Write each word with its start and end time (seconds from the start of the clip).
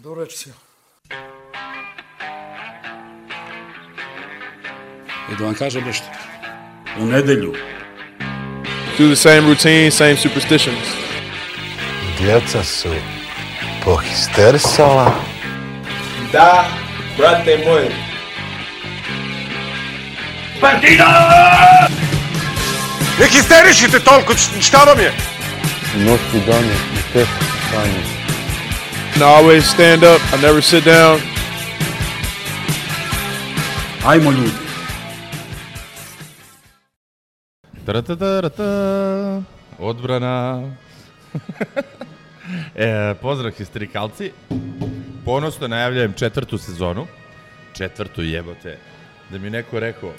Dobro 0.00 0.20
večer 0.20 0.38
svima. 0.38 0.56
I 5.32 5.36
da 5.38 5.44
vam 5.44 5.54
kažem 5.54 5.84
nešto. 5.84 6.06
U 6.98 7.06
nedelju 7.06 7.54
Do 8.98 9.06
the 9.06 9.16
same 9.16 9.40
routine, 9.40 9.90
same 9.90 10.16
superstitions. 10.16 10.88
Djeca 12.18 12.64
su 12.64 12.88
pohisterisala. 13.84 15.14
Da, 16.32 16.64
brate 17.18 17.58
moj. 17.66 17.88
Ne 23.20 23.26
histerišite 23.28 24.00
toliko, 24.00 24.34
šta 24.60 24.78
vam 24.78 24.98
je? 24.98 25.12
Noći 25.96 26.46
dani 26.46 26.72
i 26.98 27.12
teško 27.12 27.44
stanje. 27.68 28.17
And 29.18 29.24
I 29.24 29.34
always 29.34 29.64
stand 29.66 30.04
up. 30.04 30.20
I 30.32 30.40
never 30.42 30.62
sit 30.62 30.84
down. 30.84 31.18
Ajmo 34.06 34.30
ljudi. 34.30 34.50
Taratatara, 37.86 38.50
odbrana. 39.78 40.62
e, 42.74 43.14
pozdrav 43.22 43.52
histerikalci. 43.52 44.32
Ponosno 45.24 45.68
najavljajem 45.68 46.12
četvrtu 46.12 46.58
sezonu. 46.58 47.06
Četvrtu 47.72 48.22
jebote. 48.22 48.78
Da 49.30 49.38
mi 49.38 49.50
neko 49.50 49.80
rekao 49.80 50.12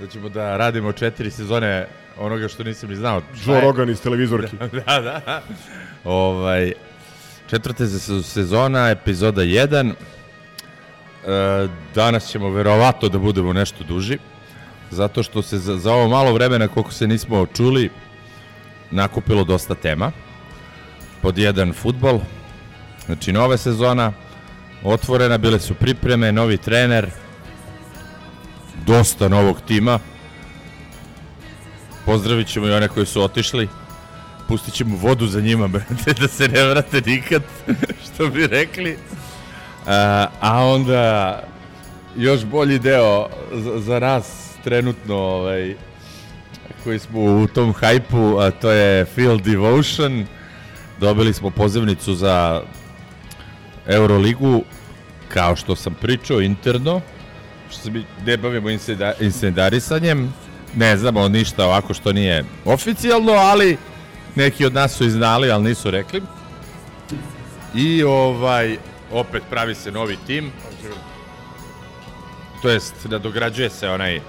da 0.00 0.06
ćemo 0.06 0.28
da 0.28 0.56
radimo 0.56 0.92
četiri 0.92 1.30
sezone 1.30 1.86
onoga 2.18 2.48
što 2.48 2.64
nisam 2.64 2.90
ni 2.90 2.96
znao. 2.96 3.22
Joe 3.46 3.54
je- 3.54 3.60
Rogan 3.60 3.90
iz 3.90 4.02
televizorki. 4.02 4.56
da, 4.86 5.00
da. 5.00 5.42
Ovaj, 6.04 6.72
četvrta 7.50 7.86
se- 7.86 8.22
sezona, 8.22 8.90
epizoda 8.90 9.42
1. 9.42 9.92
E, 11.26 11.68
danas 11.94 12.30
ćemo 12.30 12.50
verovato 12.50 13.08
da 13.08 13.18
budemo 13.18 13.52
nešto 13.52 13.84
duži, 13.84 14.18
zato 14.90 15.22
što 15.22 15.42
se 15.42 15.58
za, 15.58 15.76
za 15.78 15.92
ovo 15.92 16.08
malo 16.08 16.32
vremena 16.32 16.68
koliko 16.68 16.92
se 16.92 17.06
nismo 17.06 17.46
čuli, 17.46 17.90
nakupilo 18.90 19.44
dosta 19.44 19.74
tema. 19.74 20.12
Pod 21.22 21.38
jedan 21.38 21.72
futbol, 21.72 22.20
znači 23.06 23.32
nova 23.32 23.56
sezona, 23.56 24.12
otvorena, 24.84 25.38
bile 25.38 25.60
su 25.60 25.74
pripreme, 25.74 26.32
novi 26.32 26.56
trener, 26.56 27.10
dosta 28.86 29.28
novog 29.28 29.60
tima. 29.66 29.98
Pozdravit 32.04 32.48
ćemo 32.48 32.66
i 32.66 32.72
one 32.72 32.88
koji 32.88 33.06
su 33.06 33.22
otišli 33.22 33.68
pustit 34.48 34.74
ćemo 34.74 34.96
vodu 34.96 35.26
za 35.26 35.40
njima, 35.40 35.68
brate, 35.74 36.12
da 36.20 36.28
se 36.28 36.48
ne 36.48 36.64
vrate 36.64 37.00
nikad, 37.06 37.42
što 38.04 38.28
bi 38.28 38.46
rekli. 38.46 38.98
A, 39.86 40.26
a 40.40 40.64
onda 40.64 41.42
još 42.16 42.44
bolji 42.44 42.78
deo 42.78 43.28
za, 43.52 43.80
za 43.80 43.98
nas 43.98 44.46
trenutno, 44.64 45.14
ovaj, 45.16 45.74
koji 46.84 46.98
smo 46.98 47.20
u 47.20 47.46
tom 47.46 47.72
hajpu, 47.72 48.38
a 48.38 48.50
to 48.50 48.70
je 48.70 49.04
Field 49.04 49.42
Devotion. 49.42 50.26
Dobili 51.00 51.32
smo 51.32 51.50
pozivnicu 51.50 52.14
za 52.14 52.62
Euroligu, 53.86 54.64
kao 55.28 55.56
što 55.56 55.76
sam 55.76 55.94
pričao 55.94 56.40
interno, 56.40 57.00
što 57.70 57.80
se 57.80 57.90
mi 57.90 58.04
ne 58.26 58.36
bavimo 58.36 58.70
inseda, 58.70 59.12
insedarisanjem, 59.20 60.32
ne 60.74 60.96
znamo 60.96 61.28
ništa 61.28 61.66
ovako 61.66 61.94
što 61.94 62.12
nije 62.12 62.44
oficijalno, 62.64 63.32
ali 63.32 63.76
neki 64.36 64.66
od 64.66 64.74
nas 64.74 64.92
su 64.92 65.04
i 65.04 65.10
znali, 65.10 65.50
ali 65.50 65.64
nisu 65.64 65.90
rekli. 65.90 66.22
I 67.74 68.04
ovaj, 68.04 68.76
opet 69.12 69.42
pravi 69.50 69.74
se 69.74 69.92
novi 69.92 70.16
tim. 70.26 70.52
To 72.62 72.68
jest, 72.70 72.94
nadograđuje 73.04 73.70
se 73.70 73.88
onaj 73.88 74.20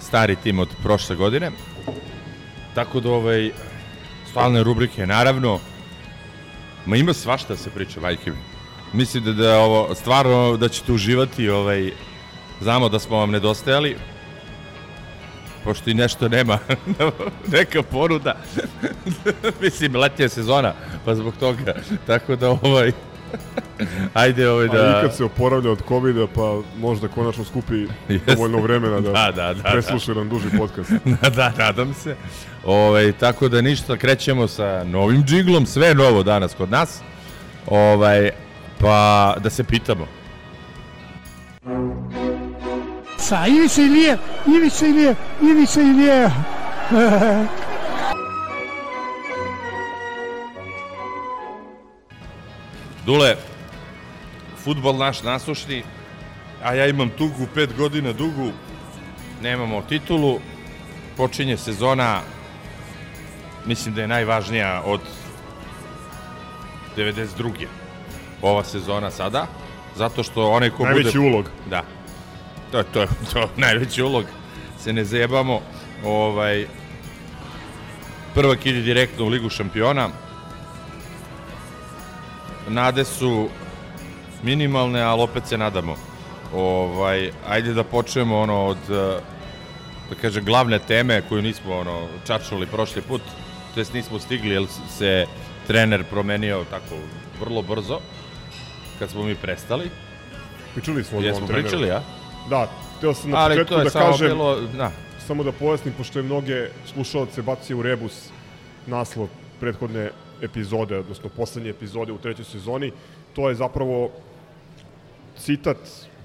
stari 0.00 0.36
tim 0.36 0.58
od 0.58 0.68
prošle 0.82 1.16
godine. 1.16 1.50
Tako 2.74 3.00
da, 3.00 3.10
ovaj, 3.10 3.50
stalne 4.30 4.62
rubrike, 4.62 5.06
naravno, 5.06 5.58
ma 6.86 6.96
ima 6.96 7.12
svašta 7.12 7.48
da 7.48 7.56
se 7.56 7.70
priča, 7.70 8.00
majke 8.00 8.30
mi. 8.30 8.38
Mislim 8.92 9.24
da, 9.24 9.32
da 9.32 9.58
ovo, 9.58 9.94
stvarno, 9.94 10.56
da 10.56 10.68
ćete 10.68 10.92
uživati, 10.92 11.48
ovaj, 11.48 11.92
znamo 12.60 12.88
da 12.88 12.98
smo 12.98 13.16
vam 13.16 13.30
nedostajali, 13.30 13.96
pošto 15.64 15.90
i 15.90 15.94
nešto 15.94 16.28
nema, 16.28 16.58
neka 17.52 17.82
ponuda. 17.82 18.36
Mislim, 19.62 19.96
letnja 19.96 20.28
sezona, 20.28 20.72
pa 21.04 21.14
zbog 21.14 21.34
toga. 21.40 21.74
Tako 22.06 22.36
da, 22.36 22.50
ovaj, 22.50 22.92
ajde 24.14 24.50
ovaj 24.50 24.66
A 24.66 24.72
da... 24.72 24.98
i 24.98 25.02
kad 25.02 25.16
se 25.16 25.24
oporavlja 25.24 25.70
od 25.70 25.82
covida, 25.88 26.26
pa 26.34 26.60
možda 26.78 27.08
konačno 27.08 27.44
skupi 27.44 27.86
Jeste. 28.08 28.34
dovoljno 28.34 28.58
vremena 28.60 29.00
da, 29.00 29.10
Da, 29.10 29.32
da, 29.36 29.54
da, 29.54 29.62
presluša 29.62 30.10
jedan 30.10 30.28
duži 30.28 30.48
podcast. 30.58 30.90
da, 31.36 31.52
nadam 31.58 31.94
se. 31.94 32.16
Ovaj, 32.64 33.12
tako 33.12 33.48
da 33.48 33.60
ništa, 33.60 33.96
krećemo 33.96 34.48
sa 34.48 34.84
novim 34.84 35.24
džiglom, 35.24 35.66
sve 35.66 35.86
je 35.86 35.94
novo 35.94 36.22
danas 36.22 36.54
kod 36.54 36.70
nas. 36.70 37.00
Ovaj, 37.66 38.30
pa 38.78 39.36
da 39.42 39.50
se 39.50 39.64
pitamo. 39.64 40.06
Sa 43.20 43.46
Ivica 43.46 43.82
Ilije, 43.82 44.18
Ivica 44.46 44.86
Ilije, 44.86 45.14
Ivica 45.42 45.80
Ilije. 45.80 46.30
Dule, 53.06 53.36
futbol 54.64 54.96
naš 54.96 55.22
nasušni, 55.22 55.84
a 56.62 56.74
ja 56.74 56.86
imam 56.86 57.10
tugu, 57.10 57.46
pet 57.54 57.76
godina 57.76 58.12
dugu, 58.12 58.50
nemamo 59.42 59.82
titulu, 59.82 60.40
počinje 61.16 61.56
sezona, 61.56 62.20
mislim 63.66 63.94
da 63.94 64.00
je 64.00 64.08
najvažnija 64.08 64.82
od 64.84 65.00
92. 66.96 67.66
Ova 68.42 68.64
sezona 68.64 69.10
sada, 69.10 69.46
zato 69.96 70.22
što 70.22 70.50
onaj 70.50 70.70
ko 70.70 70.84
Najveći 70.84 71.18
bude... 71.18 71.28
ulog. 71.28 71.50
Da. 71.70 71.82
To 72.72 72.82
to, 72.82 73.06
to 73.32 73.48
najveći 73.56 74.02
ulog. 74.02 74.24
Se 74.78 74.92
ne 74.92 75.04
zajebamo. 75.04 75.60
Ovaj, 76.04 76.66
prvak 78.34 78.66
ide 78.66 78.80
direktno 78.80 79.24
u 79.24 79.28
Ligu 79.28 79.48
šampiona. 79.48 80.08
Nade 82.68 83.04
su 83.04 83.48
minimalne, 84.42 85.00
ali 85.02 85.22
opet 85.22 85.46
se 85.46 85.58
nadamo. 85.58 85.96
Ovaj, 86.54 87.30
ajde 87.48 87.74
da 87.74 87.84
počnemo 87.84 88.38
ono 88.38 88.66
od 88.66 88.90
eh, 88.90 89.20
da 90.10 90.16
kažem 90.20 90.44
glavne 90.44 90.78
teme 90.78 91.22
koju 91.28 91.42
nismo 91.42 91.76
ono 91.76 92.08
čačnuli 92.26 92.66
prošli 92.66 93.02
put. 93.02 93.22
To 93.74 93.80
jest 93.80 93.94
nismo 93.94 94.18
stigli 94.18 94.54
jer 94.54 94.66
se 94.98 95.26
trener 95.66 96.04
promenio 96.04 96.64
tako 96.70 96.94
vrlo 97.40 97.62
brzo 97.62 98.00
kad 98.98 99.10
smo 99.10 99.22
mi 99.22 99.34
prestali. 99.34 99.90
Pričali 100.74 101.04
smo 101.04 101.18
o 101.18 101.22
Jesmo 101.22 101.40
novom 101.40 101.48
treneru. 101.48 101.68
pričali, 101.68 101.90
a? 101.90 102.19
Da, 102.50 102.68
htio 102.96 103.14
sam 103.14 103.30
na 103.30 103.36
Ali 103.38 103.54
početku 103.54 103.74
to 103.74 103.78
je 103.78 103.84
da 103.84 103.90
samo 103.90 104.10
kažem, 104.10 104.28
bilo, 104.28 104.60
da, 104.60 104.92
samo 105.26 105.44
da 105.44 105.52
pojasnim, 105.52 105.94
pošto 105.96 106.18
je 106.18 106.22
mnoge 106.22 106.68
slušalce 106.86 107.42
bacio 107.42 107.78
u 107.78 107.82
rebus 107.82 108.28
naslov 108.86 109.28
prethodne 109.60 110.10
epizode, 110.42 110.98
odnosno 110.98 111.28
poslednje 111.36 111.70
epizode 111.70 112.12
u 112.12 112.18
trećoj 112.18 112.44
sezoni, 112.44 112.92
to 113.34 113.48
je 113.48 113.54
zapravo 113.54 114.10
citat 115.38 115.76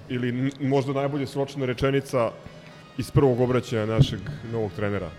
ili 0.08 0.52
možda 0.60 0.92
najbolje 0.92 1.26
sročena 1.26 1.66
rečenica 1.66 2.30
iz 2.98 3.10
prvog 3.10 3.40
obraćaja 3.40 3.86
našeg 3.86 4.20
novog 4.52 4.72
trenera. 4.76 5.10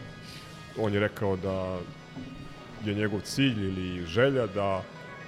On 0.79 0.93
je 0.93 0.99
rekao 0.99 1.35
da 1.35 1.77
je 2.85 2.95
njegov 2.95 3.21
cilj 3.21 3.67
ili 3.67 4.05
želja 4.05 4.47
da 4.47 4.83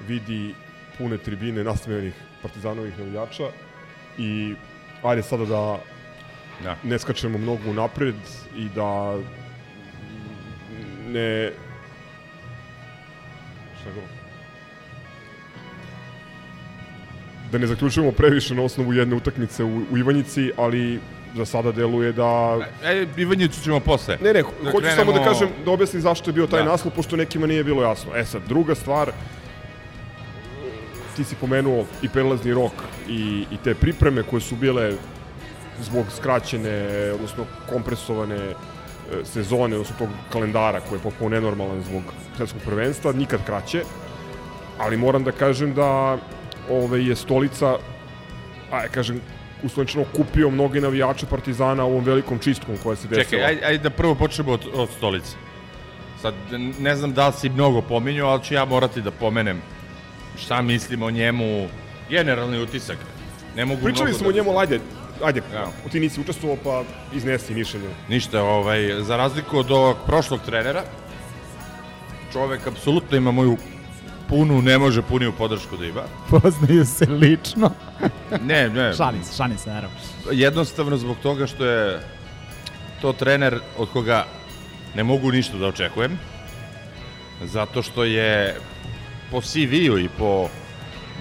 vidi 0.07 0.55
pune 0.97 1.17
tribine 1.17 1.63
nastavljenih 1.63 2.13
partizanovih 2.41 2.99
navijača 2.99 3.47
i 4.17 4.55
ajde 5.03 5.23
sada 5.23 5.45
da 5.45 5.79
da. 6.63 6.75
ne 6.83 6.99
skačemo 6.99 7.37
mnogo 7.37 7.73
napred 7.73 8.15
i 8.55 8.69
da 8.69 9.17
ne 11.07 11.51
šta 13.81 13.89
go 13.91 14.01
da 17.51 17.57
ne 17.57 17.67
zaključujemo 17.67 18.11
previše 18.11 18.55
na 18.55 18.63
osnovu 18.63 18.93
jedne 18.93 19.15
utakmice 19.15 19.63
u, 19.63 19.81
u 19.91 19.97
Ivanjici, 19.97 20.51
ali 20.57 20.99
za 21.35 21.45
sada 21.45 21.71
deluje 21.71 22.11
da... 22.13 22.57
E, 22.83 23.05
Ivanjicu 23.17 23.61
ćemo 23.61 23.79
posle. 23.79 24.17
Ne, 24.21 24.33
ne, 24.33 24.41
Da 24.63 24.71
hoću 24.71 24.87
samo 24.95 25.11
da 25.11 25.17
krenemo- 25.17 25.25
kažem, 25.25 25.49
da 25.65 25.71
objasnim 25.71 26.01
zašto 26.01 26.29
je 26.29 26.33
bio 26.33 26.47
taj 26.47 26.63
Da. 26.63 26.69
naslov, 26.69 26.93
pošto 26.93 27.15
nekima 27.15 27.47
nije 27.47 27.63
bilo 27.63 27.83
jasno. 27.83 28.15
E 28.15 28.25
sad, 28.25 28.41
druga 28.47 28.75
stvar, 28.75 29.11
ti 31.15 31.23
si 31.23 31.35
pomenuo 31.35 31.85
i 32.01 32.09
prelazni 32.09 32.53
rok 32.53 32.71
i, 33.09 33.45
i 33.51 33.57
te 33.63 33.75
pripreme 33.75 34.23
koje 34.23 34.41
su 34.41 34.55
bile 34.55 34.93
zbog 35.81 36.05
skraćene, 36.15 36.87
odnosno 37.13 37.45
kompresovane 37.69 38.35
e, 38.35 38.55
sezone, 39.23 39.75
odnosno 39.75 39.95
tog 39.99 40.09
kalendara 40.31 40.79
koji 40.79 40.99
je 40.99 41.03
potpuno 41.03 41.29
nenormalan 41.29 41.81
zbog 41.81 42.03
svetskog 42.37 42.61
prvenstva, 42.65 43.11
nikad 43.13 43.45
kraće. 43.45 43.83
Ali 44.77 44.97
moram 44.97 45.23
da 45.23 45.31
kažem 45.31 45.73
da 45.73 46.17
ove, 46.69 47.05
je 47.05 47.15
stolica, 47.15 47.75
aj 48.71 48.87
kažem, 48.87 49.21
uslovnično 49.63 50.05
kupio 50.15 50.49
mnoge 50.49 50.81
navijače 50.81 51.25
Partizana 51.25 51.83
ovom 51.83 52.03
velikom 52.03 52.39
čistkom 52.39 52.77
koja 52.83 52.95
se 52.95 53.07
desila. 53.07 53.23
Čekaj, 53.23 53.45
ajde, 53.45 53.65
ajde 53.65 53.83
da 53.83 53.89
prvo 53.89 54.15
počnemo 54.15 54.51
od, 54.51 54.67
od 54.73 54.89
stolice. 54.97 55.35
Sad, 56.21 56.33
ne 56.79 56.95
znam 56.95 57.13
da 57.13 57.27
li 57.27 57.33
si 57.33 57.49
mnogo 57.49 57.81
pominjao, 57.81 58.29
ali 58.29 58.43
ću 58.43 58.53
ja 58.53 58.65
morati 58.65 59.01
da 59.01 59.11
pomenem 59.11 59.61
šta 60.37 60.61
mislim 60.61 61.03
o 61.03 61.11
njemu, 61.11 61.67
generalni 62.09 62.59
utisak. 62.61 62.97
Ne 63.55 63.65
mogu 63.65 63.81
Pričali 63.83 64.05
mnogo 64.05 64.17
smo 64.19 64.27
o 64.27 64.31
da... 64.31 64.35
njemu, 64.37 64.49
ali 64.51 64.59
ajde, 64.59 64.79
ajde, 65.23 65.41
Ja. 65.53 65.67
ti 65.91 65.99
nisi 65.99 66.21
učestvovao, 66.21 66.57
pa 66.63 66.83
iznesi 67.13 67.53
mišljenje. 67.53 67.87
Ništa, 68.09 68.43
ovaj, 68.43 69.01
za 69.01 69.17
razliku 69.17 69.57
od 69.57 69.71
ovog 69.71 69.97
prošlog 70.05 70.39
trenera, 70.45 70.83
čovek 72.33 72.67
apsolutno 72.67 73.17
ima 73.17 73.31
moju 73.31 73.57
punu, 74.27 74.61
ne 74.61 74.77
može 74.77 75.01
puniju 75.01 75.33
podršku 75.37 75.77
da 75.77 75.85
ima. 75.85 76.01
Poznaju 76.41 76.85
se 76.85 77.05
lično. 77.05 77.71
Ne, 78.41 78.69
ne, 78.69 78.93
Šalim 78.93 79.23
se, 79.23 79.35
šalim 79.37 79.57
se, 79.57 79.69
naravno. 79.69 79.97
jednostavno 80.31 80.97
zbog 80.97 81.17
toga 81.23 81.47
što 81.47 81.65
je 81.65 81.99
to 83.01 83.13
trener 83.13 83.59
od 83.77 83.89
koga 83.89 84.25
ne 84.95 85.03
mogu 85.03 85.31
ništa 85.31 85.57
da 85.57 85.67
očekujem. 85.67 86.19
Zato 87.43 87.81
što 87.81 88.03
je 88.03 88.55
po 89.31 89.41
CV-u 89.41 89.97
i 89.99 90.09
po 90.17 90.49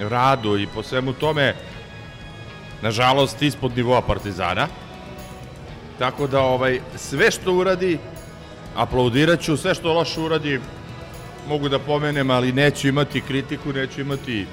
radu 0.00 0.58
i 0.58 0.66
po 0.66 0.82
svemu 0.82 1.12
tome 1.12 1.54
nažalost 2.82 3.42
ispod 3.42 3.76
nivoa 3.76 4.02
Partizana. 4.02 4.66
Tako 5.98 6.26
da 6.26 6.40
ovaj 6.40 6.80
sve 6.96 7.30
što 7.30 7.52
uradi 7.52 7.98
aplaudirat 8.76 9.40
ću, 9.40 9.56
sve 9.56 9.74
što 9.74 9.92
loše 9.92 10.20
uradi 10.20 10.60
mogu 11.48 11.68
da 11.68 11.78
pomenem, 11.78 12.30
ali 12.30 12.52
neću 12.52 12.88
imati 12.88 13.20
kritiku, 13.20 13.72
neću 13.72 14.00
imati 14.00 14.46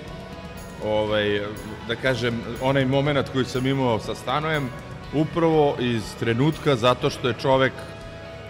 ovaj, 0.86 1.42
da 1.88 1.96
kažem, 1.96 2.42
onaj 2.62 2.86
moment 2.86 3.30
koji 3.30 3.46
sam 3.46 3.68
imao 3.68 4.00
sa 4.00 4.16
Stanojem, 4.16 4.70
upravo 5.14 5.76
iz 5.80 6.04
trenutka 6.20 6.76
zato 6.76 7.10
što 7.10 7.28
je 7.28 7.40
čovek 7.42 7.74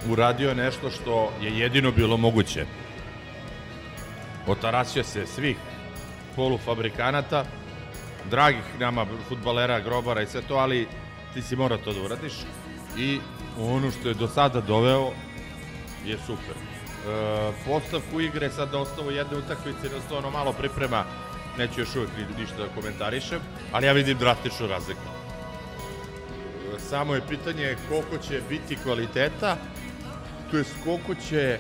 uradio 0.10 0.54
nešto 0.54 0.90
što 0.90 1.32
je 1.42 1.60
jedino 1.60 1.92
bilo 1.92 2.18
moguće. 2.18 2.66
Otarasio 4.48 5.04
se 5.04 5.26
svih 5.28 5.58
polufabrikanata, 6.36 7.46
dragih 8.30 8.64
nama 8.80 9.06
futbalera, 9.30 9.80
grobara 9.80 10.22
i 10.22 10.28
sve 10.28 10.42
to, 10.42 10.56
ali 10.56 10.88
ti 11.34 11.42
si 11.42 11.56
mora 11.56 11.78
to 11.78 11.94
da 11.94 12.02
uradiš. 12.02 12.34
I 12.98 13.20
ono 13.60 13.92
što 13.92 14.08
je 14.08 14.14
do 14.14 14.28
sada 14.28 14.62
doveo 14.62 15.12
je 16.06 16.18
super. 16.18 16.56
E, 16.56 17.10
postavku 17.66 18.22
igre 18.22 18.50
sad 18.50 18.74
na 18.74 18.80
osnovu 18.80 19.12
jedne 19.12 19.38
utakmice, 19.38 19.88
ono 20.12 20.30
malo 20.30 20.54
priprema, 20.54 21.04
neću 21.58 21.80
još 21.80 21.96
uvek 21.96 22.10
ni- 22.18 22.42
ništa 22.42 22.58
da 22.58 22.68
komentarišem, 22.76 23.40
ali 23.72 23.86
ja 23.86 23.94
vidim 23.94 24.18
drastičnu 24.18 24.68
razliku. 24.68 25.02
E, 26.76 26.80
Samo 26.80 27.16
je 27.16 27.28
pitanje 27.30 27.78
koliko 27.90 28.18
će 28.18 28.42
biti 28.50 28.76
kvaliteta, 28.76 29.58
to 30.52 30.58
je 30.58 30.64
koliko 30.84 31.16
će 31.16 31.60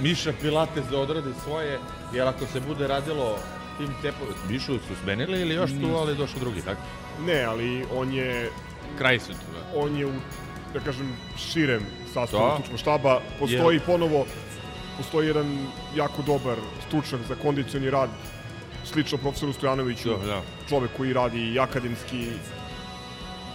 Miša 0.00 0.32
Pilates 0.40 0.84
da 0.90 0.98
odradi 0.98 1.28
svoje, 1.44 1.78
jer 2.14 2.28
ako 2.28 2.46
se 2.46 2.60
bude 2.60 2.86
radilo 2.86 3.38
tim 3.78 3.94
tempom, 4.02 4.26
Mišu 4.48 4.72
su 4.74 4.94
smenili 5.02 5.40
ili 5.40 5.54
još 5.54 5.70
tu, 5.70 5.96
ali 5.96 6.16
došao 6.16 6.40
drugi, 6.40 6.62
tako? 6.62 6.80
Ne, 7.26 7.42
ali 7.44 7.84
on 7.94 8.12
je, 8.12 8.50
Kraj 8.98 9.18
su 9.18 9.26
tu, 9.32 9.38
da. 9.52 9.80
on 9.80 9.96
je 9.96 10.06
u, 10.06 10.12
da 10.74 10.80
kažem, 10.80 11.16
širem 11.38 11.82
sastavu 12.14 12.42
Da. 12.48 12.54
stručnog 12.54 12.78
štaba. 12.80 13.20
Postoji 13.38 13.80
ponovo, 13.80 14.26
postoji 14.96 15.26
jedan 15.26 15.66
jako 15.96 16.22
dobar 16.22 16.56
stručnjak 16.88 17.20
za 17.28 17.34
kondicioni 17.34 17.90
rad, 17.90 18.10
slično 18.84 19.18
profesoru 19.18 19.52
Stojanoviću, 19.52 20.08
Da, 20.10 20.26
da. 20.26 20.40
čovek 20.68 20.90
koji 20.96 21.12
radi 21.12 21.52
i 21.52 21.58
akademski, 21.60 22.26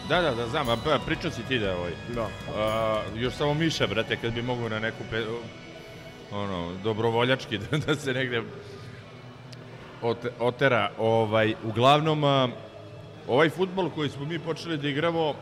Da, 0.09 0.21
da, 0.21 0.35
da, 0.35 0.47
znam, 0.47 0.69
a 0.69 0.77
pa, 0.83 0.99
pričao 1.05 1.31
si 1.31 1.43
ti 1.47 1.59
da 1.59 1.65
je 1.65 1.75
ovaj. 1.75 1.91
da. 2.15 2.27
A, 2.57 3.01
još 3.15 3.33
samo 3.33 3.53
Miša, 3.53 3.87
brate, 3.87 4.17
kad 4.17 4.33
bi 4.33 4.41
mogu 4.41 4.69
na 4.69 4.79
neku 4.79 5.03
pe, 5.11 5.25
ono, 6.31 6.71
dobrovoljački 6.83 7.57
da, 7.71 7.77
da 7.77 7.95
se 7.95 8.13
negde 8.13 8.41
ot, 10.01 10.17
otera. 10.39 10.91
Ovaj, 10.97 11.55
uglavnom, 11.63 12.23
ovaj 13.27 13.49
futbol 13.49 13.89
koji 13.89 14.09
smo 14.09 14.25
mi 14.25 14.39
počeli 14.39 14.77
da 14.77 14.87
igramo, 14.87 15.33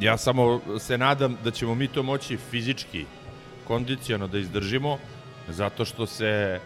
ja 0.00 0.16
samo 0.16 0.60
se 0.78 0.98
nadam 0.98 1.38
da 1.44 1.50
ćemo 1.50 1.74
mi 1.74 1.88
to 1.88 2.02
moći 2.02 2.36
fizički, 2.36 3.04
kondiciono 3.66 4.26
da 4.26 4.38
izdržimo, 4.38 4.98
zato 5.48 5.84
što 5.84 6.06
se 6.06 6.60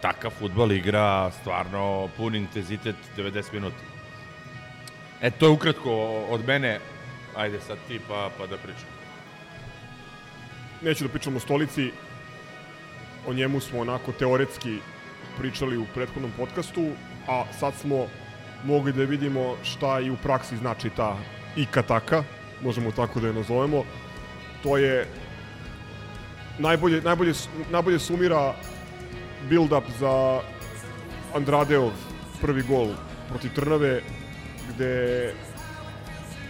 takav 0.00 0.30
futbol 0.30 0.72
igra 0.72 1.30
stvarno 1.30 2.08
pun 2.16 2.34
intenzitet 2.34 2.96
90 3.16 3.52
minuta. 3.52 3.76
E, 5.20 5.30
to 5.30 5.46
je 5.46 5.50
ukratko 5.50 5.90
od 6.30 6.46
mene. 6.46 6.80
Ajde 7.36 7.60
sad 7.60 7.78
ti 7.88 8.00
pa, 8.08 8.30
pa 8.38 8.46
da 8.46 8.56
pričam. 8.56 8.99
Neću 10.82 11.04
da 11.04 11.10
pričam 11.10 11.36
o 11.36 11.40
stolici, 11.40 11.90
o 13.26 13.32
njemu 13.32 13.60
smo 13.60 13.80
onako 13.80 14.12
teoretski 14.12 14.78
pričali 15.38 15.76
u 15.76 15.86
prethodnom 15.94 16.32
podcastu, 16.36 16.88
a 17.28 17.44
sad 17.58 17.74
smo 17.74 18.06
mogli 18.64 18.92
da 18.92 19.04
vidimo 19.04 19.56
šta 19.62 20.00
i 20.00 20.10
u 20.10 20.16
praksi 20.16 20.56
znači 20.56 20.90
ta 20.90 21.16
ikataka, 21.56 22.24
možemo 22.62 22.92
tako 22.92 23.20
da 23.20 23.26
je 23.26 23.32
nazovemo. 23.32 23.84
To 24.62 24.76
je 24.76 25.06
najbolje, 26.58 27.02
najbolje, 27.02 27.32
najbolje 27.70 27.98
sumira 27.98 28.54
build-up 29.50 29.84
za 29.98 30.40
Andradeov 31.34 31.90
prvi 32.40 32.62
gol 32.62 32.88
protiv 33.28 33.50
Trnave, 33.54 34.00
gde 34.74 35.34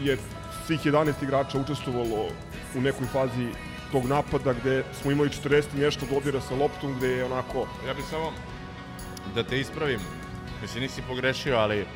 je 0.01 0.19
svih 0.67 0.81
11 0.81 1.13
igrača 1.23 1.59
učestvovalo 1.59 2.29
u 2.77 2.81
nekoj 2.81 3.07
fazi 3.07 3.49
tog 3.93 4.07
napada 4.07 4.53
gde 4.53 4.85
smo 4.93 5.11
imali 5.11 5.29
40 5.45 5.65
i 5.77 5.81
nešto 5.81 6.07
dodira 6.11 6.41
sa 6.41 6.55
loptom 6.55 6.95
gde 6.97 7.09
je 7.09 7.25
onako 7.25 7.67
Ja 7.87 7.95
bih 7.95 8.05
samo 8.11 8.33
da 9.35 9.43
te 9.43 9.61
ispravim. 9.61 10.01
Mislim, 10.63 10.83
nisi 10.83 11.03
pogrešio, 11.09 11.57
ali 11.57 11.87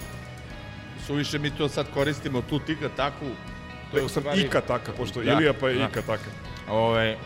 suviše 1.07 1.39
mi 1.39 1.51
to 1.51 1.69
sad 1.69 1.87
koristimo, 1.95 2.43
tu 2.43 2.59
tika 2.59 2.89
taku. 2.89 3.27
To 3.91 3.97
je 3.97 4.05
u 4.05 4.09
sam 4.09 4.23
stvari- 4.23 4.41
Ika 4.41 4.61
taka, 4.61 4.93
pošto 4.93 5.23
Da, 5.23 5.33
Ilija 5.33 5.53
pa 5.53 5.69
je 5.69 5.75
da. 5.75 5.85
Ika 5.85 6.03
taka. 6.03 6.31
Ovaj, 6.69 7.17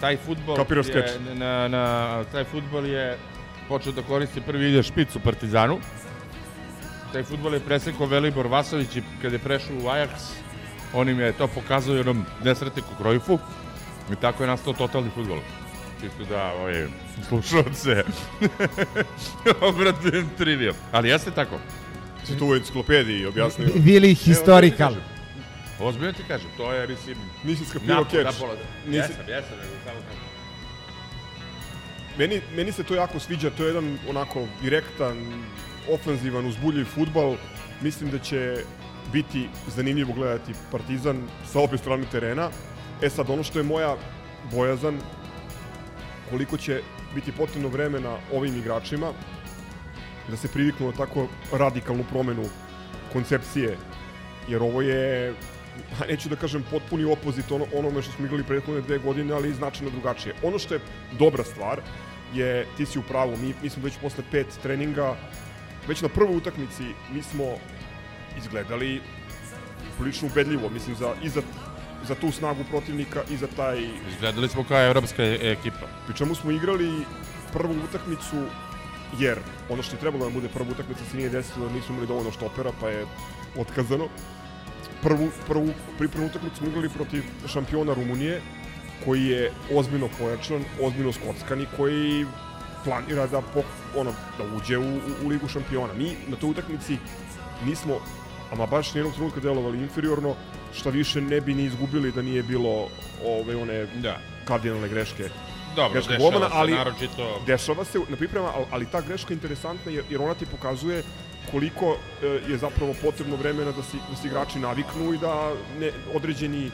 taj 0.00 0.16
futbol 0.16 0.56
Kapiraš 0.56 0.86
je, 0.86 0.92
skeč. 0.92 1.20
na, 1.34 1.68
na, 1.68 1.84
taj 2.32 2.44
futbol 2.44 2.86
je 2.86 3.18
počeo 3.68 3.92
da 3.92 4.02
koristi 4.02 4.40
prvi 4.40 4.70
ide 4.70 4.82
špic 4.82 5.16
u 5.16 5.20
Partizanu. 5.20 5.78
Taj 7.12 7.22
futbol 7.22 7.54
je 7.54 7.60
presekao 7.60 8.06
Velibor 8.06 8.46
Vasović 8.46 8.96
i 8.96 9.02
kad 9.22 9.32
je 9.32 9.38
prešao 9.38 9.76
u 9.76 9.80
Ajax, 9.80 10.08
on 10.92 11.08
im 11.08 11.20
je 11.20 11.32
to 11.32 11.46
pokazao 11.46 11.96
i 11.96 12.00
onom 12.00 12.24
nesretniku 12.44 12.88
Krojfu 12.98 13.38
i 14.10 14.16
tako 14.16 14.42
je 14.42 14.46
nastao 14.46 14.72
totalni 14.72 15.10
futbol. 15.10 15.38
Čisto 16.00 16.24
da, 16.24 16.52
ovaj, 16.52 16.86
slušalce, 17.28 18.04
obradujem 19.60 20.30
trivijom. 20.38 20.74
Ali 20.92 21.08
jeste 21.08 21.30
tako. 21.30 21.58
Si 22.24 22.38
tu 22.38 22.46
u 22.46 22.54
enciklopediji 22.54 23.26
objasnio. 23.26 23.68
Vili 23.74 24.14
historical. 24.14 24.94
Ozbiljno 25.80 26.12
ti 26.12 26.22
kažem, 26.28 26.50
to 26.56 26.72
je, 26.72 26.88
mislim, 26.88 27.16
Nisi 27.44 27.64
skapirao 27.64 28.04
keč. 28.06 28.24
Nisi- 28.86 28.96
Jesam, 28.96 29.28
jesam, 29.28 29.56
samo 29.84 30.00
tako. 30.00 30.28
Meni, 32.18 32.40
meni 32.56 32.72
se 32.72 32.82
to 32.82 32.94
jako 32.94 33.18
sviđa, 33.20 33.50
to 33.50 33.62
je 33.62 33.68
jedan 33.68 33.98
onako 34.08 34.46
direktan, 34.62 35.42
ofenzivan, 35.90 36.46
uzbuljiv 36.46 36.84
futbal. 36.84 37.36
Mislim 37.80 38.10
da 38.10 38.18
će 38.18 38.56
biti 39.12 39.48
zanimljivo 39.66 40.12
gledati 40.12 40.52
Partizan 40.72 41.22
sa 41.52 41.60
obe 41.60 41.78
strane 41.78 42.04
terena. 42.12 42.50
E 43.02 43.10
sad, 43.10 43.30
ono 43.30 43.42
što 43.42 43.58
je 43.58 43.62
moja 43.62 43.96
bojazan, 44.52 44.98
koliko 46.30 46.56
će 46.56 46.82
biti 47.14 47.32
potrebno 47.32 47.68
vremena 47.68 48.16
ovim 48.32 48.56
igračima 48.56 49.12
da 50.28 50.36
se 50.36 50.48
priviknu 50.48 50.86
na 50.86 50.92
tako 50.92 51.28
radikalnu 51.52 52.04
promenu 52.10 52.44
koncepcije, 53.12 53.76
jer 54.48 54.62
ovo 54.62 54.82
je, 54.82 55.34
a 56.00 56.06
neću 56.06 56.28
da 56.28 56.36
kažem 56.36 56.64
potpuni 56.70 57.04
opozit 57.04 57.52
ono, 57.52 57.66
onome 57.74 58.02
što 58.02 58.12
smo 58.12 58.26
igrali 58.26 58.44
prethodne 58.44 58.80
dve 58.80 58.98
godine, 58.98 59.34
ali 59.34 59.54
značajno 59.54 59.90
drugačije. 59.90 60.34
Ono 60.42 60.58
što 60.58 60.74
je 60.74 60.80
dobra 61.18 61.44
stvar 61.44 61.80
je, 62.34 62.66
ti 62.76 62.86
si 62.86 62.98
u 62.98 63.02
pravu, 63.02 63.36
mi, 63.36 63.54
mi 63.62 63.70
smo 63.70 63.82
već 63.84 63.94
posle 64.02 64.24
pet 64.30 64.46
treninga, 64.62 65.16
već 65.88 66.02
na 66.02 66.08
prvoj 66.08 66.36
utakmici 66.36 66.84
mi 67.12 67.22
smo 67.22 67.44
izgledali 68.38 69.00
prilično 69.98 70.28
ubedljivo, 70.28 70.68
mislim, 70.70 70.96
za, 70.96 71.14
i 71.22 71.28
za, 71.28 71.42
za 72.04 72.14
tu 72.14 72.32
snagu 72.32 72.64
protivnika 72.70 73.22
i 73.30 73.36
za 73.36 73.46
taj 73.56 73.88
Izgledali 74.08 74.48
smo 74.48 74.64
kao 74.64 74.86
evropska 74.86 75.24
ekipa. 75.24 75.86
pri 76.06 76.16
čemu 76.16 76.34
smo 76.34 76.50
igrali 76.50 77.04
prvu 77.52 77.74
utakmicu 77.84 78.36
jer 79.18 79.38
ono 79.68 79.82
što 79.82 79.96
je 79.96 80.00
trebalo 80.00 80.24
da 80.24 80.30
bude 80.30 80.48
prva 80.48 80.70
utakmica 80.70 81.04
se 81.10 81.16
nije 81.16 81.28
desilo 81.28 81.64
jer 81.64 81.74
nismo 81.74 81.94
imali 81.94 82.06
dovoljno 82.08 82.30
štopera 82.32 82.70
pa 82.80 82.88
je 82.88 83.06
otkazano. 83.56 84.08
Prvu, 85.02 85.28
prvu 85.46 85.68
pripremnu 85.98 86.28
utakmicu 86.28 86.56
smo 86.56 86.68
igrali 86.68 86.88
protiv 86.88 87.22
šampiona 87.46 87.94
Rumunije 87.94 88.42
koji 89.04 89.24
je 89.24 89.52
ozbiljno 89.74 90.08
pojačan, 90.18 90.64
ozbiljno 90.82 91.12
skockan 91.12 91.60
i 91.60 91.66
koji 91.76 92.26
planira 92.84 93.26
da, 93.26 93.40
po, 93.40 93.62
ono, 93.96 94.12
da 94.38 94.56
uđe 94.56 94.78
u, 94.78 94.82
u, 94.82 95.24
u 95.24 95.28
Ligu 95.28 95.48
šampiona. 95.48 95.94
Mi 95.94 96.16
na 96.28 96.36
toj 96.36 96.50
utakmici 96.50 96.98
nismo, 97.66 98.00
ama 98.52 98.66
baš 98.66 98.94
nijednog 98.94 99.14
trenutka 99.14 99.40
delovali 99.40 99.78
inferiorno, 99.78 100.34
šta 100.74 100.90
više 100.90 101.20
ne 101.20 101.40
bi 101.40 101.54
ni 101.54 101.64
izgubili 101.64 102.12
da 102.12 102.22
nije 102.22 102.42
bilo 102.42 102.88
ove, 103.24 103.56
one 103.56 103.86
Da. 104.02 104.18
kardinalne 104.44 104.88
greške 104.88 105.28
Dobro, 105.76 105.92
greška 105.92 106.12
dešava 106.12 106.30
golmana, 106.30 106.48
se 106.48 106.56
ali 106.56 106.72
naročito... 106.72 107.42
dešava 107.46 107.84
se 107.84 107.98
na 108.08 108.16
priprema, 108.16 108.50
ali, 108.54 108.64
ali 108.70 108.86
ta 108.86 109.00
greška 109.00 109.32
je 109.32 109.34
interesantna 109.34 109.92
jer, 109.92 110.04
jer 110.10 110.20
ona 110.22 110.34
ti 110.34 110.46
pokazuje 110.46 111.02
koliko 111.50 111.96
e, 112.22 112.26
je 112.26 112.58
zapravo 112.58 112.94
potrebno 113.02 113.36
vremena 113.36 113.72
da 113.72 113.82
se, 113.82 113.96
da 114.10 114.16
se 114.16 114.26
igrači 114.28 114.58
naviknu 114.58 115.14
i 115.14 115.18
da 115.18 115.52
ne, 115.80 115.90
određeni 116.14 116.70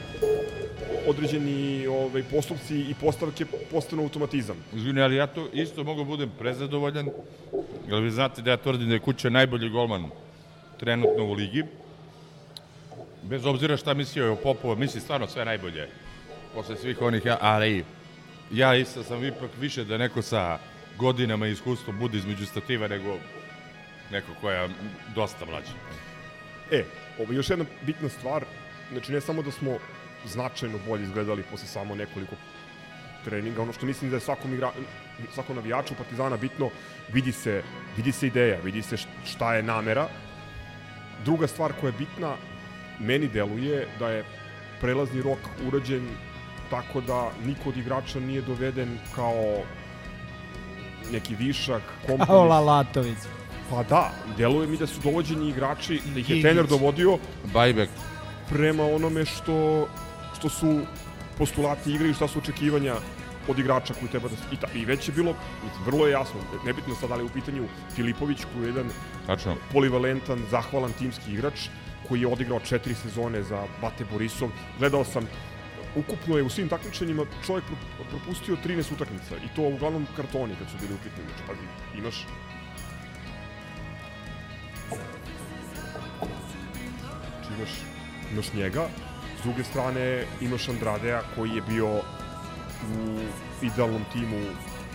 određeni 1.07 1.87
ovaj, 1.87 2.23
postupci 2.23 2.79
i 2.79 2.93
postavke 3.01 3.45
postanu 3.71 4.03
automatizam. 4.03 4.55
Izvini, 4.73 5.01
ali 5.01 5.15
ja 5.15 5.27
to 5.27 5.47
isto 5.53 5.83
mogu 5.83 5.99
da 5.99 6.05
budem 6.05 6.31
prezadovoljan, 6.39 7.09
jer 7.87 8.01
vi 8.01 8.11
znate 8.11 8.41
da 8.41 8.51
ja 8.51 8.57
tvrdim 8.57 8.87
da 8.87 8.93
je 8.93 8.99
Kuća 8.99 9.29
najbolji 9.29 9.69
golman 9.69 10.09
trenutno 10.79 11.23
u 11.25 11.33
ligi. 11.33 11.63
Bez 13.29 13.45
obzira 13.45 13.77
šta 13.77 13.93
mislio 13.93 14.25
je 14.25 14.31
o 14.31 14.35
Popova, 14.35 14.75
misli 14.75 15.01
stvarno 15.01 15.27
sve 15.27 15.45
najbolje. 15.45 15.89
Posle 16.53 16.75
svih 16.75 17.01
onih, 17.01 17.25
ja, 17.25 17.37
ali 17.41 17.85
ja 18.51 18.75
isto 18.75 19.03
sam 19.03 19.25
ipak 19.25 19.49
više 19.59 19.83
da 19.83 19.97
neko 19.97 20.21
sa 20.21 20.59
godinama 20.97 21.47
i 21.47 21.51
iskustvom 21.51 21.99
bude 21.99 22.17
između 22.17 22.45
stativa 22.45 22.87
nego 22.87 23.17
neko 24.11 24.31
koja 24.41 24.61
je 24.61 24.69
dosta 25.15 25.45
mlađa. 25.45 25.71
E, 26.71 26.83
ovo 27.19 27.31
je 27.31 27.35
još 27.35 27.49
jedna 27.49 27.65
bitna 27.85 28.09
stvar, 28.09 28.45
znači 28.91 29.11
ne 29.11 29.21
samo 29.21 29.41
da 29.41 29.51
smo 29.51 29.77
značajno 30.25 30.79
bolje 30.87 31.03
izgledali 31.03 31.43
posle 31.51 31.67
samo 31.67 31.95
nekoliko 31.95 32.35
treninga, 33.23 33.61
ono 33.61 33.73
što 33.73 33.85
mislim 33.85 34.09
da 34.09 34.17
je 34.17 34.21
svakom, 34.21 34.53
igra, 34.53 34.71
svakom 35.33 35.55
navijaču 35.55 35.95
Partizana 35.97 36.37
bitno, 36.37 36.69
vidi 37.13 37.31
se, 37.31 37.63
vidi 37.97 38.11
se 38.11 38.27
ideja, 38.27 38.59
vidi 38.63 38.81
se 38.81 38.97
šta 39.25 39.55
je 39.55 39.63
namera. 39.63 40.07
Druga 41.25 41.47
stvar 41.47 41.73
koja 41.81 41.89
je 41.89 41.97
bitna, 41.97 42.35
meni 42.99 43.27
deluje 43.27 43.87
da 43.99 44.09
je 44.09 44.23
prelazni 44.81 45.21
rok 45.21 45.39
urađen 45.67 46.07
tako 46.69 47.01
da 47.01 47.31
niko 47.45 47.69
od 47.69 47.77
igrača 47.77 48.19
nije 48.19 48.41
doveden 48.41 48.97
kao 49.15 49.63
neki 51.11 51.35
višak, 51.35 51.81
Kao 52.07 52.17
kompromis. 52.17 52.49
Lalatović. 52.49 53.17
Pa 53.69 53.83
da, 53.83 54.11
deluje 54.37 54.67
mi 54.67 54.77
da 54.77 54.87
su 54.87 54.99
dovođeni 55.03 55.49
igrači, 55.49 56.01
da 56.13 56.19
ih 56.19 56.29
je 56.29 56.41
trener 56.41 56.67
dovodio 56.67 57.17
Bajbek. 57.53 57.89
prema 58.49 58.83
onome 58.83 59.25
što, 59.25 59.87
što 60.39 60.49
su 60.49 60.79
postulati 61.37 61.91
igre 61.93 62.09
i 62.09 62.13
šta 62.13 62.27
su 62.27 62.39
očekivanja 62.39 62.95
od 63.47 63.59
igrača 63.59 63.93
koji 63.93 64.09
treba 64.09 64.27
da... 64.29 64.35
I, 64.51 64.57
ta, 64.57 64.67
I 64.75 64.85
već 64.85 65.07
je 65.07 65.13
bilo, 65.13 65.35
mislim, 65.63 65.83
vrlo 65.85 66.05
je 66.07 66.11
jasno, 66.11 66.39
nebitno 66.65 66.95
sad 66.95 67.09
da 67.09 67.15
li 67.15 67.21
je 67.21 67.25
u 67.25 67.33
pitanju 67.33 67.63
Filipović 67.95 68.37
koji 68.53 68.63
je 68.63 68.67
jedan 68.67 68.89
Tačno. 69.27 69.55
polivalentan, 69.73 70.39
zahvalan 70.51 70.91
timski 70.99 71.33
igrač 71.33 71.67
koji 72.07 72.21
je 72.21 72.27
odigrao 72.27 72.59
četiri 72.59 72.95
sezone 72.95 73.43
za 73.43 73.63
Bate 73.81 74.05
Borisov. 74.11 74.49
Gledao 74.79 75.03
sam, 75.03 75.27
ukupno 75.95 76.37
je 76.37 76.43
u 76.43 76.49
svim 76.49 76.69
takmičenjima 76.69 77.25
čovjek 77.45 77.65
pro- 77.65 78.05
propustio 78.09 78.57
13 78.65 78.93
utakmica 78.93 79.35
i 79.35 79.55
to 79.55 79.61
uglavnom 79.61 80.07
kartoni 80.15 80.55
kad 80.59 80.69
su 80.69 80.77
bili 80.81 80.93
u 80.93 81.03
pitanju. 81.03 81.27
Znači, 81.27 81.43
pazi, 81.47 81.97
imaš 81.97 82.25
Znači 87.45 87.53
imaš, 87.57 87.69
imaš 88.31 88.53
njega, 88.53 88.87
s 89.39 89.43
druge 89.43 89.63
strane 89.63 90.25
imaš 90.41 90.69
Andradea 90.69 91.21
koji 91.35 91.49
je 91.49 91.61
bio 91.61 91.95
u 91.95 93.19
idealnom 93.61 94.05
timu 94.13 94.41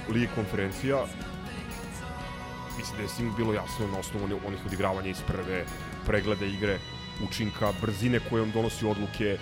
Lige 0.08 0.28
konferencija. 0.34 1.04
Mislim 2.78 2.96
da 2.96 3.02
je 3.02 3.08
svim 3.08 3.32
bilo 3.36 3.54
jasno 3.54 3.86
na 3.86 3.98
osnovu 3.98 4.24
onih 4.46 4.66
odigravanja 4.66 5.08
iz 5.08 5.22
prve, 5.26 5.64
pregleda 6.06 6.46
igre, 6.46 6.78
učinka, 7.28 7.72
brzine 7.80 8.20
koje 8.30 8.42
on 8.42 8.50
donosi 8.50 8.86
odluke, 8.86 9.38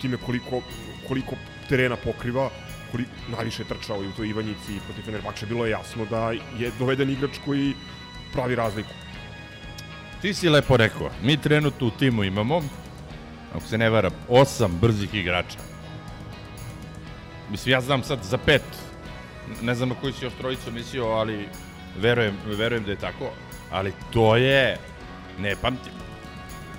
time 0.00 0.16
koliko, 0.16 0.62
koliko 1.08 1.36
terena 1.68 1.96
pokriva, 1.96 2.50
koliko, 2.90 3.10
najviše 3.36 3.62
je 3.62 3.68
trčao 3.68 4.04
i 4.04 4.08
u 4.08 4.12
toj 4.12 4.28
Ivanjici 4.28 4.76
i 4.76 4.80
protiv 4.86 5.02
Fenerbahče, 5.02 5.46
bilo 5.46 5.66
je 5.66 5.70
jasno 5.70 6.04
da 6.04 6.32
je 6.32 6.72
doveden 6.78 7.10
igrač 7.10 7.38
koji 7.44 7.74
pravi 8.32 8.54
razliku. 8.54 8.90
Ti 10.22 10.34
si 10.34 10.48
lepo 10.48 10.76
rekao, 10.76 11.10
mi 11.22 11.36
trenutno 11.36 11.86
u 11.86 11.90
timu 11.90 12.24
imamo, 12.24 12.62
ako 13.54 13.66
se 13.66 13.78
ne 13.78 13.90
varam, 13.90 14.12
osam 14.28 14.78
brzih 14.80 15.14
igrača. 15.14 15.58
Mislim, 17.50 17.72
ja 17.72 17.80
znam 17.80 18.02
sad 18.02 18.22
za 18.22 18.38
pet, 18.38 18.62
ne 19.62 19.74
znam 19.74 19.88
na 19.88 19.94
koji 19.94 20.12
si 20.12 20.24
još 20.24 20.34
trojicu 20.34 20.72
mislio, 20.72 21.04
ali 21.04 21.48
verujem, 21.98 22.36
verujem 22.46 22.84
da 22.84 22.90
je 22.90 22.96
tako, 22.96 23.30
ali 23.70 23.92
to 24.10 24.36
je, 24.36 24.78
ne 25.38 25.56
pamtim. 25.62 25.97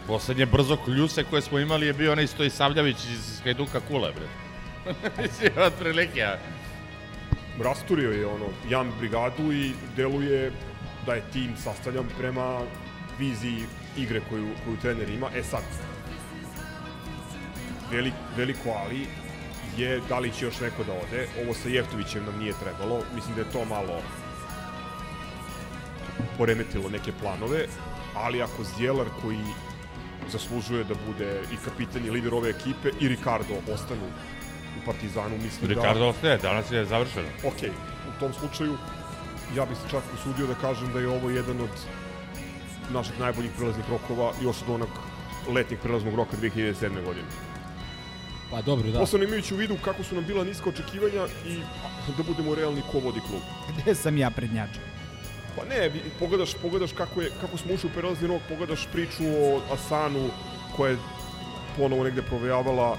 Poslednje 0.10 0.46
brzo 0.46 0.78
kljuse 0.78 1.24
koje 1.24 1.42
smo 1.42 1.60
imali 1.60 1.88
je 1.88 1.94
bio 1.94 2.12
onaj 2.12 2.28
Stoji 2.28 2.50
Savljavić 2.50 2.98
iz 3.06 3.42
Hajduka 3.44 3.80
Kule, 3.88 4.12
bre. 4.12 4.28
Mislim, 5.22 5.52
otprilike, 5.58 6.24
a 6.24 6.38
rasturio 7.64 8.12
je 8.12 8.28
ono 8.28 8.46
jam 8.70 8.94
brigadu 9.00 9.52
i 9.54 9.72
deluje 9.96 10.52
da 11.06 11.14
je 11.14 11.24
tim 11.34 11.54
sastavljan 11.64 12.06
prema 12.18 12.60
viziji 13.20 13.64
igre 13.98 14.22
koju, 14.30 14.48
koju 14.66 14.78
trener 14.82 15.10
ima. 15.10 15.30
E 15.36 15.44
sad, 15.44 15.64
velik, 17.92 18.14
veliko 18.38 18.70
ali 18.70 19.08
je 19.78 20.02
da 20.10 20.20
li 20.20 20.32
će 20.32 20.46
još 20.46 20.60
neko 20.60 20.84
da 20.84 20.94
ode. 20.94 21.28
Ovo 21.44 21.54
sa 21.54 21.70
Jeftovićem 21.70 22.26
nam 22.26 22.40
nije 22.40 22.54
trebalo. 22.64 23.04
Mislim 23.16 23.36
da 23.36 23.42
je 23.42 23.52
to 23.52 23.66
malo 23.66 24.02
poremetilo 26.38 26.90
neke 26.90 27.12
planove, 27.22 27.66
ali 28.16 28.42
ako 28.42 28.64
Zdjelar 28.64 29.08
koji 29.22 29.69
zaslužuje 30.30 30.84
da 30.84 30.96
bude 31.08 31.42
i 31.54 31.58
kapitan 31.66 32.06
i 32.06 32.12
lider 32.12 32.34
ove 32.34 32.50
ekipe 32.50 32.90
i 33.00 33.08
Ricardo 33.08 33.54
ostanu 33.74 34.08
u 34.78 34.86
Partizanu, 34.86 35.38
mislim 35.44 35.68
da... 35.68 35.74
Ricardo 35.74 36.08
ostaje, 36.08 36.38
danas 36.38 36.72
je 36.72 36.86
završeno. 36.86 37.28
Ok, 37.44 37.62
u 38.10 38.20
tom 38.20 38.34
slučaju 38.34 38.78
ja 39.56 39.66
bih 39.66 39.78
se 39.78 39.90
čak 39.92 40.04
usudio 40.14 40.48
da 40.48 40.56
kažem 40.56 40.94
da 40.94 41.00
je 41.00 41.08
ovo 41.08 41.30
jedan 41.30 41.62
od 41.62 41.70
naših 42.94 43.20
najboljih 43.20 43.52
prelaznih 43.58 43.86
rokova 43.90 44.34
još 44.42 44.62
od 44.62 44.70
onog 44.70 44.90
letnjeg 45.54 45.80
prelaznog 45.80 46.16
roka 46.16 46.38
2007. 46.42 47.06
godine. 47.06 47.28
Pa 48.52 48.62
dobro, 48.62 48.88
da. 48.88 48.92
Da. 48.92 49.00
Posebno 49.00 49.26
imajući 49.26 49.54
u 49.54 49.58
vidu 49.58 49.78
kako 49.84 50.04
su 50.04 50.16
nam 50.16 50.26
bila 50.26 50.44
niska 50.44 50.70
očekivanja 50.70 51.28
i 51.46 51.60
da 52.18 52.24
budemo 52.24 52.56
realni 52.56 52.82
ko 52.92 53.00
vodi 53.00 53.20
klub. 53.20 53.42
Gde 53.78 53.96
sam 53.96 54.18
ja 54.18 54.30
prednjačio? 54.30 54.82
Pa 55.60 55.66
ne, 55.66 55.92
pogledaš, 56.20 56.54
pogledaš 56.62 56.92
kako, 56.94 57.22
je, 57.22 57.32
kako 57.42 57.58
smo 57.58 57.74
ušli 57.74 57.90
u 57.90 57.94
prelazni 57.94 58.28
rok, 58.28 58.42
pogledaš 58.50 58.88
priču 58.92 59.24
o 59.24 59.62
Asanu 59.74 60.30
koja 60.76 60.92
je 60.92 60.98
ponovo 61.78 62.04
negde 62.04 62.22
provejavala 62.22 62.98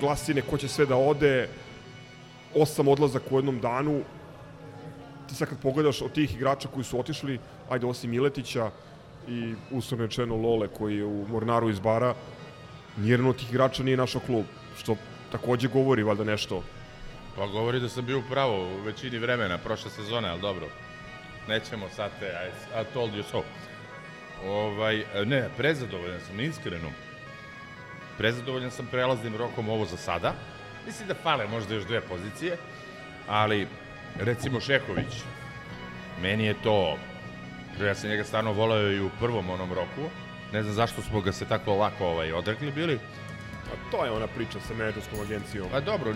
glasine 0.00 0.42
ko 0.42 0.58
će 0.58 0.68
sve 0.68 0.86
da 0.86 0.96
ode, 0.96 1.48
osam 2.54 2.88
odlazak 2.88 3.22
u 3.30 3.38
jednom 3.38 3.60
danu. 3.60 4.00
Ti 5.28 5.34
sad 5.34 5.48
kad 5.48 5.62
pogledaš 5.62 6.02
od 6.02 6.12
tih 6.12 6.34
igrača 6.34 6.68
koji 6.68 6.84
su 6.84 7.00
otišli, 7.00 7.38
ajde 7.70 7.86
osim 7.86 8.10
Miletića 8.10 8.70
i 9.28 9.54
uslovno 9.70 10.06
rečeno 10.06 10.36
Lole 10.36 10.68
koji 10.68 10.96
je 10.96 11.04
u 11.04 11.26
Mornaru 11.28 11.70
iz 11.70 11.80
Bara, 11.80 12.14
nijedan 12.96 13.26
od 13.26 13.36
tih 13.36 13.50
igrača 13.50 13.82
nije 13.82 13.96
našao 13.96 14.20
klub, 14.26 14.44
što 14.78 14.96
takođe 15.32 15.68
govori 15.68 16.02
valjda 16.02 16.24
nešto 16.24 16.62
Pa 17.36 17.46
govori 17.46 17.80
da 17.80 17.88
sam 17.88 18.06
bio 18.06 18.22
pravo 18.30 18.68
u 18.68 18.80
većini 18.80 19.18
vremena 19.18 19.58
prošle 19.58 19.90
sezone, 19.90 20.28
ali 20.28 20.40
dobro. 20.40 20.68
Nećemo 21.48 21.88
sad 21.88 22.10
te, 22.20 22.26
I, 22.26 22.80
I 22.80 22.84
told 22.94 23.12
you 23.12 23.22
so. 23.30 23.42
Ovaj, 24.44 25.04
ne, 25.24 25.48
prezadovoljan 25.56 26.20
sam, 26.20 26.40
iskreno. 26.40 26.90
Prezadovoljan 28.18 28.70
sam 28.70 28.86
prelaznim 28.86 29.36
rokom 29.36 29.68
ovo 29.68 29.84
za 29.84 29.96
sada. 29.96 30.34
Mislim 30.86 31.08
da 31.08 31.14
fale 31.14 31.46
možda 31.48 31.74
još 31.74 31.84
dve 31.84 32.00
pozicije, 32.00 32.56
ali 33.28 33.66
recimo 34.20 34.60
Šeković, 34.60 35.22
meni 36.22 36.44
je 36.44 36.54
to, 36.62 36.98
ja 37.80 37.94
sam 37.94 38.10
njega 38.10 38.24
stvarno 38.24 38.52
voleo 38.52 38.92
i 38.92 39.00
u 39.00 39.10
prvom 39.20 39.50
onom 39.50 39.72
roku, 39.72 40.10
ne 40.52 40.62
znam 40.62 40.74
zašto 40.74 41.02
smo 41.02 41.20
ga 41.20 41.32
se 41.32 41.44
tako 41.44 41.74
lako 41.74 42.06
ovaj, 42.06 42.32
odrekli 42.32 42.72
bili, 42.72 42.98
A 43.72 43.90
to 43.90 44.04
je 44.04 44.10
ona 44.10 44.26
priča 44.26 44.58
sa 44.68 44.74
menadžerskom 44.74 45.20
agencijom. 45.20 45.68
Pa 45.70 45.80
dobro, 45.80 46.14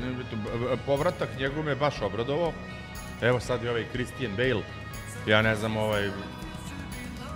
povratak 0.87 1.29
njegov 1.39 1.65
me 1.65 1.75
baš 1.75 2.03
obradovao. 2.03 2.53
Evo 3.23 3.41
sad 3.41 3.65
i 3.65 3.69
ovaj 3.69 3.85
Christian 3.93 4.37
Bale. 4.37 4.63
Ja 5.27 5.43
ne 5.43 5.57
znam 5.57 5.77
ovaj... 5.77 6.11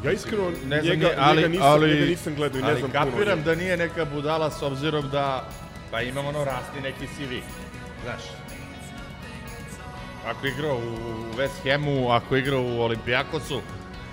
Ja 0.04 0.12
iskreno 0.12 0.50
Ne 0.66 0.82
znam, 0.82 0.96
njega, 0.96 1.14
ali, 1.18 1.36
njega, 1.36 1.48
nisam, 1.48 1.66
ali, 1.66 1.94
njega 1.94 2.06
nisam 2.06 2.34
gledao 2.34 2.58
i 2.58 2.62
ne 2.62 2.76
znam 2.76 2.90
puno. 2.90 3.02
o 3.02 3.10
kapiram 3.10 3.42
da 3.42 3.54
nije 3.54 3.76
neka 3.76 4.04
budala 4.04 4.50
s 4.50 4.62
obzirom 4.62 5.10
da 5.10 5.48
pa 5.90 6.00
imam 6.00 6.26
ono 6.26 6.44
rasni 6.44 6.80
neki 6.82 7.06
CV. 7.06 7.32
Znaš, 8.04 8.22
ako 10.26 10.46
igrao 10.46 10.76
u 10.76 11.36
West 11.36 11.72
Hamu, 11.72 12.10
ako 12.10 12.36
igrao 12.36 12.62
u 12.62 12.80
Olimpijakosu, 12.80 13.60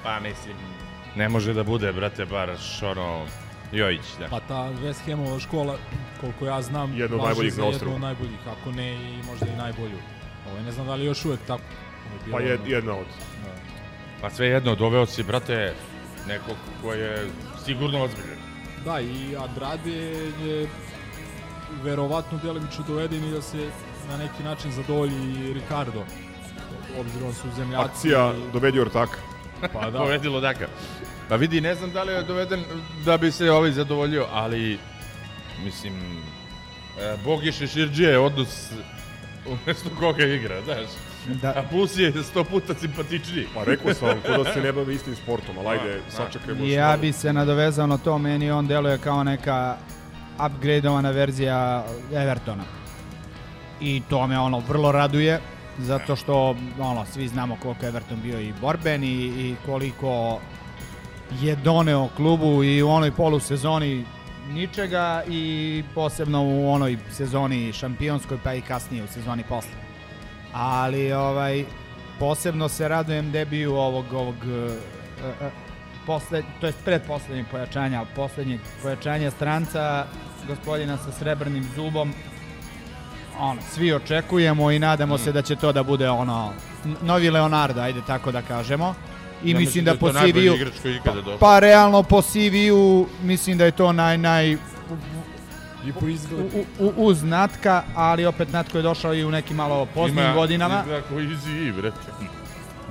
pa 0.03 0.20
mislim, 0.20 0.55
ne 1.15 1.29
može 1.29 1.53
da 1.53 1.63
bude, 1.63 1.91
brate, 1.91 2.25
baš 2.25 2.84
ono, 2.84 3.25
Jojić, 3.71 4.01
da. 4.19 4.27
Pa 4.27 4.39
ta 4.39 4.69
West 4.73 5.05
Hamova 5.05 5.39
škola, 5.39 5.77
koliko 6.21 6.45
ja 6.45 6.61
znam, 6.61 6.93
Jedna 6.93 7.15
od 7.15 7.21
važi 7.21 7.27
najboljih 7.27 7.53
za 7.53 7.61
na 7.61 7.65
jednu 7.65 7.75
ostrvu. 7.75 7.93
od 7.95 8.01
najboljih, 8.01 8.39
ako 8.49 8.71
ne 8.71 8.93
i 8.93 9.23
možda 9.23 9.45
i 9.47 9.57
najbolju. 9.57 9.97
Ovo 10.47 10.57
je 10.57 10.63
ne 10.63 10.71
znam 10.71 10.85
da 10.85 10.95
li 10.95 11.01
je 11.01 11.07
još 11.07 11.25
uvek 11.25 11.39
tako. 11.47 11.63
Je 12.25 12.31
Pa 12.31 12.39
je, 12.39 12.53
ono- 12.55 12.65
jedna 12.67 12.93
od. 12.93 13.05
Pa 14.21 14.29
sve 14.29 14.47
jedno, 14.47 14.75
doveo 14.75 15.05
si, 15.05 15.23
brate, 15.23 15.73
nekog 16.27 16.55
ko 16.81 16.93
je 16.93 17.27
sigurno 17.65 18.03
ozbiljan. 18.03 18.37
Da, 18.85 18.99
i 18.99 19.35
Andrade 19.37 19.91
je 20.41 20.67
verovatno 21.83 22.39
delimično 22.39 22.83
doveden 22.87 23.23
i 23.23 23.31
da 23.31 23.41
se 23.41 23.69
na 24.09 24.17
neki 24.17 24.43
način 24.43 24.71
zadovolji 24.71 25.15
i 25.39 25.53
Ricardo. 25.53 26.03
Obzirom 26.99 27.33
su 27.33 27.47
zemljaci. 27.51 27.85
Akcija 27.85 28.33
i- 28.39 28.51
dovedi 28.53 28.79
ortaka. 28.79 29.17
Pa 29.73 29.89
da. 29.89 29.99
Povedilo 30.05 30.41
daka. 30.41 30.67
Pa 31.31 31.38
vidi, 31.38 31.61
ne 31.61 31.75
znam 31.75 31.91
da 31.91 32.03
li 32.03 32.13
je 32.13 32.23
doveden 32.23 32.63
da 33.05 33.17
bi 33.17 33.31
se 33.31 33.51
ovaj 33.51 33.71
zadovoljio, 33.71 34.27
ali 34.31 34.79
mislim, 35.63 35.93
e, 37.00 37.17
Bogi 37.25 37.51
Šeširđije 37.51 38.09
je 38.09 38.19
odnos 38.19 38.71
umesto 39.45 39.89
koga 40.00 40.25
igra, 40.25 40.61
znaš. 40.61 40.77
A 40.77 41.33
Da, 41.41 41.63
plus 41.69 41.97
je 41.97 42.23
sto 42.23 42.43
puta 42.43 42.73
simpatičniji. 42.73 43.47
Pa 43.55 43.63
rekao 43.63 43.93
sam 43.93 44.07
vam, 44.07 44.17
ko 44.21 44.43
da 44.43 44.53
se 44.53 44.61
ne 44.61 44.71
bavi 44.73 44.95
istim 44.95 45.15
sportom, 45.15 45.55
ali 45.57 45.67
ajde, 45.67 45.93
Da, 45.93 46.11
sačekajmo. 46.11 46.65
ja 46.65 46.97
bi 46.97 47.11
se 47.11 47.33
nadovezao 47.33 47.88
na 47.88 47.97
to, 47.97 48.17
meni 48.17 48.51
on 48.51 48.67
deluje 48.67 48.97
kao 48.97 49.23
neka 49.23 49.77
upgradeovana 50.45 51.11
verzija 51.11 51.85
Evertona. 52.13 52.63
I 53.81 54.01
to 54.09 54.27
me 54.27 54.39
ono 54.39 54.59
vrlo 54.59 54.91
raduje, 54.91 55.39
zato 55.79 56.15
što 56.15 56.55
ono, 56.79 57.05
svi 57.05 57.27
znamo 57.27 57.57
koliko 57.61 57.85
je 57.85 57.89
Everton 57.89 58.21
bio 58.21 58.39
i 58.39 58.53
borben 58.61 59.03
i, 59.03 59.07
i 59.25 59.55
koliko 59.65 60.39
je 61.39 61.55
doneo 61.55 62.09
klubu 62.15 62.63
i 62.63 62.83
u 62.83 62.89
onoj 62.89 63.11
polusezoni 63.11 64.05
ničega 64.50 65.23
i 65.27 65.83
posebno 65.95 66.43
u 66.43 66.71
onoj 66.71 66.97
sezoni 67.11 67.73
šampionskoj 67.73 68.38
pa 68.43 68.53
i 68.53 68.61
kasnije 68.61 69.03
u 69.03 69.07
sezoni 69.07 69.43
posle. 69.50 69.71
Ali 70.53 71.13
ovaj 71.13 71.65
posebno 72.19 72.69
se 72.69 72.88
radujem 72.88 73.31
debiju 73.31 73.75
ovog 73.75 74.13
ovog 74.13 74.35
uh, 74.35 74.71
uh, 75.41 75.51
posle, 76.05 76.43
to 76.61 76.65
jest 76.65 76.77
predposlednjeg 76.85 77.45
pojačanja, 77.51 78.05
poslednjeg 78.15 78.59
pojačanja 78.81 79.31
stranca 79.31 80.05
gospodina 80.47 80.97
sa 80.97 81.11
srebrnim 81.11 81.63
zubom. 81.75 82.13
Ono, 83.39 83.61
svi 83.61 83.93
očekujemo 83.93 84.71
i 84.71 84.79
nadamo 84.79 85.17
se 85.17 85.31
da 85.31 85.41
će 85.41 85.55
to 85.55 85.71
da 85.71 85.83
bude 85.83 86.09
ono 86.09 86.53
novi 87.01 87.29
Leonardo, 87.29 87.81
ajde 87.81 88.01
tako 88.07 88.31
da 88.31 88.41
kažemo. 88.41 88.95
I 89.43 89.51
Ja 89.51 89.60
mislim 89.60 89.86
da 89.86 89.91
je 89.91 89.98
po 89.98 90.10
CV-u 90.10 90.57
došao. 91.15 91.38
pa 91.39 91.60
realno 91.60 92.03
po 92.03 92.21
CV-u 92.21 93.07
mislim 93.24 93.57
da 93.57 93.65
je 93.65 93.71
to 93.71 93.91
naj 93.93 94.17
naj 94.17 94.57
I 95.86 95.93
po 95.93 96.07
izgledu. 96.07 96.43
u, 96.79 96.86
u, 96.86 96.93
uz 96.98 97.24
Natka, 97.24 97.83
ali 97.95 98.25
opet 98.25 98.51
Natko 98.51 98.77
je 98.77 98.83
došao 98.83 99.13
i 99.13 99.25
u 99.25 99.31
nekim 99.31 99.57
malo 99.57 99.86
poznijim 99.86 100.19
Ima- 100.19 100.33
godinama. 100.33 100.79
Izgleda 100.79 101.01
kao 101.01 101.17
easy 101.17 101.67
i, 101.67 101.71
brate. 101.71 101.98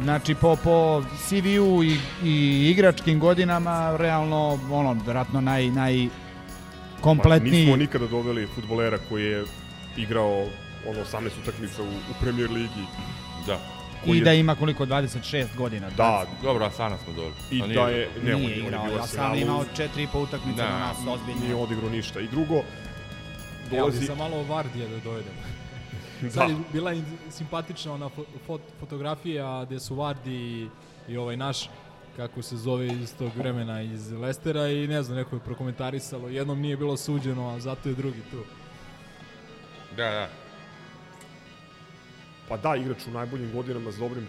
Znači 0.02 0.34
po, 0.34 0.56
po 0.56 1.02
CV-u 1.18 1.84
i, 1.84 1.96
i 2.24 2.34
igračkim 2.70 3.20
godinama 3.20 3.96
realno 3.96 4.38
ono 4.70 4.96
verovatno 5.06 5.40
naj 5.40 5.66
naj 5.66 6.08
Pa, 6.96 7.02
kompletniji. 7.02 7.52
nismo 7.52 7.76
nikada 7.76 8.06
doveli 8.06 8.46
futbolera 8.46 8.98
koji 9.08 9.24
je 9.24 9.44
igrao 9.96 10.40
ono 10.86 11.00
18 11.02 11.30
utakmica 11.42 11.82
u, 11.82 11.86
u 11.86 12.14
Premier 12.20 12.50
ligi. 12.50 12.84
Da. 13.46 13.58
Koji 14.04 14.14
I 14.14 14.18
je- 14.18 14.24
da 14.24 14.32
ima 14.32 14.54
koliko 14.54 14.86
26 14.86 15.56
godina. 15.56 15.90
Da, 15.90 16.26
Dobro, 16.42 16.64
Asana 16.64 16.98
smo 16.98 17.12
dobili. 17.12 17.34
i 17.50 17.62
A 17.62 17.66
nije 17.66 17.74
da 17.76 17.88
je... 17.88 18.08
Ne, 18.24 18.34
on, 18.34 18.40
nije 18.40 18.50
je- 18.50 18.56
on 18.56 18.62
je 18.62 18.66
igrao, 18.66 18.82
ja 18.82 18.90
sam 18.90 19.00
Arsenalu, 19.02 19.36
imao 19.36 19.64
4,5 19.66 20.18
utakmice 20.18 20.56
Da. 20.56 20.68
na 20.68 20.78
nas 20.78 20.96
nije 20.98 21.14
ozbiljno. 21.14 21.58
odigrao 21.58 21.90
ništa. 21.90 22.20
I 22.20 22.28
drugo, 22.28 22.54
Ja 22.54 22.62
bi 23.70 23.76
dolazi... 23.76 24.06
za 24.06 24.14
malo 24.14 24.42
Vardija 24.42 24.88
da 24.88 24.98
dovedem. 24.98 25.32
Da, 26.22 26.30
Sad 26.30 26.50
je 26.50 26.56
bila 26.72 26.94
simpatična 27.30 27.92
ona 27.92 28.08
fo 28.08 28.24
fot 28.46 28.60
fotografija 28.80 29.64
gde 29.64 29.80
su 29.80 29.94
Vardi 29.94 30.34
i, 30.34 30.68
i 31.08 31.16
ovaj 31.16 31.36
naš 31.36 31.70
kako 32.16 32.42
se 32.42 32.56
zove 32.56 32.86
iz 32.86 33.14
tog 33.14 33.30
vremena 33.36 33.82
iz 33.82 34.12
Lestera 34.12 34.68
i 34.68 34.86
ne 34.86 35.02
znam, 35.02 35.16
neko 35.16 35.36
je 35.36 35.40
prokomentarisalo, 35.40 36.28
jednom 36.28 36.60
nije 36.60 36.76
bilo 36.76 36.96
suđeno, 36.96 37.48
a 37.48 37.60
zato 37.60 37.88
je 37.88 37.94
drugi 37.94 38.20
tu. 38.30 38.42
Da, 39.90 40.04
da. 40.04 40.28
Pa 42.50 42.56
da, 42.56 42.76
igrač 42.76 43.06
u 43.06 43.10
najboljim 43.10 43.52
godinama 43.52 43.92
s 43.92 43.98
dobrim 43.98 44.26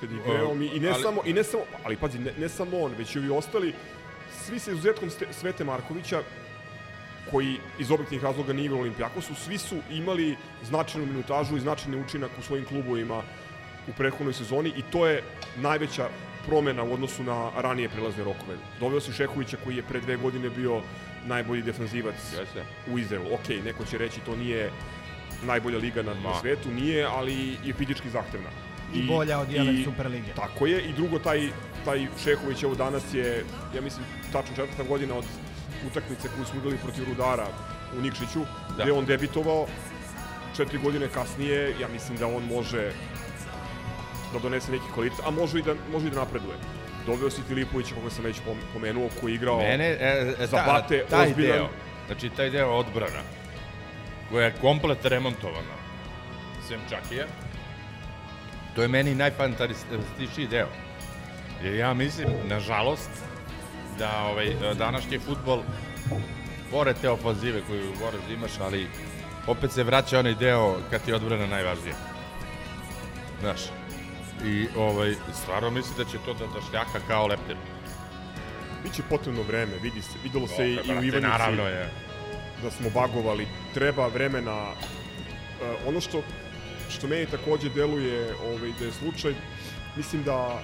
pedigreom 0.00 0.62
i, 0.62 0.66
i 0.66 0.80
ne 0.80 0.88
ali- 0.88 1.02
samo, 1.02 1.22
i 1.24 1.32
ne 1.32 1.44
samo, 1.44 1.62
ali 1.84 1.96
pazi, 1.96 2.18
ne, 2.18 2.32
ne 2.38 2.48
samo 2.48 2.78
on, 2.78 2.92
već 2.98 3.16
i 3.16 3.18
ovi 3.18 3.30
ostali, 3.30 3.72
svi 4.44 4.58
sa 4.58 4.70
izuzetkom 4.70 5.10
Svete 5.32 5.64
Markovića, 5.64 6.22
koji 7.30 7.56
iz 7.78 7.90
objektivnih 7.90 8.24
razloga 8.24 8.52
nije 8.52 8.64
igrao 8.66 8.80
Olimpijakosu, 8.80 9.34
svi 9.34 9.58
su 9.58 9.76
imali 9.90 10.36
značajnu 10.64 11.06
minutažu 11.06 11.56
i 11.56 11.60
značajni 11.60 12.00
učinak 12.00 12.30
u 12.38 12.42
svojim 12.42 12.64
klubovima 12.64 13.22
u 13.88 13.92
prethodnoj 13.96 14.34
sezoni 14.34 14.72
i 14.76 14.82
to 14.92 15.06
je 15.06 15.22
najveća 15.56 16.08
promena 16.46 16.82
u 16.82 16.92
odnosu 16.92 17.24
na 17.24 17.50
ranije 17.56 17.88
prelazne 17.88 18.24
rokove. 18.24 18.56
Doveo 18.80 19.00
si 19.00 19.12
Šehovića 19.12 19.56
koji 19.64 19.76
je 19.76 19.82
pre 19.82 20.00
dve 20.00 20.16
godine 20.16 20.50
bio 20.50 20.82
najbolji 21.26 21.62
defanzivac 21.62 22.14
Jeste. 22.38 22.64
u 22.90 22.98
Izraelu. 22.98 23.34
Ok, 23.34 23.48
neko 23.64 23.84
će 23.84 23.98
reći 23.98 24.20
to 24.20 24.36
nije 24.36 24.70
najbolja 25.42 25.78
liga 25.78 26.02
na, 26.02 26.14
na 26.14 26.40
svetu, 26.40 26.70
nije, 26.70 27.04
ali 27.06 27.34
je 27.64 27.74
fizički 27.74 28.10
zahtevna. 28.10 28.48
I 28.94 29.02
bolja 29.02 29.38
od 29.38 29.52
Jelen 29.52 29.84
Superlige. 29.84 30.32
Tako 30.36 30.66
je, 30.66 30.80
i 30.80 30.92
drugo, 30.92 31.18
taj, 31.18 31.48
taj 31.84 32.06
Šehović 32.24 32.62
evo 32.62 32.74
danas 32.74 33.14
je, 33.14 33.44
ja 33.74 33.80
mislim, 33.80 34.04
tačno 34.32 34.56
četvrta 34.56 34.82
godina 34.82 35.14
od 35.14 35.24
utakmice 35.86 36.28
koju 36.28 36.44
smo 36.44 36.58
igrali 36.58 36.76
protiv 36.76 37.04
Rudara 37.04 37.46
u 37.98 38.02
Nikšiću, 38.02 38.40
Da. 38.76 38.82
gde 38.82 38.92
on 38.92 39.04
debitovao 39.04 39.66
četiri 40.56 40.78
godine 40.78 41.08
kasnije, 41.08 41.74
ja 41.80 41.88
mislim 41.88 42.18
da 42.18 42.26
on 42.26 42.44
može 42.44 42.92
da 44.32 44.38
donese 44.38 44.72
neki 44.72 44.84
kvalitet, 44.94 45.18
a 45.26 45.30
može 45.30 45.58
i 45.58 45.62
da, 45.62 45.74
može 45.92 46.06
i 46.06 46.10
da 46.10 46.16
napreduje. 46.16 46.56
Doveo 47.06 47.30
si 47.30 47.42
Filipovića, 47.48 47.94
koga 47.94 48.10
sam 48.10 48.24
već 48.24 48.36
pom- 48.40 48.60
pomenuo, 48.72 49.08
koji 49.20 49.32
je 49.32 49.36
igrao... 49.36 49.58
Mene, 49.58 49.84
e, 49.86 50.34
e, 50.40 50.46
Za 50.46 50.62
Bate 50.66 51.04
taj 51.10 51.26
ozbiljan- 51.28 51.52
deo, 51.52 51.68
znači 52.06 52.30
taj 52.30 52.50
deo 52.50 52.70
odbrana, 52.70 53.22
koja 54.30 54.44
je 54.44 54.54
komplet 54.60 55.04
remontovana, 55.04 55.76
sem 56.68 56.80
Čakija, 56.90 57.26
to 58.74 58.82
je 58.82 58.88
meni 58.88 59.14
najfantastičniji 59.14 60.48
deo. 60.50 60.68
Jer 61.62 61.74
ja 61.74 61.94
mislim, 61.94 62.28
nažalost, 62.48 63.10
da 63.98 64.22
ovaj, 64.22 64.54
današnji 64.78 65.18
futbol, 65.18 65.62
pored 66.70 66.96
te 67.00 67.10
ofanzive 67.10 67.60
koju 67.68 67.92
moraš 68.00 68.20
da 68.28 68.34
imaš, 68.34 68.60
ali 68.60 68.86
opet 69.46 69.72
se 69.72 69.84
vraća 69.84 70.18
onaj 70.18 70.34
deo 70.34 70.76
kad 70.90 71.04
ti 71.04 71.10
je 71.10 71.14
odbrana 71.14 71.46
najvažnija. 71.46 71.94
Znaš, 73.40 73.60
i 74.44 74.66
ovaj, 74.76 75.14
stvarno 75.42 75.70
mislim 75.70 75.96
da 75.96 76.04
će 76.04 76.18
to 76.24 76.34
da, 76.34 76.46
da 76.46 76.60
šljaka 76.70 77.00
kao 77.08 77.26
leptir. 77.26 77.56
Biće 78.82 79.02
potrebno 79.08 79.42
vreme, 79.42 79.72
vidi 79.82 80.02
se, 80.02 80.18
videlo 80.22 80.46
se 80.46 80.70
i, 80.70 80.72
i 80.72 80.98
u 80.98 81.02
Ivanici 81.02 81.20
Naravno 81.20 81.66
je. 81.66 82.05
Da 82.62 82.70
smo 82.70 82.90
bagovali, 82.90 83.46
treba 83.74 84.06
vremena. 84.06 84.66
E, 85.62 85.88
ono 85.88 86.00
što, 86.00 86.22
što 86.90 87.06
meni 87.06 87.26
takođe 87.26 87.68
deluje 87.68 88.34
ovaj, 88.46 88.72
da 88.78 88.84
je 88.84 88.92
slučaj, 88.92 89.34
mislim 89.96 90.22
da 90.22 90.60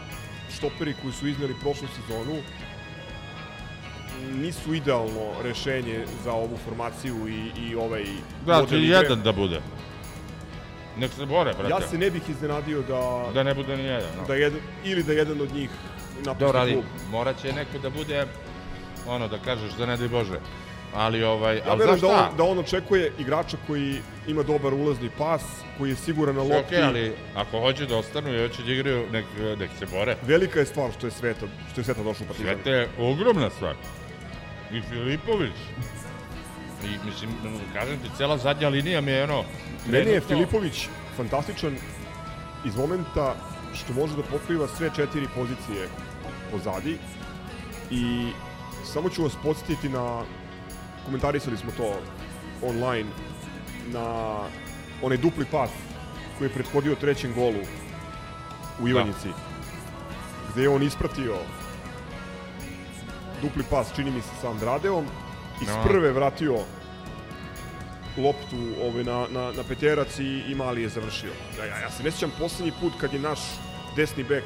štoperi 0.56 0.94
koji 1.02 1.12
su 1.12 1.28
izneli 1.28 1.54
prošlu 1.60 1.88
sezonu 1.88 2.36
nisu 4.32 4.74
idealno 4.74 5.32
rešenje 5.42 6.04
za 6.24 6.32
ovu 6.32 6.58
formaciju 6.64 7.28
i, 7.28 7.50
i 7.60 7.74
ovaj 7.74 8.04
Da, 8.46 8.60
model 8.60 8.84
igre. 8.84 8.96
jedan 8.96 9.22
da 9.22 9.32
bude. 9.32 9.60
Nek 10.96 11.10
se 11.12 11.26
bore, 11.26 11.52
brate. 11.52 11.70
Ja 11.70 11.88
se 11.88 11.98
ne 11.98 12.10
bih 12.10 12.22
iznenadio 12.28 12.82
da, 12.82 13.30
Da 13.34 13.42
ne 13.42 13.54
bude 13.54 13.76
ni 13.76 13.84
jedan. 13.84 14.10
No. 14.16 14.26
da 14.26 14.34
jedan, 14.34 14.60
ili 14.84 15.02
da 15.02 15.12
jedan 15.12 15.40
od 15.40 15.54
njih 15.54 15.70
napusti 16.16 16.44
Dobro, 16.44 16.58
ali 16.60 16.72
klub. 16.72 16.84
morat 17.10 17.42
će 17.42 17.52
neko 17.52 17.78
da 17.78 17.90
bude, 17.90 18.26
ono, 19.06 19.28
da 19.28 19.38
kažeš 19.38 19.72
da 19.72 19.86
ne 19.86 19.96
daj 19.96 20.08
Bože. 20.08 20.38
Ali, 20.94 21.24
ovaj, 21.24 21.56
Ja 21.56 21.62
ali 21.66 21.82
znaš 21.82 22.00
da 22.00 22.06
šta? 22.08 22.28
on, 22.30 22.36
da 22.36 22.44
on 22.44 22.58
očekuje 22.58 23.12
igrača 23.18 23.56
koji 23.66 23.96
ima 24.26 24.42
dobar 24.42 24.74
ulazni 24.74 25.10
pas, 25.18 25.42
koji 25.78 25.90
je 25.90 25.96
siguran 25.96 26.34
na 26.34 26.42
lopti. 26.42 26.56
okej, 26.66 26.82
ali 26.82 27.12
ako 27.34 27.60
hoće 27.60 27.86
da 27.86 27.96
ostanu 27.96 28.34
i 28.34 28.48
hoće 28.48 28.62
da 28.62 28.72
igraju, 28.72 29.06
nek, 29.12 29.24
nek 29.58 29.70
se 29.78 29.86
bore. 29.86 30.16
Velika 30.22 30.60
je 30.60 30.66
stvar 30.66 30.92
što 30.92 31.06
je 31.06 31.10
Sveta, 31.10 31.46
što 31.72 31.80
je 31.80 31.84
Sveta 31.84 32.02
došao 32.02 32.24
u 32.24 32.28
Partizan. 32.28 32.54
Svete 32.54 32.70
je 32.70 32.88
ogromna 33.00 33.50
stvar. 33.50 33.74
I 34.72 34.82
Filipović. 34.82 35.52
I, 36.84 37.06
mislim, 37.06 37.30
kažem 37.74 37.98
ti, 37.98 38.08
cela 38.16 38.38
zadnja 38.38 38.68
linija 38.68 39.00
mi 39.00 39.10
je 39.10 39.24
ono... 39.24 39.44
Meni 39.86 39.98
je 39.98 40.20
trenutno- 40.20 40.28
Filipović 40.28 40.86
fantastičan 41.16 41.76
iz 42.64 42.76
momenta 42.76 43.34
što 43.74 43.92
može 43.92 44.16
da 44.16 44.22
pokriva 44.22 44.68
sve 44.68 44.90
četiri 44.96 45.26
pozicije 45.34 45.88
pozadi 46.50 46.98
i 47.90 48.26
samo 48.84 49.08
ću 49.08 49.22
vas 49.22 49.32
podsjetiti 49.42 49.88
na 49.88 50.22
komentarisali 51.04 51.56
smo 51.56 51.70
to 51.76 52.00
online 52.62 53.10
na 53.92 54.36
onaj 55.02 55.18
dupli 55.18 55.44
pas 55.50 55.70
koji 56.38 56.48
je 56.48 56.54
prethodio 56.54 56.94
trećem 56.94 57.34
golu 57.34 57.60
u 58.80 58.88
Ivanjici 58.88 59.28
gde 60.52 60.62
je 60.62 60.68
on 60.68 60.82
ispratio 60.82 61.36
dupli 63.42 63.64
pas 63.70 63.94
čini 63.96 64.10
mi 64.10 64.20
se 64.22 64.28
sa 64.40 64.50
Andradeom 64.50 65.04
iz 65.62 65.68
No. 65.68 65.84
prve 65.84 66.12
vratio 66.12 66.58
loptu 68.16 68.56
ovaj, 68.82 69.04
na, 69.04 69.26
na, 69.30 69.52
na 69.52 69.62
peterac 69.68 70.18
i, 70.18 70.42
i 70.48 70.54
mali 70.54 70.82
je 70.82 70.88
završio. 70.88 71.30
Ja, 71.58 71.64
ja, 71.64 71.78
ja 71.78 71.90
se 71.90 72.02
ne 72.02 72.10
sjećam 72.10 72.32
poslednji 72.38 72.72
put 72.80 72.92
kad 73.00 73.12
je 73.12 73.20
naš 73.20 73.38
desni 73.96 74.24
bek 74.24 74.44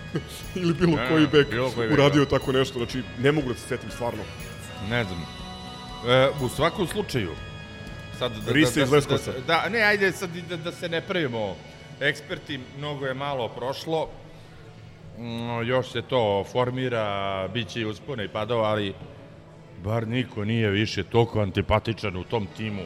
ili 0.54 0.74
bilo 0.74 0.96
Ne, 0.96 1.08
koji 1.10 1.26
bek 1.26 1.50
bilo 1.50 1.70
koji 1.70 1.88
bek, 1.88 1.98
uradio 1.98 2.24
tako 2.24 2.52
nešto. 2.52 2.78
Znači, 2.78 3.02
ne 3.18 3.32
mogu 3.32 3.48
da 3.48 3.54
se 3.54 3.68
setim 3.68 3.90
stvarno. 3.90 4.22
Ne 4.90 5.04
znam. 5.04 5.45
E, 6.08 6.28
u 6.40 6.48
svakom 6.48 6.86
slučaju, 6.86 7.30
sad 8.18 8.32
da, 8.32 8.52
Rise 8.52 8.80
da, 8.80 8.96
iz 8.96 9.06
da, 9.06 9.16
da, 9.16 9.32
da, 9.46 9.68
ne, 9.68 9.82
ajde 9.82 10.12
sad 10.12 10.30
da, 10.48 10.56
da 10.56 10.72
se 10.72 10.88
ne 10.88 11.00
pravimo 11.00 11.56
eksperti, 12.00 12.60
mnogo 12.78 13.06
je 13.06 13.14
malo 13.14 13.48
prošlo. 13.48 14.08
Mm, 15.18 15.62
još 15.68 15.92
se 15.92 16.02
to 16.02 16.44
formira, 16.52 17.48
bit 17.48 17.68
će 17.68 17.80
i 17.80 17.84
uspone 17.84 18.24
i 18.24 18.28
padova, 18.28 18.68
ali 18.68 18.94
bar 19.84 20.08
niko 20.08 20.44
nije 20.44 20.70
više 20.70 21.02
toliko 21.04 21.40
antipatičan 21.40 22.16
u 22.16 22.24
tom 22.24 22.46
timu 22.56 22.82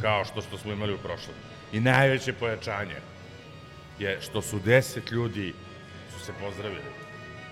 kao 0.00 0.24
što, 0.24 0.42
što 0.42 0.58
smo 0.58 0.72
imali 0.72 0.94
u 0.94 0.98
prošlom. 0.98 1.36
I 1.72 1.80
najveće 1.80 2.32
pojačanje 2.32 2.96
je 3.98 4.18
što 4.20 4.42
su 4.42 4.58
deset 4.58 5.10
ljudi 5.10 5.54
su 6.12 6.24
se 6.24 6.32
pozdravili. 6.40 6.93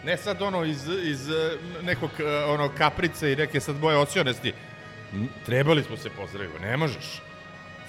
Ne 0.04 0.16
sad 0.16 0.42
ono 0.42 0.64
iz, 0.64 0.82
iz 1.02 1.30
eh, 1.30 1.34
nekog 1.82 2.10
eh, 2.18 2.44
ono 2.44 2.68
kaprice 2.68 3.32
i 3.32 3.36
neke 3.36 3.60
sad 3.60 3.76
boje 3.76 3.96
osionosti. 3.96 4.52
M, 5.12 5.28
Trebali 5.46 5.82
smo 5.82 5.96
se 5.96 6.10
pozdraviti, 6.10 6.58
ne 6.60 6.76
možeš. 6.76 7.22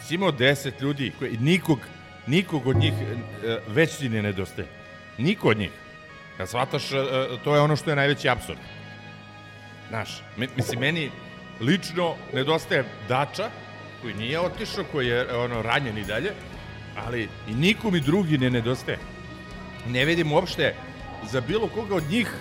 Si 0.04 0.16
imao 0.16 0.32
deset 0.32 0.82
ljudi 0.82 1.12
koji, 1.20 1.38
nikog, 1.38 1.80
nikog 2.28 2.68
od 2.68 2.76
njih 2.76 2.94
eh, 2.94 3.58
već 3.68 3.92
ti 3.92 4.10
ne 4.10 4.22
nedostaje. 4.22 4.68
Niko 5.18 5.50
od 5.50 5.58
njih. 5.58 5.72
Kad 6.38 6.50
shvataš, 6.50 6.92
eh, 6.92 6.98
to 7.44 7.56
je 7.56 7.62
ono 7.62 7.76
što 7.76 7.90
je 7.90 7.96
najveći 7.96 8.30
absurd. 8.30 8.58
Znaš, 9.90 10.10
mi- 10.38 10.50
mislim, 10.56 10.80
meni 10.80 11.12
lično 11.62 12.16
nedostaje 12.34 12.84
Dača, 13.08 13.50
koji 14.02 14.14
nije 14.14 14.40
otišao, 14.40 14.84
koji 14.84 15.08
je 15.08 15.36
ono 15.36 15.62
ranjen 15.62 15.98
i 15.98 16.06
dalje, 16.06 16.32
ali 16.98 17.28
i 17.48 17.54
niko 17.54 17.92
mi 17.92 18.00
drugi 18.00 18.38
ne 18.38 18.50
nedostaje. 18.50 18.98
Ne 19.88 20.06
vidim 20.06 20.32
uopšte 20.32 20.76
za 21.32 21.42
bilo 21.42 21.68
koga 21.68 21.96
od 21.96 22.04
njih 22.10 22.32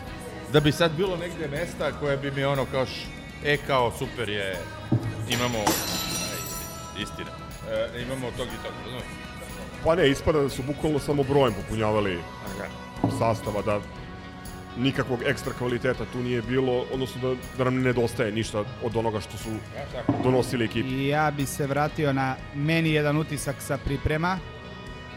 da 0.53 0.61
bi 0.61 0.73
sad 0.73 0.93
bilo 0.97 1.17
negde 1.17 1.49
mesta 1.49 1.93
koje 2.01 2.17
bi 2.17 2.31
mi 2.31 2.45
ono 2.45 2.65
kao 2.65 2.87
š, 2.87 2.93
e 3.45 3.57
kao 3.67 3.93
super 3.99 4.29
je, 4.29 4.57
imamo, 5.31 5.59
aj, 5.59 7.03
istina, 7.03 7.31
e, 7.71 8.03
imamo 8.03 8.31
tog 8.37 8.47
i 8.47 8.63
tog, 8.63 8.73
razumiješ? 8.85 9.07
Pa 9.85 9.95
ne, 9.95 10.11
ispada 10.11 10.41
da 10.41 10.49
su 10.49 10.63
bukvalno 10.63 10.99
samo 10.99 11.23
brojem 11.23 11.55
popunjavali 11.55 12.19
Aha. 12.47 12.69
sastava, 13.19 13.63
da 13.63 13.81
nikakvog 14.77 15.19
ekstra 15.27 15.53
kvaliteta 15.53 16.05
tu 16.13 16.19
nije 16.19 16.43
bilo, 16.43 16.85
odnosno 16.93 17.21
da, 17.21 17.35
da 17.59 17.65
nam 17.65 17.75
ne 17.75 17.83
nedostaje 17.83 18.33
ništa 18.33 18.65
od 18.83 18.97
onoga 18.97 19.21
što 19.21 19.39
su 19.39 19.49
donosili 20.25 20.65
ekipi. 20.65 20.89
I 20.89 21.09
ja 21.09 21.31
bi 21.31 21.47
se 21.47 21.67
vratio 21.67 22.13
na 22.13 22.37
meni 22.55 22.91
jedan 22.91 23.17
utisak 23.17 23.57
sa 23.59 23.79
priprema. 23.79 24.39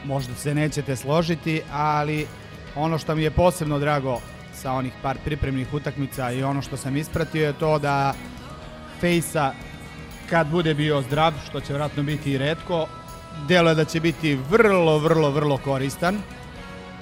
Možda 0.05 0.35
se 0.35 0.55
nećete 0.55 0.95
složiti, 0.95 1.61
ali 1.71 2.27
ono 2.75 2.97
što 2.97 3.15
mi 3.15 3.23
je 3.23 3.31
posebno 3.31 3.79
drago 3.79 4.19
sa 4.53 4.71
onih 4.73 4.93
par 5.01 5.17
pripremnih 5.25 5.73
utakmica 5.73 6.31
i 6.31 6.43
ono 6.43 6.61
što 6.61 6.77
sam 6.77 6.97
ispratio 6.97 7.45
je 7.45 7.53
to 7.53 7.79
da 7.79 8.13
Fejsa 8.99 9.53
kad 10.29 10.47
bude 10.47 10.73
bio 10.73 11.01
zdrav, 11.01 11.33
što 11.49 11.59
će 11.59 11.73
vratno 11.73 12.03
biti 12.03 12.31
i 12.31 12.37
redko, 12.37 12.87
deluje 13.47 13.75
da 13.75 13.85
će 13.85 13.99
biti 13.99 14.35
vrlo, 14.35 14.97
vrlo, 14.97 15.29
vrlo 15.29 15.57
koristan. 15.57 16.17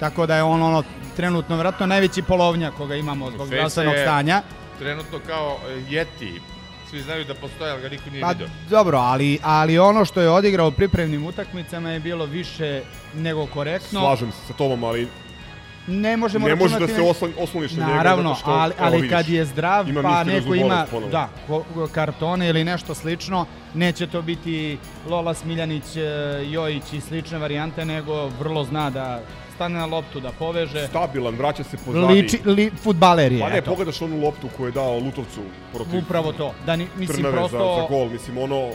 Tako 0.00 0.26
da 0.26 0.36
je 0.36 0.42
on 0.42 0.62
ono 0.62 0.82
trenutno 1.16 1.56
vratno 1.56 1.86
najveći 1.86 2.22
polovnjak 2.22 2.74
koga 2.74 2.94
imamo 2.94 3.30
zbog 3.30 3.40
Fejsa 3.40 3.56
zdravstvenog 3.56 3.94
je- 3.94 4.02
stanja. 4.02 4.42
Trenutno 4.78 5.18
kao 5.26 5.56
e, 5.68 5.76
Yeti, 5.80 6.40
svi 6.90 7.02
znaju 7.02 7.24
da 7.24 7.34
postoje, 7.34 7.72
ali 7.72 7.82
ga 7.82 7.88
niko 7.88 8.10
nije 8.10 8.20
Pa 8.22 8.28
vidio. 8.28 8.48
dobro, 8.70 8.98
ali, 8.98 9.38
ali 9.42 9.78
ono 9.78 10.04
što 10.04 10.20
je 10.20 10.30
odigrao 10.30 10.68
u 10.68 10.72
pripremnim 10.72 11.26
utakmicama 11.26 11.90
je 11.90 12.00
bilo 12.00 12.24
više 12.24 12.82
nego 13.14 13.46
korektno. 13.46 14.00
Slažem 14.00 14.32
se 14.32 14.46
sa 14.46 14.52
tobom, 14.52 14.84
ali 14.84 15.08
Ne 15.86 16.16
možemo 16.16 16.48
ne 16.48 16.54
može 16.54 16.78
da 16.78 16.88
se 16.88 17.02
oslan, 17.02 17.32
osloniš 17.38 17.72
na 17.72 17.86
njega. 17.86 17.96
Naravno, 17.96 18.34
što, 18.34 18.50
ali, 18.50 18.74
ali 18.78 18.96
vidiš, 18.96 19.10
kad 19.10 19.28
je 19.28 19.44
zdrav 19.44 19.88
ima 19.88 20.02
pa 20.02 20.24
neko 20.24 20.54
ima 20.54 20.86
da, 21.10 21.28
kartone 21.92 22.48
ili 22.48 22.64
nešto 22.64 22.94
slično, 22.94 23.46
neće 23.74 24.06
to 24.06 24.22
biti 24.22 24.78
Lola 25.08 25.34
Smiljanić, 25.34 25.96
e, 25.96 26.00
Jojić 26.50 26.92
i 26.92 27.00
slične 27.00 27.38
varijante, 27.38 27.84
nego 27.84 28.28
vrlo 28.28 28.64
zna 28.64 28.90
da 28.90 29.20
stane 29.54 29.78
na 29.78 29.86
loptu, 29.86 30.20
da 30.20 30.32
poveže. 30.38 30.86
Stabilan, 30.86 31.34
vraća 31.34 31.64
se 31.64 31.76
pozadi. 31.84 32.14
Liči, 32.14 32.38
li, 32.44 32.70
futbaler 32.82 33.32
je, 33.32 33.40
Pa 33.40 33.48
ne, 33.48 33.58
eto. 33.58 33.70
pogledaš 33.70 34.02
onu 34.02 34.20
loptu 34.20 34.48
koju 34.56 34.66
je 34.66 34.72
dao 34.72 34.98
Lutovcu 34.98 35.40
protiv 35.72 35.98
Upravo 35.98 36.32
to. 36.32 36.54
Da, 36.66 36.76
ni, 36.76 36.88
mislim, 36.96 37.22
prosto... 37.22 37.58
za, 37.58 37.82
za 37.82 37.86
gol. 37.88 38.08
Mislim, 38.08 38.38
ono, 38.38 38.70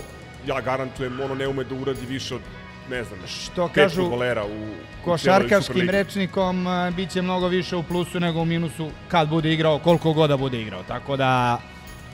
ja 0.48 0.62
garantujem, 0.62 1.20
ono 1.20 1.36
ne 1.36 1.48
ume 1.48 1.64
da 1.64 1.76
uradi 1.76 2.06
više 2.06 2.36
od, 2.36 2.42
ne 2.90 3.04
znam, 3.04 3.20
Što 3.28 3.68
pet 3.68 3.76
kažu 3.76 4.02
futbolera 4.02 4.46
u, 4.46 4.68
košarkaškim 5.06 5.90
rečnikom 5.90 6.68
a, 6.68 6.92
bit 6.92 7.12
će 7.12 7.22
mnogo 7.22 7.48
više 7.48 7.76
u 7.76 7.84
plusu 7.84 8.20
nego 8.20 8.42
u 8.42 8.46
minusu 8.46 8.90
kad 9.08 9.30
bude 9.30 9.54
igrao, 9.54 9.80
koliko 9.80 10.14
god 10.14 10.30
da 10.30 10.38
bude 10.38 10.62
igrao. 10.62 10.84
Tako 10.84 11.18
da, 11.18 11.62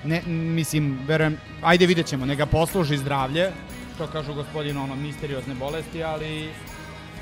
ne, 0.04 0.22
mislim, 0.28 1.00
verujem, 1.08 1.38
ajde 1.62 1.86
vidjet 1.86 2.08
ćemo, 2.08 2.26
neka 2.26 2.46
posluži 2.46 2.98
zdravlje, 2.98 3.52
što 3.96 4.08
kažu 4.08 4.34
gospodin, 4.34 4.78
ono, 4.78 4.96
misteriozne 4.96 5.56
bolesti, 5.56 6.04
ali 6.04 6.50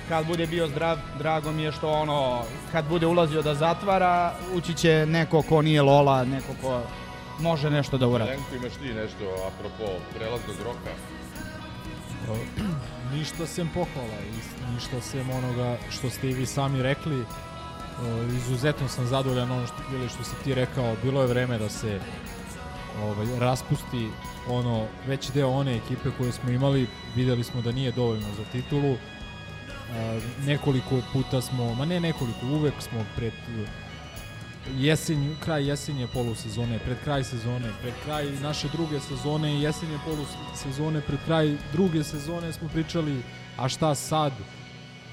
kad 0.09 0.27
bude 0.27 0.47
bio 0.47 0.67
zdrav, 0.67 0.97
drago 1.17 1.51
mi 1.51 1.63
je 1.63 1.71
što 1.71 1.91
ono, 1.91 2.43
kad 2.71 2.87
bude 2.89 3.07
ulazio 3.07 3.41
da 3.41 3.55
zatvara, 3.55 4.33
ući 4.53 4.73
će 4.73 5.05
neko 5.05 5.41
ko 5.41 5.61
nije 5.61 5.81
Lola, 5.81 6.25
neko 6.25 6.53
ko 6.61 6.81
može 7.39 7.69
nešto 7.69 7.97
da 7.97 8.07
uradi. 8.07 8.31
Lenko, 8.31 8.55
imaš 8.55 8.73
ti 8.73 8.93
nešto 8.93 9.25
apropo 9.47 9.91
prelaznog 10.15 10.55
roka? 10.63 10.91
Ništa 13.13 13.45
sem 13.47 13.69
pohvala, 13.69 14.17
is- 14.31 14.73
ništa 14.73 15.01
sem 15.01 15.29
onoga 15.29 15.77
što 15.89 16.09
ste 16.09 16.29
i 16.29 16.33
vi 16.33 16.45
sami 16.45 16.81
rekli. 16.81 17.19
E, 17.19 17.25
Izuzetno 18.35 18.87
sam 18.87 19.05
zadovoljan 19.07 19.51
ono 19.51 19.67
što, 19.67 19.75
ili 19.93 20.09
što 20.09 20.23
si 20.23 20.35
ti 20.43 20.55
rekao, 20.55 20.95
bilo 21.03 21.21
je 21.21 21.27
vreme 21.27 21.57
da 21.57 21.69
se 21.69 21.99
ovaj, 23.03 23.27
raspusti 23.39 24.09
ono 24.47 24.85
veći 25.07 25.31
deo 25.31 25.49
one 25.49 25.75
ekipe 25.75 26.09
koje 26.17 26.31
smo 26.31 26.49
imali, 26.49 26.87
videli 27.15 27.43
smo 27.43 27.61
da 27.61 27.71
nije 27.71 27.91
dovoljno 27.91 28.27
za 28.37 28.43
titulu. 28.51 28.93
E, 28.93 28.97
nekoliko 30.45 31.01
puta 31.13 31.41
smo, 31.41 31.73
ma 31.75 31.85
ne 31.85 31.99
nekoliko, 31.99 32.45
uvek 32.45 32.73
smo 32.79 33.05
pred 33.15 33.33
jesenj, 34.77 35.35
kraj 35.39 35.67
jesenje 35.67 36.07
polusezone, 36.13 36.79
pred 36.79 36.97
kraj 37.03 37.23
sezone, 37.23 37.71
pred 37.81 37.93
kraj 38.05 38.31
naše 38.41 38.67
druge 38.67 38.99
sezone 38.99 39.53
i 39.53 39.61
jesenje 39.61 39.97
polusezone, 40.05 41.01
pred 41.01 41.19
kraj 41.25 41.55
druge 41.73 42.03
sezone 42.03 42.53
smo 42.53 42.69
pričali 42.69 43.21
a 43.57 43.69
šta 43.69 43.95
sad, 43.95 44.33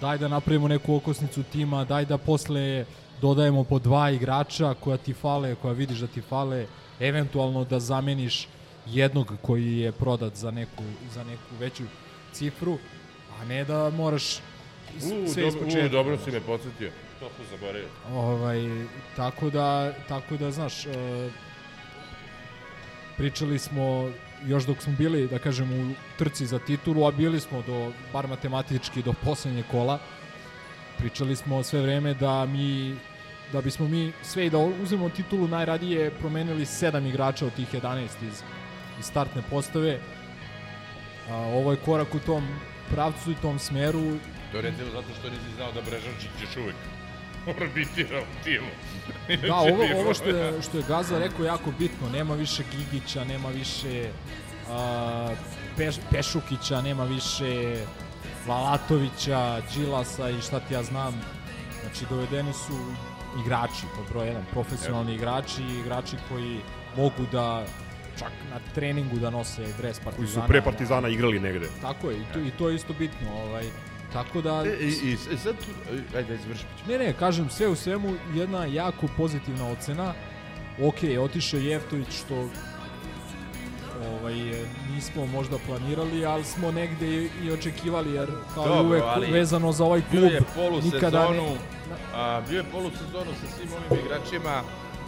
daj 0.01 0.19
da 0.19 0.29
napravimo 0.29 0.69
neku 0.69 0.95
okosnicu 0.95 1.43
tima, 1.43 1.85
daj 1.85 2.05
da 2.05 2.19
posle 2.19 2.85
dodajemo 3.21 3.65
po 3.65 3.79
dva 3.79 4.11
igrača 4.11 4.75
koja 4.75 4.97
ti 4.97 5.13
fale, 5.13 5.55
koja 5.55 5.73
vidiš 5.73 5.99
da 5.99 6.07
ti 6.07 6.21
fale, 6.21 6.67
eventualno 7.01 7.65
da 7.65 7.81
zameniš 7.81 8.49
jednog 8.87 9.33
koji 9.43 9.79
je 9.79 9.93
prodat 9.93 10.35
za 10.35 10.51
neku, 10.51 10.85
za 11.15 11.25
neku 11.25 11.57
veću 11.59 11.85
cifru, 12.33 12.79
a 13.41 13.45
ne 13.45 13.65
da 13.65 13.91
moraš 13.91 14.39
U, 14.97 15.29
sve 15.29 15.47
iz 15.49 15.55
dobro, 15.55 15.61
u, 15.61 15.65
početka. 15.65 15.89
dobro 15.89 16.19
si 16.25 16.31
me 16.31 16.41
podsjetio. 16.41 16.91
To 17.21 17.29
sam 17.37 17.47
zaboravio. 17.51 17.89
Ovaj, 18.13 18.59
tako 19.17 19.51
da, 19.51 19.93
tako 20.09 20.37
da, 20.37 20.51
znaš, 20.51 20.87
e, 20.87 20.91
pričali 23.17 23.59
smo 23.59 24.11
još 24.47 24.65
dok 24.65 24.83
smo 24.83 24.93
bili, 24.99 25.29
da 25.29 25.39
kažem, 25.39 25.73
u 25.73 25.95
trci 26.19 26.47
za 26.47 26.59
titulu, 26.59 27.07
a 27.07 27.11
bili 27.11 27.41
smo 27.41 27.63
do, 27.63 27.93
bar 28.13 28.27
matematički, 28.27 29.03
do 29.03 29.13
poslednje 29.25 29.63
kola, 29.71 29.99
pričali 30.99 31.37
smo 31.37 31.63
sve 31.63 31.81
vreme 31.81 32.15
da 32.15 32.47
mi 32.47 32.97
da 33.53 33.61
bismo 33.61 33.89
mi 33.89 34.13
sve 34.23 34.47
i 34.47 34.51
da 34.51 34.59
uzmemo 34.59 35.09
titulu 35.09 35.49
najradije 35.49 36.11
promenili 36.11 36.67
sedam 36.67 37.07
igrača 37.07 37.47
od 37.47 37.55
tih 37.55 37.75
11 37.75 38.05
iz, 38.05 38.43
iz 38.99 39.05
startne 39.05 39.43
postave. 39.51 39.99
A, 41.31 41.35
ovo 41.35 41.71
je 41.71 41.77
korak 41.85 42.15
u 42.15 42.19
tom 42.19 42.49
pravcu 42.91 43.31
i 43.31 43.35
tom 43.35 43.59
smeru 43.59 44.19
To 44.53 44.57
je 44.57 44.63
recimo 44.63 44.91
zato 44.91 45.07
što 45.19 45.31
nisi 45.31 45.57
znao 45.57 45.73
da 45.73 45.81
Brežančić 45.81 46.31
još 46.43 46.57
uvek 46.57 46.77
orbitira 47.47 48.21
u 48.21 48.45
timu. 48.45 48.71
Da, 49.49 49.55
ovo, 49.55 49.85
ovo 50.01 50.15
što, 50.15 50.29
je, 50.29 50.63
što 50.63 50.79
je 50.79 50.85
Gaza 50.89 51.19
rekao 51.19 51.45
jako 51.45 51.71
bitno, 51.79 52.09
nema 52.09 52.35
više 52.35 52.63
Gigića, 52.71 53.25
nema 53.25 53.49
više 53.49 54.11
a, 54.71 55.35
Peš, 55.77 55.95
Pešukića, 56.11 56.83
nema 56.83 57.05
više 57.05 57.85
Lalatovića, 58.49 59.61
Đilasa 59.75 60.31
i 60.31 60.41
šta 60.43 60.61
ti 60.61 60.75
ja 60.75 60.83
znam. 60.83 61.21
Znači, 61.81 62.05
dovedeni 62.11 62.53
su 62.53 62.79
igrači, 63.45 63.87
pod 63.97 64.05
broj 64.13 64.27
jedan, 64.27 64.45
profesionalni 64.51 65.15
igrači, 65.15 65.63
igrači 65.81 66.17
koji 66.29 66.61
mogu 66.97 67.27
da 67.33 67.65
čak 68.19 68.33
na 68.51 68.61
treningu 68.75 69.19
da 69.19 69.31
nose 69.31 69.63
dres 69.79 69.99
Koji 69.99 70.05
Partizana. 70.05 70.45
su 70.47 70.49
pre 70.49 70.63
Partizana 70.63 71.09
igrali 71.09 71.41
negde. 71.41 71.69
Tako 71.83 72.11
je, 72.11 72.17
i 72.17 72.25
to, 72.33 72.39
i 72.39 72.51
to 72.51 72.69
je 72.69 72.77
isto 72.77 72.93
bitno. 72.99 73.33
Ovaj, 73.33 73.65
tako 74.13 74.41
da... 74.41 74.65
E, 74.67 74.77
I, 74.81 74.87
i, 74.87 75.13
i 75.13 75.17
sad, 75.17 75.55
tu- 75.57 76.17
ajde, 76.17 76.35
izvrši. 76.35 76.65
Ne, 76.89 76.99
ne, 76.99 77.13
kažem, 77.13 77.51
sve 77.51 77.69
u 77.69 77.77
svemu 77.77 78.15
jedna 78.35 78.65
jako 78.65 79.07
pozitivna 79.17 79.69
ocena. 79.69 80.15
Ok, 80.83 80.95
otišao 81.21 81.61
je 81.61 81.67
Jeftović 81.67 82.09
što 82.25 82.49
ovaj, 84.09 84.51
e, 84.51 84.65
nismo 84.95 85.27
možda 85.27 85.57
planirali, 85.67 86.27
ali 86.27 86.45
smo 86.45 86.73
negde 86.73 87.07
i, 87.45 87.53
očekivali, 87.53 88.15
jer 88.15 88.29
kao 88.55 88.69
Dobro, 88.69 88.83
i 88.83 88.87
uvek 88.87 89.03
ali 89.07 89.33
vezano 89.33 89.73
za 89.73 89.85
ovaj 89.85 90.03
klub, 90.11 90.23
je 90.33 90.41
nikada 90.83 91.31
ne... 91.31 91.57
a, 92.15 92.43
bio 92.49 92.59
je 92.59 92.65
polusezonu 92.73 93.31
sa 93.41 93.57
svim 93.57 93.69
ovim 93.73 94.05
igračima, 94.05 94.63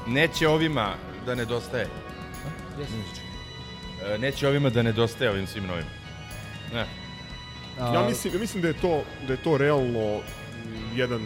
neće 0.07 0.49
ovima 0.49 0.95
da 1.27 1.35
nedostaje. 1.35 1.87
E, 4.15 4.19
Neće 4.19 4.49
ovima 4.49 4.71
da 4.71 4.83
nedostaje 4.83 5.31
ovim 5.31 5.47
svim 5.47 5.67
novim. 5.67 5.85
Ne. 6.73 6.87
A, 7.80 7.94
Ja 7.94 8.08
mislim, 8.08 8.35
ja 8.35 8.40
mislim 8.40 8.62
da 8.62 8.68
je 8.68 8.74
to 8.80 9.02
da 9.26 9.32
je 9.32 9.42
to 9.42 9.58
realno 9.58 10.18
mm, 10.18 10.98
jedan 10.98 11.20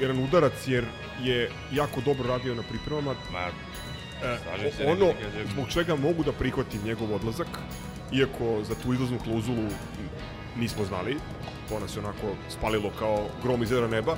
jedan 0.00 0.18
udarac 0.18 0.52
jer 0.66 0.84
je 1.22 1.50
jako 1.72 2.00
dobro 2.00 2.28
radio 2.28 2.54
na 2.54 2.62
pripremama. 2.62 3.14
Ma, 3.32 3.48
E, 4.22 4.72
se, 4.76 4.86
ono 4.86 5.12
zbog 5.52 5.68
čega 5.68 5.96
mogu 5.96 6.24
da 6.24 6.32
prihvatim 6.32 6.80
njegov 6.84 7.14
odlazak, 7.14 7.46
iako 8.12 8.64
za 8.64 8.74
tu 8.74 8.92
izlaznu 8.92 9.18
klauzulu 9.24 9.68
nismo 10.56 10.84
znali, 10.84 11.16
to 11.68 11.80
nas 11.80 11.96
je 11.96 12.00
onako 12.00 12.34
spalilo 12.48 12.90
kao 12.98 13.26
grom 13.42 13.62
iz 13.62 13.70
jedra 13.70 13.88
neba. 13.88 14.16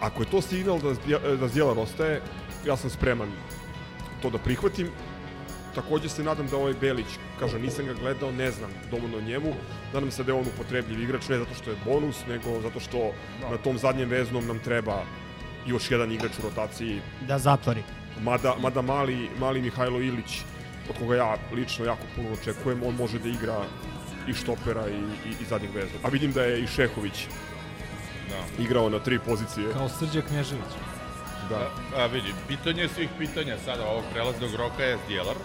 Ako 0.00 0.22
je 0.22 0.30
to 0.30 0.42
signal 0.42 0.78
da, 0.80 1.18
da 1.36 1.48
Zdjelar 1.48 1.78
ostaje, 1.78 2.20
ja 2.66 2.76
sam 2.76 2.90
spreman 2.90 3.28
to 4.22 4.30
da 4.30 4.38
prihvatim. 4.38 4.88
Takođe 5.74 6.08
se 6.08 6.22
nadam 6.24 6.46
da 6.46 6.56
ovaj 6.56 6.74
Belić, 6.80 7.06
kaže 7.42 7.58
nisam 7.58 7.86
ga 7.86 7.94
gledao, 7.94 8.32
ne 8.32 8.50
znam 8.50 8.70
dovoljno 8.90 9.18
o 9.18 9.20
njemu, 9.20 9.54
nadam 9.94 10.10
se 10.10 10.24
da 10.24 10.32
je 10.32 10.38
on 10.38 10.46
upotrebljiv 10.54 11.02
igrač, 11.02 11.28
ne 11.28 11.38
zato 11.38 11.54
što 11.54 11.70
je 11.70 11.76
bonus, 11.84 12.26
nego 12.28 12.60
zato 12.60 12.80
što 12.80 13.12
na 13.50 13.56
tom 13.56 13.78
zadnjem 13.78 14.08
veznom 14.08 14.46
nam 14.46 14.58
treba 14.58 15.02
još 15.66 15.90
jedan 15.90 16.12
igrač 16.12 16.38
u 16.38 16.42
rotaciji 16.42 17.00
Da 17.28 17.38
zatvori. 17.38 17.82
Mada, 18.22 18.54
mada 18.60 18.82
mali, 18.82 19.28
mali 19.38 19.62
Mihajlo 19.62 20.00
Ilić, 20.00 20.40
od 20.90 20.98
koga 20.98 21.16
ja 21.16 21.36
lično 21.52 21.84
jako 21.84 22.02
puno 22.16 22.28
očekujem, 22.32 22.82
on 22.82 22.94
može 22.94 23.18
da 23.18 23.28
igra 23.28 23.58
i 24.28 24.34
štopera 24.34 24.88
i, 24.88 25.28
i, 25.28 25.32
i 25.42 25.44
zadnjeg 25.48 25.74
veznog. 25.74 26.00
A 26.04 26.08
vidim 26.08 26.32
da 26.32 26.42
je 26.42 26.62
i 26.62 26.66
Šehović 26.66 27.26
Da. 28.30 28.62
igrao 28.62 28.88
na 28.90 28.98
tri 28.98 29.18
pozicije. 29.18 29.72
Kao 29.72 29.88
Srđa 29.88 30.22
Knežević. 30.22 30.72
Da. 31.48 31.70
A, 31.96 32.06
vidi, 32.06 32.34
pitanje 32.48 32.88
svih 32.88 33.08
pitanja 33.18 33.56
sada 33.64 33.86
ovog 33.86 34.04
prelaznog 34.12 34.54
roka 34.54 34.82
je 34.82 34.98
Zdjelar. 35.06 35.36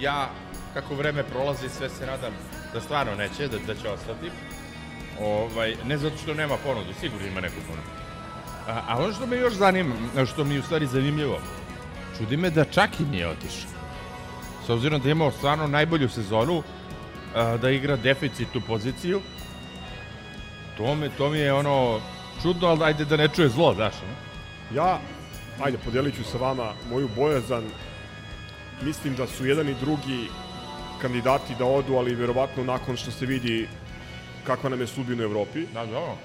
Ja, 0.00 0.30
kako 0.74 0.94
vreme 0.94 1.22
prolazi, 1.22 1.68
sve 1.68 1.88
se 1.88 2.06
nadam 2.06 2.32
da 2.72 2.80
stvarno 2.80 3.14
neće, 3.14 3.48
da, 3.48 3.58
da 3.66 3.74
će 3.74 3.88
ostati. 3.88 4.30
Ovaj, 5.20 5.76
ne 5.84 5.98
zato 5.98 6.16
što 6.16 6.34
nema 6.34 6.56
ponudu, 6.56 6.92
sigurno 7.00 7.26
ima 7.26 7.40
neku 7.40 7.60
ponudu. 7.68 7.88
A, 8.68 8.82
a 8.88 8.98
ono 8.98 9.12
što 9.12 9.26
me 9.26 9.36
još 9.36 9.54
zanima, 9.54 9.94
što 10.26 10.44
mi 10.44 10.54
je 10.54 10.60
u 10.60 10.62
stvari 10.62 10.86
zanimljivo, 10.86 11.38
čudi 12.18 12.36
me 12.36 12.50
da 12.50 12.64
čak 12.64 13.00
i 13.00 13.04
nije 13.04 13.28
otišao. 13.28 13.70
S 14.66 14.70
obzirom 14.70 15.00
da 15.00 15.08
je 15.08 15.12
imao 15.12 15.30
stvarno 15.30 15.66
najbolju 15.66 16.08
sezonu, 16.08 16.62
a, 17.34 17.56
da 17.56 17.70
igra 17.70 17.96
deficitnu 17.96 18.60
poziciju, 18.60 19.20
to, 20.76 20.94
me, 20.94 21.10
to 21.18 21.30
mi 21.30 21.38
je 21.38 21.52
ono 21.52 22.00
čudno, 22.42 22.68
ali 22.68 22.84
ajde 22.84 23.04
da 23.04 23.16
ne 23.16 23.28
čuje 23.28 23.48
zlo, 23.48 23.74
znaš. 23.74 23.94
ono. 24.02 24.14
Ja, 24.74 24.98
ajde, 25.64 25.78
podelit 25.84 26.16
ću 26.16 26.24
sa 26.24 26.38
vama 26.38 26.72
moju 26.90 27.08
bojazan. 27.16 27.64
Mislim 28.82 29.14
da 29.16 29.26
su 29.26 29.46
jedan 29.46 29.68
i 29.68 29.74
drugi 29.80 30.28
kandidati 31.04 31.54
da 31.58 31.64
odu, 31.64 31.96
ali 31.96 32.14
verovatno 32.14 32.64
nakon 32.64 32.96
što 32.96 33.10
se 33.10 33.26
vidi 33.26 33.68
kakva 34.46 34.70
nam 34.70 34.80
je 34.80 34.86
sudbina 34.86 35.22
u 35.22 35.26
Evropi. 35.26 35.66
Da, 35.74 35.86
dobro. 35.86 36.16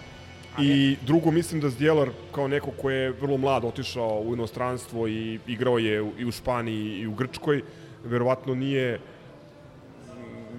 I 0.60 0.96
drugo, 1.02 1.32
mislim 1.32 1.62
da 1.62 1.70
Zdjelar, 1.70 2.10
kao 2.32 2.48
neko 2.48 2.72
ko 2.72 2.90
je 2.90 3.12
vrlo 3.12 3.38
mlad 3.38 3.66
otišao 3.66 4.22
u 4.22 4.34
inostranstvo 4.34 5.08
i 5.08 5.40
igrao 5.48 5.78
je 5.78 6.06
i 6.18 6.26
u 6.26 6.32
Španiji 6.32 7.00
i 7.00 7.08
u 7.08 7.14
Grčkoj, 7.14 7.62
verovatno 8.06 8.56
nije 8.56 9.00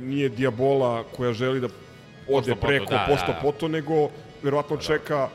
nije 0.01 0.29
Diabola 0.29 1.05
koja 1.17 1.33
želi 1.33 1.61
da 1.61 1.67
ode 1.67 1.75
Pošto 2.29 2.55
poto, 2.55 2.67
preko 2.67 2.93
da, 2.93 3.07
pošto 3.09 3.27
da, 3.27 3.33
da. 3.33 3.41
poto, 3.41 3.69
nego 3.69 4.09
verovatno 4.43 4.77
čeka 4.77 5.29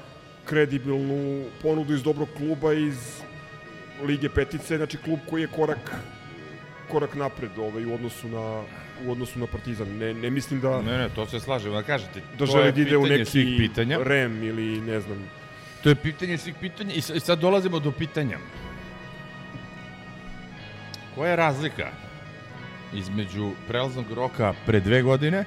kredibilnu 0.46 1.46
ponudu 1.62 1.94
iz 1.94 2.04
dobrog 2.04 2.28
kluba 2.38 2.74
iz 2.74 3.22
Lige 4.04 4.30
Petice, 4.30 4.78
znači 4.78 4.98
klub 4.98 5.20
koji 5.30 5.42
je 5.42 5.48
korak 5.56 5.98
korak 6.92 7.16
napred 7.16 7.52
ovaj, 7.58 7.86
u 7.86 7.94
odnosu 7.94 8.28
na 8.28 8.64
u 9.06 9.12
odnosu 9.12 9.40
na 9.40 9.48
Partizan. 9.48 9.98
Ne, 9.98 10.14
ne 10.14 10.30
mislim 10.30 10.62
da 10.62 10.82
Ne, 10.82 10.98
ne, 10.98 11.10
to 11.10 11.26
se 11.26 11.40
slažem, 11.40 11.74
da 11.74 11.84
kažete. 11.84 12.22
da 12.40 12.46
želi 12.46 12.72
da 12.72 12.82
ide 12.82 12.98
u 12.98 13.06
neki 13.06 13.56
pitanja. 13.58 14.00
REM 14.04 14.44
ili 14.44 14.82
ne 14.82 15.00
znam. 15.00 15.30
To 15.84 15.90
je 15.90 15.96
pitanje 15.96 16.38
svih 16.38 16.56
pitanja 16.60 16.94
i 16.94 17.02
sad 17.02 17.40
dolazimo 17.40 17.80
do 17.80 17.92
pitanja. 17.92 18.38
Koja 21.16 21.30
je 21.30 21.36
razlika 21.36 21.90
između 22.94 23.52
prelaznog 23.68 24.12
roka 24.12 24.54
pre 24.66 24.80
dve 24.80 25.02
godine 25.02 25.46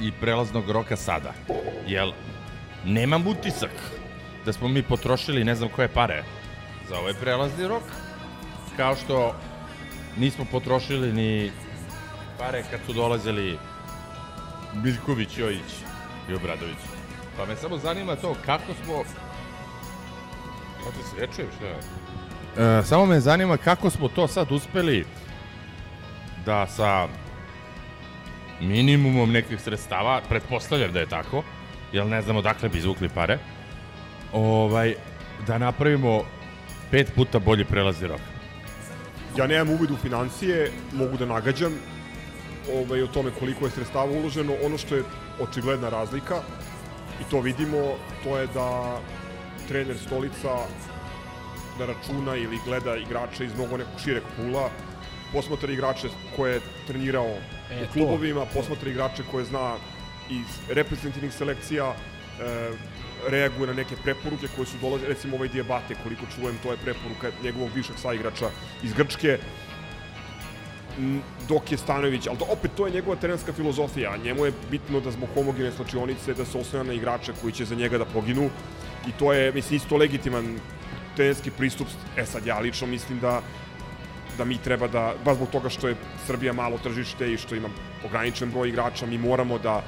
i 0.00 0.12
prelaznog 0.20 0.70
roka 0.70 0.96
sada? 0.96 1.32
Jel, 1.86 2.12
nemam 2.84 3.26
utisak 3.26 3.70
da 4.44 4.52
smo 4.52 4.68
mi 4.68 4.82
potrošili 4.82 5.44
ne 5.44 5.54
znam 5.54 5.68
koje 5.68 5.88
pare 5.88 6.22
za 6.88 6.98
ovaj 6.98 7.14
prelazni 7.14 7.68
rok, 7.68 7.82
kao 8.76 8.96
što 8.96 9.34
nismo 10.18 10.44
potrošili 10.52 11.12
ni 11.12 11.50
pare 12.38 12.64
kad 12.70 12.80
su 12.86 12.92
dolazili 12.92 13.58
Biljković, 14.74 15.38
Jojić 15.38 15.72
i 16.30 16.34
Obradović. 16.34 16.78
Pa 17.36 17.46
me 17.46 17.56
samo 17.56 17.78
zanima 17.78 18.16
to 18.16 18.36
kako 18.46 18.74
smo... 18.84 19.02
Kako 20.84 21.08
se 21.08 21.20
ne 21.20 21.26
čujem 21.36 21.50
šta 21.56 21.66
je? 21.66 22.78
E, 22.78 22.82
samo 22.84 23.06
me 23.06 23.20
zanima 23.20 23.56
kako 23.56 23.90
smo 23.90 24.08
to 24.08 24.28
sad 24.28 24.52
uspeli 24.52 25.04
da 26.46 26.66
sa 26.66 27.08
minimumom 28.60 29.32
nekih 29.32 29.60
sredstava, 29.60 30.20
pretpostavljam 30.28 30.92
da 30.92 31.00
je 31.00 31.06
tako, 31.06 31.42
jer 31.92 32.06
ne 32.06 32.22
znamo 32.22 32.42
dakle 32.42 32.68
bi 32.68 32.78
izvukli 32.78 33.08
pare, 33.08 33.38
ovaj, 34.32 34.94
da 35.46 35.58
napravimo 35.58 36.22
pet 36.90 37.12
puta 37.14 37.38
bolji 37.38 37.64
prelazni 37.64 38.08
rok. 38.08 38.20
Ja 39.38 39.46
nemam 39.46 39.70
uvid 39.70 39.90
u 39.90 39.96
financije, 39.96 40.70
mogu 40.92 41.16
da 41.16 41.26
nagađam 41.26 41.72
ovaj, 42.74 43.02
o 43.02 43.06
tome 43.06 43.30
koliko 43.38 43.64
je 43.64 43.70
sredstava 43.70 44.10
uloženo. 44.10 44.54
Ono 44.64 44.78
što 44.78 44.96
je 44.96 45.02
očigledna 45.40 45.88
razlika, 45.88 46.42
i 47.20 47.30
to 47.30 47.40
vidimo, 47.40 47.96
to 48.24 48.38
je 48.38 48.46
da 48.46 48.98
trener 49.68 49.98
Stolica 49.98 50.56
da 51.78 51.86
računa 51.86 52.36
ili 52.36 52.58
gleda 52.64 52.96
igrače 52.96 53.44
iz 53.44 53.54
mnogo 53.54 53.76
nekog 53.76 54.00
šireg 54.04 54.22
pula, 54.36 54.70
posmatra 55.32 55.72
igrače 55.72 56.08
koje 56.36 56.54
je 56.54 56.60
trenirao 56.86 57.36
E, 57.70 57.84
u 57.84 57.92
klubovima, 57.92 58.46
posmatra 58.54 58.90
igrače 58.90 59.22
koje 59.30 59.44
zna 59.44 59.76
iz 60.30 60.46
reprezentativnih 60.68 61.34
selekcija, 61.34 61.94
e, 62.40 62.70
reaguje 63.28 63.66
na 63.66 63.72
neke 63.72 63.96
preporuke 63.96 64.46
koje 64.56 64.66
su 64.66 64.76
dolaze, 64.80 65.06
recimo 65.08 65.36
ovaj 65.36 65.48
Diabate, 65.48 65.94
koliko 66.02 66.22
čujem, 66.34 66.58
to 66.62 66.70
je 66.72 66.76
preporuka 66.76 67.30
njegovog 67.42 67.70
višeg 67.74 67.96
saigrača 67.98 68.50
iz 68.82 68.92
Grčke, 68.92 69.38
M, 70.98 71.18
dok 71.48 71.72
je 71.72 71.78
Stanović, 71.78 72.26
ali 72.26 72.38
to, 72.38 72.46
opet 72.50 72.70
to 72.76 72.86
je 72.86 72.92
njegova 72.92 73.16
trenerska 73.16 73.52
filozofija, 73.52 74.10
a 74.12 74.16
njemu 74.16 74.46
je 74.46 74.52
bitno 74.70 75.00
da 75.00 75.10
zbog 75.10 75.28
homogene 75.34 75.72
slačionice 75.72 76.34
da 76.34 76.44
se 76.44 76.58
oslanja 76.58 76.84
na 76.84 76.92
igrače 76.92 77.32
koji 77.40 77.52
će 77.52 77.64
za 77.64 77.74
njega 77.74 77.98
da 77.98 78.04
poginu 78.04 78.50
i 79.08 79.12
to 79.12 79.32
je, 79.32 79.52
mislim, 79.52 79.76
isto 79.76 79.96
legitiman 79.96 80.58
trenerski 81.16 81.50
pristup. 81.50 81.86
E 82.16 82.24
sad, 82.26 82.46
ja 82.46 82.58
lično 82.58 82.86
mislim 82.86 83.20
da 83.20 83.42
da 84.38 84.44
mi 84.44 84.58
treba 84.58 84.88
da, 84.88 85.14
baš 85.24 85.36
zbog 85.36 85.48
toga 85.50 85.68
što 85.68 85.88
je 85.88 85.94
Srbija 86.26 86.52
malo 86.52 86.78
tržište 86.78 87.32
i 87.32 87.36
što 87.36 87.54
ima 87.54 87.68
ograničen 88.04 88.50
broj 88.50 88.68
igrača, 88.68 89.06
mi 89.06 89.18
moramo 89.18 89.58
da 89.58 89.82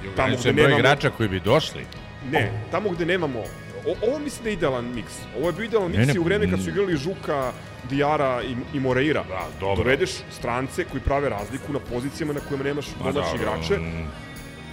I 0.00 0.02
Tamo 0.02 0.12
ograničen 0.12 0.40
gde 0.42 0.52
broj 0.52 0.64
nemamo- 0.64 0.78
igrača 0.78 1.10
koji 1.10 1.28
bi 1.28 1.40
došli. 1.40 1.84
Ne, 2.30 2.52
tamo 2.70 2.90
gde 2.90 3.06
nemamo 3.06 3.42
O, 3.86 3.94
ovo 4.08 4.18
mislim 4.18 4.42
da 4.44 4.48
je 4.50 4.52
idealan 4.52 4.94
miks. 4.94 5.12
Ovo 5.38 5.46
je 5.46 5.52
bio 5.52 5.64
idealan 5.64 5.90
miks 5.90 6.14
i 6.14 6.18
u 6.18 6.22
vreme 6.22 6.50
kad 6.50 6.62
su 6.62 6.70
igrali 6.70 6.96
Žuka, 6.96 7.52
Dijara 7.90 8.42
i, 8.42 8.76
i 8.76 8.80
Moreira. 8.80 9.24
Da, 9.28 9.46
dobro. 9.60 9.84
Dovedeš 9.84 10.10
strance 10.30 10.84
koji 10.84 11.00
prave 11.00 11.28
razliku 11.28 11.72
na 11.72 11.78
pozicijama 11.78 12.32
na 12.32 12.40
kojima 12.48 12.64
nemaš 12.64 12.86
Ma 12.86 13.12
domaće 13.12 13.38
dobro, 13.38 13.52
igrače 13.56 13.78
mm. 13.78 14.08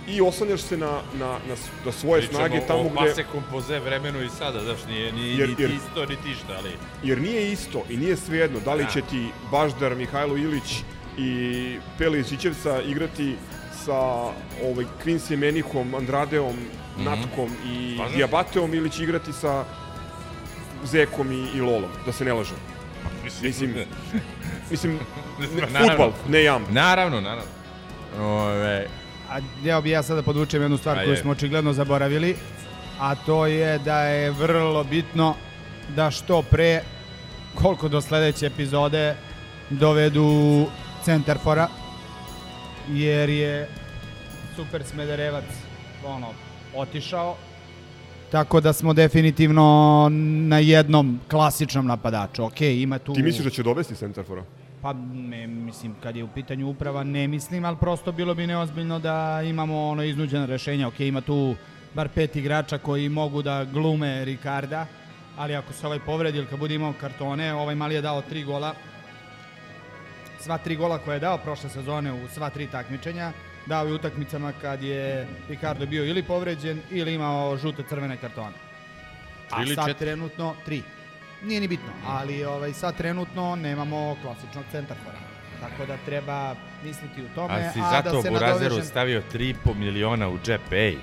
i 0.08 0.22
oslanjaš 0.22 0.62
se 0.62 0.78
na, 0.78 0.92
na, 1.20 1.28
na, 1.28 1.56
na 1.86 1.92
svoje 1.92 2.22
snage 2.22 2.60
tamo 2.68 2.80
o 2.80 2.84
gde... 2.84 2.96
pase 2.96 3.24
kompoze 3.32 3.80
vremenu 3.80 4.22
i 4.24 4.30
sada, 4.30 4.60
znaš, 4.60 4.80
nije 4.90 5.12
ni, 5.12 5.38
Jer- 5.38 5.50
ni 5.50 5.56
jer- 5.60 5.72
isto, 5.72 6.06
ni 6.06 6.16
ti 6.16 6.34
šta, 6.44 6.54
ali... 6.58 6.72
Jer 7.04 7.22
nije 7.22 7.52
isto 7.52 7.84
i 7.90 7.98
nije 7.98 8.18
svejedno 8.18 8.60
da 8.60 8.74
li 8.74 8.84
Da. 8.84 8.90
će 8.90 9.02
ti 9.02 9.28
Baždar, 9.52 9.96
Mihajlo 9.96 10.38
Ilić 10.38 10.84
i 11.18 11.76
Pele 11.98 12.20
iz 12.20 12.32
Ićevca 12.32 12.82
igrati 12.82 13.36
sa 13.86 14.00
ovaj, 14.64 14.86
Quincy 15.06 15.36
Menihom, 15.38 15.96
Andradeom, 15.96 16.56
Natkom 16.98 17.50
i 17.66 17.96
Slažem. 17.96 18.18
Diabateom 18.18 18.74
ili 18.74 18.90
će 18.90 19.04
igrati 19.04 19.34
sa 19.34 19.66
Zekom 20.84 21.32
i, 21.32 21.48
i 21.58 21.62
Lolom, 21.62 21.92
da 22.06 22.12
se 22.12 22.26
ne 22.26 22.34
lažem. 22.34 22.58
Mislim, 23.42 23.76
mislim, 24.72 24.94
ne, 25.40 25.48
Naravno. 25.72 25.90
futbal, 25.90 26.12
ne 26.30 26.44
jam. 26.44 26.66
Naravno, 26.70 27.22
naravno. 27.22 27.52
Ove, 28.20 28.88
A 29.30 29.40
htio 29.60 29.82
bi 29.82 29.90
ja 29.90 30.04
sada 30.04 30.24
podvučem 30.24 30.62
jednu 30.62 30.78
stvar 30.78 31.04
koju 31.04 31.16
smo 31.18 31.32
očigledno 31.32 31.74
zaboravili, 31.74 32.36
a 33.00 33.16
to 33.16 33.46
je 33.46 33.80
da 33.80 34.02
je 34.02 34.32
vrlo 34.32 34.84
bitno 34.84 35.36
da 35.96 36.12
što 36.12 36.42
pre, 36.42 36.82
koliko 37.56 37.88
do 37.88 38.02
sledeće 38.02 38.46
epizode, 38.46 39.16
dovedu 39.70 40.66
centarfora, 41.04 41.68
jer 42.90 43.30
je 43.30 43.70
super 44.56 44.84
smederevac 44.84 45.44
ono, 46.06 46.28
otišao. 46.78 47.36
Tako 48.32 48.62
da 48.62 48.74
smo 48.74 48.94
definitivno 48.94 50.08
na 50.48 50.60
jednom 50.60 51.20
klasičnom 51.30 51.86
napadaču. 51.88 52.44
Ok, 52.44 52.62
ima 52.62 53.00
tu... 53.00 53.14
Ti 53.14 53.24
misliš 53.24 53.44
da 53.44 53.50
će 53.50 53.64
dovesti 53.64 53.96
centarfora? 53.96 54.44
Pa 54.82 54.94
ne, 55.14 55.48
mislim, 55.48 55.96
kad 56.04 56.16
je 56.16 56.24
u 56.24 56.28
pitanju 56.28 56.70
uprava, 56.70 57.04
ne 57.04 57.28
mislim, 57.28 57.66
ali 57.66 57.78
prosto 57.78 58.12
bilo 58.12 58.36
bi 58.36 58.48
neozbiljno 58.48 59.00
da 59.00 59.42
imamo 59.46 59.88
ono 59.88 60.04
iznuđena 60.04 60.46
rešenja. 60.46 60.88
Ok, 60.88 61.00
ima 61.00 61.22
tu 61.22 61.56
bar 61.94 62.10
pet 62.10 62.36
igrača 62.36 62.78
koji 62.78 63.10
mogu 63.10 63.42
da 63.42 63.64
glume 63.64 64.26
Ricarda, 64.26 64.86
ali 65.38 65.56
ako 65.56 65.74
se 65.74 65.88
ovaj 65.88 66.00
povredi 66.00 66.38
ili 66.38 66.48
kad 66.48 66.60
bude 66.60 66.76
imao 66.76 66.94
kartone, 67.02 67.54
ovaj 67.54 67.76
mali 67.76 67.96
je 67.96 68.02
dao 68.02 68.22
tri 68.22 68.44
gola. 68.44 68.74
Sva 70.40 70.58
tri 70.58 70.76
gola 70.76 70.98
koje 70.98 71.16
je 71.16 71.20
dao 71.20 71.38
prošle 71.38 71.70
sezone 71.70 72.14
u 72.14 72.28
sva 72.28 72.50
tri 72.50 72.68
takmičenja, 72.68 73.32
dao 73.68 73.86
je 73.86 73.94
utakmicama 73.94 74.54
kad 74.54 74.84
je 74.84 75.28
Ricardo 75.50 75.86
bio 75.86 76.06
ili 76.06 76.24
povređen 76.24 76.82
ili 76.92 77.14
imao 77.14 77.58
žute 77.58 77.84
crvene 77.84 78.18
kartone. 78.18 78.56
A 79.52 79.62
Ili 79.62 79.76
sad 79.76 79.88
četiri. 79.88 80.00
trenutno 80.00 80.56
tri. 80.66 80.84
Nije 81.44 81.62
ni 81.62 81.68
bitno, 81.68 81.90
ali 82.08 82.46
ovaj, 82.46 82.74
sad 82.74 82.98
trenutno 82.98 83.56
nemamo 83.56 84.16
klasičnog 84.22 84.64
centarfora. 84.72 85.18
Tako 85.62 85.86
da 85.86 85.98
treba 85.98 86.56
misliti 86.84 87.24
u 87.24 87.36
tome, 87.36 87.54
A 87.56 87.72
si 87.74 87.80
a, 87.80 87.90
zato 87.92 88.12
da 88.12 88.22
se 88.22 88.30
Burazeru 88.30 88.54
nadovežem... 88.60 88.84
stavio 88.84 89.22
3,5 89.34 89.54
miliona 89.76 90.30
u 90.30 90.38
džep, 90.40 90.72
ej. 90.72 90.98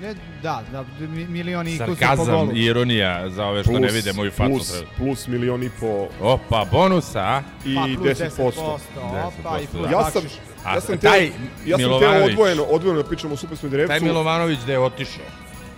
Ne, 0.00 0.14
da, 0.42 0.62
da, 0.72 0.84
mi- 1.00 1.26
milion 1.26 1.68
i 1.68 1.70
kusur 1.72 1.86
po 1.86 1.94
Sarkazam 1.96 2.26
golu. 2.36 2.52
i 2.52 2.64
ironija 2.64 3.30
za 3.30 3.44
ove 3.46 3.62
što 3.62 3.72
ne 3.74 3.88
vide 3.88 4.12
moju 4.12 4.30
facu. 4.30 4.48
plus, 4.48 4.68
Plus, 4.68 4.84
plus 4.98 5.26
milion 5.26 5.62
i 5.62 5.70
po 5.70 6.08
Opa, 6.22 6.64
bonusa, 6.64 7.20
a? 7.20 7.42
i 7.64 7.74
Pa 7.74 7.82
plus 7.96 8.08
10%. 8.10 8.30
10%, 8.36 8.78
opa, 9.18 9.58
i 9.58 9.62
10%, 9.62 9.66
plus 9.68 9.90
Ja 9.92 10.10
sam. 10.10 10.22
A 10.68 10.74
ja 10.74 10.80
sam 10.80 10.98
taj 10.98 11.20
teo, 11.20 11.38
ja 11.66 11.78
sam 11.78 12.00
teo 12.00 12.24
odvojeno, 12.24 12.62
odvojeno 12.62 13.02
da 13.02 13.08
pričamo 13.08 13.34
o 13.34 13.36
Super 13.36 13.56
Taj 13.56 13.60
Smederevcu. 13.60 14.04
Milovanović 14.04 14.58
da 14.66 14.72
je 14.72 14.78
otišao. 14.78 15.24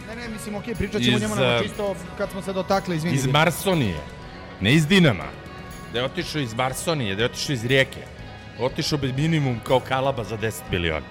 Ne, 0.09 0.17
ne, 0.17 0.29
mislim, 0.29 0.55
okej, 0.55 0.75
pričat 0.75 1.03
ćemo 1.03 1.17
Iz, 1.17 1.23
njemu 1.23 1.35
na 1.35 1.57
uh, 1.57 1.63
čisto 1.63 1.95
kad 2.19 2.31
smo 2.31 2.43
se 2.43 2.53
dotakli, 2.53 2.97
izvini. 2.97 3.17
Iz 3.17 3.27
Marsonije, 3.27 4.01
ne 4.61 4.73
iz 4.75 4.87
Dinama. 4.87 5.25
Da 5.93 5.99
je 5.99 6.05
otišao 6.05 6.41
iz 6.41 6.55
Marsonije, 6.55 7.15
da 7.15 7.23
je 7.23 7.27
otišao 7.27 7.53
iz 7.53 7.65
Rijeke. 7.65 8.01
Otišao 8.59 8.99
bi 8.99 9.13
minimum 9.13 9.61
kao 9.65 9.81
kalaba 9.81 10.25
za 10.25 10.39
10 10.39 10.61
miliona. 10.71 11.07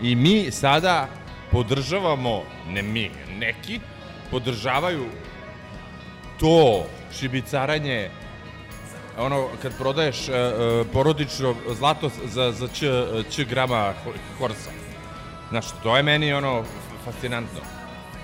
I 0.00 0.16
mi 0.16 0.50
sada 0.50 1.08
podržavamo, 1.50 2.42
ne 2.68 2.82
mi, 2.82 3.10
neki, 3.38 3.80
podržavaju 4.30 5.06
to 6.40 6.86
šibicaranje 7.18 8.10
ono 9.18 9.48
kad 9.62 9.78
prodaješ 9.78 10.28
uh, 10.28 10.34
porodično 10.92 11.54
zlato 11.78 12.10
za, 12.24 12.52
za 12.52 12.68
ć, 12.68 12.82
ć 13.30 13.44
grama 13.44 13.94
ho- 14.04 14.12
horsa. 14.38 14.70
Znaš, 15.50 15.66
to 15.82 15.96
je 15.96 16.02
meni 16.02 16.32
ono 16.32 16.64
fascinantno. 17.04 17.60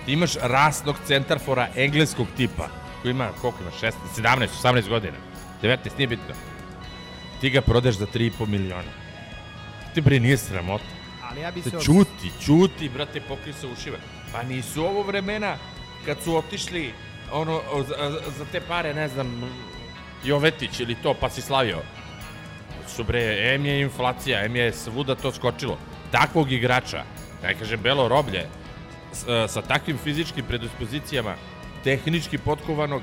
Ti 0.04 0.12
imaš 0.12 0.34
rasnog 0.42 0.96
centarfora 1.06 1.68
engleskog 1.76 2.26
tipa, 2.36 2.68
koji 3.02 3.10
ima, 3.10 3.28
koliko 3.40 3.58
ima, 3.62 3.70
16, 3.70 3.92
17, 4.16 4.48
18 4.62 4.88
godina, 4.88 5.16
19, 5.62 5.76
nije 5.98 6.06
bitno. 6.08 6.34
Ti 7.40 7.50
ga 7.50 7.60
prodaš 7.60 7.94
za 7.94 8.06
3,5 8.06 8.46
miliona. 8.46 8.92
Ti 9.94 10.00
bre 10.00 10.20
nije 10.20 10.36
sramota. 10.36 10.84
Ali 11.30 11.40
ja 11.40 11.50
bi 11.50 11.62
se... 11.62 11.70
Čuti, 11.70 12.30
čuti, 12.44 12.88
brate, 12.88 13.20
pokri 13.20 13.52
se 13.52 13.66
ušiva. 13.66 13.96
Pa 14.32 14.42
nisu 14.42 14.84
ovo 14.84 15.02
vremena 15.02 15.56
kad 16.06 16.16
su 16.24 16.36
otišli 16.36 16.92
ono, 17.32 17.60
za, 17.88 18.10
za 18.38 18.44
te 18.52 18.60
pare, 18.60 18.94
ne 18.94 19.08
znam, 19.08 19.50
Jovetić 20.24 20.80
ili 20.80 20.94
to, 20.94 21.14
pa 21.14 21.30
si 21.30 21.42
slavio. 21.42 21.78
Su 22.88 23.04
bre, 23.04 23.54
em 23.54 23.66
je 23.66 23.80
inflacija, 23.80 24.44
em 24.44 24.56
je 24.56 24.72
svuda 24.72 25.14
to 25.14 25.32
skočilo. 25.32 25.78
Takvog 26.10 26.52
igrača, 26.52 27.04
ne 27.42 27.54
kažem 27.54 27.80
belo 27.80 28.08
roblje, 28.08 28.46
s, 29.12 29.28
e, 29.28 29.48
sa 29.48 29.62
takvim 29.62 29.98
fizičkim 29.98 30.44
predispozicijama, 30.44 31.34
tehnički 31.84 32.38
potkovanog 32.38 33.02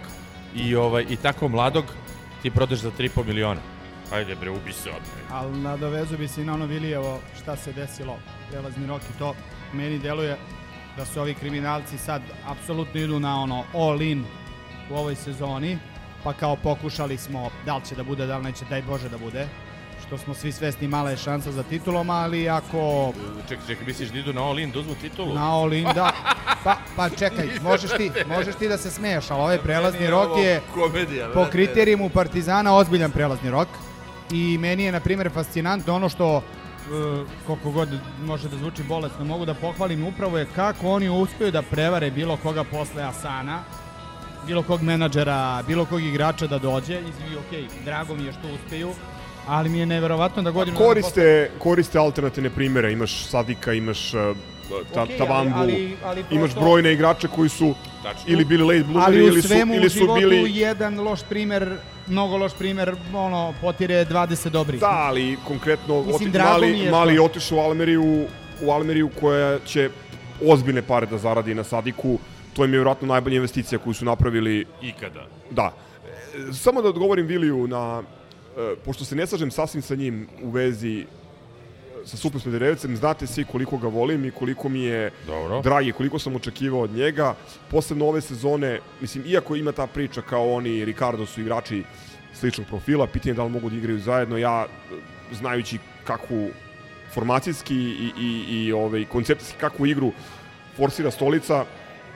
i, 0.56 0.76
ovaj, 0.76 1.06
i 1.10 1.16
tako 1.16 1.48
mladog, 1.48 1.86
ti 2.42 2.52
prodaš 2.52 2.80
za 2.80 2.92
3,5 2.92 3.26
miliona. 3.26 3.62
Ajde 4.12 4.36
bre, 4.36 4.50
ubi 4.50 4.74
se 4.74 4.90
odmah. 4.90 5.32
Ali 5.32 5.58
nadovezu 5.58 6.18
bi 6.18 6.28
se 6.28 6.42
i 6.42 6.46
na 6.46 6.54
ono 6.54 6.66
Vilijevo 6.66 7.20
šta 7.42 7.56
se 7.56 7.74
desilo, 7.74 8.20
prelazni 8.50 8.88
rok 8.88 9.02
i 9.02 9.20
to 9.20 9.36
meni 9.74 10.00
deluje 10.00 10.38
da 10.98 11.06
su 11.06 11.22
ovi 11.22 11.34
kriminalci 11.34 11.98
sad 11.98 12.22
apsolutno 12.48 13.02
idu 13.02 13.20
na 13.20 13.42
ono 13.42 13.64
all 13.74 14.02
in 14.02 14.26
u 14.90 14.96
ovoj 14.96 15.16
sezoni, 15.16 15.78
pa 16.28 16.34
kao 16.34 16.56
pokušali 16.56 17.18
smo 17.18 17.50
da 17.66 17.76
li 17.76 17.86
će 17.86 17.96
da 17.96 18.04
bude, 18.04 18.26
da 18.26 18.38
li 18.38 18.44
neće, 18.44 18.66
daj 18.70 18.82
Bože 18.82 19.10
da 19.10 19.18
bude, 19.18 19.48
što 20.08 20.18
smo 20.18 20.34
svi 20.34 20.52
svesni 20.52 20.88
mala 20.88 21.10
je 21.10 21.18
šansa 21.18 21.52
za 21.52 21.64
titulom, 21.64 22.10
ali 22.10 22.50
ako 22.50 23.14
Čekaj, 23.50 23.68
čekaj, 23.68 23.86
misliš 23.86 24.10
da 24.10 24.20
idu 24.20 24.34
na 24.34 24.44
all 24.44 24.60
in, 24.60 24.72
da 24.72 24.80
uzmu 24.80 24.96
titulu? 25.02 25.34
na 25.34 25.54
all 25.60 25.74
in, 25.74 25.88
da, 25.96 26.12
pa, 26.64 26.76
pa 26.96 27.10
čekaj, 27.10 27.50
možeš 27.64 27.92
ti, 27.98 28.12
možeš 28.28 28.56
ti 28.56 28.68
da 28.68 28.78
se 28.78 28.92
smeješ, 28.92 29.32
ali 29.32 29.42
ovaj 29.42 29.58
prelazni 29.58 30.08
rok 30.10 30.38
je 30.38 30.62
komedija, 30.74 31.32
po 31.34 31.46
kriterijumu 31.52 32.10
Partizana 32.10 32.76
ozbiljan 32.76 33.12
prelazni 33.12 33.50
rok. 33.50 33.68
I 34.32 34.58
meni 34.58 34.84
je 34.84 34.92
na 34.92 35.00
primjer 35.00 35.32
fascinantno 35.34 35.96
ono 35.96 36.10
što 36.10 36.38
e, 36.38 36.42
koliko 37.46 37.72
god 37.72 37.90
može 38.26 38.50
da 38.50 38.58
zvuči 38.58 38.84
bolesno 38.84 39.26
mogu 39.26 39.46
da 39.46 39.54
pohvalim 39.54 40.04
upravo 40.04 40.38
je 40.38 40.48
kako 40.56 40.90
oni 40.90 41.10
uspeju 41.10 41.52
da 41.52 41.62
prevare 41.62 42.12
bilo 42.12 42.38
koga 42.38 42.64
posle 42.64 43.04
Asana 43.04 43.64
bilo 44.48 44.64
kog 44.64 44.82
menadžera, 44.84 45.38
bilo 45.64 45.86
kog 45.86 46.02
igrača 46.04 46.48
da 46.48 46.58
dođe 46.60 46.94
i 46.96 47.36
ok, 47.36 47.52
drago 47.86 48.16
mi 48.16 48.24
je 48.24 48.32
što 48.34 48.48
uspeju 48.56 48.92
ali 49.48 49.70
mi 49.70 49.80
je 49.80 49.86
neverovatno 49.86 50.42
da 50.44 50.52
godinu 50.52 50.74
dana 50.74 50.86
posle- 50.86 50.94
Koriste, 50.94 51.52
koriste 51.60 51.98
alternativne 51.98 52.50
primere, 52.50 52.92
imaš 52.92 53.26
Sadika, 53.26 53.74
imaš 53.74 54.14
uh, 54.14 54.22
ta, 54.94 55.04
Okej, 55.04 55.18
Tavambu, 55.18 55.54
ali- 55.56 55.74
ali- 55.74 55.98
ali 56.06 56.24
imaš 56.32 56.44
prosto- 56.44 56.60
brojne 56.62 56.94
igrače 56.94 57.28
koji 57.28 57.50
su 57.50 57.74
Tačno. 58.04 58.24
ili 58.28 58.46
bili 58.46 58.64
late 58.66 58.84
bloomeri 58.84 59.06
ali 59.08 59.24
u 59.24 59.28
ili 59.28 59.42
su, 59.42 59.54
ili 59.54 59.78
u 59.80 59.90
su 59.90 59.98
životu 59.98 60.20
bili... 60.20 60.52
jedan 60.56 61.00
loš 61.00 61.20
primer 61.24 61.78
mnogo 62.08 62.38
loš 62.38 62.54
primer 62.54 62.92
ono 63.16 63.54
potire 63.62 64.06
20 64.06 64.50
dobrih 64.50 64.80
Da, 64.80 64.90
ali 64.90 65.38
konkretno 65.46 66.04
Mislim, 66.04 66.30
oti, 66.30 66.40
mali, 66.40 66.80
je 66.80 66.92
mali 66.92 67.14
što- 67.16 67.24
otišao 67.24 67.58
u 67.58 67.62
Almeriju, 67.62 68.26
u 68.62 68.72
Almeriju 68.72 69.10
koja 69.20 69.60
će 69.60 69.90
ozbiljne 70.44 70.82
pare 70.82 71.06
da 71.06 71.18
zaradi 71.18 71.54
na 71.54 71.64
Sadiku. 71.64 72.20
To 72.58 72.66
im 72.66 72.74
je 72.74 72.78
vjerojatno 72.78 73.08
najbolja 73.08 73.36
investicija 73.36 73.80
koju 73.80 73.94
su 73.94 74.06
napravili 74.06 74.66
Ikada. 74.82 75.28
Da. 75.52 75.74
E, 76.50 76.54
Samo 76.54 76.82
da 76.82 76.90
odgovorim 76.90 77.28
Viliju 77.28 77.68
na, 77.68 78.04
e, 78.58 78.76
pošto 78.86 79.06
se 79.06 79.16
ne 79.16 79.28
slažem 79.28 79.52
sasvim 79.52 79.82
sa 79.82 79.96
njim 79.96 80.28
u 80.44 80.50
vezi 80.50 81.00
e, 81.00 81.06
sa 82.06 82.18
Super 82.18 82.42
Smederevcem, 82.42 82.98
znate 82.98 83.28
svi 83.28 83.46
koliko 83.46 83.78
ga 83.78 83.88
volim 83.88 84.26
i 84.26 84.32
koliko 84.32 84.70
mi 84.70 84.82
je 84.82 85.12
Dobro. 85.28 85.62
dragi, 85.62 85.92
koliko 85.92 86.20
sam 86.20 86.36
očekivao 86.36 86.82
od 86.82 86.92
njega. 86.92 87.36
Posebno 87.72 88.08
ove 88.08 88.22
sezone, 88.22 88.80
mislim, 89.02 89.24
iako 89.28 89.56
ima 89.56 89.72
ta 89.72 89.88
priča 89.88 90.22
kao 90.22 90.54
oni, 90.54 90.86
Ricardo 90.86 91.26
su 91.26 91.42
igrači 91.42 91.84
sličnog 92.34 92.68
profila, 92.68 93.08
pitanje 93.08 93.32
je 93.32 93.36
da 93.36 93.44
li 93.44 93.50
mogu 93.50 93.70
da 93.70 93.76
igraju 93.76 94.00
zajedno, 94.00 94.38
ja, 94.38 94.66
znajući 95.32 95.78
kakvu 96.04 96.50
formacijski 97.14 97.76
i, 97.76 98.12
i, 98.20 98.46
i 98.50 98.74
ovaj, 98.74 99.06
koncepcijski 99.06 99.60
kakvu 99.60 99.86
igru 99.86 100.12
forsira 100.78 101.12
stolica, 101.12 101.66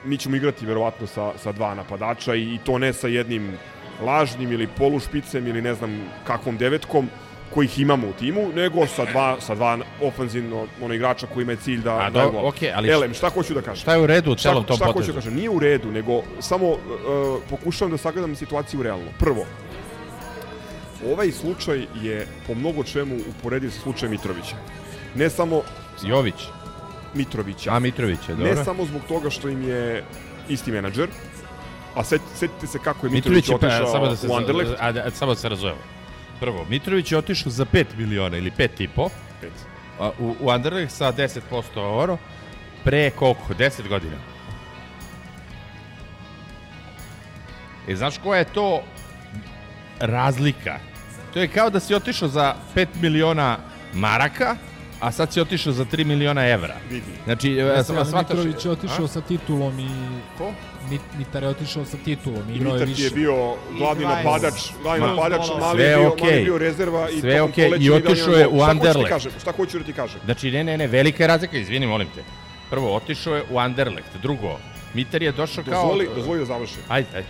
mi 0.04 0.18
ćemo 0.18 0.36
igrati 0.36 0.66
verovatno 0.66 1.06
sa, 1.06 1.32
sa 1.38 1.52
dva 1.52 1.74
napadača 1.74 2.34
i, 2.34 2.54
i 2.54 2.58
to 2.58 2.78
ne 2.78 2.92
sa 2.92 3.08
jednim 3.08 3.52
lažnim 4.00 4.52
ili 4.52 4.66
polušpicem 4.68 5.46
ili 5.46 5.62
ne 5.62 5.74
znam 5.74 5.94
kakvom 6.24 6.56
devetkom 6.56 7.08
kojih 7.50 7.78
imamo 7.78 8.08
u 8.08 8.12
timu, 8.12 8.48
nego 8.54 8.86
sa 8.86 9.04
dva, 9.04 9.36
sa 9.40 9.54
dva 9.54 9.78
ofanzivno 10.02 10.66
ono 10.82 10.94
igrača 10.94 11.26
koji 11.26 11.42
ima 11.42 11.56
cilj 11.56 11.80
da 11.80 11.94
A, 11.96 12.10
do- 12.10 12.30
gol. 12.30 12.46
okej, 12.48 12.72
ali 12.72 12.90
Elem, 12.90 13.14
šta 13.14 13.28
hoću 13.28 13.54
da 13.54 13.62
kažem? 13.62 13.76
Šta 13.76 13.94
je 13.94 14.00
u 14.00 14.06
redu 14.06 14.32
u 14.32 14.36
Šta, 14.36 14.42
celom 14.42 14.64
tom 14.64 14.76
šta 14.76 14.84
hoću 14.84 14.94
potezu? 14.94 15.12
da 15.12 15.18
kažem? 15.18 15.34
Nije 15.34 15.50
u 15.50 15.58
redu, 15.58 15.90
nego 15.90 16.22
samo 16.40 16.68
uh, 16.68 16.78
pokušavam 17.50 17.90
da 17.90 17.98
sagledam 17.98 18.34
situaciju 18.36 18.82
realno. 18.82 19.10
Prvo, 19.18 19.44
ovaj 21.06 21.30
slučaj 21.32 21.86
je 22.02 22.26
po 22.46 22.54
mnogo 22.54 22.84
čemu 22.84 23.16
uporediv 23.30 23.70
sa 23.70 23.80
slučajem 23.80 24.10
Mitrovića. 24.10 24.56
Ne 25.14 25.30
samo 25.30 25.62
Jović. 26.04 26.42
Mitrovića. 27.14 27.74
A 27.74 27.78
Mitrović 27.78 28.28
je, 28.28 28.34
dobro. 28.34 28.54
Ne 28.54 28.64
samo 28.64 28.84
zbog 28.84 29.02
toga 29.08 29.30
što 29.30 29.48
im 29.48 29.68
je 29.68 30.04
isti 30.48 30.72
menadžer, 30.72 31.08
a 31.94 32.04
set, 32.04 32.20
setite 32.34 32.66
se 32.66 32.78
kako 32.78 33.06
je 33.06 33.10
Mitrović, 33.10 33.48
Mitrović 33.48 33.60
pa, 33.60 33.66
otišao 33.66 33.92
samo 33.92 34.06
da 34.08 34.16
se, 34.16 34.28
u 34.28 34.34
Anderlecht. 34.34 34.72
a, 34.80 34.88
a, 35.06 35.10
samo 35.10 35.32
da 35.32 35.40
se 35.40 35.48
razumemo. 35.48 35.80
Prvo, 36.40 36.66
Mitrović 36.68 37.12
je 37.12 37.18
otišao 37.18 37.52
za 37.52 37.64
5 37.64 37.84
miliona 37.96 38.36
ili 38.36 38.50
5 38.50 38.68
i 38.78 38.88
po, 38.88 39.08
Pet. 39.40 39.52
a, 40.00 40.10
u, 40.18 40.36
u 40.40 40.50
Anderlecht 40.50 40.92
sa 40.92 41.12
10% 41.12 41.40
oro, 41.76 42.18
pre 42.84 43.10
koliko? 43.10 43.54
10 43.54 43.88
godina. 43.88 44.16
E, 47.88 47.96
znaš 47.96 48.18
koja 48.18 48.38
je 48.38 48.44
to 48.44 48.82
razlika? 50.00 50.78
To 51.32 51.40
je 51.40 51.48
kao 51.48 51.70
da 51.70 51.80
si 51.80 51.94
otišao 51.94 52.28
za 52.28 52.54
5 52.74 52.86
miliona 53.00 53.58
maraka, 53.92 54.56
a 55.02 55.12
sad 55.12 55.32
si 55.32 55.40
otišao 55.40 55.72
za 55.72 55.84
3 55.84 56.04
miliona 56.04 56.46
evra. 56.46 56.76
Vidi. 56.90 57.12
Znači, 57.24 57.50
e, 57.50 57.64
Vesel 57.64 57.96
sva- 57.96 58.04
shvataš... 58.04 58.36
Mitrović 58.36 58.64
je 58.64 58.70
otišao 58.70 59.04
A? 59.04 59.08
sa 59.08 59.20
titulom 59.20 59.78
i... 59.80 59.88
Ko? 60.38 60.52
Mit, 60.90 61.00
Mitar 61.18 61.42
je 61.42 61.48
otišao 61.48 61.84
sa 61.84 61.96
titulom 61.96 62.42
i 62.48 62.52
I 62.52 62.56
igrao 62.56 62.68
je 62.68 62.80
Mitar 62.80 62.86
ti 62.86 63.02
je 63.02 63.04
više. 63.04 63.14
bio 63.14 63.34
glavni 63.78 64.04
20. 64.04 64.08
napadač, 64.16 64.54
glavni 64.82 65.06
napadač, 65.06 65.46
sve 65.46 65.56
mali 65.56 65.82
je 65.82 65.96
bio, 65.96 66.08
okej. 66.08 66.30
mali 66.30 66.44
bio 66.44 66.58
rezerva 66.58 67.08
i 67.10 67.20
Sve 67.20 67.42
okej, 67.42 67.64
poleća 67.64 67.84
i 67.84 67.90
otišao 67.90 68.34
je 68.34 68.48
u 68.48 68.56
Šta 68.56 68.70
Anderlecht. 68.70 69.08
kažem? 69.08 69.32
Šta 69.40 69.52
hoću 69.52 69.78
da 69.78 69.84
ti 69.84 69.92
kažem? 69.92 70.20
Znači, 70.24 70.50
ne, 70.50 70.64
ne, 70.64 70.78
ne, 70.78 70.86
velika 70.86 71.22
je 71.22 71.28
razlika, 71.28 71.56
izvini, 71.56 71.86
molim 71.86 72.08
te. 72.14 72.22
Prvo, 72.70 72.96
otišao 72.96 73.36
je 73.36 73.44
u 73.50 73.58
Anderlecht. 73.58 74.16
Drugo, 74.22 74.58
Mitar 74.94 75.22
je 75.22 75.32
došao 75.32 75.64
kao... 75.64 75.82
Dozvoli, 75.82 76.08
dozvoli 76.16 76.38
da 76.38 76.44
završim. 76.44 76.82
Ajde, 76.88 77.08
ajde. 77.14 77.28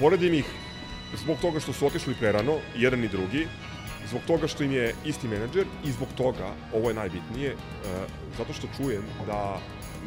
Poredim 0.00 0.34
ih 0.34 0.44
zbog 1.14 1.38
toga 1.40 1.60
što 1.60 1.72
su 1.72 1.86
otišli 1.86 2.14
prerano, 2.14 2.52
jedan 2.76 3.04
i 3.04 3.08
drugi, 3.08 3.46
zbog 4.10 4.22
toga 4.26 4.48
što 4.48 4.64
im 4.64 4.72
je 4.72 4.94
isti 5.04 5.28
menadžer 5.28 5.66
i 5.84 5.92
zbog 5.92 6.08
toga, 6.16 6.54
ovo 6.74 6.88
je 6.88 6.94
najbitnije, 6.94 7.50
e, 7.50 7.56
zato 8.38 8.52
što 8.52 8.68
čujem 8.76 9.02
da 9.26 9.60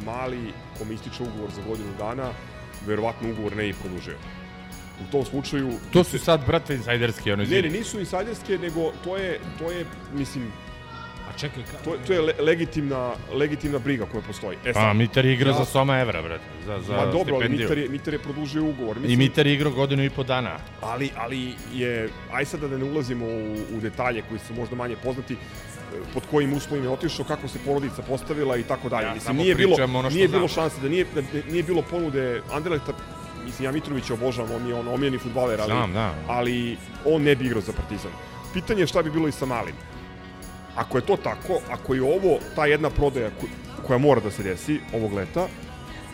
mali 0.04 0.52
kome 0.78 0.94
ističe 0.94 1.22
ugovor 1.22 1.50
za 1.50 1.62
godinu 1.68 1.88
dana, 1.98 2.30
verovatno 2.86 3.30
ugovor 3.30 3.56
ne 3.56 3.68
i 3.68 3.72
produžio. 3.72 4.16
U 5.00 5.12
tom 5.12 5.24
slučaju... 5.24 5.72
To 5.92 6.04
su 6.04 6.18
sad, 6.18 6.46
brate, 6.46 6.74
insajderski, 6.74 7.32
ono, 7.32 7.44
Ne, 7.44 7.62
ne, 7.62 7.70
nisu 7.70 8.00
insajderske, 8.00 8.58
nego 8.58 8.92
to 9.04 9.16
je, 9.16 9.40
to 9.58 9.70
je, 9.70 9.86
mislim, 10.14 10.52
A 11.28 11.38
čekaj, 11.38 11.62
ka, 11.62 11.78
to, 11.84 11.96
to 12.06 12.12
je 12.12 12.20
le, 12.20 12.32
legitimna, 12.38 13.12
legitimna 13.32 13.78
briga 13.78 14.06
koja 14.06 14.22
postoji. 14.22 14.58
E 14.64 14.72
Pa, 14.72 14.80
sad, 14.80 14.96
Mitar 14.96 15.26
je 15.26 15.32
igrao 15.32 15.50
Ja- 15.50 15.58
za 15.58 15.64
Soma 15.64 15.98
evra, 15.98 16.22
brate, 16.22 16.44
za, 16.66 16.80
za 16.80 16.92
ma 16.92 17.06
dobro, 17.06 17.34
ali 17.34 17.44
stipendiju. 17.44 17.60
Mitar 17.62 17.78
je, 17.78 17.88
Mitar 17.88 18.14
je 18.14 18.18
produžio 18.18 18.64
ugovor. 18.64 18.96
I 19.06 19.16
Mitar 19.16 19.46
je 19.46 19.54
igrao 19.54 19.72
godinu 19.72 20.04
i 20.04 20.10
po 20.10 20.22
dana. 20.22 20.56
ali, 20.80 21.10
ali 21.16 21.52
je, 21.74 22.08
aj 22.32 22.44
sada 22.44 22.68
da 22.68 22.78
ne 22.78 22.84
ulazimo 22.84 23.26
u, 23.26 23.52
u 23.76 23.80
detalje 23.80 24.22
koji 24.28 24.40
su 24.40 24.54
možda 24.54 24.76
manje 24.76 24.96
poznati, 24.96 25.34
e, 25.34 25.36
pod 26.14 26.22
kojim 26.30 26.52
uslovima 26.52 26.86
je 26.86 26.92
otišao, 26.92 27.24
kako 27.24 27.48
se 27.48 27.58
porodica 27.64 28.02
postavila 28.02 28.56
i 28.56 28.62
tako 28.62 28.88
dalje. 28.88 29.06
Ja 29.06 29.14
mislim, 29.14 29.36
nije 29.36 29.54
bilo, 29.54 29.76
ono 29.84 30.08
nije 30.10 30.28
bilo 30.28 30.48
znam. 30.48 30.64
šanse, 30.64 30.80
da 30.82 30.88
nije, 30.88 31.06
da 31.14 31.22
nije 31.50 31.62
bilo 31.62 31.82
ponude 31.82 32.42
Anderlehta, 32.52 32.92
mislim, 33.44 33.64
ja 33.64 33.72
Mitrovića 33.72 34.14
obožavam, 34.14 34.50
on 34.52 34.68
je 34.68 34.74
on 34.74 34.88
omiljeni 34.88 35.18
futbaler, 35.18 35.60
ali, 35.60 35.70
Znam, 35.70 35.92
da. 35.92 36.14
ali 36.26 36.76
on 37.04 37.22
ne 37.22 37.34
bi 37.36 37.46
igrao 37.46 37.60
za 37.62 37.72
Partizan. 37.72 38.10
Pitanje 38.52 38.80
je 38.80 38.86
šta 38.86 39.02
bi 39.02 39.10
bilo 39.10 39.28
i 39.28 39.32
sa 39.32 39.46
Malim. 39.46 39.74
Ako 40.76 40.98
je 40.98 41.02
to 41.02 41.16
tako, 41.16 41.60
ako 41.70 41.94
je 41.94 42.02
ovo 42.02 42.38
ta 42.56 42.66
jedna 42.66 42.90
prodaja 42.90 43.30
ko- 43.30 43.46
koja 43.82 43.98
mora 43.98 44.20
da 44.20 44.30
se 44.30 44.42
desi 44.42 44.80
ovog 44.92 45.12
leta 45.12 45.46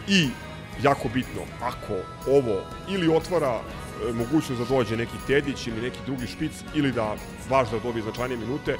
i 0.08 0.28
jako 0.82 1.08
bitno, 1.08 1.40
ako 1.62 1.94
ovo 2.28 2.60
ili 2.88 3.08
otvara 3.08 3.60
e, 4.00 4.12
mogućnost 4.12 4.62
da 4.62 4.66
dođe 4.66 4.96
neki 4.96 5.16
Tedić 5.26 5.66
ili 5.66 5.82
neki 5.82 5.98
drugi 6.06 6.26
špic 6.26 6.52
ili 6.74 6.92
da 6.92 7.16
važno 7.50 7.78
da 7.78 7.82
dobije 7.82 8.02
značajnije 8.02 8.38
minute, 8.38 8.76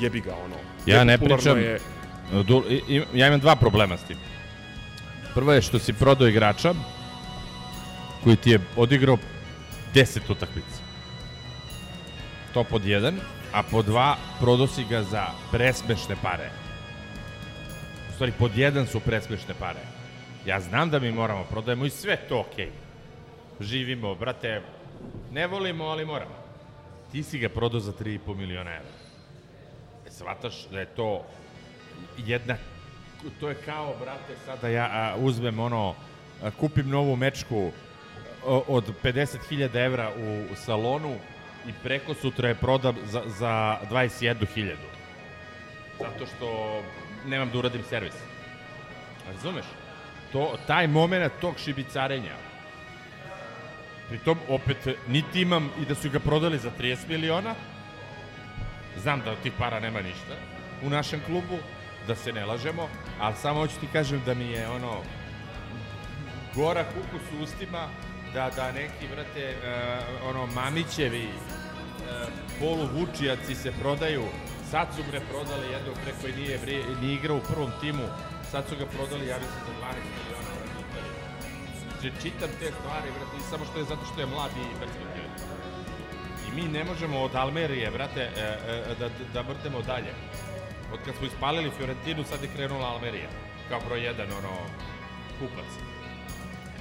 jebi 0.00 0.20
ga 0.20 0.34
ono. 0.36 0.56
Ja 0.86 1.04
ne 1.04 1.18
pričam- 1.18 1.58
Je, 1.60 1.78
Du- 2.42 2.64
i- 2.68 2.82
i- 2.88 3.04
Ja 3.12 3.26
imam 3.28 3.40
dva 3.40 3.56
problema 3.56 3.96
s 3.96 4.02
tim. 4.02 4.16
Prvo 5.34 5.52
je 5.52 5.62
što 5.62 5.78
si 5.78 5.92
prodao 5.92 6.28
igrača 6.28 6.74
koji 8.24 8.36
ti 8.36 8.50
je 8.50 8.60
odigrao 8.76 9.18
10 9.94 10.30
utakmica. 10.30 10.78
To 12.54 12.64
pod 12.64 12.84
jedan, 12.84 13.20
a 13.54 13.62
pod 13.62 13.86
dva 13.86 14.16
prodao 14.40 14.66
si 14.66 14.84
ga 14.84 15.02
za 15.02 15.26
presmešne 15.50 16.16
pare. 16.22 16.50
U 18.10 18.12
stvari, 18.14 18.32
pod 18.38 18.58
jedan 18.58 18.86
su 18.86 19.00
presmešne 19.00 19.54
pare. 19.54 19.80
Ja 20.46 20.60
znam 20.60 20.90
da 20.90 20.98
mi 20.98 21.12
moramo 21.12 21.44
prodajemo 21.50 21.84
i 21.84 21.90
sve 21.90 22.16
to 22.28 22.40
okej. 22.40 22.70
Živimo, 23.60 24.14
brate, 24.14 24.62
ne 25.32 25.46
volimo, 25.46 25.84
ali 25.84 26.04
moramo. 26.04 26.34
Ti 27.12 27.22
si 27.22 27.38
ga 27.38 27.48
prodao 27.48 27.80
za 27.80 27.92
3,5 27.92 28.36
miliona 28.36 28.70
evra. 28.70 28.96
E, 30.06 30.10
Svataš 30.10 30.66
da 30.70 30.80
je 30.80 30.86
to 30.86 31.24
jedna 32.18 32.56
to 33.40 33.48
je 33.48 33.54
kao, 33.54 33.94
brate, 34.00 34.34
sada 34.46 34.68
ja 34.68 34.88
a, 34.92 35.16
uzmem 35.16 35.58
ono, 35.58 35.94
a, 36.42 36.50
kupim 36.50 36.88
novu 36.88 37.16
mečku 37.16 37.70
o, 38.46 38.64
od 38.68 38.84
50.000 39.02 39.84
evra 39.84 40.10
u, 40.18 40.52
u 40.52 40.56
salonu 40.56 41.16
i 41.68 41.72
preko 41.82 42.14
sutra 42.14 42.48
je 42.48 42.54
prodam 42.54 42.96
za, 43.04 43.22
za 43.26 43.78
21.000. 43.90 44.74
Zato 45.98 46.26
što 46.26 46.80
nemam 47.26 47.50
da 47.50 47.58
uradim 47.58 47.82
servis. 47.88 48.14
Razumeš? 49.26 49.64
To, 50.32 50.56
taj 50.66 50.86
moment 50.86 51.32
tog 51.40 51.58
šibicarenja, 51.58 52.34
pritom 54.08 54.38
opet 54.48 54.88
niti 55.08 55.42
imam 55.42 55.70
i 55.82 55.84
da 55.84 55.94
su 55.94 56.10
ga 56.10 56.18
prodali 56.18 56.58
za 56.58 56.70
30 56.80 57.08
miliona, 57.08 57.54
znam 58.96 59.20
da 59.20 59.30
od 59.30 59.38
tih 59.42 59.52
para 59.58 59.80
nema 59.80 60.02
ništa 60.02 60.34
u 60.82 60.90
našem 60.90 61.20
klubu, 61.26 61.58
da 62.06 62.14
se 62.14 62.32
ne 62.32 62.44
lažemo, 62.44 62.88
ali 63.20 63.34
samo 63.36 63.60
hoću 63.60 63.80
ti 63.80 63.86
kažem 63.92 64.22
da 64.26 64.34
mi 64.34 64.44
je 64.44 64.68
ono 64.68 65.02
gora 66.54 66.84
kukus 66.84 67.22
u 67.38 67.42
ustima 67.42 67.88
da, 68.34 68.50
da 68.56 68.72
neki, 68.72 69.08
brate, 69.14 69.54
uh, 69.56 70.28
ono, 70.28 70.46
mamićevi 70.46 71.28
uh, 71.28 72.28
polu 72.60 72.88
vučijaci 72.94 73.54
se 73.54 73.72
prodaju, 73.80 74.24
sad 74.70 74.88
su 74.96 75.02
bre 75.10 75.20
prodali 75.30 75.72
jednog 75.72 75.94
pre 76.02 76.12
koji 76.20 76.32
nije, 76.32 76.58
bre, 76.58 76.76
nije 77.00 77.14
igrao 77.14 77.36
u 77.36 77.46
prvom 77.52 77.70
timu, 77.80 78.06
sad 78.50 78.64
su 78.68 78.76
ga 78.76 78.86
prodali, 78.86 79.26
ja 79.26 79.36
mislim, 79.38 79.60
za 79.66 79.72
12 79.72 79.94
miliona. 80.16 80.52
Znači, 81.90 82.22
čitam 82.22 82.50
te 82.60 82.68
stvari, 82.78 83.08
brate, 83.16 83.36
i 83.38 83.48
samo 83.50 83.64
što 83.64 83.78
je 83.78 83.84
zato 83.84 84.04
što 84.12 84.20
je 84.20 84.26
mlad 84.26 84.50
i 84.50 84.78
perspektivan. 84.80 85.32
I 86.46 86.48
mi 86.56 86.68
ne 86.78 86.84
možemo 86.84 87.20
od 87.20 87.34
Almerije, 87.34 87.90
brate, 87.90 88.20
e, 88.20 88.58
e, 88.68 88.94
da, 89.00 89.08
da 89.34 89.40
vrtemo 89.40 89.82
dalje. 89.82 90.12
Od 90.92 90.98
kad 91.04 91.14
smo 91.16 91.26
ispalili 91.26 91.70
Fiorentinu, 91.76 92.24
sad 92.24 92.42
je 92.42 92.54
krenula 92.56 92.86
Almerija. 92.86 93.28
Kao 93.68 93.80
broj 93.86 94.04
jedan, 94.04 94.28
ono, 94.32 94.54
kupac. 95.38 95.93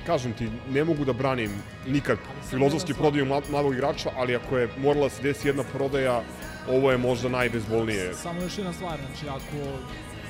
Kažem 0.06 0.34
ti, 0.34 0.49
ne 0.70 0.84
mogu 0.84 1.06
da 1.06 1.14
branim 1.14 1.51
nikad 1.88 2.18
filozofski 2.49 2.93
prodaju 2.93 3.26
mlad- 3.26 3.49
mladog 3.51 3.74
igrača, 3.74 4.10
ali 4.16 4.36
ako 4.36 4.58
je 4.58 4.70
morala 4.78 5.10
se 5.10 5.22
desi 5.24 5.47
jedna 5.47 5.64
prodaja, 5.64 6.22
ovo 6.70 6.91
je 6.91 6.97
možda 6.97 7.30
najbezbolnije. 7.30 8.14
Samo 8.14 8.41
još 8.41 8.58
jedna 8.58 8.74
stvar, 8.74 8.99
znači 9.06 9.28
ako 9.30 9.80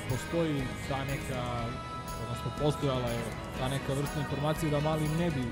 postoji 0.08 0.62
ta 0.88 1.04
neka, 1.04 1.42
odnosno 2.22 2.50
postojala 2.60 3.10
je 3.10 3.20
ta 3.58 3.68
neka 3.68 3.92
vrsta 3.92 4.20
informacije 4.20 4.70
da 4.70 4.80
Mali 4.80 5.08
ne 5.08 5.30
bi 5.30 5.42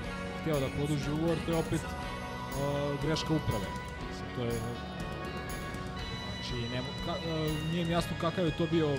hteo 0.41 0.59
da 0.59 0.67
produži 0.77 1.11
ugovor, 1.11 1.37
to 1.45 1.51
je 1.51 1.57
opet 1.57 1.81
uh, 1.81 3.01
greška 3.05 3.33
uprave. 3.33 3.65
To 4.35 4.43
je 4.43 4.51
Znači, 6.33 6.61
ne, 6.73 6.81
ka, 7.05 7.11
uh, 7.11 7.71
nije 7.71 7.85
mi 7.85 7.91
jasno 7.91 8.11
kakav 8.21 8.45
je 8.45 8.57
to 8.57 8.67
bio, 8.71 8.89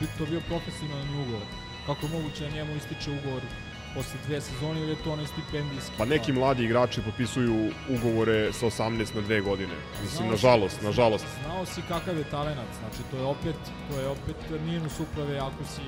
bi 0.00 0.06
to 0.18 0.26
bio 0.26 0.40
profesionalni 0.48 1.22
ugovor. 1.22 1.42
Kako 1.86 2.06
je 2.06 2.12
moguće 2.12 2.44
da 2.44 2.50
njemu 2.50 2.76
ističe 2.76 3.10
ugovor 3.10 3.42
posle 3.94 4.18
dve 4.26 4.40
sezone 4.40 4.80
ili 4.80 4.90
je 4.90 5.02
to 5.04 5.12
onaj 5.12 5.26
stipendijski? 5.26 5.92
Pa 5.98 6.04
neki 6.04 6.32
mladi 6.32 6.64
igrači 6.64 7.02
potpisuju 7.02 7.56
ugovore 7.88 8.52
sa 8.52 8.66
18 8.66 9.14
na 9.14 9.22
2 9.22 9.42
godine. 9.42 9.74
Mislim, 10.02 10.16
Znao 10.18 10.30
nažalost, 10.30 10.78
si- 10.78 10.84
nažalost. 10.84 11.26
Znao 11.44 11.66
si 11.66 11.82
kakav 11.88 12.18
je 12.18 12.24
talenat, 12.24 12.70
znači 12.80 13.02
to 13.10 13.16
je 13.16 13.22
opet, 13.24 13.56
to 13.90 14.00
je 14.00 14.08
opet 14.08 14.36
minus 14.64 15.00
uprave 15.00 15.38
ako 15.38 15.64
si, 15.64 15.82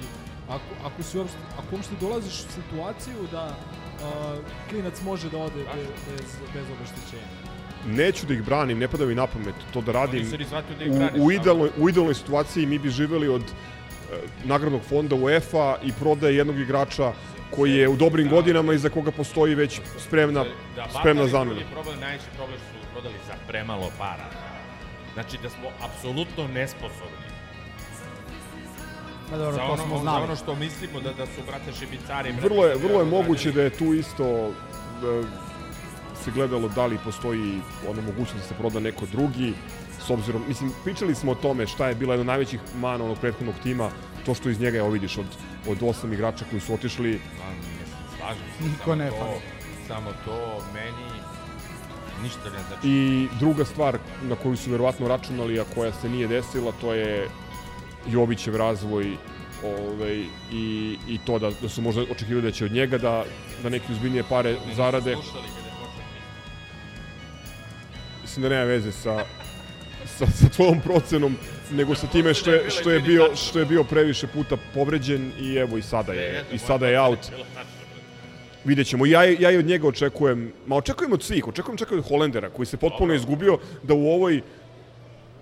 ako, 0.49 0.71
ako 0.85 1.03
si 1.03 1.19
uopšte, 1.19 1.39
ako 1.59 1.77
uopšte 1.77 1.95
dolaziš 2.01 2.35
u 2.35 2.53
situaciju 2.53 3.19
da 3.33 3.45
uh, 3.47 4.39
klinac 4.71 5.03
može 5.03 5.31
da 5.31 5.39
ode 5.39 5.65
bez, 5.75 5.87
bez, 6.09 6.27
bez 6.55 6.65
obeštećenja. 6.71 7.53
Neću 7.87 8.27
da 8.27 8.35
ih 8.35 8.43
branim, 8.43 8.79
ne 8.79 8.89
pada 8.89 9.07
mi 9.07 9.15
na 9.15 9.27
pamet 9.27 9.55
to 9.73 9.81
da 9.81 9.93
radim. 9.93 10.31
Da 10.31 10.37
ih 10.85 10.93
U, 10.93 10.95
braniš. 10.95 11.21
u, 11.21 11.31
idealnoj, 11.33 11.71
u 11.77 11.89
idealnoj 11.89 12.15
situaciji 12.15 12.67
mi 12.67 12.79
bi 12.79 12.91
živeli 12.91 13.29
od 13.29 13.43
e, 13.43 14.15
nagradnog 14.45 14.83
fonda 14.83 15.17
UEFA 15.17 15.77
i 15.85 15.93
prodaje 15.93 16.37
jednog 16.37 16.59
igrača 16.59 17.13
koji 17.55 17.75
je 17.75 17.89
u 17.89 17.97
dobrim 17.97 18.29
godinama 18.29 18.73
i 18.73 18.79
za 18.79 18.89
koga 18.89 19.11
postoji 19.11 19.55
već 19.55 19.81
spremna, 19.99 20.45
da, 20.77 20.87
spremna 21.01 21.23
je 21.23 21.29
zamena. 21.29 21.55
drugi 21.55 21.73
problem, 21.73 22.01
najveći 22.01 22.25
problem 22.37 22.59
što 22.59 22.81
su 22.81 22.87
prodali 22.93 23.15
za 23.27 23.35
premalo 23.49 23.91
para. 23.99 24.27
Znači 25.15 25.39
da 25.43 25.51
smo 25.51 25.69
apsolutno 25.81 26.49
nesposobni. 26.49 27.29
Pa 29.31 29.37
dobro, 29.37 29.53
Za 29.53 29.59
to 29.59 29.73
ono, 29.73 29.87
smo 29.87 29.99
za 30.05 30.13
ono 30.13 30.37
što 30.37 30.55
mislimo 30.55 31.01
da, 31.01 31.13
da 31.13 31.27
su, 31.27 31.41
brate, 31.47 31.73
šibicari. 31.79 32.33
Vrlo 32.33 32.67
je, 32.67 32.77
vrlo 32.77 32.99
je 33.01 33.07
moguće 33.07 33.53
da 33.53 33.63
je 33.63 33.71
tu 33.71 33.95
isto 33.95 34.25
e, 34.25 34.53
se 36.25 36.31
gledalo 36.31 36.69
da 36.69 36.87
li 36.87 36.99
postoji 37.05 37.61
ona 37.89 38.03
mogućnost 38.03 38.37
da 38.37 38.43
se 38.43 38.55
proda 38.55 38.81
neko 38.81 39.07
drugi, 39.07 39.55
s 40.07 40.11
obzirom, 40.11 40.45
mislim, 40.49 40.73
pričali 40.85 41.15
smo 41.15 41.33
o 41.33 41.35
tome 41.35 41.67
šta 41.67 41.89
je 41.89 41.95
bila 41.95 42.15
jedna 42.15 42.33
najvećih 42.33 42.61
mana 42.81 43.05
onog 43.05 43.19
prethodnog 43.19 43.55
tima, 43.63 43.91
to 44.27 44.35
što 44.35 44.51
iz 44.51 44.61
njega, 44.61 44.79
evo 44.79 44.91
vidiš, 44.91 45.19
od, 45.19 45.27
od 45.69 45.83
osam 45.83 46.13
igrača 46.13 46.45
koji 46.51 46.61
su 46.61 46.75
otišli, 46.75 47.21
Pa, 47.39 47.51
mislim, 47.57 47.87
slažem 48.19 48.45
se. 48.59 48.65
Niko 48.65 48.85
samo 48.85 48.95
ne 48.95 49.11
to. 49.11 49.41
Samo 49.89 50.11
to 50.25 50.65
meni 50.75 51.23
ništa 52.23 52.51
ne 52.51 52.59
znači. 52.69 52.89
I 52.89 53.29
druga 53.39 53.65
stvar 53.65 53.99
na 54.23 54.37
koju 54.37 54.57
su 54.57 54.71
verovatno 54.71 55.09
računali, 55.09 55.61
a 55.61 55.65
koja 55.75 55.93
se 55.93 56.09
nije 56.09 56.29
desila, 56.29 56.73
to 56.81 56.95
je 56.95 57.29
Jovićev 58.07 58.57
razvoj 58.57 59.17
ovaj, 59.65 60.25
i, 60.53 60.99
i 61.09 61.19
to 61.27 61.39
da, 61.39 61.51
da 61.63 61.69
su 61.69 61.83
možda 61.83 62.03
očekivali 62.03 62.43
da 62.43 62.51
će 62.51 62.65
od 62.65 62.73
njega 62.73 62.99
da, 62.99 63.25
da 63.63 63.69
neke 63.69 63.93
uzbiljnije 63.93 64.25
pare 64.29 64.57
zarade. 64.77 65.15
Slušali 65.15 65.49
kada 65.49 65.69
je 65.69 65.75
počeo. 65.81 66.05
Mislim 68.23 68.43
da 68.43 68.49
nema 68.49 68.65
veze 68.65 68.93
sa 68.93 69.25
sa, 70.07 70.27
sa 70.27 70.49
tvojom 70.49 70.81
procenom, 70.81 71.37
nego 71.71 71.95
sa 71.95 72.07
time 72.07 72.35
što 72.35 72.51
je, 72.51 72.71
što 72.71 72.91
je, 72.91 73.01
bio, 73.01 73.37
što 73.37 73.59
je 73.59 73.65
bio 73.65 73.85
previše 73.85 74.27
puta 74.27 74.57
povređen 74.75 75.33
i 75.41 75.55
evo 75.55 75.77
i 75.79 75.83
sada 75.83 76.13
je, 76.13 76.45
i 76.53 76.59
sada 76.59 76.89
je 76.89 77.01
out. 77.01 77.19
Vidjet 78.65 78.87
ćemo. 78.87 79.07
Ja, 79.07 79.25
ja 79.25 79.51
i 79.51 79.57
od 79.57 79.67
njega 79.67 79.89
očekujem, 79.89 80.53
ma 80.67 80.77
očekujem 80.77 81.13
od 81.13 81.23
svih, 81.23 81.49
očekujem 81.49 81.79
čak 81.79 81.91
i 81.91 81.95
od 81.95 82.09
Holendera, 82.09 82.51
koji 82.51 82.67
se 82.67 82.77
potpuno 82.77 83.15
izgubio 83.15 83.59
da 83.83 83.95
u 83.95 84.07
ovoj 84.07 84.41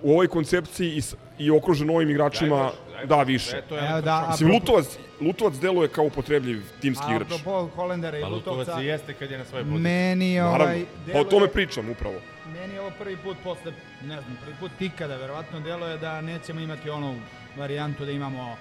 u 0.02 0.12
ovoj 0.12 0.28
koncepciji 0.28 0.88
i, 0.88 1.02
i 1.38 1.50
okružen 1.50 1.90
ovim 1.90 2.11
igračima 2.11 2.70
da 3.04 3.22
više. 3.22 3.62
Evo 3.90 4.00
da, 4.00 4.26
Mislim, 4.30 4.48
apropo- 4.48 4.54
Lutovac, 4.54 4.86
Lutovac 5.20 5.54
deluje 5.54 5.88
kao 5.88 6.04
upotrebljiv 6.04 6.62
timski 6.80 7.04
a 7.08 7.14
igrač. 7.14 7.28
apropo 7.30 7.68
Holendera 7.76 8.18
i 8.18 8.22
Pa 8.22 8.28
Lutovac 8.28 8.58
Lutovca, 8.58 8.82
i 8.82 8.86
jeste 8.86 9.14
kad 9.14 9.30
je 9.30 9.38
na 9.38 9.44
svojoj 9.44 9.64
poziciji. 9.64 9.82
meni 9.82 10.40
ovaj... 10.40 10.58
Naravno, 10.58 10.84
pa 11.12 11.18
o 11.18 11.24
tome 11.24 11.48
pričam 11.48 11.90
upravo. 11.90 12.14
Meni 12.53 12.74
je 12.74 12.80
ovo 12.80 12.90
prvi 12.98 13.16
put 13.16 13.36
posle, 13.44 13.72
ne 14.03 14.20
znam, 14.20 14.36
prvi 14.44 14.57
put 14.61 14.80
ikada, 14.80 15.16
verovatno 15.16 15.61
deluje 15.61 15.98
da 15.98 16.20
nećemo 16.20 16.61
imati 16.61 16.90
onu 16.90 17.14
varijantu 17.57 18.05
da 18.05 18.12
imamo 18.12 18.57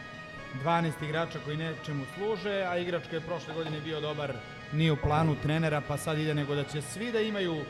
12 0.64 0.92
igrača 1.04 1.40
koji 1.46 1.58
nečemu 1.58 2.06
služe, 2.16 2.64
a 2.68 2.78
igrač 2.78 3.04
koji 3.10 3.18
je 3.18 3.26
prošle 3.26 3.54
godine 3.54 3.82
bio 3.82 4.02
dobar 4.02 4.34
nije 4.74 4.92
u 4.92 4.98
planu 4.98 5.36
trenera, 5.44 5.82
pa 5.88 5.98
sad 5.98 6.20
ide 6.20 6.34
nego 6.34 6.56
da 6.56 6.64
će 6.64 6.82
svi 6.82 7.12
da 7.12 7.20
imaju 7.20 7.62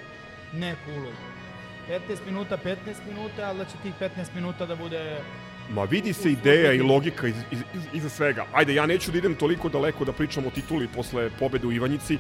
neku 0.54 0.92
ulogu. 0.92 1.24
15 1.90 2.00
minuta, 2.26 2.58
15 2.66 2.76
minuta, 3.08 3.48
ali 3.50 3.58
da 3.58 3.66
će 3.66 3.78
tih 3.84 3.94
15 4.00 4.10
minuta 4.36 4.66
da 4.66 4.76
bude 4.76 5.22
Ma 5.70 5.84
vidi 5.84 6.14
se 6.14 6.32
ideja 6.32 6.74
i 6.74 6.82
logika 6.82 7.28
iz, 7.28 7.36
iz, 7.52 7.60
iz, 7.74 7.82
iza 7.94 8.10
svega. 8.10 8.46
Ajde, 8.54 8.74
ja 8.74 8.86
neću 8.86 9.12
da 9.12 9.18
idem 9.18 9.36
toliko 9.36 9.70
daleko 9.70 10.06
da 10.06 10.14
pričam 10.14 10.46
o 10.46 10.50
tituli 10.50 10.88
posle 10.88 11.30
pobede 11.40 11.68
u 11.68 11.72
Ivanjici. 11.72 12.18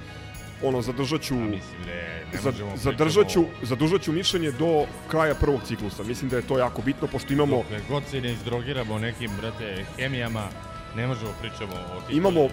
Ono, 0.63 0.81
zadržat 0.81 1.21
ću, 1.21 1.35
Mislim 1.35 1.83
da 1.85 1.91
je, 1.91 2.25
ne 2.33 2.39
zadržat, 2.75 3.29
ću, 3.29 3.45
zadržat 3.61 4.01
ću 4.01 4.11
mišljenje 4.11 4.51
do 4.51 4.85
kraja 5.07 5.35
prvog 5.35 5.61
ciklusa. 5.67 6.03
Mislim 6.03 6.29
da 6.29 6.35
je 6.37 6.47
to 6.47 6.57
jako 6.57 6.81
bitno, 6.81 7.07
pošto 7.07 7.33
imamo, 7.33 7.57
Dokle 7.57 7.79
god 7.89 8.03
se 8.11 8.21
ne 8.21 8.31
izdrogiramo 8.31 8.99
nekim, 8.99 9.31
brate, 9.41 9.85
hemijama, 9.97 10.47
ne 10.95 11.07
možemo 11.07 11.31
pričamo 11.41 11.73
o 11.73 12.11
imamo, 12.11 12.47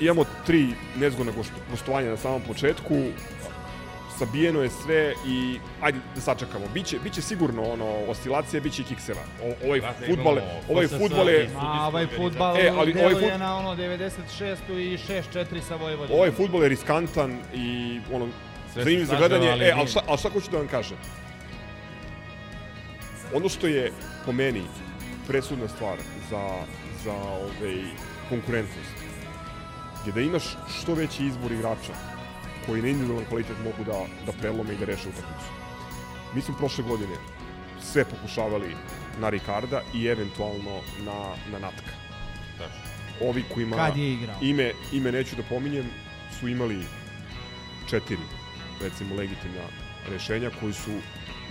imamo 0.00 0.24
tri 0.46 0.68
nezgodna 0.96 1.32
gost- 1.32 1.70
gostovanja 1.70 2.10
na 2.10 2.16
samom 2.16 2.42
početku. 2.42 2.94
Sabijeno 4.18 4.62
je 4.62 4.70
sve 4.70 5.14
i 5.26 5.58
ajde 5.80 5.98
da 6.14 6.20
sačekamo. 6.20 6.64
Biće, 6.68 6.98
biće 6.98 7.22
sigurno 7.22 7.62
ono 7.64 7.84
oscilacije, 8.08 8.60
biće 8.60 8.82
i 8.82 8.84
kiksera. 8.84 9.20
O, 9.42 9.66
ovaj 9.66 9.80
Brate, 9.80 10.06
fudbal, 10.06 10.38
ovaj 10.68 10.88
fudbal 10.88 11.28
je 11.28 11.50
Ma, 11.54 11.86
ovaj 11.86 12.06
futbal 12.08 12.56
E, 12.56 12.68
ali 12.70 12.94
ovaj 12.94 13.14
fut- 13.14 13.38
na 13.38 13.56
ono 13.56 13.76
96. 13.76 14.56
i 14.70 14.98
6-4 14.98 15.60
sa 15.60 15.76
Vojvodinom. 15.76 16.16
ovaj 16.16 16.30
fudbal 16.30 16.62
je 16.62 16.68
riskantan 16.68 17.38
i 17.54 17.66
ono 18.12 18.28
Sve 18.72 18.82
zanimljiv 18.84 19.06
za 19.06 19.16
gledanje. 19.16 19.48
ali 19.50 19.64
E, 19.64 19.74
nije. 19.74 19.86
šta, 19.86 20.00
ali 20.08 20.18
šta 20.18 20.28
hoću 20.30 20.50
da 20.50 20.58
vam 20.58 20.68
kažem? 20.68 20.96
Ono 23.34 23.48
što 23.48 23.66
je 23.66 23.92
po 24.26 24.32
meni 24.32 24.62
presudna 25.28 25.68
stvar 25.68 25.98
za, 26.30 26.48
za 27.04 27.12
ovaj, 27.12 27.82
konkurentnost 28.28 28.96
je 30.06 30.12
da 30.12 30.20
imaš 30.20 30.44
što 30.80 30.94
veći 30.94 31.24
izbor 31.24 31.52
igrača 31.52 31.92
koji 32.66 32.82
na 32.82 32.88
individualan 32.88 33.24
kvalitet 33.28 33.56
mogu 33.64 33.84
da, 33.84 33.98
da 34.26 34.32
prelome 34.32 34.74
i 34.74 34.78
da 34.78 34.84
reše 34.84 35.08
utakmicu. 35.08 35.50
Mi 36.34 36.40
smo 36.42 36.54
prošle 36.58 36.84
godine 36.84 37.16
sve 37.80 38.04
pokušavali 38.04 38.76
na 39.20 39.28
Ricarda 39.28 39.80
i 39.94 40.06
eventualno 40.06 40.80
na, 41.04 41.18
na 41.52 41.58
Natka. 41.58 41.92
Tačno. 42.58 43.28
Ovi 43.28 43.44
kojima 43.54 43.76
Kad 43.76 43.96
je 43.96 44.12
igrao? 44.12 44.36
ime, 44.42 44.72
ime 44.92 45.12
neću 45.12 45.36
da 45.36 45.42
pominjem, 45.42 45.86
su 46.40 46.48
imali 46.48 46.84
četiri, 47.90 48.18
recimo, 48.82 49.14
legitimna 49.14 49.62
rešenja 50.10 50.50
koji 50.60 50.72
su 50.72 50.90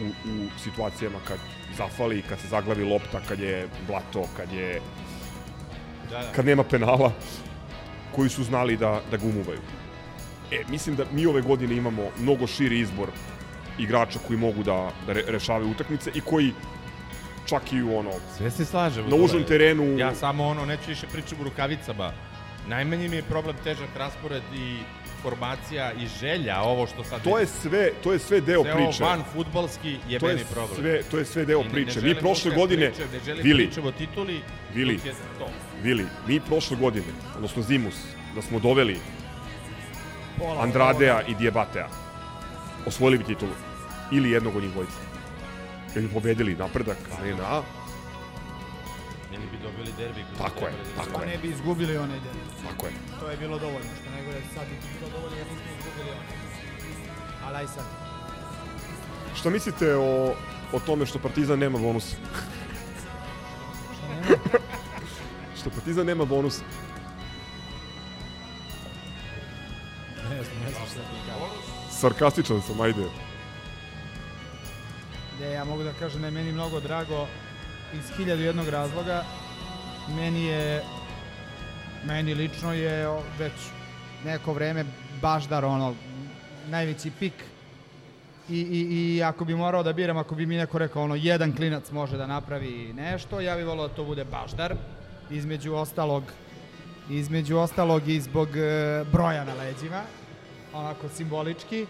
u, 0.01 0.05
u 0.29 0.59
situacijama 0.63 1.17
kad 1.27 1.37
zafali, 1.77 2.21
kad 2.29 2.39
se 2.39 2.47
zaglavi 2.47 2.83
lopta, 2.83 3.21
kad 3.27 3.39
je 3.39 3.67
blato, 3.87 4.27
kad 4.37 4.51
je 4.53 4.81
Da, 6.11 6.19
da. 6.21 6.31
kad 6.31 6.45
nema 6.45 6.63
penala, 6.63 7.11
koji 8.15 8.29
su 8.29 8.43
znali 8.43 8.77
da, 8.77 9.01
da 9.11 9.17
ga 9.17 9.25
umuvaju. 9.25 9.59
E, 10.51 10.61
mislim 10.69 10.95
da 10.95 11.05
mi 11.11 11.25
ove 11.25 11.41
godine 11.41 11.75
imamo 11.75 12.01
mnogo 12.19 12.47
širi 12.47 12.79
izbor 12.79 13.09
igrača 13.79 14.19
koji 14.19 14.39
mogu 14.39 14.63
da, 14.63 14.91
da 15.07 15.13
re, 15.13 15.23
rešavaju 15.27 15.71
utakmice 15.71 16.11
i 16.15 16.21
koji 16.21 16.53
čak 17.45 17.73
i 17.73 17.81
u 17.83 17.97
ono, 17.97 18.11
Sve 18.37 18.51
se 18.51 18.65
slažemo. 18.65 19.07
na 19.07 19.15
užem 19.15 19.43
terenu, 19.43 19.97
Ja 19.97 20.15
samo 20.15 20.43
ono, 20.45 20.65
neću 20.65 20.83
više 20.87 21.07
pričam 21.07 21.37
u 21.41 21.43
rukavicama. 21.43 22.11
Najmanji 22.67 23.09
mi 23.09 23.15
je 23.15 23.23
problem 23.23 23.55
težak 23.63 23.89
raspored 23.95 24.43
i 24.55 24.77
formacija 25.21 25.91
i 25.93 26.07
želja, 26.19 26.61
ovo 26.61 26.87
što 26.87 27.03
sad... 27.03 27.23
to 27.23 27.37
je 27.39 27.45
sve, 27.45 27.91
to 28.03 28.13
je 28.13 28.19
sve 28.19 28.41
deo 28.41 28.61
sve 28.63 28.73
ovo 28.73 28.85
priče. 28.85 29.03
van 29.03 29.23
futbalski 29.33 29.97
je 30.09 30.19
to 30.19 30.29
je 30.29 30.35
meni 30.35 30.45
problem. 30.51 30.75
sve, 30.75 31.03
to 31.03 31.17
je 31.17 31.25
sve 31.25 31.45
deo 31.45 31.59
ne- 31.59 31.65
ne 31.65 31.71
priče. 31.71 31.95
Mi 31.95 32.01
želim 32.01 32.17
prošle 32.17 32.51
godine, 32.51 32.91
pričam, 32.91 33.11
ne 33.13 33.19
želim 33.25 33.43
Vili, 33.43 33.65
pričam 33.65 33.85
o 33.85 33.91
tituli, 33.91 34.41
Vili. 34.73 34.93
je 34.93 35.11
to. 35.39 35.47
Vili, 35.83 36.05
mi 36.27 36.39
prošle 36.39 36.77
godine, 36.77 37.05
odnosno 37.35 37.61
Zimus, 37.61 37.95
da 38.35 38.41
smo 38.41 38.59
doveli 38.59 38.97
Andradea 40.59 41.21
i 41.27 41.35
Diabatea, 41.35 41.87
osvojili 42.85 43.17
bi 43.17 43.23
titulu. 43.23 43.51
Ili 44.11 44.31
jednog 44.31 44.55
od 44.55 44.63
njih 44.63 44.71
dvojica. 44.71 44.97
Jer 45.95 46.03
bi 46.03 46.13
pobedili 46.13 46.55
napredak, 46.55 46.97
ali 47.19 47.33
na 47.33 47.61
Ili 49.31 49.45
bi 49.51 49.57
dobili 49.63 49.91
derbi. 49.97 50.25
Tako 50.37 50.65
je, 50.65 50.73
tako 50.97 51.09
Pa 51.13 51.23
je. 51.23 51.27
ne 51.27 51.37
bi 51.37 51.47
izgubili 51.47 51.97
onaj 51.97 52.19
den. 52.19 52.35
Tako 52.69 52.85
je. 52.85 52.93
To 53.19 53.29
je 53.29 53.37
bilo 53.37 53.59
dovoljno, 53.59 53.89
što 54.01 54.11
najgore 54.11 54.37
sad 54.55 54.63
bi 54.69 54.75
bilo 54.99 55.11
dovoljno 55.11 55.37
jer 55.37 55.47
nismo 55.47 55.71
izgubili 55.79 56.09
onaj. 56.11 56.27
Ali 57.45 57.55
aj 57.57 57.67
sad. 57.67 57.85
Šta 59.35 59.49
mislite 59.49 59.95
o, 59.95 60.33
o 60.73 60.79
tome 60.85 61.05
što 61.05 61.19
Partizan 61.19 61.59
nema 61.59 61.77
bonus? 61.79 62.15
Šta 63.97 64.07
nema? 64.07 64.37
što 65.59 65.69
Partizan 65.69 66.05
nema 66.05 66.25
bonus? 66.25 66.59
Ne 70.29 70.43
znam, 70.43 70.57
ne 70.65 70.71
znam 70.71 70.85
šta 70.85 70.99
ti 70.99 71.17
kažem. 71.27 71.89
Sarkastičan 71.91 72.61
sam, 72.61 72.81
ajde. 72.81 73.03
Ne, 75.39 75.51
ja 75.51 75.63
mogu 75.63 75.83
da 75.83 75.93
kažem 75.93 76.21
da 76.21 76.27
je 76.27 76.31
meni 76.31 76.51
mnogo 76.51 76.79
drago 76.79 77.27
iz 77.93 78.17
hiljadu 78.17 78.41
jednog 78.41 78.67
razloga. 78.67 79.23
Meni 80.15 80.45
je, 80.45 80.83
meni 82.05 82.33
lično 82.33 82.73
je 82.73 83.07
već 83.39 83.53
neko 84.25 84.53
vreme 84.53 84.85
baždar 85.21 85.65
ono, 85.65 85.95
najveći 86.67 87.11
pik 87.19 87.33
I, 88.49 88.59
i, 88.59 89.15
I 89.15 89.23
ako 89.23 89.45
bi 89.45 89.55
morao 89.55 89.83
da 89.83 89.93
biram, 89.93 90.17
ako 90.17 90.35
bi 90.35 90.45
mi 90.45 90.57
neko 90.57 90.77
rekao 90.77 91.03
ono, 91.03 91.15
jedan 91.15 91.55
klinac 91.55 91.91
može 91.91 92.17
da 92.17 92.27
napravi 92.27 92.93
nešto, 92.93 93.39
ja 93.41 93.55
bih 93.55 93.65
volao 93.65 93.87
da 93.87 93.93
to 93.93 94.03
bude 94.03 94.23
baždar. 94.23 94.75
Između 95.29 95.73
ostalog, 95.73 96.23
između 97.09 97.57
ostalog 97.57 98.09
i 98.09 98.21
zbog 98.21 98.57
e, 98.57 99.03
broja 99.11 99.43
na 99.43 99.53
leđima, 99.53 100.01
onako 100.73 101.09
simbolički. 101.09 101.85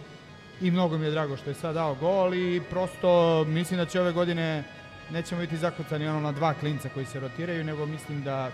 I 0.62 0.72
mnogo 0.72 0.98
mi 0.98 1.06
je 1.06 1.12
drago 1.12 1.38
što 1.38 1.50
je 1.50 1.54
sad 1.54 1.74
dao 1.74 1.96
gol 1.96 2.34
i 2.34 2.62
prosto 2.70 3.44
mislim 3.48 3.78
da 3.78 3.86
će 3.86 4.02
ove 4.02 4.12
godine 4.12 4.64
nećemo 5.12 5.42
biti 5.42 5.58
zakucani 5.58 6.08
ono 6.08 6.20
na 6.20 6.32
dva 6.32 6.54
klinca 6.54 6.90
koji 6.90 7.06
se 7.06 7.20
rotiraju, 7.20 7.64
nego 7.64 7.86
mislim 7.86 8.24
da 8.24 8.52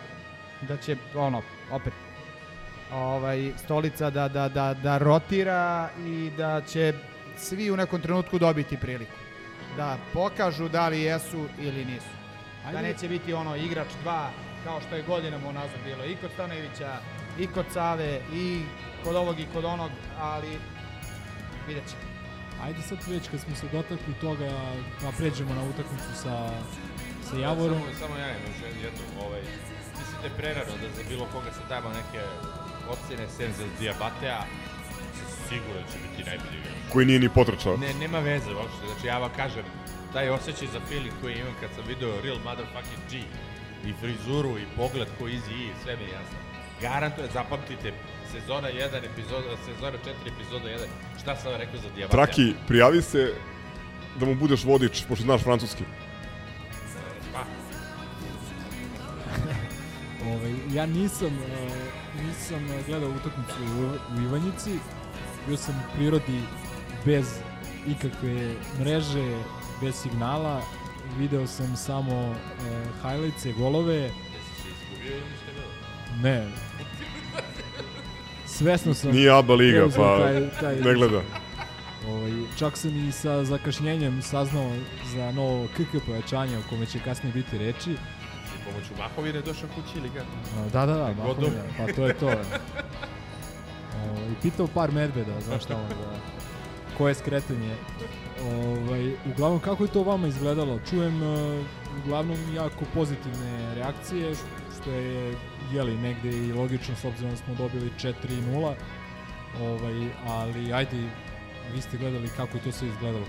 da 0.68 0.78
će 0.78 0.95
ono 1.16 1.41
opet 1.72 1.93
ovaj 2.93 3.51
stolica 3.64 4.09
da, 4.09 4.28
da, 4.28 4.49
da, 4.49 4.74
da 4.74 4.97
rotira 4.97 5.89
i 6.05 6.32
da 6.38 6.62
će 6.62 6.93
svi 7.38 7.72
u 7.72 7.78
nekom 7.78 8.01
trenutku 8.01 8.39
dobiti 8.39 8.78
priliku 8.78 9.16
da 9.78 9.97
pokažu 10.14 10.70
da 10.70 10.88
li 10.88 11.01
jesu 11.01 11.45
ili 11.59 11.86
nisu. 11.86 12.07
Da 12.72 12.82
neće 12.82 13.07
biti 13.07 13.34
ono 13.34 13.55
igrač 13.55 13.88
dva 14.03 14.30
kao 14.64 14.82
što 14.82 14.95
je 14.95 15.03
godinama 15.03 15.49
unazad 15.49 15.80
bilo 15.86 16.05
i 16.05 16.16
kod 16.16 16.32
Stanojevića, 16.34 16.97
i 17.39 17.47
kod 17.47 17.66
Save, 17.74 18.22
i 18.34 18.62
kod 19.03 19.16
ovog 19.16 19.39
i 19.39 19.47
kod 19.53 19.66
onog, 19.66 19.91
ali 20.20 20.59
vidjet 21.68 21.89
ćemo. 21.89 22.01
Ajde 22.64 22.82
sad 22.82 22.97
već 23.07 23.30
kad 23.30 23.39
smo 23.39 23.55
se 23.55 23.68
dotakli 23.72 24.14
toga, 24.22 24.49
da 25.01 25.12
pređemo 25.18 25.53
na 25.53 25.64
utakmicu 25.64 26.12
sa, 26.24 26.49
sa 27.30 27.36
Javorom. 27.38 27.82
Samo, 27.82 27.99
samo 27.99 28.18
ja 28.18 28.28
imam 28.30 28.41
još 28.47 28.84
jednu, 28.84 29.03
ovaj, 29.26 29.41
mislim 29.99 30.18
da 30.22 30.28
je 30.28 30.38
prerano 30.38 30.74
da 30.82 30.88
za 30.97 31.03
bilo 31.09 31.26
koga 31.34 31.51
se 31.51 31.64
damo 31.70 31.89
neke 31.89 32.22
ocene 32.89 33.28
sem 33.38 33.51
za 33.57 33.66
Diabatea, 33.80 34.43
sigurno 35.49 35.82
će 35.91 35.97
biti 36.05 36.30
najbolji 36.30 36.57
igrač. 36.59 36.91
Koji 36.93 37.05
nije 37.05 37.20
ni 37.20 37.30
potrčao. 37.30 37.78
Ne, 37.78 37.93
nema 37.93 38.20
veze 38.20 38.53
uopšte, 38.55 38.84
znači 38.88 39.07
ja 39.07 39.18
vam 39.18 39.32
kažem, 39.36 39.66
taj 40.14 40.30
osjećaj 40.30 40.68
za 40.68 40.80
feeling 40.89 41.16
koji 41.22 41.34
imam 41.34 41.55
kad 41.62 41.70
sam 41.76 41.84
video 41.88 42.22
Real 42.24 42.39
Motherfucking 42.45 43.03
G 43.12 43.14
i 43.86 43.94
frizuru 43.94 44.58
i 44.58 44.66
pogled 44.76 45.08
koji 45.20 45.34
izi 45.34 45.54
i 45.54 45.72
sve 45.84 45.96
mi 45.96 46.04
je 46.04 46.10
jasno. 46.10 46.38
Garantuje, 46.82 47.28
zapamtite, 47.34 47.94
sezona 48.32 48.68
1, 48.68 49.06
epizoda, 49.12 49.58
sezona 49.66 49.98
4, 50.26 50.34
epizoda 50.36 50.70
1, 50.70 50.78
šta 51.22 51.36
sam 51.36 51.52
vam 51.52 51.62
rekao 51.62 51.80
za 51.80 51.90
Diabatea? 51.96 52.26
Traki, 52.26 52.54
prijavi 52.68 53.02
se 53.02 53.34
da 54.20 54.26
mu 54.26 54.36
budeš 54.36 54.64
vodič, 54.64 55.04
pošto 55.08 55.24
znaš 55.24 55.42
francuski. 55.42 55.84
Pa, 57.34 57.44
Ovaj, 60.32 60.54
ja 60.74 60.86
nisam, 60.86 61.28
uh, 61.28 62.24
nisam 62.26 62.66
uh, 62.66 62.86
gledao 62.88 63.10
utakmicu 63.10 63.56
u, 63.64 64.18
u 64.18 64.22
Ivanjici. 64.22 64.80
Bio 65.48 65.58
sam 65.58 65.76
u 65.76 65.96
prirodi 65.96 66.42
bez 67.06 67.26
ikakve 67.88 68.56
mreže, 68.80 69.44
bez 69.82 69.96
signala. 69.96 70.62
Video 71.18 71.47
sam 71.47 71.76
samo 71.76 72.14
e, 72.14 72.36
highlights 73.01 73.45
golove. 73.57 73.95
Jesi 73.95 74.12
se 74.64 74.70
izgubio 74.70 75.12
ili 75.12 75.22
ništa 75.32 75.45
bilo? 75.53 75.68
Ne. 76.24 76.47
Svesno 78.47 78.93
sam. 78.93 79.12
Nije 79.12 79.32
ABA 79.32 79.53
liga, 79.53 79.88
pa 79.95 80.18
taj- 80.20 80.49
taj- 80.59 80.76
ne 80.76 80.93
gleda. 80.93 81.22
Ovaj, 82.07 82.32
čak 82.59 82.78
sam 82.78 83.07
i 83.07 83.12
sa 83.12 83.45
zakašnjenjem 83.45 84.22
saznao 84.22 84.72
za 85.16 85.32
novo 85.32 85.68
KK 85.68 86.05
pojačanje 86.05 86.57
o 86.57 86.70
kome 86.70 86.86
će 86.86 86.99
kasnije 86.99 87.34
biti 87.34 87.57
reči. 87.57 87.91
I 87.91 87.97
pomoću 88.66 88.89
Mahovine 88.97 89.41
došao 89.41 89.70
kući 89.76 89.97
ili 89.97 90.09
ga? 90.09 90.24
Da, 90.74 90.86
da, 90.86 90.93
da, 90.93 91.14
Godom. 91.14 91.43
Mahovina, 91.43 91.64
pa 91.78 91.93
to 91.93 92.07
je 92.07 92.14
to. 92.14 92.26
Ovaj, 92.28 92.45
pitao 94.41 94.68
par 94.68 94.91
medveda, 94.91 95.41
znaš 95.41 95.66
tamo, 95.66 95.88
da, 95.88 96.20
koje 96.97 97.14
skretanje. 97.16 97.76
Ovaj, 98.46 99.14
uglavnom, 99.26 99.60
kako 99.60 99.84
je 99.84 99.92
to 99.92 100.04
vama 100.04 100.28
izgledalo? 100.28 100.80
Čujem 100.89 101.24
uh, 101.24 101.66
uglavnom 102.04 102.38
jako 102.56 102.86
pozitivne 102.94 103.76
reakcije, 103.76 104.36
što 104.82 104.92
je 104.92 105.36
jeli, 105.74 105.98
negde 105.98 106.30
i 106.30 106.54
logično 106.54 106.96
s 106.96 107.06
obzirom 107.06 107.32
da 107.32 107.38
smo 107.38 107.56
dobili 107.56 107.92
4-0. 108.00 108.74
Ovaj, 109.62 110.10
ali 110.28 110.74
ajde, 110.74 110.98
vi 111.74 111.82
ste 111.82 111.98
gledali 111.98 112.30
kako 112.38 112.58
je 112.58 112.64
to 112.64 112.72
sve 112.72 112.88
izgledalo. 112.88 113.26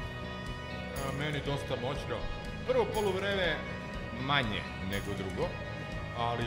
A, 0.96 1.18
meni 1.18 1.40
dosta 1.46 1.74
moćno. 1.82 2.16
Prvo 2.68 2.86
poluvreme 2.94 3.56
manje 4.20 4.62
nego 4.90 5.10
drugo, 5.18 5.48
ali 6.18 6.44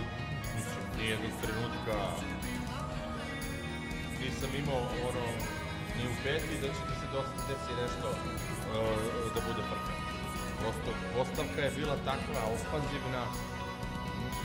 mislim, 0.55 0.84
nijednog 0.99 1.32
trenutka 1.41 1.97
nisam 4.22 4.49
imao 4.61 4.82
ono 5.09 5.26
ni 5.97 6.03
u 6.11 6.16
peti 6.24 6.61
da 6.61 6.68
će 6.68 6.82
ti 6.88 6.95
se 7.01 7.07
dosta 7.13 7.39
desi 7.47 7.72
nešto 7.82 8.07
da 9.36 9.39
bude 9.47 9.61
frka. 9.69 9.93
Prosto 10.59 10.89
postavka 11.15 11.61
je 11.61 11.71
bila 11.80 11.95
takva 12.09 12.41
ofanzivna, 12.55 13.23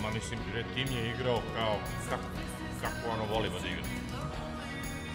ma 0.03 0.11
mislim, 0.11 0.39
tim 0.75 0.89
je 0.97 1.11
igrao 1.11 1.39
kao 1.57 1.75
kako, 2.11 2.29
kako 2.83 3.03
ono 3.15 3.25
volimo 3.35 3.59
da 3.61 3.69
igra. 3.69 3.85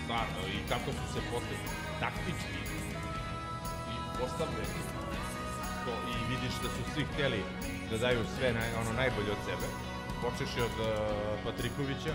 Stvarno, 0.04 0.40
i 0.56 0.58
kako 0.70 0.90
su 0.98 1.06
se 1.14 1.20
postavili 1.32 1.70
taktički 2.00 2.60
i 3.94 3.96
postavljeni 4.20 4.96
to 5.86 5.94
i 6.14 6.16
vidiš 6.32 6.54
da 6.64 6.70
su 6.76 6.82
svi 6.94 7.04
hteli 7.14 7.42
da 7.90 7.98
daju 7.98 8.22
sve 8.38 8.54
naj, 8.54 8.70
ono 8.82 8.92
najbolje 8.94 9.32
od 9.32 9.42
sebe. 9.48 9.68
Počeši 10.24 10.60
od 10.70 10.76
uh, 10.80 10.88
Patrikovića 11.44 12.14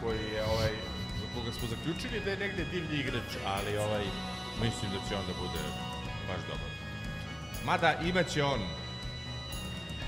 koji 0.00 0.22
je 0.34 0.44
ovaj 0.54 0.72
za 1.20 1.26
koga 1.34 1.50
smo 1.52 1.68
zaključili 1.68 2.20
da 2.24 2.30
je 2.30 2.42
negde 2.44 2.64
divlji 2.64 2.96
igrač, 3.00 3.30
ali 3.54 3.78
ovaj 3.86 4.04
mislim 4.64 4.88
da 4.94 4.98
će 5.08 5.16
on 5.20 5.26
da 5.30 5.34
bude 5.44 5.62
baš 6.28 6.40
dobar. 6.48 6.70
Mada 7.64 7.94
imaće 8.08 8.44
on 8.44 8.60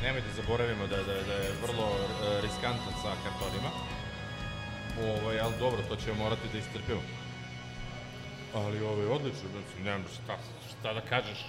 nemoj 0.02 0.20
da 0.20 0.42
zaboravimo 0.42 0.86
da, 0.86 0.96
da, 0.96 1.14
da 1.28 1.32
je 1.32 1.50
vrlo 1.62 1.86
uh, 1.86 2.42
riskantan 2.42 2.94
sa 3.02 3.10
kartonima. 3.24 3.70
Ovaj, 5.08 5.40
ali 5.40 5.54
dobro, 5.58 5.78
to 5.88 5.96
ćemo 5.96 6.14
morati 6.24 6.48
da 6.52 6.58
istrpimo. 6.58 7.00
Ali 8.54 8.80
ovaj, 8.80 9.06
odlično, 9.06 9.48
znači, 9.52 9.84
nemam 9.84 10.04
šta, 10.14 10.38
šta 10.70 10.92
da 10.92 11.00
kažeš. 11.00 11.46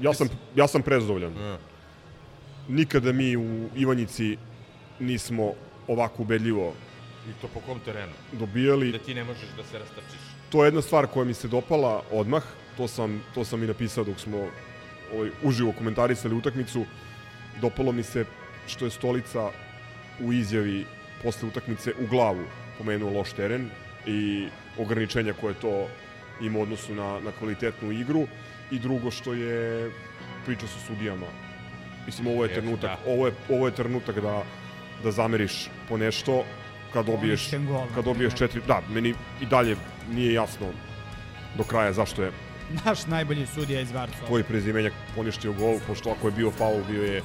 Ja 0.00 0.14
sam, 0.14 0.28
ja 0.56 0.66
sam 0.66 0.82
prezadovoljan. 0.82 1.36
Ja. 1.36 1.58
Nikada 2.68 3.12
mi 3.12 3.36
u 3.36 3.68
Ivanjici 3.76 4.36
nismo 5.00 5.52
ovako 5.88 6.22
ubedljivo 6.22 6.72
I 7.28 7.32
to 7.40 7.48
po 7.54 7.60
kom 7.60 7.80
terenu? 7.80 8.12
dobijali. 8.32 8.92
Da 8.92 8.98
ti 8.98 9.14
ne 9.14 9.24
možeš 9.24 9.48
da 9.56 9.64
se 9.64 9.78
rastrčiš. 9.78 10.20
To 10.50 10.64
je 10.64 10.68
jedna 10.68 10.82
stvar 10.82 11.06
koja 11.06 11.24
mi 11.24 11.34
se 11.34 11.48
dopala 11.48 12.02
odmah. 12.10 12.42
To 12.76 12.88
sam, 12.88 13.22
to 13.34 13.44
sam 13.44 13.62
i 13.62 13.66
napisao 13.66 14.04
dok 14.04 14.20
smo 14.20 14.48
ovaj, 15.14 15.30
uživo 15.42 15.72
komentarisali 15.72 16.34
utakmicu. 16.34 16.84
Dopalo 17.60 17.92
mi 17.92 18.02
se 18.02 18.24
što 18.66 18.84
je 18.84 18.90
stolica 18.90 19.50
u 20.20 20.32
izjavi 20.32 20.86
posle 21.22 21.48
utakmice 21.48 21.92
u 22.00 22.06
glavu 22.06 22.44
pomenuo 22.78 23.12
loš 23.12 23.32
teren 23.32 23.70
i 24.06 24.48
ograničenja 24.78 25.32
koje 25.40 25.54
to 25.54 25.88
ima 26.40 26.58
u 26.58 26.62
odnosu 26.62 26.94
na, 26.94 27.20
na 27.20 27.32
kvalitetnu 27.38 27.92
igru 27.92 28.26
i 28.70 28.78
drugo 28.78 29.10
što 29.10 29.32
je 29.32 29.90
priča 30.44 30.66
sa 30.66 30.78
sudijama. 30.86 31.26
Mislim, 32.06 32.26
ovo 32.26 32.44
je 32.44 32.52
trenutak, 32.52 32.90
da. 32.90 33.12
ovo 33.12 33.26
je, 33.26 33.32
ovo 33.48 33.66
je 33.66 33.74
trenutak 33.74 34.20
da, 34.20 34.42
da 35.02 35.10
zameriš 35.10 35.70
po 35.88 35.96
nešto 35.96 36.44
kad 36.92 37.06
dobiješ, 37.06 37.50
kad 37.94 38.04
dobiješ 38.04 38.34
četiri, 38.34 38.60
da, 38.66 38.82
meni 38.90 39.14
i 39.40 39.46
dalje 39.46 39.76
nije 40.10 40.32
jasno 40.32 40.66
do 41.56 41.64
kraja 41.64 41.92
zašto 41.92 42.22
je 42.22 42.30
Naš 42.84 43.06
najbolji 43.06 43.46
sudija 43.46 43.80
iz 43.80 43.92
Varcova. 43.92 44.26
tvoj 44.26 44.42
prezimenjak 44.42 44.92
poništio 45.14 45.52
gol, 45.52 45.78
pošto 45.86 46.10
ako 46.10 46.28
je 46.28 46.32
bio 46.32 46.50
faul, 46.50 46.82
bio 46.88 47.02
je 47.02 47.22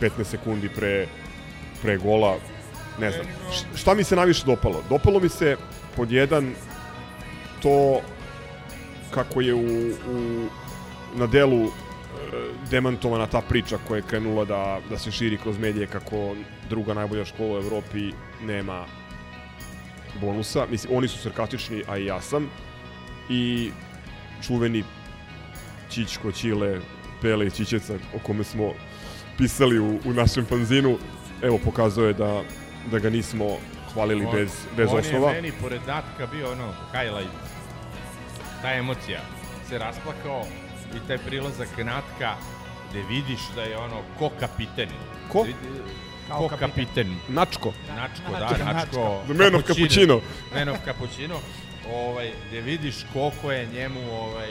15 0.00 0.24
sekundi 0.24 0.68
pre, 0.68 1.06
pre 1.82 1.96
gola, 1.96 2.36
ne 3.00 3.10
znam. 3.10 3.26
Šta 3.74 3.94
mi 3.94 4.04
se 4.04 4.16
najviše 4.16 4.44
dopalo? 4.46 4.82
Dopalo 4.88 5.20
mi 5.20 5.28
se 5.28 5.56
pod 5.96 6.12
jedan 6.12 6.54
to 7.62 8.00
kako 9.10 9.40
je 9.40 9.54
u, 9.54 9.88
u, 9.90 10.46
na 11.14 11.26
delu 11.26 11.64
e, 11.64 11.70
demantovana 12.70 13.26
ta 13.26 13.40
priča 13.40 13.78
koja 13.88 13.96
je 13.96 14.02
krenula 14.02 14.44
da, 14.44 14.80
da 14.90 14.98
se 14.98 15.12
širi 15.12 15.38
kroz 15.38 15.58
medije 15.58 15.86
kako 15.86 16.34
druga 16.68 16.94
najbolja 16.94 17.24
škola 17.24 17.58
u 17.58 17.62
Evropi 17.62 18.12
nema 18.42 18.84
bonusa. 20.20 20.66
Mislim, 20.70 20.96
oni 20.96 21.08
su 21.08 21.18
sarkastični, 21.18 21.84
a 21.88 21.98
i 21.98 22.04
ja 22.04 22.20
sam. 22.20 22.50
I 23.28 23.70
čuveni 24.46 24.84
Čičko, 25.90 26.32
Čile, 26.32 26.80
Pele 27.22 27.46
i 27.46 27.50
Čičeca 27.50 27.94
o 28.14 28.18
kome 28.18 28.44
smo 28.44 28.72
pisali 29.38 29.78
u, 29.78 30.00
u 30.04 30.12
našem 30.12 30.46
fanzinu, 30.46 30.98
evo 31.42 31.58
pokazuje 31.58 32.12
da, 32.12 32.42
da 32.90 32.98
ga 32.98 33.10
nismo 33.10 33.44
hvalili 33.94 34.26
bez, 34.32 34.50
bez 34.76 34.88
on 34.92 34.98
osnova. 34.98 35.30
je 35.30 35.42
meni, 35.42 35.52
pored 35.60 35.80
Natka, 35.86 36.26
bio 36.26 36.52
ono, 36.52 36.72
highlight. 36.92 37.32
Ta 38.62 38.72
emocija. 38.72 39.20
Se 39.68 39.78
rasplakao 39.78 40.44
i 40.96 41.08
taj 41.08 41.18
prilazak 41.18 41.68
Natka 41.78 42.34
gde 42.90 43.02
vidiš 43.02 43.40
da 43.54 43.62
je 43.62 43.78
ono 43.78 44.02
ko 44.18 44.30
kapiten. 44.40 44.88
Ko? 45.28 45.38
Da 45.38 45.44
vidi- 45.44 45.82
Kao 46.28 46.38
Ko 46.38 46.48
kapiten. 46.48 46.70
kapiten. 46.70 47.16
Načko. 47.28 47.72
Načko, 47.96 48.32
Načko, 48.32 48.58
da, 48.58 48.72
Načko. 48.72 49.22
The 49.24 49.34
man 49.34 49.54
of 49.54 49.62
cappuccino. 49.62 50.20
Man 50.54 50.68
of 50.68 50.76
cappuccino. 50.84 51.34
Ovaj, 51.88 52.32
gde 52.48 52.60
vidiš 52.60 52.94
koliko 53.12 53.52
je 53.52 53.66
njemu 53.68 54.00
ovaj, 54.12 54.48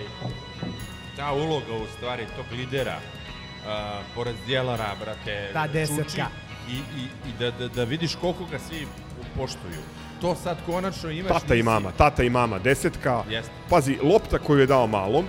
ta 1.18 1.32
uloga 1.34 1.74
u 1.74 1.88
stvari 1.88 2.26
tog 2.36 2.46
lidera 2.52 2.96
uh, 2.96 3.70
pored 4.16 4.36
Djelara, 4.46 4.90
brate, 5.00 5.50
Ta 5.54 5.68
čuči 5.68 5.74
desetka. 5.74 6.26
i, 6.70 6.74
i, 6.74 7.04
i 7.26 7.34
da, 7.40 7.52
da, 7.52 7.68
da 7.68 7.84
vidiš 7.84 8.16
koliko 8.16 8.46
ga 8.46 8.60
svi 8.60 8.88
poštuju. 9.36 9.82
To 10.22 10.36
sad 10.36 10.58
konačno 10.66 11.10
imaš... 11.10 11.32
Tata 11.32 11.54
i 11.54 11.58
nisi- 11.58 11.64
mama, 11.64 11.92
tata 11.92 12.24
i 12.24 12.30
mama, 12.30 12.60
desetka. 12.60 13.24
Jeste. 13.30 13.52
Pazi, 13.70 13.98
lopta 14.04 14.38
koju 14.40 14.60
je 14.60 14.66
dao 14.66 14.88
malom 14.88 15.26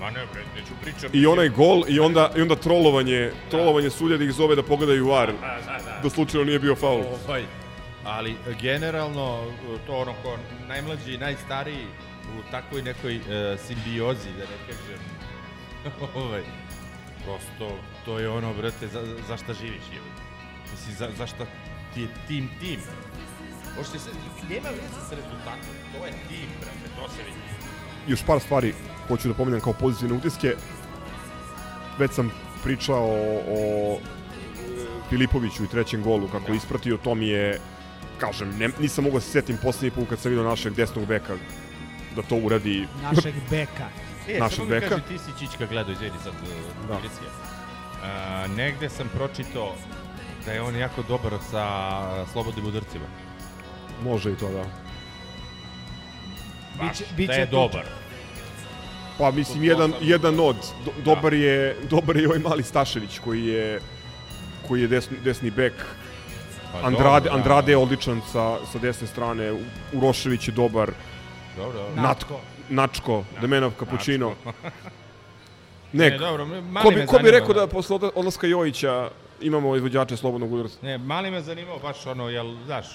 Ma 0.00 0.10
ne, 0.10 0.26
bre, 0.32 0.42
neću 0.54 0.72
pričam. 0.82 1.10
i 1.12 1.26
onaj 1.26 1.48
gol 1.48 1.82
i 1.88 2.00
onda, 2.00 2.30
i 2.36 2.40
onda 2.40 2.56
trolovanje, 2.56 3.30
trolovanje 3.50 3.90
sudja 3.90 4.16
da 4.16 4.24
ih 4.24 4.32
zove 4.32 4.56
da 4.56 4.62
pogledaju 4.62 5.06
var, 5.06 5.26
Da, 5.32 5.58
da, 5.66 5.78
da. 5.84 6.00
da 6.02 6.10
slučajno 6.10 6.44
nije 6.44 6.58
bio 6.58 6.76
faul. 6.76 7.02
Ovaj, 7.26 7.44
ali 8.10 8.36
generalno 8.60 9.44
to 9.86 9.96
ono 9.96 10.12
ko 10.22 10.38
najmlađi 10.68 11.14
i 11.14 11.18
najstariji 11.18 11.86
u 12.38 12.50
takvoj 12.50 12.82
nekoj 12.82 13.16
e, 13.16 13.56
simbiozi, 13.58 14.28
da 14.38 14.44
ne 14.44 14.58
kažem. 14.66 15.00
ovaj, 16.24 16.42
prosto 17.24 17.78
to 18.04 18.18
je 18.18 18.28
ono, 18.28 18.54
brate, 18.54 18.88
za, 18.88 19.02
za 19.28 19.36
šta 19.36 19.54
živiš 19.54 19.86
je. 19.94 20.00
Mislim, 20.70 20.96
za, 20.96 21.08
za 21.18 21.26
šta 21.26 21.46
ti 21.94 22.00
je 22.00 22.08
tim 22.28 22.50
tim. 22.60 22.80
Možete 23.76 23.98
se, 23.98 24.10
nema 24.50 24.68
veze 24.68 25.00
sa 25.08 25.14
rezultatom, 25.14 25.74
to 25.92 26.06
je 26.06 26.12
tim, 26.12 26.48
brate, 26.60 26.88
to 26.96 27.08
se 27.08 27.22
vidi. 27.22 27.40
još 28.06 28.22
par 28.26 28.40
stvari 28.40 28.74
hoću 29.08 29.28
da 29.28 29.34
pominjam 29.34 29.60
kao 29.60 29.72
pozitivne 29.72 30.16
utiske. 30.16 30.54
Već 31.98 32.10
sam 32.10 32.32
pričao 32.64 33.04
o, 33.04 33.42
o 33.48 33.94
e, 33.94 34.00
Filipoviću 35.08 35.64
i 35.64 35.68
trećem 35.68 36.02
golu, 36.02 36.28
kako 36.28 36.52
je 36.52 36.56
ispratio, 36.56 36.96
to 36.96 37.14
mi 37.14 37.28
je, 37.28 37.60
kažem, 38.20 38.58
ne, 38.58 38.68
nisam 38.78 39.04
mogao 39.04 39.18
da 39.18 39.24
se 39.24 39.30
setim 39.30 39.56
poslednji 39.56 39.90
put 39.90 40.08
kad 40.08 40.18
sam 40.18 40.30
vidio 40.30 40.44
našeg 40.44 40.74
desnog 40.74 41.06
beka 41.06 41.34
da 42.16 42.22
to 42.22 42.36
uradi. 42.36 42.86
Našeg 43.02 43.34
beka. 43.50 43.88
E, 44.28 44.38
Našeg 44.38 44.68
beka. 44.68 44.88
kaži, 44.88 45.02
ti 45.02 45.18
si 45.18 45.30
Čička 45.38 45.66
gledao, 45.66 45.92
izvedi 45.92 46.14
sad 46.24 46.32
Da. 46.88 46.94
da. 46.94 47.00
A, 48.02 48.46
negde 48.48 48.88
sam 48.88 49.08
pročitao 49.08 49.74
da 50.46 50.52
je 50.52 50.62
on 50.62 50.76
jako 50.76 51.02
dobar 51.02 51.32
sa 51.50 51.64
slobodnim 52.26 52.66
udarcima. 52.66 53.04
Može 54.02 54.32
i 54.32 54.36
to, 54.36 54.48
da. 54.48 54.64
Baš, 56.78 56.88
Biće- 56.90 57.04
biće 57.16 57.26
da 57.26 57.32
je 57.34 57.46
dobar. 57.46 57.84
Pa 59.18 59.30
mislim, 59.30 59.64
jedan, 59.64 59.92
jedan 60.00 60.40
od. 60.40 60.56
Do, 60.84 60.92
dobar, 61.04 61.34
je, 61.34 61.76
dobar 61.84 62.16
je 62.16 62.26
ovaj 62.26 62.38
mali 62.38 62.62
Stašević 62.62 63.18
koji 63.18 63.44
je 63.44 63.80
koji 64.68 64.80
je 64.80 64.88
desni, 64.88 65.16
desni 65.24 65.50
bek. 65.50 65.72
Pa 66.72 66.78
Andrade, 66.80 67.04
dobro, 67.20 67.30
da. 67.30 67.36
Andrade 67.36 67.72
je 67.72 67.76
odličan 67.76 68.20
sa, 68.22 68.58
sa 68.66 68.78
desne 68.78 69.06
strane, 69.06 69.52
Urošević 69.92 70.48
je 70.48 70.52
dobar, 70.52 70.90
Dobro, 71.56 71.78
dobro. 71.78 71.94
Na- 71.96 72.02
Natko, 72.02 72.40
Načko, 72.70 73.24
Man 73.42 73.64
of 73.64 73.72
Cappuccino. 73.78 74.34
Ne, 75.92 76.10
Ne, 76.10 76.18
dobro, 76.18 76.44
mali 76.46 76.84
ko 76.84 76.90
bi, 76.90 76.96
me 76.96 77.06
ko 77.06 77.18
bi 77.18 77.30
rekao 77.30 77.54
da 77.54 77.66
posle 77.66 77.96
odla- 77.96 78.10
odlaska 78.14 78.46
Jojića 78.46 79.10
imamo 79.40 79.76
izvođače 79.76 80.16
slobodnog 80.16 80.52
udarca? 80.52 80.76
Ne, 80.82 80.98
mali 80.98 81.30
me 81.30 81.40
zanimao 81.40 81.78
baš 81.78 82.06
ono, 82.06 82.28
jel, 82.28 82.54
znaš, 82.66 82.86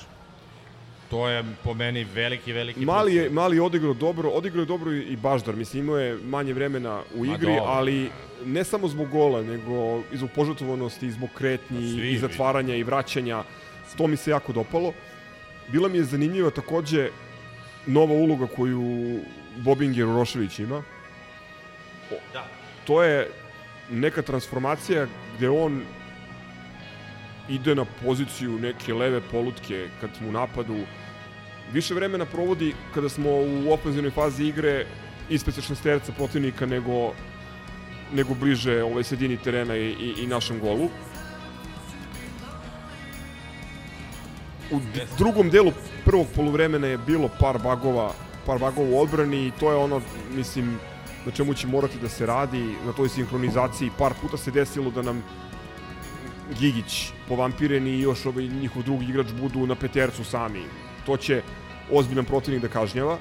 to 1.10 1.28
je 1.30 1.44
po 1.64 1.74
meni 1.74 2.04
veliki, 2.06 2.54
veliki 2.54 2.80
Mali 2.80 3.16
je, 3.16 3.30
mali 3.30 3.58
je 3.58 3.62
odigrao 3.62 3.94
dobro, 3.94 4.30
odigrao 4.30 4.62
je 4.62 4.66
dobro 4.66 4.92
i 4.92 5.16
Baždar, 5.16 5.56
mislim 5.56 5.84
imao 5.84 5.98
je 5.98 6.18
manje 6.18 6.54
vremena 6.54 7.02
u 7.16 7.26
Ma 7.26 7.34
igri, 7.34 7.48
dobro. 7.48 7.64
ali 7.68 8.10
ne 8.46 8.64
samo 8.64 8.88
zbog 8.88 9.10
gola, 9.10 9.42
nego 9.42 10.00
i 10.14 10.18
zbog 10.18 10.30
požrtvovanosti, 10.36 11.08
i 11.08 11.12
zbog 11.12 11.30
kretnji, 11.38 11.92
Svi 11.92 12.12
i 12.12 12.18
zatvaranja, 12.18 12.76
i 12.76 12.84
vraćanja. 12.84 13.44
To 13.98 14.08
mi 14.08 14.18
se 14.18 14.32
jako 14.32 14.54
dopalo. 14.54 14.94
Bila 15.68 15.90
mi 15.90 15.98
je 15.98 16.04
zanimljiva 16.04 16.50
takođe 16.50 17.10
nova 17.86 18.14
uloga 18.14 18.48
koju 18.48 19.20
Bobinger 19.58 20.06
Urošević 20.06 20.60
ima. 20.60 20.84
O, 22.12 22.16
Da. 22.34 22.48
To 22.86 23.04
je 23.04 23.30
neka 23.92 24.22
transformacija 24.22 25.08
gde 25.38 25.50
on 25.50 25.82
ide 27.50 27.76
na 27.76 27.86
poziciju 28.04 28.60
neke 28.60 28.94
leve 28.94 29.22
polutke 29.32 29.88
kad 30.02 30.10
smo 30.18 30.30
u 30.30 30.32
napadu. 30.32 30.78
Više 31.74 31.94
vremena 31.94 32.26
provodi 32.26 32.74
kada 32.94 33.10
smo 33.10 33.30
u 33.30 33.72
ofenzivnoj 33.74 34.12
fazi 34.12 34.44
igre 34.44 34.86
ispred 35.30 35.56
sa 35.56 35.62
šesterca 35.62 36.12
protivnika 36.12 36.66
nego 36.66 37.14
nego 38.14 38.34
bliže 38.34 38.84
ovoj 38.84 39.04
sredini 39.04 39.38
terena 39.38 39.76
i, 39.76 39.88
i, 39.88 40.14
i 40.24 40.28
našem 40.28 40.60
golu. 40.60 40.90
U 44.72 44.80
drugom 45.18 45.50
delu 45.50 45.72
prvog 46.06 46.28
poluvremena 46.36 46.88
je 46.88 46.98
bilo 46.98 47.30
par 47.40 47.60
bagova, 47.60 48.12
par 48.46 48.60
bagova 48.60 48.90
u 48.90 49.00
odbrani 49.02 49.48
i 49.48 49.52
to 49.60 49.72
je 49.72 49.78
ono, 49.78 50.02
mislim, 50.36 50.80
na 51.26 51.32
čemu 51.32 51.54
će 51.54 51.68
morati 51.68 52.00
da 52.00 52.10
se 52.10 52.26
radi, 52.26 52.76
na 52.86 52.94
toj 52.94 53.10
sinhronizaciji. 53.10 53.92
Par 53.98 54.14
puta 54.22 54.38
se 54.38 54.52
desilo 54.52 54.92
da 54.92 55.02
nam 55.02 55.24
Gigić 56.60 57.12
povampireni 57.28 57.90
i 57.90 58.02
još 58.02 58.26
ovaj 58.26 58.44
njihov 58.48 58.84
drugi 58.84 59.06
igrač 59.06 59.28
budu 59.42 59.68
na 59.68 59.76
petercu 59.76 60.24
sami. 60.24 60.64
To 61.06 61.18
će 61.18 61.42
ozbiljan 61.92 62.26
protivnik 62.26 62.62
da 62.62 62.68
kažnjava. 62.68 63.18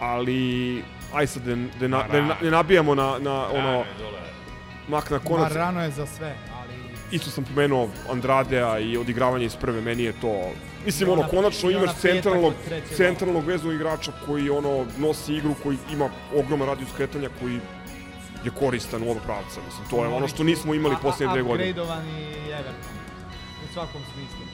Ali 0.00 0.82
aj 1.14 1.26
sad 1.26 1.42
da, 1.42 1.88
da, 1.88 2.06
da 2.12 2.36
ne 2.42 2.50
nabijamo 2.50 2.94
na, 2.94 3.18
na 3.18 3.46
ono 3.52 3.84
mak 4.88 5.10
na 5.10 5.16
Ma 5.18 5.24
konac. 5.24 5.52
rano 5.52 5.82
je 5.84 5.90
za 5.90 6.06
sve. 6.06 6.36
Isto 7.12 7.30
sam 7.30 7.44
pomenuo 7.44 7.88
Andradea 8.10 8.78
i 8.78 8.96
odigravanje 8.96 9.46
iz 9.46 9.56
prve, 9.56 9.80
meni 9.80 10.02
je 10.02 10.12
to... 10.20 10.50
Mislim, 10.84 11.08
I 11.08 11.12
ono, 11.12 11.20
ona- 11.20 11.30
konačno 11.30 11.70
i 11.70 11.74
ona 11.74 11.84
imaš 11.84 11.96
centralnog, 11.96 12.52
centralnog 12.96 13.44
veznog 13.44 13.74
igrača 13.74 14.12
koji, 14.26 14.50
ono, 14.50 14.86
nosi 14.98 15.34
igru, 15.34 15.54
koji 15.62 15.76
ima 15.92 16.08
ogroman 16.36 16.68
radijus 16.68 16.90
kretanja, 16.96 17.28
koji 17.40 17.60
je 18.44 18.50
koristan 18.58 19.02
u 19.02 19.10
oba 19.10 19.20
pravca. 19.20 19.60
Mislim, 19.66 19.88
to 19.90 20.04
je 20.04 20.08
ono 20.08 20.28
što 20.28 20.44
nismo 20.44 20.74
imali 20.74 20.96
posljednje 21.02 21.32
dve 21.32 21.42
godine. 21.42 21.70
Upgradeovani 21.70 22.24
Everton. 22.50 22.96
U 23.70 23.72
svakom 23.72 24.00
smislu. 24.14 24.46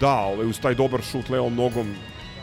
Da, 0.00 0.14
ovaj, 0.16 0.46
uz 0.46 0.60
taj 0.60 0.74
dobar 0.74 1.02
šut 1.02 1.28
levom 1.28 1.54
nogom, 1.54 1.94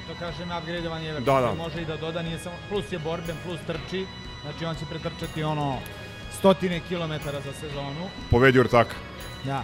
Zato 0.08 0.20
kažem 0.20 0.50
upgradeovan 0.58 1.06
Everton. 1.06 1.24
Da, 1.26 1.42
da. 1.42 1.54
Može 1.54 1.82
i 1.82 1.86
da 1.86 1.98
doda, 1.98 2.22
nije 2.22 2.40
samo... 2.40 2.56
Plus 2.70 2.92
je 2.92 3.00
borben, 3.00 3.36
plus 3.46 3.60
trči. 3.68 4.06
Znači 4.42 4.66
on 4.66 4.76
će 4.76 4.86
pretrčati 4.90 5.44
ono 5.44 5.78
stotine 6.40 6.82
kilometara 6.88 7.42
za 7.42 7.54
sezonu. 7.54 8.10
povedio 8.30 8.62
ortaka. 8.62 8.96
Da. 9.44 9.64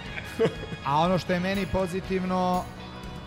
A 0.86 0.98
ono 1.00 1.18
što 1.18 1.34
je 1.34 1.40
meni 1.40 1.66
pozitivno, 1.66 2.64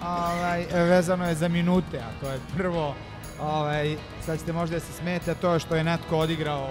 ovaj, 0.03 0.67
vezano 0.73 1.29
je 1.29 1.35
za 1.35 1.49
minute, 1.49 1.99
a 1.99 2.21
to 2.21 2.31
je 2.31 2.39
prvo, 2.57 2.95
ovaj, 3.41 3.97
sad 4.27 4.39
ćete 4.39 4.53
možda 4.53 4.77
da 4.77 4.81
se 4.81 4.93
smete, 4.93 5.31
a 5.31 5.35
to 5.35 5.53
je 5.53 5.61
što 5.61 5.77
je 5.77 5.85
Natko 5.85 6.19
odigrao 6.19 6.69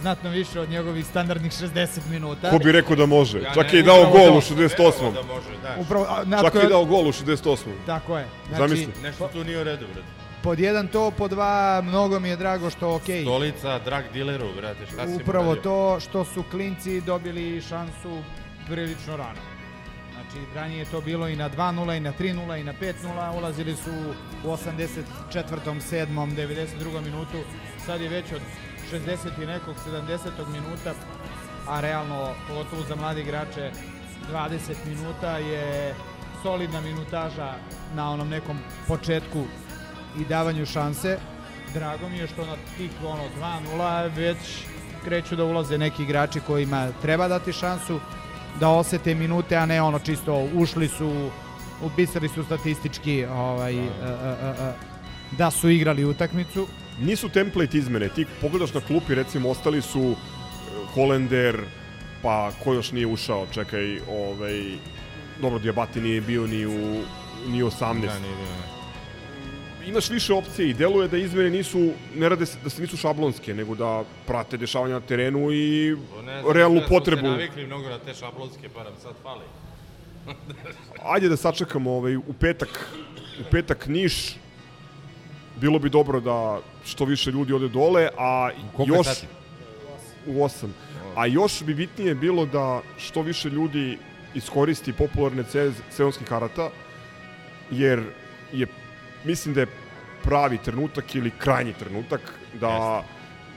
znatno 0.00 0.30
više 0.30 0.60
od 0.60 0.70
njegovih 0.70 1.06
standardnih 1.06 1.52
60 1.52 1.86
minuta. 2.10 2.50
Ko 2.50 2.58
bi 2.58 2.72
rekao 2.72 2.96
da 2.96 3.06
može? 3.06 3.38
Ja 3.42 3.54
Čak 3.54 3.72
ne- 3.72 3.78
je 3.78 3.80
i 3.80 3.82
dao 3.82 4.10
gol 4.10 4.36
u 4.36 4.40
68. 4.40 5.12
Da 5.14 5.22
može, 5.22 5.48
da. 5.62 5.76
Upravo, 5.80 6.06
a, 6.08 6.16
Čak 6.16 6.26
Natko 6.26 6.58
je 6.58 6.64
i 6.64 6.68
dao 6.68 6.84
gol 6.84 7.08
u 7.08 7.12
68. 7.12 7.56
Tako 7.86 8.18
je. 8.18 8.26
Znači, 8.48 8.60
Zamisli. 8.60 9.02
Nešto 9.02 9.28
tu 9.32 9.44
nije 9.44 9.60
u 9.60 9.64
redu, 9.64 9.86
brate. 9.94 10.08
pod 10.42 10.58
jedan 10.60 10.88
to, 10.88 11.10
pod 11.10 11.30
dva, 11.30 11.82
mnogo 11.84 12.20
mi 12.20 12.28
je 12.28 12.36
drago 12.36 12.70
što, 12.70 12.94
okej, 12.94 13.22
Stolica, 13.22 13.78
drag 13.78 14.04
dileru, 14.12 14.48
brate, 14.56 14.86
šta 14.86 15.06
si 15.06 15.14
upravo 15.14 15.56
to 15.56 16.00
što 16.00 16.24
su 16.24 16.44
klinci 16.50 17.00
dobili 17.00 17.60
šansu 17.60 18.22
prilično 18.66 19.16
rano. 19.16 19.40
Znači, 20.12 20.46
ranije 20.54 20.78
je 20.78 20.84
to 20.84 21.00
bilo 21.00 21.28
i 21.28 21.36
na 21.36 21.50
2-0, 21.50 21.96
i 21.96 22.00
na 22.00 22.12
3-0, 22.12 22.60
i 22.60 22.64
na 22.64 22.72
5-0, 22.72 23.38
ulazili 23.38 23.76
su 23.76 23.90
u 24.44 24.48
84. 24.48 25.04
7. 25.32 26.06
92. 26.36 27.04
minutu, 27.04 27.38
sad 27.86 28.00
je 28.00 28.08
već 28.08 28.32
od 28.32 28.40
60. 28.92 29.42
i 29.42 29.46
nekog 29.46 29.74
70. 29.86 30.48
minuta, 30.52 30.94
a 31.68 31.80
realno, 31.80 32.34
pogotovo 32.48 32.82
za 32.82 32.96
mlade 32.96 33.20
igrače, 33.20 33.70
20 34.32 34.74
minuta 34.86 35.38
je 35.38 35.94
solidna 36.42 36.80
minutaža 36.80 37.54
na 37.94 38.10
onom 38.10 38.28
nekom 38.28 38.58
početku 38.88 39.44
i 40.18 40.24
davanju 40.24 40.66
šanse. 40.66 41.18
Drago 41.74 42.08
mi 42.08 42.18
je 42.18 42.26
što 42.26 42.46
na 42.46 42.56
tih 42.76 42.90
ono 43.04 43.22
2-0 43.76 44.10
već 44.16 44.38
kreću 45.04 45.36
da 45.36 45.44
ulaze 45.44 45.78
neki 45.78 46.02
igrači 46.02 46.40
kojima 46.40 46.88
treba 47.02 47.28
dati 47.28 47.52
šansu 47.52 48.00
da 48.60 48.68
osete 48.68 49.14
minute, 49.14 49.56
a 49.56 49.66
ne 49.66 49.82
ono 49.82 49.98
čisto 49.98 50.48
ušli 50.54 50.88
su, 50.88 51.30
upisali 51.82 52.28
su 52.28 52.44
statistički 52.44 53.24
ovaj, 53.24 53.74
e, 53.74 53.78
e, 53.78 53.84
e, 54.60 54.72
da 55.38 55.50
su 55.50 55.68
igrali 55.68 56.04
utakmicu. 56.04 56.66
Nisu 57.00 57.28
template 57.28 57.78
izmene. 57.78 58.08
Ti 58.08 58.26
pogledaš 58.40 58.74
na 58.74 58.80
klupi, 58.80 59.14
recimo, 59.14 59.50
ostali 59.50 59.82
su 59.82 60.00
e, 60.00 60.14
Holender, 60.94 61.60
pa 62.22 62.50
ko 62.64 62.74
još 62.74 62.92
nije 62.92 63.06
ušao, 63.06 63.46
čekaj, 63.52 64.00
ovaj, 64.10 64.78
dobro, 65.40 65.58
Diabati 65.58 66.00
nije 66.00 66.20
bio 66.20 66.46
ni 66.46 66.66
u, 66.66 67.02
ni 67.48 67.62
u 67.62 67.70
18. 67.70 67.80
Da, 67.80 68.18
nije 68.18 68.36
ne. 68.36 68.71
Imaš 69.86 70.10
više 70.10 70.34
opcije 70.34 70.68
i 70.68 70.74
deluje 70.74 71.08
da 71.08 71.16
izmene 71.16 71.50
nisu, 71.50 71.90
ne 72.14 72.28
rade 72.28 72.46
se, 72.46 72.58
da 72.64 72.70
se 72.70 72.82
nisu 72.82 72.96
šablonske, 72.96 73.54
nego 73.54 73.74
da 73.74 74.04
prate 74.26 74.56
dešavanja 74.56 74.94
na 74.94 75.00
terenu 75.00 75.52
i 75.52 75.96
ne 76.24 76.40
znam, 76.40 76.52
realnu 76.52 76.80
smo 76.80 76.88
potrebu. 76.88 77.22
se 77.22 77.28
navikli 77.28 77.66
mnogo 77.66 77.88
na 77.88 77.98
te 77.98 78.14
šablonske, 78.14 78.68
pa 78.74 78.84
nam 78.84 78.92
sad 79.02 79.12
fali. 79.22 79.44
Ajde 81.04 81.28
da 81.28 81.36
sačekamo 81.36 81.92
ovaj, 81.92 82.16
u 82.16 82.32
petak, 82.40 82.88
u 83.40 83.50
petak 83.50 83.86
Niš, 83.86 84.36
bilo 85.60 85.78
bi 85.78 85.90
dobro 85.90 86.20
da 86.20 86.60
što 86.84 87.04
više 87.04 87.30
ljudi 87.30 87.52
ode 87.52 87.68
dole, 87.68 88.08
a 88.18 88.50
koliko 88.76 88.96
još 88.96 89.06
u 90.26 90.32
8. 90.32 90.68
A 91.16 91.26
još 91.26 91.62
bi 91.62 91.74
bitnije 91.74 92.14
bilo 92.14 92.46
da 92.46 92.82
što 92.98 93.22
više 93.22 93.48
ljudi 93.48 93.98
iskoristi 94.34 94.92
popularne 94.92 95.44
sezonskih 95.90 96.26
karata, 96.26 96.70
jer 97.70 98.02
je, 98.52 98.66
mislim 99.24 99.54
da 99.54 99.60
je 99.60 99.66
pravi 100.22 100.58
trenutak 100.58 101.14
ili 101.14 101.30
krajnji 101.30 101.72
trenutak 101.72 102.20
da, 102.54 103.04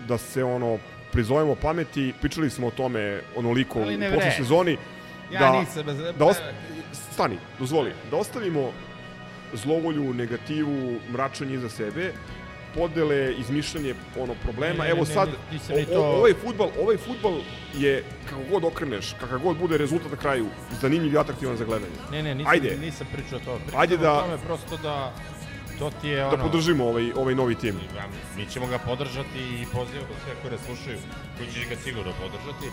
da 0.07 0.17
se 0.17 0.43
ono 0.43 0.77
prizovemo 1.11 1.55
pameti, 1.55 2.13
pričali 2.21 2.49
smo 2.49 2.67
o 2.67 2.71
tome 2.71 3.21
onoliko 3.35 3.79
ne 3.79 4.07
u 4.07 4.11
prošloj 4.11 4.31
sezoni, 4.31 4.77
Ja 5.31 5.39
da, 5.39 5.59
nisam... 5.59 5.83
bez- 5.83 6.13
da 6.17 6.25
ost... 6.25 6.41
stani, 7.13 7.37
dozvoli, 7.59 7.91
da 8.11 8.17
ostavimo 8.17 8.71
zlovolju, 9.53 10.13
negativu, 10.13 10.99
mračanje 11.09 11.53
iza 11.53 11.69
sebe, 11.69 12.11
podele, 12.75 13.33
izmišljanje 13.33 13.95
ono 14.19 14.33
problema. 14.35 14.77
Ne, 14.77 14.83
ne, 14.83 14.89
Evo 14.89 14.99
ne, 14.99 15.05
sad, 15.05 15.29
ne, 15.51 15.75
o, 15.75 15.77
ni 15.77 15.85
to- 15.85 16.01
o, 16.01 16.17
ovaj 16.17 16.33
futbal, 16.35 16.69
ovaj 16.81 16.97
futbal 16.97 17.39
je 17.73 18.03
kako 18.29 18.41
god 18.51 18.63
okreneš, 18.63 19.13
kakav 19.13 19.39
god 19.39 19.57
bude 19.57 19.77
rezultat 19.77 20.11
na 20.11 20.17
kraju, 20.17 20.47
zanimljiv 20.81 21.13
i 21.13 21.17
atraktivan 21.17 21.57
za 21.57 21.65
gledanje. 21.65 21.95
Ne, 22.11 22.23
ne, 22.23 22.35
nisam, 22.35 22.51
Ajde. 22.51 22.77
nisam 22.77 23.07
pričao 23.13 23.39
to. 23.39 23.57
Pričam 23.57 23.79
Ajde 23.79 23.97
da- 23.97 24.13
o 24.13 24.21
tome 24.21 24.37
prosto 24.37 24.77
da 24.77 25.13
to 25.79 25.91
ti 26.01 26.07
je 26.07 26.21
Da 26.21 26.27
ono... 26.27 26.43
podržimo 26.43 26.85
ovaj 26.85 27.11
ovaj 27.15 27.35
novi 27.35 27.55
tim. 27.55 27.75
Ja, 27.95 28.05
Mi 28.37 28.45
ćemo 28.45 28.67
ga 28.67 28.77
podržati 28.77 29.39
i 29.39 29.65
pozivamo 29.73 30.13
sve 30.23 30.33
koji 30.41 30.51
ne 30.51 30.57
slušaju, 30.57 30.97
koji 31.37 31.51
će 31.51 31.69
ga 31.69 31.75
sigurno 31.75 32.11
podržati. 32.21 32.67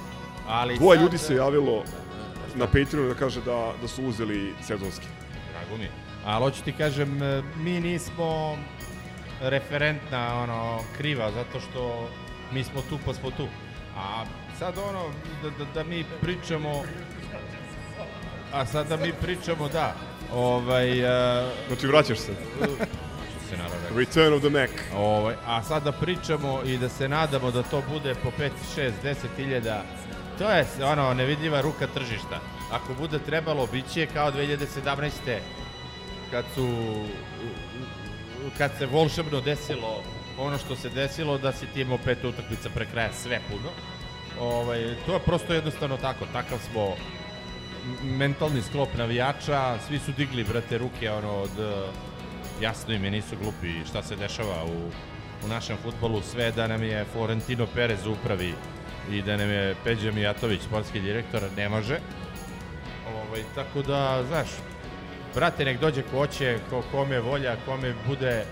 Ali 0.48 0.78
Dvoje 0.78 0.96
sad, 0.96 1.04
ljudi 1.04 1.18
se 1.18 1.34
javilo 1.34 1.84
na 2.54 2.66
Patreonu 2.66 3.08
da 3.08 3.14
kaže 3.14 3.40
da, 3.40 3.72
da 3.82 3.88
su 3.88 4.04
uzeli 4.04 4.54
sezonski. 4.62 5.06
Drago 5.52 5.76
mi. 5.82 5.88
Ali 6.24 6.44
hoću 6.44 6.62
ti 6.62 6.72
kažem, 6.72 7.20
mi 7.56 7.80
nismo 7.80 8.58
referentna 9.40 10.42
ono, 10.42 10.78
kriva 10.96 11.30
zato 11.32 11.60
što 11.60 12.08
mi 12.52 12.64
smo 12.64 12.82
tu 12.88 12.98
pa 13.06 13.14
smo 13.14 13.30
tu. 13.30 13.46
A 13.96 14.24
sad 14.58 14.74
ono, 14.78 15.02
da, 15.42 15.50
da, 15.50 15.64
da 15.74 15.84
mi 15.84 16.04
pričamo, 16.20 16.82
a 18.52 18.66
sad 18.66 18.88
da 18.88 18.96
mi 18.96 19.12
pričamo, 19.20 19.68
da, 19.68 19.94
ovaj, 20.34 21.04
uh, 21.04 21.50
Znači 21.68 21.86
vraćaš 21.86 22.18
se. 22.18 22.32
se 23.48 23.56
naravno. 23.56 23.98
Return 23.98 24.34
of 24.34 24.40
the 24.40 24.50
Mac. 24.50 24.70
Ovaj, 24.96 25.34
a 25.46 25.62
sad 25.62 25.82
da 25.82 25.92
pričamo 25.92 26.60
i 26.64 26.78
da 26.78 26.88
se 26.88 27.08
nadamo 27.08 27.50
da 27.50 27.62
to 27.62 27.82
bude 27.92 28.14
po 28.14 28.30
5, 28.38 28.50
6, 28.76 28.90
10 29.04 29.14
hiljada, 29.36 29.82
to 30.38 30.50
je 30.50 30.66
ono 30.84 31.14
nevidljiva 31.14 31.60
ruka 31.60 31.86
tržišta. 31.86 32.40
Ako 32.72 32.94
bude 32.94 33.18
trebalo, 33.18 33.66
bit 33.66 33.92
će 33.92 34.06
kao 34.06 34.32
2017. 34.32 35.38
kad 36.30 36.44
su 36.54 36.68
kad 38.58 38.70
se 38.78 38.86
volšebno 38.86 39.40
desilo 39.40 40.02
ono 40.38 40.58
što 40.58 40.76
se 40.76 40.88
desilo 40.88 41.38
da 41.38 41.52
si 41.52 41.66
ti 41.66 41.80
imao 41.80 41.98
pet 42.04 42.24
utakmica 42.24 42.70
pre 42.74 42.86
kraja 42.86 43.12
sve 43.12 43.40
puno 43.50 43.70
Ovaj, 44.40 44.94
to 45.06 45.14
je 45.14 45.20
prosto 45.20 45.54
jednostavno 45.54 45.96
tako, 45.96 46.26
takav 46.32 46.58
smo 46.70 46.94
mentalni 48.02 48.62
sklop 48.62 48.88
navijača, 48.96 49.78
svi 49.86 49.98
su 49.98 50.12
digli, 50.16 50.44
brate, 50.44 50.78
ruke, 50.78 51.10
ono, 51.10 51.32
od, 51.32 51.58
eh, 51.58 51.86
jasno 52.60 52.94
im 52.94 53.04
je, 53.04 53.10
nisu 53.10 53.36
glupi, 53.42 53.84
šta 53.88 54.02
se 54.02 54.16
dešava 54.16 54.64
u, 54.64 54.90
u 55.44 55.48
našem 55.48 55.76
futbolu, 55.82 56.22
sve 56.22 56.52
da 56.52 56.66
nam 56.66 56.82
je 56.82 57.04
Florentino 57.12 57.66
Perez 57.74 58.06
upravi 58.06 58.54
i 59.10 59.22
da 59.22 59.36
nam 59.36 59.50
je 59.50 59.74
Peđa 59.84 60.12
Mijatović, 60.12 60.62
sportski 60.62 61.00
direktor, 61.00 61.42
ne 61.56 61.68
može. 61.68 61.98
Ovaj, 63.08 63.42
tako 63.54 63.82
da, 63.82 64.24
znaš, 64.28 64.48
brate, 65.34 65.64
nek 65.64 65.80
dođe 65.80 66.02
ko 66.02 66.16
hoće, 66.16 66.58
ko, 66.70 66.82
kome 66.90 67.20
volja, 67.20 67.56
kome 67.66 67.94
bude, 68.06 68.44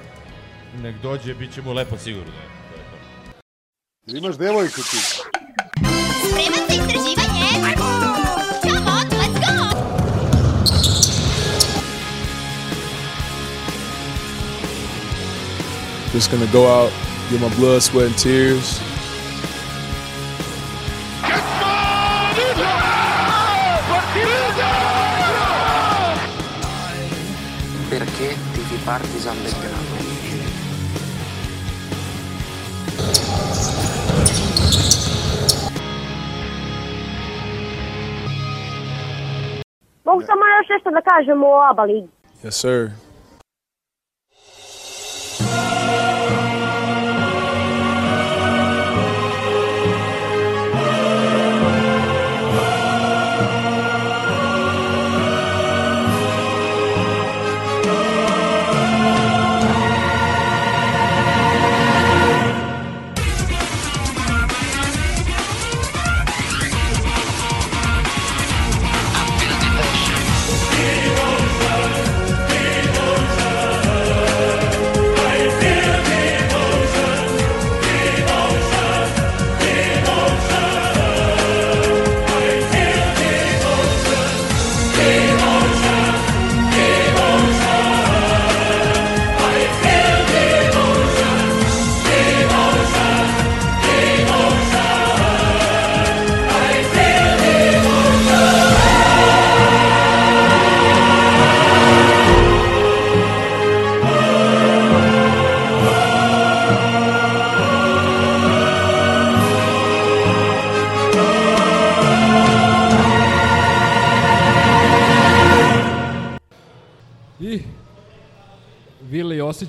nek 0.82 0.96
dođe, 1.02 1.34
bit 1.34 1.54
će 1.54 1.62
mu 1.62 1.72
lepo 1.72 1.98
sigurno. 1.98 2.32
To 2.68 2.74
je 2.74 2.82
to. 4.10 4.16
Imaš 4.16 4.36
devojku 4.36 4.80
ti. 4.82 4.96
Spreman 6.30 6.66
za 6.68 6.74
istraživanje? 6.74 7.79
Just 16.12 16.30
gonna 16.32 16.50
go 16.52 16.66
out, 16.66 16.92
get 17.30 17.40
my 17.40 17.48
blood, 17.54 17.82
sweat, 17.82 18.06
and 18.06 18.18
tears. 18.18 18.80
Perché 27.90 28.28
tifi 28.54 28.76
Partizan 28.84 29.36
Belgrado? 29.44 29.94
Mogu 40.04 40.22
samo 40.22 40.42
još 40.46 40.68
nešto 40.70 40.90
da 40.90 41.00
kažem 41.00 41.42
o 41.42 41.70
ABA 41.70 41.82
ligi. 41.82 42.08
Yes, 42.44 42.50
sir. 42.50 43.09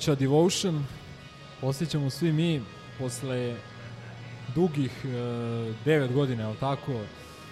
Osjeća 0.01 0.15
Devotion, 0.15 0.85
osjećamo 1.61 2.09
svi 2.09 2.31
mi 2.31 2.61
posle 2.99 3.55
dugih 4.55 4.91
e, 5.05 5.07
devet 5.85 6.13
godina, 6.13 6.43
je 6.43 6.49
li 6.49 6.55
tako? 6.59 6.91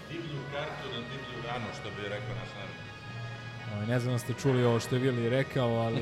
Divlju 0.10 0.40
kartu 0.54 0.88
na 0.88 1.00
divlju 1.00 1.44
ranu, 1.48 1.66
što 1.80 1.90
bi 1.90 2.02
rekao 2.04 2.36
naš 2.36 2.50
narod. 2.56 3.88
Ne 3.90 4.00
znam 4.00 4.14
da 4.14 4.20
ste 4.20 4.34
čuli 4.34 4.64
ovo 4.64 4.80
što 4.80 4.96
je 4.96 5.02
Vili 5.02 5.30
rekao, 5.30 5.70
ali... 5.70 6.02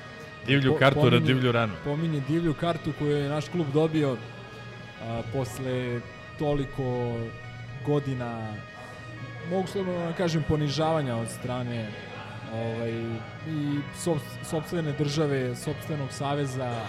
Divlju 0.46 0.72
Po- 0.72 0.78
kartu 0.78 0.98
na 1.00 1.04
pominje- 1.06 1.26
divlju 1.26 1.52
ranu. 1.52 1.72
Pominje 1.84 2.20
divlju 2.20 2.54
kartu 2.54 2.92
koju 2.98 3.16
je 3.16 3.28
naš 3.28 3.48
klub 3.48 3.66
dobio 3.74 4.16
a, 5.02 5.22
posle 5.32 6.00
toliko 6.38 7.16
godina 7.86 8.54
mogu 9.50 9.66
slobodno 9.66 10.06
da 10.06 10.12
kažem 10.12 10.44
ponižavanja 10.48 11.16
od 11.16 11.28
strane 11.30 11.90
ovaj, 12.52 12.92
i 13.48 13.76
sob- 13.96 14.18
sopstvene 14.44 14.92
države, 14.92 15.56
sopstvenog 15.56 16.12
saveza, 16.12 16.80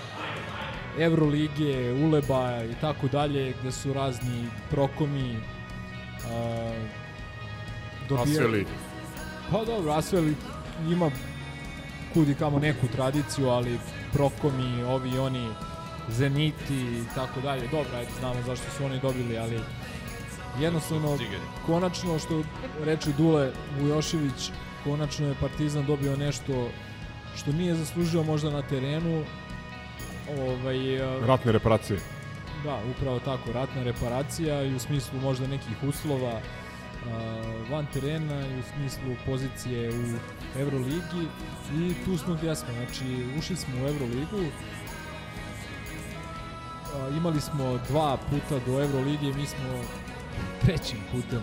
Evrolige, 0.99 1.93
Uleba 1.93 2.63
i 2.63 2.75
tako 2.81 3.07
dalje, 3.07 3.53
gde 3.61 3.71
su 3.71 3.93
razni 3.93 4.47
prokomi 4.69 5.37
a, 6.25 6.73
dobijali- 8.09 8.31
Asveli. 8.37 8.65
Pa 9.51 9.65
dobro, 9.65 9.91
Asvel 9.91 10.23
ima 10.89 11.11
kudi 12.13 12.35
kamo 12.35 12.59
neku 12.59 12.87
tradiciju, 12.87 13.49
ali 13.49 13.79
Prokomi, 14.13 14.83
ovi 14.83 15.17
oni, 15.17 15.49
Zeniti 16.09 16.75
i 16.75 17.03
tako 17.15 17.41
dalje. 17.41 17.61
Dobro, 17.61 17.97
ajde, 17.97 18.11
znamo 18.19 18.35
zašto 18.45 18.65
su 18.77 18.85
oni 18.85 18.99
dobili, 18.99 19.37
ali 19.37 19.59
jednostavno, 20.59 21.17
konačno, 21.65 22.19
što 22.19 22.43
reče 22.83 23.09
Dule 23.17 23.51
Vujošević, 23.79 24.51
konačno 24.83 25.27
je 25.27 25.35
Partizan 25.41 25.85
dobio 25.85 26.15
nešto 26.15 26.69
što 27.35 27.51
nije 27.51 27.75
zaslužio 27.75 28.23
možda 28.23 28.51
na 28.51 28.61
terenu. 28.61 29.23
Ovaj, 30.39 31.01
a, 31.01 31.25
Ratne 31.25 31.51
reparacije. 31.51 31.99
Da, 32.63 32.79
upravo 32.97 33.19
tako, 33.19 33.51
ratna 33.51 33.83
reparacija 33.83 34.63
i 34.63 34.75
u 34.75 34.79
smislu 34.79 35.19
možda 35.19 35.47
nekih 35.47 35.83
uslova 35.83 36.31
a, 36.31 36.41
van 37.71 37.85
terena 37.93 38.47
i 38.47 38.59
u 38.59 38.63
smislu 38.73 39.15
pozicije 39.25 39.89
u 39.89 40.03
Euroligi 40.59 41.27
i 41.75 41.93
tu 42.05 42.17
smo 42.17 42.33
gdje 42.33 42.55
smo, 42.55 42.67
znači 42.73 43.25
ušli 43.39 43.55
smo 43.55 43.75
u 43.75 43.87
Euroligu, 43.87 44.51
a, 46.95 47.09
imali 47.17 47.41
smo 47.41 47.79
dva 47.89 48.17
puta 48.29 48.65
do 48.65 48.81
Euroligije, 48.81 49.33
mi 49.33 49.45
smo 49.45 49.83
trećim 50.61 50.99
putem 51.11 51.41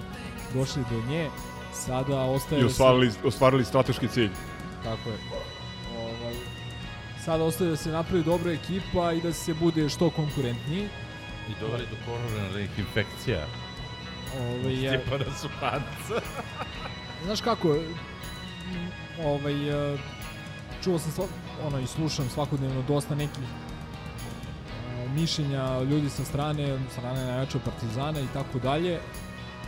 došli 0.55 0.82
do 0.91 1.03
nje, 1.09 1.28
sada 1.75 2.16
ostaje 2.16 2.61
I 2.61 2.62
da 2.62 2.68
se- 2.68 2.73
ostvarili, 2.73 3.11
ostvarili 3.25 3.64
strateški 3.64 4.09
cilj. 4.09 4.31
tako 4.85 5.09
je. 5.09 5.16
Ovaj, 5.97 6.35
sada 7.25 7.45
ostaje 7.45 7.71
da 7.71 7.77
se 7.77 7.91
napravi 7.91 8.23
dobra 8.25 8.53
ekipa 8.53 9.12
i 9.12 9.21
da 9.21 9.33
se 9.33 9.55
bude 9.55 9.89
što 9.89 10.11
konkurentniji. 10.11 10.89
I 11.49 11.53
doveli 11.61 11.87
do 11.87 11.97
koronarnih 12.07 12.79
infekcija. 12.79 13.47
Ovaj, 14.37 14.83
ja- 14.83 14.93
Stjepana 14.93 15.25
Supanca. 15.33 16.27
Znaš 17.25 17.41
kako, 17.41 17.77
ovaj, 19.21 19.55
e, 19.95 19.99
čuo 20.83 20.99
sam 20.99 21.12
sva, 21.12 21.25
ono 21.64 21.79
i 21.79 21.87
slušam 21.87 22.29
svakodnevno 22.29 22.83
dosta 22.83 23.14
nekih 23.14 23.43
e, 23.43 25.09
mišljenja 25.11 25.81
ljudi 25.81 26.11
sa 26.11 26.25
strane, 26.25 26.79
strane 26.91 27.25
najjača 27.25 27.59
Partizana 27.59 28.21
i 28.21 28.29
tako 28.29 28.59
dalje. 28.59 29.01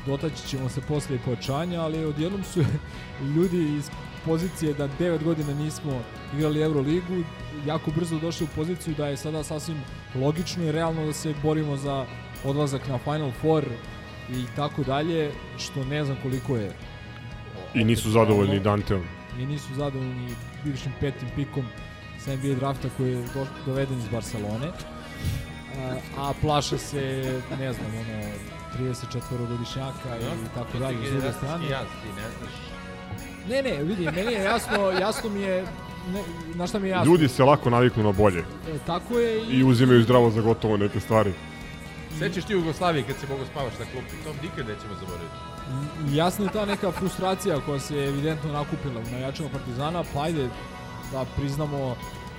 Dotaći 0.06 0.48
ćemo 0.48 0.68
se 0.68 0.80
posle 0.80 1.16
i 1.16 1.18
pojačanja, 1.18 1.80
ali 1.80 2.04
odjednom 2.04 2.44
su 2.44 2.60
ljudi 3.36 3.76
iz 3.76 3.90
pozicije 4.24 4.74
da 4.74 4.88
9 4.98 5.22
godina 5.24 5.54
nismo 5.54 6.02
igrali 6.34 6.62
Euroligu, 6.62 7.24
jako 7.66 7.90
brzo 7.90 8.18
došli 8.18 8.44
u 8.44 8.54
poziciju 8.56 8.94
da 8.94 9.06
je 9.06 9.16
sada 9.16 9.44
sasvim 9.44 9.80
logično 10.14 10.64
i 10.64 10.72
realno 10.72 11.06
da 11.06 11.12
se 11.12 11.34
borimo 11.42 11.76
za 11.76 12.06
odlazak 12.44 12.88
na 12.88 12.98
Final 12.98 13.32
Four 13.40 13.64
i 14.30 14.44
tako 14.56 14.82
dalje, 14.82 15.32
što 15.58 15.84
ne 15.84 16.04
znam 16.04 16.16
koliko 16.22 16.56
je 16.56 16.72
I 17.74 17.84
nisu 17.84 18.10
zadovoljni 18.10 18.60
Danteom. 18.60 19.02
i 19.38 19.46
nisu 19.46 19.74
zadovoljni 19.74 20.34
bivšim 20.64 20.92
petim 21.00 21.28
pikom 21.36 21.64
sa 22.18 22.36
NBA 22.36 22.54
drafta 22.54 22.88
koji 22.96 23.12
je 23.12 23.22
do, 23.34 23.46
doveden 23.66 23.98
iz 23.98 24.08
Barcelone. 24.08 24.72
A, 25.78 25.96
a 26.16 26.32
plaša 26.40 26.78
se, 26.78 27.22
ne 27.58 27.72
znam, 27.72 27.86
ono, 27.86 28.22
34 28.78 29.48
godišnjaka 29.48 30.18
i 30.18 30.54
tako 30.54 30.78
dalje 30.78 31.08
s 31.08 31.10
druge 31.10 31.32
strane. 31.32 31.68
Jaz, 31.68 31.86
ti 32.02 32.08
ne 32.16 32.22
znaš. 32.38 32.52
Ne, 33.48 33.62
ne, 33.62 33.82
vidi, 33.82 34.04
meni 34.04 34.32
je 34.32 34.42
jasno, 34.42 34.90
jasno 34.90 35.30
mi 35.30 35.40
je, 35.40 35.64
ne, 36.12 36.22
na 36.54 36.66
šta 36.66 36.78
mi 36.78 36.88
je 36.88 36.90
jasno. 36.90 37.12
Ljudi 37.12 37.28
se 37.28 37.44
lako 37.44 37.70
naviknu 37.70 38.02
na 38.02 38.12
bolje 38.12 38.38
E, 38.38 38.78
tako 38.86 39.18
je 39.18 39.42
i, 39.42 39.58
i 39.58 39.64
uzimaju 39.64 40.02
zdravo 40.02 40.30
za 40.30 40.40
gotovo 40.40 40.76
neke 40.76 41.00
stvari. 41.00 41.32
Sećaš 42.18 42.44
ti 42.44 42.54
u 42.54 42.58
Jugoslaviji 42.58 43.04
kad 43.04 43.16
se 43.16 43.26
mogo 43.26 43.44
spavaš 43.44 43.72
na 43.78 43.84
klupi? 43.84 44.24
To 44.24 44.32
nikad 44.42 44.66
nećemo 44.68 44.94
zaboraviti. 45.00 45.34
I 46.10 46.16
jasna 46.16 46.44
je 46.44 46.52
ta 46.52 46.64
neka 46.66 46.92
frustracija 46.92 47.60
koja 47.66 47.80
se 47.80 47.94
evidentno 47.94 48.52
nakupila 48.52 49.00
u 49.00 49.10
navijačima 49.10 49.48
Partizana, 49.48 50.04
pa 50.14 50.22
ajde 50.22 50.48
da 51.12 51.24
priznamo 51.36 51.96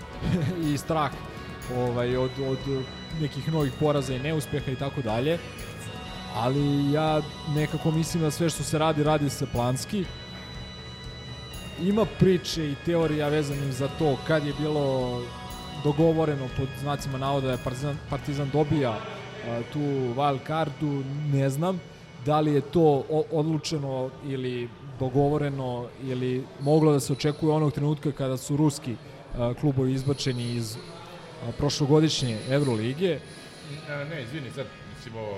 i 0.74 0.78
strah 0.78 1.12
ovaj, 1.78 2.18
od, 2.18 2.32
od 2.48 2.58
nekih 3.22 3.54
novih 3.54 3.72
poraza 3.80 4.14
i 4.14 4.20
neuspeha 4.20 4.72
i 4.72 4.76
tako 4.76 5.02
dalje. 5.02 5.38
Ali 6.36 6.92
ja 6.92 7.22
nekako 7.56 7.92
mislim 7.92 8.24
da 8.24 8.32
sve 8.32 8.50
što 8.50 8.64
se 8.64 8.78
radi, 8.78 9.04
radi 9.04 9.30
se 9.30 9.46
planski. 9.52 10.06
Ima 11.82 12.06
priče 12.20 12.72
i 12.72 12.76
teorija 12.86 13.30
vezanih 13.30 13.74
za 13.74 13.88
to 14.00 14.18
kad 14.28 14.46
je 14.46 14.54
bilo 14.60 15.22
dogovoreno 15.84 16.48
pod 16.58 16.68
znacima 16.82 17.18
navoda 17.18 17.48
da 17.48 17.54
je 17.54 17.64
Partizan, 17.64 17.98
Partizan 18.10 18.50
dobija 18.54 18.92
a, 18.92 19.62
tu 19.74 19.80
wild 19.80 20.40
cardu, 20.48 21.04
ne 21.34 21.50
znam 21.50 21.82
da 22.26 22.40
li 22.40 22.54
je 22.54 22.62
to 22.62 23.04
odlučeno 23.32 24.10
ili 24.26 24.70
dogovoreno 25.00 25.88
ili 26.04 26.44
moglo 26.60 26.92
da 26.94 27.00
se 27.00 27.14
očekuje 27.14 27.54
onog 27.54 27.74
trenutka 27.74 28.12
kada 28.12 28.38
su 28.38 28.58
ruski 28.58 28.96
a, 29.38 29.54
klubovi 29.60 29.94
izbačeni 29.94 30.56
iz 30.56 30.76
a, 30.76 31.52
prošlogodišnje 31.58 32.38
Evrolige. 32.50 33.20
Ne, 34.10 34.24
izvini, 34.24 34.52
sad, 34.56 34.66
mislim 34.96 35.16
ovo, 35.16 35.38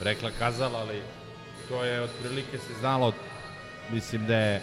rekla 0.00 0.30
kazala, 0.38 0.78
ali 0.78 1.02
to 1.68 1.84
je 1.84 2.00
otprilike 2.00 2.58
se 2.58 2.74
znalo, 2.80 3.12
mislim 3.90 4.26
da 4.26 4.36
je 4.36 4.60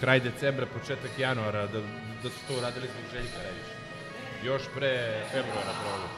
kraj 0.00 0.20
decembra, 0.20 0.66
početak 0.66 1.10
januara, 1.18 1.66
da, 1.66 1.80
da 2.22 2.30
su 2.30 2.38
to 2.48 2.54
uradili 2.58 2.86
zbog 2.86 3.04
Željka 3.12 3.38
Revića. 3.38 3.72
Još 4.44 4.62
pre 4.74 4.90
februara 5.24 5.72
pravo. 5.82 6.08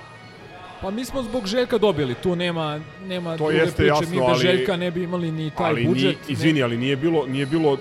Pa 0.80 0.90
mi 0.90 1.04
smo 1.04 1.22
zbog 1.22 1.46
Željka 1.46 1.78
dobili, 1.78 2.14
tu 2.14 2.36
nema 2.36 2.80
nema 3.02 3.30
To 3.30 3.36
druge 3.36 3.66
priče, 3.66 3.86
jasno, 3.86 4.06
mi 4.10 4.16
bez 4.16 4.28
ali- 4.28 4.40
Željka 4.40 4.76
ne 4.76 4.90
bi 4.90 5.02
imali 5.02 5.32
ni 5.32 5.50
taj 5.50 5.66
ali 5.66 5.84
budžet. 5.86 6.04
Nije, 6.04 6.16
izvini, 6.28 6.62
ali 6.62 6.76
nije 6.76 6.96
bilo, 6.96 7.26
nije 7.26 7.46
bilo 7.46 7.78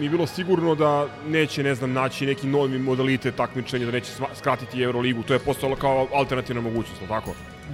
nije 0.00 0.10
bilo 0.10 0.26
sigurno 0.26 0.74
da 0.74 1.06
neće, 1.28 1.62
ne 1.62 1.74
znam, 1.74 1.92
naći 1.92 2.26
neki 2.26 2.46
novi 2.46 2.78
modalitet 2.78 3.34
takmičenja, 3.36 3.86
da 3.86 3.92
neće 3.92 4.12
skratiti 4.34 4.82
Euroligu. 4.82 5.22
To 5.22 5.32
je 5.32 5.38
postalo 5.38 5.76
kao 5.76 6.06
alternativna 6.14 6.60
mogućnost, 6.62 7.02
tako? 7.08 7.30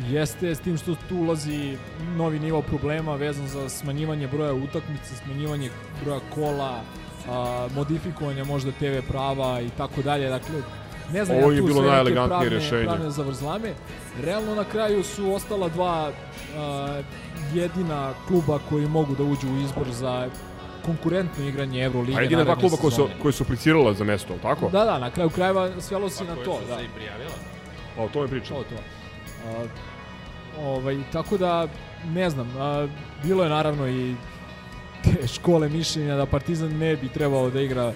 Jeste, 0.08 0.54
s 0.54 0.60
tim 0.60 0.76
što 0.78 0.94
tu 1.08 1.16
ulazi 1.16 1.76
novi 2.16 2.38
nivo 2.38 2.62
problema 2.62 3.14
vezan 3.14 3.46
za 3.48 3.68
smanjivanje 3.68 4.28
broja 4.28 4.52
utakmica, 4.54 5.14
smanjivanje 5.24 5.70
broja 6.04 6.20
kola, 6.34 6.80
a, 7.28 7.68
modifikovanje 7.74 8.44
možda 8.44 8.72
TV 8.72 9.08
prava 9.08 9.60
i 9.60 9.70
tako 9.76 10.02
dalje. 10.02 10.28
Dakle, 10.28 10.54
ne 11.12 11.24
znam 11.24 11.38
Ovo 11.38 11.50
ja 11.50 11.54
je 11.54 11.60
tu 11.60 11.66
bilo 11.66 11.80
sve 11.80 11.82
neke 11.82 11.92
najelegantnije 11.94 12.28
pravne, 12.50 12.58
rešenje. 12.58 12.84
pravne 12.84 13.10
zavrzlame. 13.10 13.72
Realno 14.22 14.54
na 14.54 14.64
kraju 14.64 15.02
su 15.04 15.32
ostala 15.32 15.68
dva 15.68 16.10
a, 16.56 17.02
jedina 17.54 18.12
kluba 18.28 18.58
koji 18.68 18.86
mogu 18.88 19.14
da 19.14 19.22
uđu 19.22 19.48
u 19.48 19.60
izbor 19.60 19.86
za 19.90 20.28
konkurentno 20.86 21.44
igranje 21.44 21.84
Evrolige 21.84 22.18
A 22.18 22.22
jedina 22.22 22.44
dva 22.44 22.56
kluba 22.56 22.76
koja 22.76 22.90
su, 22.90 23.08
koje 23.22 23.32
su 23.32 23.42
aplicirala 23.42 23.94
za 23.94 24.04
mesto, 24.04 24.32
jel 24.32 24.42
tako? 24.42 24.68
Da, 24.70 24.84
da, 24.84 24.98
na 24.98 25.10
kraju 25.10 25.30
krajeva 25.30 25.80
svelo 25.80 26.10
se 26.10 26.24
Pa 26.24 26.30
na 26.30 26.34
koje 26.34 26.44
to. 26.44 26.58
su 26.60 26.66
Da. 26.68 26.76
se 26.78 26.84
i 26.84 26.88
prijavila. 26.94 27.30
A 27.98 28.02
o 28.02 28.08
tome 28.08 28.28
pričam. 28.28 28.56
To, 28.56 28.62
to. 28.62 28.82
A, 29.48 29.64
ovaj, 30.60 30.98
tako 31.12 31.38
da, 31.38 31.68
ne 32.06 32.30
znam, 32.30 32.54
a, 32.58 32.88
bilo 33.22 33.42
je 33.42 33.48
naravno 33.50 33.88
i 33.88 34.14
te 35.04 35.26
škole 35.34 35.68
mišljenja 35.68 36.16
da 36.16 36.26
Partizan 36.26 36.78
ne 36.78 36.96
bi 36.96 37.08
trebao 37.08 37.50
da 37.50 37.60
igra 37.60 37.92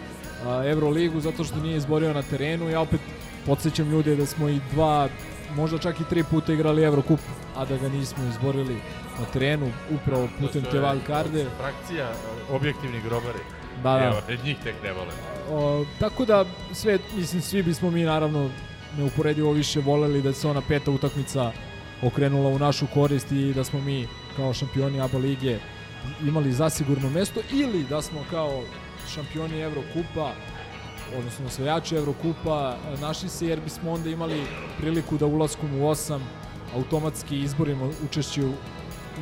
a, 0.47 0.63
Euroligu 0.67 1.21
zato 1.21 1.45
što 1.45 1.61
nije 1.61 1.77
izborio 1.77 2.13
na 2.13 2.23
terenu. 2.23 2.71
Ja 2.71 2.81
opet 2.81 3.01
podsjećam 3.47 3.91
ljude 3.91 4.17
da 4.17 4.27
smo 4.27 4.49
i 4.49 4.61
dva, 4.73 5.09
možda 5.57 5.79
čak 5.79 6.01
i 6.01 6.05
tri 6.05 6.25
puta 6.25 6.53
igrali 6.53 6.83
Eurocup, 6.83 7.21
a 7.57 7.65
da 7.65 7.77
ga 7.77 7.89
nismo 7.89 8.25
izborili 8.25 8.77
na 9.19 9.25
terenu 9.33 9.73
upravo 9.91 10.29
putem 10.41 10.63
te 10.63 10.79
wild 10.79 11.03
karde. 11.07 11.47
Frakcija, 11.59 12.13
objektivni 12.51 13.01
grobari. 13.01 13.39
Da, 13.83 13.93
da. 13.93 14.05
Evo, 14.05 14.43
njih 14.45 14.57
tek 14.65 14.75
ne 14.83 14.93
vole. 14.93 15.13
O, 15.51 15.85
tako 15.99 16.25
da 16.25 16.45
sve, 16.73 16.99
mislim, 17.17 17.43
svi 17.43 17.63
bismo 17.63 17.91
mi 17.91 18.03
naravno 18.03 18.51
neuporedivo 18.99 19.53
više 19.53 19.81
voleli 19.81 20.23
da 20.23 20.33
se 20.33 20.49
ona 20.49 20.61
peta 20.69 20.91
utakmica 20.91 21.53
okrenula 22.03 22.49
u 22.49 22.59
našu 22.59 22.87
korist 22.95 23.33
i 23.33 23.53
da 23.55 23.65
smo 23.65 23.81
mi 23.81 24.09
kao 24.37 24.55
šampioni 24.55 25.01
ABA 25.01 25.19
lige 25.19 25.59
imali 26.27 26.53
zasigurno 26.53 27.11
mesto 27.11 27.41
ili 27.53 27.85
da 27.85 28.03
smo 28.03 28.25
kao 28.31 28.63
šampioni 29.15 29.61
Evrokupa 29.61 30.33
odnosno 31.19 31.47
osvajači 31.47 31.97
Evrokupa 31.97 32.77
našli 33.01 33.29
se 33.29 33.47
jer 33.47 33.61
bismo 33.61 33.93
onda 33.93 34.11
imali 34.11 34.43
priliku 34.79 35.19
da 35.19 35.27
ulaskom 35.27 35.81
u 35.81 35.89
osam 35.89 36.29
automatski 36.75 37.39
izborimo 37.39 37.91
učešće 38.05 38.45
u, 38.45 38.53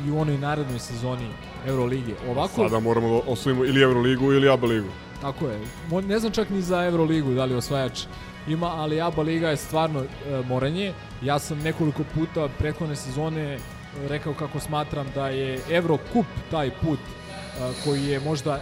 i 0.07 0.11
u 0.11 0.19
onoj 0.19 0.37
narednoj 0.37 0.79
sezoni 0.79 1.27
Eurolige. 1.67 2.13
Ovako, 2.29 2.55
Sada 2.55 2.79
moramo 2.79 3.09
da 3.09 3.31
osvojimo 3.31 3.65
ili 3.65 3.81
Euroligu 3.81 4.33
ili 4.33 4.49
ABA 4.49 4.67
ligu. 4.67 4.87
Tako 5.21 5.47
je. 5.47 5.59
Ne 6.07 6.19
znam 6.19 6.31
čak 6.31 6.49
ni 6.49 6.61
za 6.61 6.85
Euroligu 6.85 7.33
da 7.33 7.45
li 7.45 7.55
osvajač 7.55 8.05
ima, 8.47 8.67
ali 8.67 9.01
ABA 9.01 9.21
liga 9.21 9.49
je 9.49 9.57
stvarno 9.57 9.99
e, 9.99 10.07
moranje. 10.47 10.93
Ja 11.21 11.39
sam 11.39 11.59
nekoliko 11.59 12.03
puta 12.15 12.49
prethodne 12.59 12.95
sezone 12.95 13.53
e, 13.53 13.59
rekao 14.07 14.33
kako 14.33 14.59
smatram 14.59 15.07
da 15.15 15.29
je 15.29 15.59
Eurocup 15.69 16.25
taj 16.51 16.71
put 16.81 16.99
e, 16.99 17.71
koji 17.83 18.05
je 18.05 18.19
možda 18.19 18.61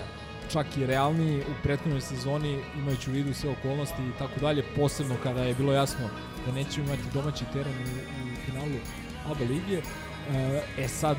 čak 0.52 0.78
i 0.78 0.86
realniji 0.86 1.42
u 1.42 1.54
prethodnoj 1.64 2.02
sezoni 2.02 2.60
imajući 2.78 3.10
u 3.10 3.14
vidu 3.14 3.34
sve 3.34 3.50
okolnosti 3.50 4.02
i 4.02 4.18
tako 4.20 4.40
dalje, 4.40 4.64
posebno 4.76 5.16
kada 5.24 5.44
je 5.44 5.56
bilo 5.56 5.74
jasno 5.74 6.10
da 6.46 6.52
nećemo 6.52 6.88
imati 6.88 7.04
domaći 7.14 7.46
teren 7.54 7.74
u, 7.74 7.86
u 8.24 8.46
finalu 8.46 8.80
ABA 9.26 9.46
lige. 9.50 9.78
E, 9.78 10.62
E 10.78 10.88
sad, 10.88 11.18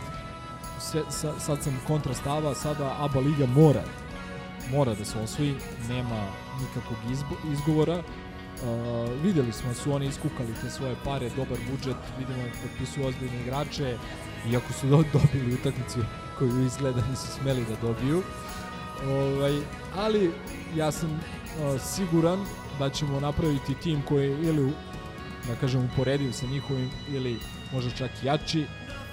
sve, 0.81 1.03
sa, 1.11 1.41
sad 1.41 1.63
sam 1.63 1.81
kontra 1.87 2.15
stava, 2.15 2.55
sada 2.55 2.97
ABA 2.99 3.21
liga 3.21 3.47
mora 3.47 3.83
mora 4.71 4.95
da 4.95 5.05
se 5.05 5.19
osvoji, 5.19 5.55
nema 5.89 6.27
nikakvog 6.61 7.13
izbo, 7.13 7.35
izgovora. 7.53 7.99
Uh, 7.99 9.23
videli 9.23 9.53
smo 9.53 9.69
da 9.69 9.75
su 9.75 9.93
oni 9.93 10.07
iskukali 10.07 10.55
te 10.63 10.71
svoje 10.71 10.97
pare, 11.05 11.31
dobar 11.37 11.59
budžet, 11.71 11.97
vidimo 12.19 12.43
da 12.43 12.51
potpisuju 12.63 13.07
ozbiljne 13.07 13.41
igrače, 13.41 13.97
iako 14.51 14.73
su 14.73 14.87
do, 14.87 15.05
dobili 15.13 15.55
utakmicu 15.55 15.99
koju 16.39 16.67
izgleda 16.67 17.03
nisu 17.11 17.27
smeli 17.27 17.65
da 17.69 17.89
dobiju. 17.89 18.23
Ovaj, 19.07 19.59
ali 19.97 20.31
ja 20.77 20.93
sam 20.93 21.11
uh, 21.11 21.81
siguran 21.81 22.45
da 22.79 22.91
ćemo 22.91 23.21
napraviti 23.21 23.75
tim 23.75 24.03
koji 24.09 24.31
je 24.31 24.49
ili 24.49 24.73
da 25.49 25.55
kažem 25.61 25.85
uporediv 25.93 26.33
sa 26.33 26.47
njihovim 26.47 26.91
ili 27.09 27.37
možda 27.73 27.91
čak 27.91 28.11
jači. 28.23 28.65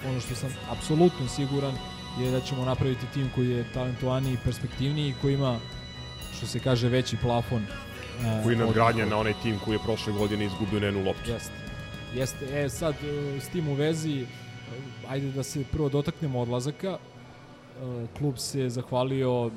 Ono 0.08 0.20
što 0.20 0.36
sam 0.36 0.50
apsolutno 0.72 1.28
siguran 1.28 1.74
je 2.20 2.32
da 2.32 2.42
ćemo 2.42 2.66
napraviti 2.66 3.06
tim 3.14 3.30
koji 3.36 3.50
je 3.50 3.74
talentovaniji 3.74 4.34
i 4.34 4.44
perspektivniji 4.44 5.14
koji 5.22 5.34
ima 5.34 5.60
što 6.38 6.48
se 6.48 6.60
kaže 6.60 6.90
veći 6.90 7.18
plafon 7.18 7.64
uh, 7.64 8.44
Koji 8.44 8.56
nadgradnja 8.56 9.06
na 9.06 9.18
onaj 9.18 9.34
tim 9.44 9.60
koji 9.66 9.76
je 9.76 9.84
prošle 9.86 10.14
godine 10.14 10.46
izgubio 10.46 10.80
na 10.80 10.86
jednu 10.86 11.04
loptu. 11.04 11.32
Jeste. 11.32 11.54
Jeste. 12.16 12.64
E 12.64 12.70
sad 12.70 12.96
e, 13.04 13.40
s 13.40 13.48
tim 13.48 13.68
u 13.68 13.74
vezi 13.74 14.22
e, 14.22 14.26
ajde 15.08 15.32
da 15.32 15.44
se 15.44 15.64
prvo 15.72 15.90
dotaknemo 15.90 16.40
odlazaka. 16.40 16.98
E, 17.82 18.08
Klub 18.18 18.38
se 18.38 18.70
zahvalio 18.70 19.48
e, 19.48 19.52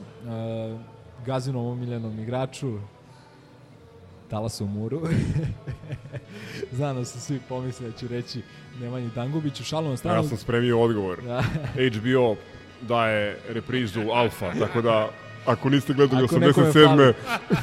Gazinom 1.26 1.66
omiljenom 1.66 2.20
igraču 2.20 2.78
Dalasu 4.30 4.66
Muru. 4.66 5.02
Znam 6.76 6.96
da 6.96 7.04
su 7.04 7.20
svi 7.20 7.40
pomisle 7.48 7.90
da 7.90 7.96
ću 7.96 8.08
reći 8.08 8.42
Nemanji 8.80 9.10
Dangubiću. 9.14 9.64
Šalom 9.64 9.96
stranu. 9.96 10.22
Ja 10.22 10.28
sam 10.28 10.38
spremio 10.38 10.80
odgovor. 10.80 11.22
Da. 11.22 11.42
HBO 11.98 12.36
daje 12.80 13.38
reprizu 13.48 14.00
Alfa, 14.12 14.52
tako 14.58 14.82
da 14.82 15.08
ako 15.46 15.68
niste 15.68 15.92
gledali 15.94 16.24
Ako 16.24 16.38
nekome 16.38 16.66
87. 16.66 16.84
fali. 16.86 17.14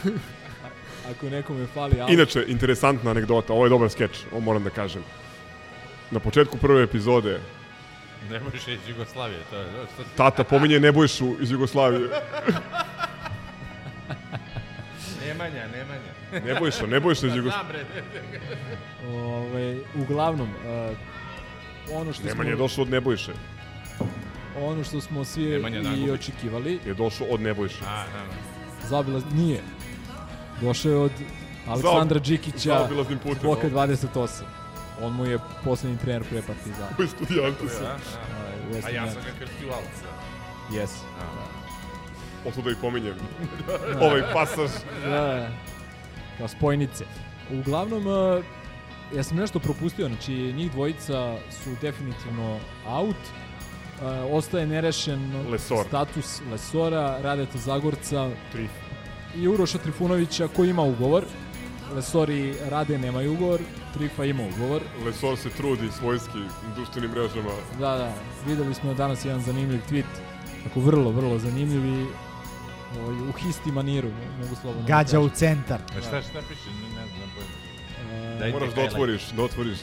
Ako 1.12 1.30
nekome 1.30 1.68
fali 1.68 2.01
Alfa. 2.01 2.14
Inače, 2.14 2.45
interesantna 2.47 3.12
anegdota, 3.12 3.53
ovo 3.53 3.66
je 3.66 3.70
dobar 3.70 3.89
skeč, 3.89 4.24
ovo 4.32 4.39
moram 4.39 4.64
da 4.64 4.70
kažem. 4.70 5.03
Na 6.12 6.20
početku 6.20 6.58
prve 6.58 6.84
epizode 6.84 7.39
Ne 8.32 8.39
možeš 8.39 8.67
iz 8.67 8.80
Jugoslavije, 8.88 9.39
to 9.49 9.57
je... 9.57 9.65
Što 9.93 10.03
si- 10.03 10.17
tata 10.17 10.43
pominje 10.43 10.80
Nebojšu 10.80 11.36
iz 11.41 11.51
Jugoslavije. 11.51 12.09
Nemanja, 15.21 15.67
Nemanja. 15.67 16.45
Nebojša, 16.45 16.86
Nebojša 16.88 17.28
iz 17.28 17.36
Jugoslavije. 17.36 17.86
Ove, 19.07 19.78
uglavnom, 19.95 20.49
e, 20.65 20.95
ono 21.93 22.13
što 22.13 22.23
Nemanja 22.23 22.49
je 22.49 22.55
smo, 22.55 22.63
došao 22.63 22.82
od 22.82 22.89
Nebojše. 22.89 23.32
ono 24.57 24.84
što 24.84 25.01
smo 25.01 25.26
svi 25.26 25.45
Nemanja 25.45 25.80
i 25.80 25.84
Dangubić. 25.84 26.09
očekivali, 26.11 26.80
Je 26.86 26.93
došao 26.93 27.28
od 27.28 27.41
Nebojše. 27.41 27.84
A, 27.88 28.03
da, 28.03 28.19
da. 28.19 28.88
Zabila, 28.88 29.21
nije. 29.34 29.61
Došao 30.61 30.91
je 30.91 30.97
od 30.97 31.11
Aleksandra 31.67 32.19
Đikića, 32.19 32.59
zaobilaznim 32.59 33.19
putem, 33.19 33.43
Boka 33.43 33.67
no. 33.67 33.78
28. 33.78 34.43
On 35.02 35.14
mu 35.14 35.26
je 35.26 35.39
poslednji 35.64 35.98
trener 35.98 36.24
pre 36.30 36.41
Partizana. 36.41 36.96
Koji 36.96 37.08
studijante. 37.08 37.64
Da, 37.66 37.80
da. 37.80 37.98
West 38.72 38.86
A 38.86 38.89
ja 38.89 39.12
sam 39.12 39.22
ga 39.22 39.46
krstio 39.46 39.70
u 39.70 39.72
Alca. 39.72 40.08
Yes. 40.72 40.89
Oto 42.46 42.62
da 42.62 42.72
i 42.72 42.76
pominjem. 42.82 43.16
ovaj 44.02 44.22
pasaž. 44.34 44.70
Da, 45.04 45.10
da. 45.10 45.50
Kao 46.38 46.48
spojnice. 46.48 47.06
Uglavnom, 47.52 48.08
uh, 48.08 48.43
ja 49.16 49.24
sam 49.24 49.38
nešto 49.38 49.60
propustio, 49.60 50.08
znači 50.08 50.34
njih 50.34 50.72
dvojica 50.72 51.36
su 51.52 51.70
definitivno 51.82 52.60
out. 52.88 53.16
Uh, 53.16 54.02
ostaje 54.32 54.68
nerešen 54.68 55.50
Lesor. 55.52 55.86
status 55.88 56.41
Lesora, 56.52 57.20
Radeta 57.22 57.58
Zagorca 57.58 58.30
Trif. 58.52 58.72
i 59.36 59.48
Uroša 59.48 59.78
Trifunovića 59.78 60.48
koji 60.48 60.70
ima 60.70 60.82
ugovor. 60.82 61.24
Lesor 61.96 62.30
i 62.30 62.54
Rade 62.70 62.98
nemaju 62.98 63.34
ugovor, 63.34 63.60
Trifa 63.94 64.26
ima 64.26 64.44
ugovor. 64.56 64.82
Lesor 65.06 65.38
se 65.38 65.50
trudi 65.50 65.90
svojski 66.00 66.38
na 66.38 66.76
društvenim 66.76 67.12
mrežama. 67.12 67.50
Da, 67.80 67.98
da, 67.98 68.14
videli 68.48 68.74
smo 68.74 68.94
danas 68.94 69.26
jedan 69.26 69.42
zanimljiv 69.42 69.82
tweet, 69.92 70.04
tako 70.64 70.80
vrlo, 70.80 71.12
vrlo 71.12 71.40
zanimljiv 71.40 71.86
i 71.86 72.06
ovaj, 73.00 73.30
u 73.30 73.32
histi 73.32 73.72
maniru, 73.72 74.10
mogu 74.42 74.56
slobodno 74.62 74.88
da 74.88 74.88
Gađa 74.98 75.20
u 75.20 75.30
centar. 75.30 75.82
A 75.98 76.02
šta, 76.02 76.22
šta 76.22 76.40
piše? 76.50 76.70
Ne, 76.70 76.88
ne 77.02 77.08
znam 77.08 77.30
pojma. 77.36 78.26
E, 78.36 78.40
Dajte 78.40 78.60
Moraš 78.60 78.74
da 78.76 78.82
otvoriš, 78.82 79.30
da 79.30 79.44
otvoriš 79.44 79.78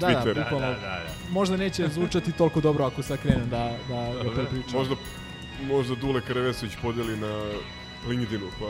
Da, 0.00 0.06
da, 0.08 0.22
Twitter. 0.24 0.42
bukvalno. 0.44 0.66
Da, 0.66 0.72
da, 0.74 0.80
da, 0.80 0.86
da. 0.88 1.30
Možda 1.30 1.56
neće 1.56 1.88
zvučati 1.88 2.32
toliko 2.32 2.60
dobro 2.60 2.84
ako 2.84 3.02
sad 3.02 3.18
krenem 3.22 3.48
da, 3.50 3.72
da 3.88 4.22
ga 4.24 4.30
prepričam. 4.30 4.72
Možda, 4.78 4.94
možda 5.62 5.94
Dule 5.94 6.20
Karavesović 6.20 6.72
podeli 6.82 7.16
na 7.16 7.44
LinkedInu, 8.06 8.46
pa 8.60 8.66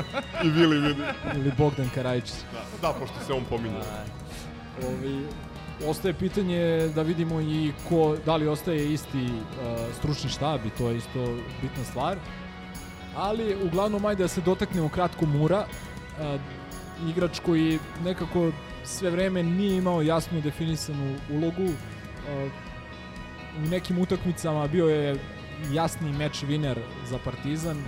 i 0.46 0.50
Vili 0.50 0.80
vidi. 0.80 1.02
Ili 1.34 1.52
Bogdan 1.58 1.90
Karajičić. 1.94 2.34
Da, 2.52 2.88
da, 2.88 2.94
pošto 2.98 3.16
se 3.26 3.32
on 3.32 3.44
pominje. 3.44 3.78
Ovi, 4.88 5.26
ostaje 5.86 6.14
pitanje 6.14 6.88
da 6.94 7.02
vidimo 7.02 7.40
i 7.40 7.72
ko, 7.88 8.16
da 8.26 8.36
li 8.36 8.48
ostaje 8.48 8.92
isti 8.92 9.24
uh, 9.24 9.94
stručni 9.98 10.30
štab 10.30 10.66
i 10.66 10.70
to 10.70 10.88
je 10.88 10.96
isto 10.96 11.36
bitna 11.62 11.84
stvar. 11.84 12.18
Ali 13.16 13.56
uglavnom 13.64 14.04
ajde 14.06 14.22
da 14.24 14.28
se 14.28 14.40
dotaknemo 14.40 14.88
kratko 14.88 15.26
Mura, 15.26 15.64
uh, 15.66 16.40
igrač 17.08 17.40
koji 17.40 17.78
nekako 18.04 18.52
sve 18.84 19.10
vreme 19.10 19.42
nije 19.42 19.76
imao 19.76 20.02
jasno 20.02 20.40
definisanu 20.40 21.16
ulogu. 21.30 21.64
Uh, 21.64 22.52
u 23.58 23.68
nekim 23.68 23.98
utakmicama 23.98 24.66
bio 24.66 24.86
je 24.86 25.16
jasni 25.72 26.12
meč 26.12 26.42
winner 26.42 26.78
za 27.10 27.18
Partizan. 27.24 27.84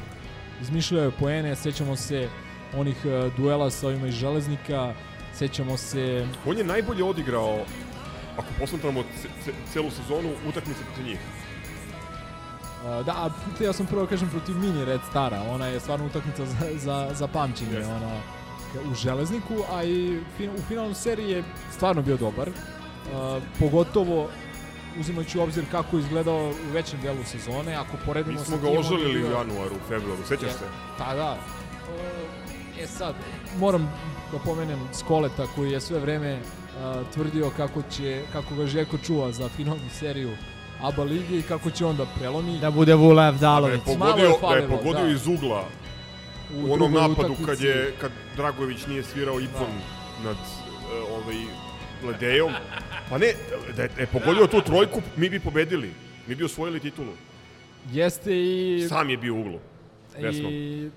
Izmišljao 0.62 1.04
je 1.04 1.10
poene, 1.10 1.56
sećamo 1.56 1.96
se 1.96 2.28
onih 2.76 2.96
uh, 3.04 3.36
duela 3.36 3.70
sa 3.70 3.86
ovima 3.86 4.06
iz 4.06 4.14
Železnika, 4.14 4.94
sećamo 5.34 5.76
se 5.76 6.26
On 6.46 6.58
je 6.58 6.64
najbolje 6.64 7.04
odigrao, 7.04 7.58
ako 8.36 8.46
posmatramo 8.58 9.02
ce, 9.02 9.28
ce, 9.44 9.52
celu 9.72 9.90
sezonu, 9.90 10.30
utakmice 10.48 10.80
protiv 10.84 11.06
njih. 11.06 11.18
Uh, 11.18 13.06
da, 13.06 13.12
a 13.12 13.30
htio 13.54 13.72
sam 13.72 13.86
prvo 13.86 14.06
kažem 14.06 14.28
protiv 14.28 14.56
Mini 14.56 14.84
Red 14.84 15.00
Stara, 15.10 15.42
ona 15.50 15.66
je 15.66 15.80
stvarno 15.80 16.06
utakmica 16.06 16.46
za, 16.46 16.56
za, 16.78 17.10
za 17.14 17.26
pamćenje, 17.26 17.74
Jeste. 17.74 17.92
ona 17.92 18.20
u 18.92 18.94
Železniku, 18.94 19.54
a 19.72 19.84
i 19.84 20.20
fin, 20.36 20.50
u 20.50 20.62
finalnom 20.68 20.94
seriji 20.94 21.30
je 21.30 21.44
stvarno 21.72 22.02
bio 22.02 22.16
dobar, 22.16 22.48
uh, 22.48 23.42
pogotovo 23.58 24.28
uzimajući 25.00 25.38
u 25.38 25.42
obzir 25.42 25.64
kako 25.70 25.96
je 25.96 26.00
izgledao 26.00 26.48
u 26.48 26.72
većem 26.72 27.00
delu 27.02 27.24
sezone, 27.24 27.74
ako 27.74 27.96
poredimo 28.06 28.32
Mi 28.32 28.38
sa 28.38 28.44
smo 28.44 28.56
ga 28.56 28.78
ožalili 28.78 29.24
u 29.24 29.30
januaru, 29.30 29.74
u 29.74 29.88
februaru, 29.88 30.22
sećaš 30.28 30.50
se? 30.50 30.64
Pa 30.98 31.14
da. 31.14 31.38
E 32.80 32.86
sad, 32.86 33.14
moram 33.58 33.92
da 34.32 34.38
pomenem 34.38 34.88
Skoleta 34.92 35.46
koji 35.54 35.70
je 35.70 35.80
sve 35.80 35.98
vreme 35.98 36.38
uh, 36.40 37.12
tvrdio 37.14 37.50
kako 37.56 37.82
će 37.82 38.22
kako 38.32 38.54
ga 38.54 38.66
Željko 38.66 38.98
čuva 38.98 39.32
za 39.32 39.48
finalnu 39.48 39.88
seriju 39.98 40.36
ABA 40.82 41.02
lige 41.04 41.38
i 41.38 41.42
kako 41.42 41.70
će 41.70 41.86
onda 41.86 42.06
prelomi. 42.16 42.58
Da 42.58 42.70
bude 42.70 42.94
Vulajev 42.94 43.38
Da 43.38 43.46
je 43.46 43.80
pogodio, 43.84 44.24
je 44.24 44.28
da 44.28 44.34
je 44.34 44.40
falilo, 44.40 44.76
pogodio 44.76 45.04
da. 45.04 45.10
iz 45.10 45.26
ugla 45.26 45.64
U 46.54 46.70
u 46.70 46.72
onom 46.72 46.92
napadu 46.92 47.34
kad 47.46 47.60
je 47.60 47.94
kad 48.00 48.10
Dragović 48.36 48.86
nije 48.86 49.02
svirao 49.02 49.40
ipon 49.40 49.72
nad 50.24 50.36
uh, 50.36 51.18
ovaj 51.18 51.36
Ledejom. 52.04 52.52
Pa 53.10 53.18
ne, 53.18 53.34
da 53.76 53.82
je, 53.82 53.88
da 53.96 54.00
je 54.00 54.06
pogodio 54.06 54.46
tu 54.46 54.60
trojku, 54.60 55.02
mi 55.16 55.30
bi 55.30 55.40
pobedili. 55.40 55.90
Mi 56.26 56.34
bi 56.34 56.44
osvojili 56.44 56.80
titulu. 56.80 57.12
Jeste 57.92 58.30
i... 58.36 58.86
Sam 58.88 59.10
je 59.10 59.16
bio 59.16 59.34
u 59.34 59.40
uglu. 59.40 59.58
Desno. 60.20 60.50
I 60.50 60.90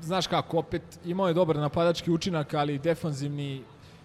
znaš 0.00 0.26
kako, 0.26 0.58
opet 0.58 0.82
imao 1.04 1.28
je 1.28 1.34
dobar 1.34 1.56
napadački 1.56 2.10
učinak, 2.10 2.54
ali 2.54 2.78
defanzivni 2.78 3.62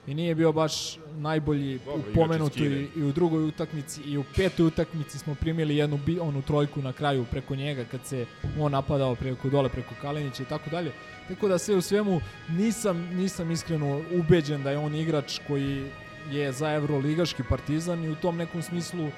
i 0.07 0.13
nije 0.13 0.35
bio 0.35 0.51
baš 0.51 0.97
najbolji 1.15 1.79
Dobro, 1.85 2.01
u 2.11 2.13
pomenutoj 2.13 2.57
Kine. 2.57 2.87
i 2.95 3.03
u 3.03 3.11
drugoj 3.11 3.43
utakmici 3.43 4.01
i 4.01 4.17
u 4.17 4.23
petoj 4.35 4.65
utakmici 4.65 5.17
smo 5.17 5.35
primili 5.35 5.77
jednu 5.77 5.99
bi, 6.05 6.19
onu 6.19 6.41
trojku 6.41 6.81
na 6.81 6.93
kraju 6.93 7.25
preko 7.31 7.55
njega 7.55 7.85
kad 7.91 8.05
se 8.05 8.25
on 8.59 8.71
napadao 8.71 9.15
preko 9.15 9.49
dole 9.49 9.69
preko 9.69 9.95
Kalinića 10.01 10.43
i 10.43 10.45
tako 10.45 10.69
dalje. 10.69 10.91
Tako 11.27 11.47
da 11.47 11.57
sve 11.57 11.75
u 11.75 11.81
svemu 11.81 12.21
nisam 12.49 13.09
nisam 13.13 13.51
iskreno 13.51 14.01
ubeđen 14.11 14.63
da 14.63 14.71
je 14.71 14.77
on 14.77 14.95
igrač 14.95 15.39
koji 15.47 15.85
je 16.31 16.51
za 16.51 16.71
Evroligaški 16.71 17.43
partizan 17.49 18.03
i 18.03 18.09
u 18.09 18.15
tom 18.15 18.37
nekom 18.37 18.61
smislu 18.61 19.09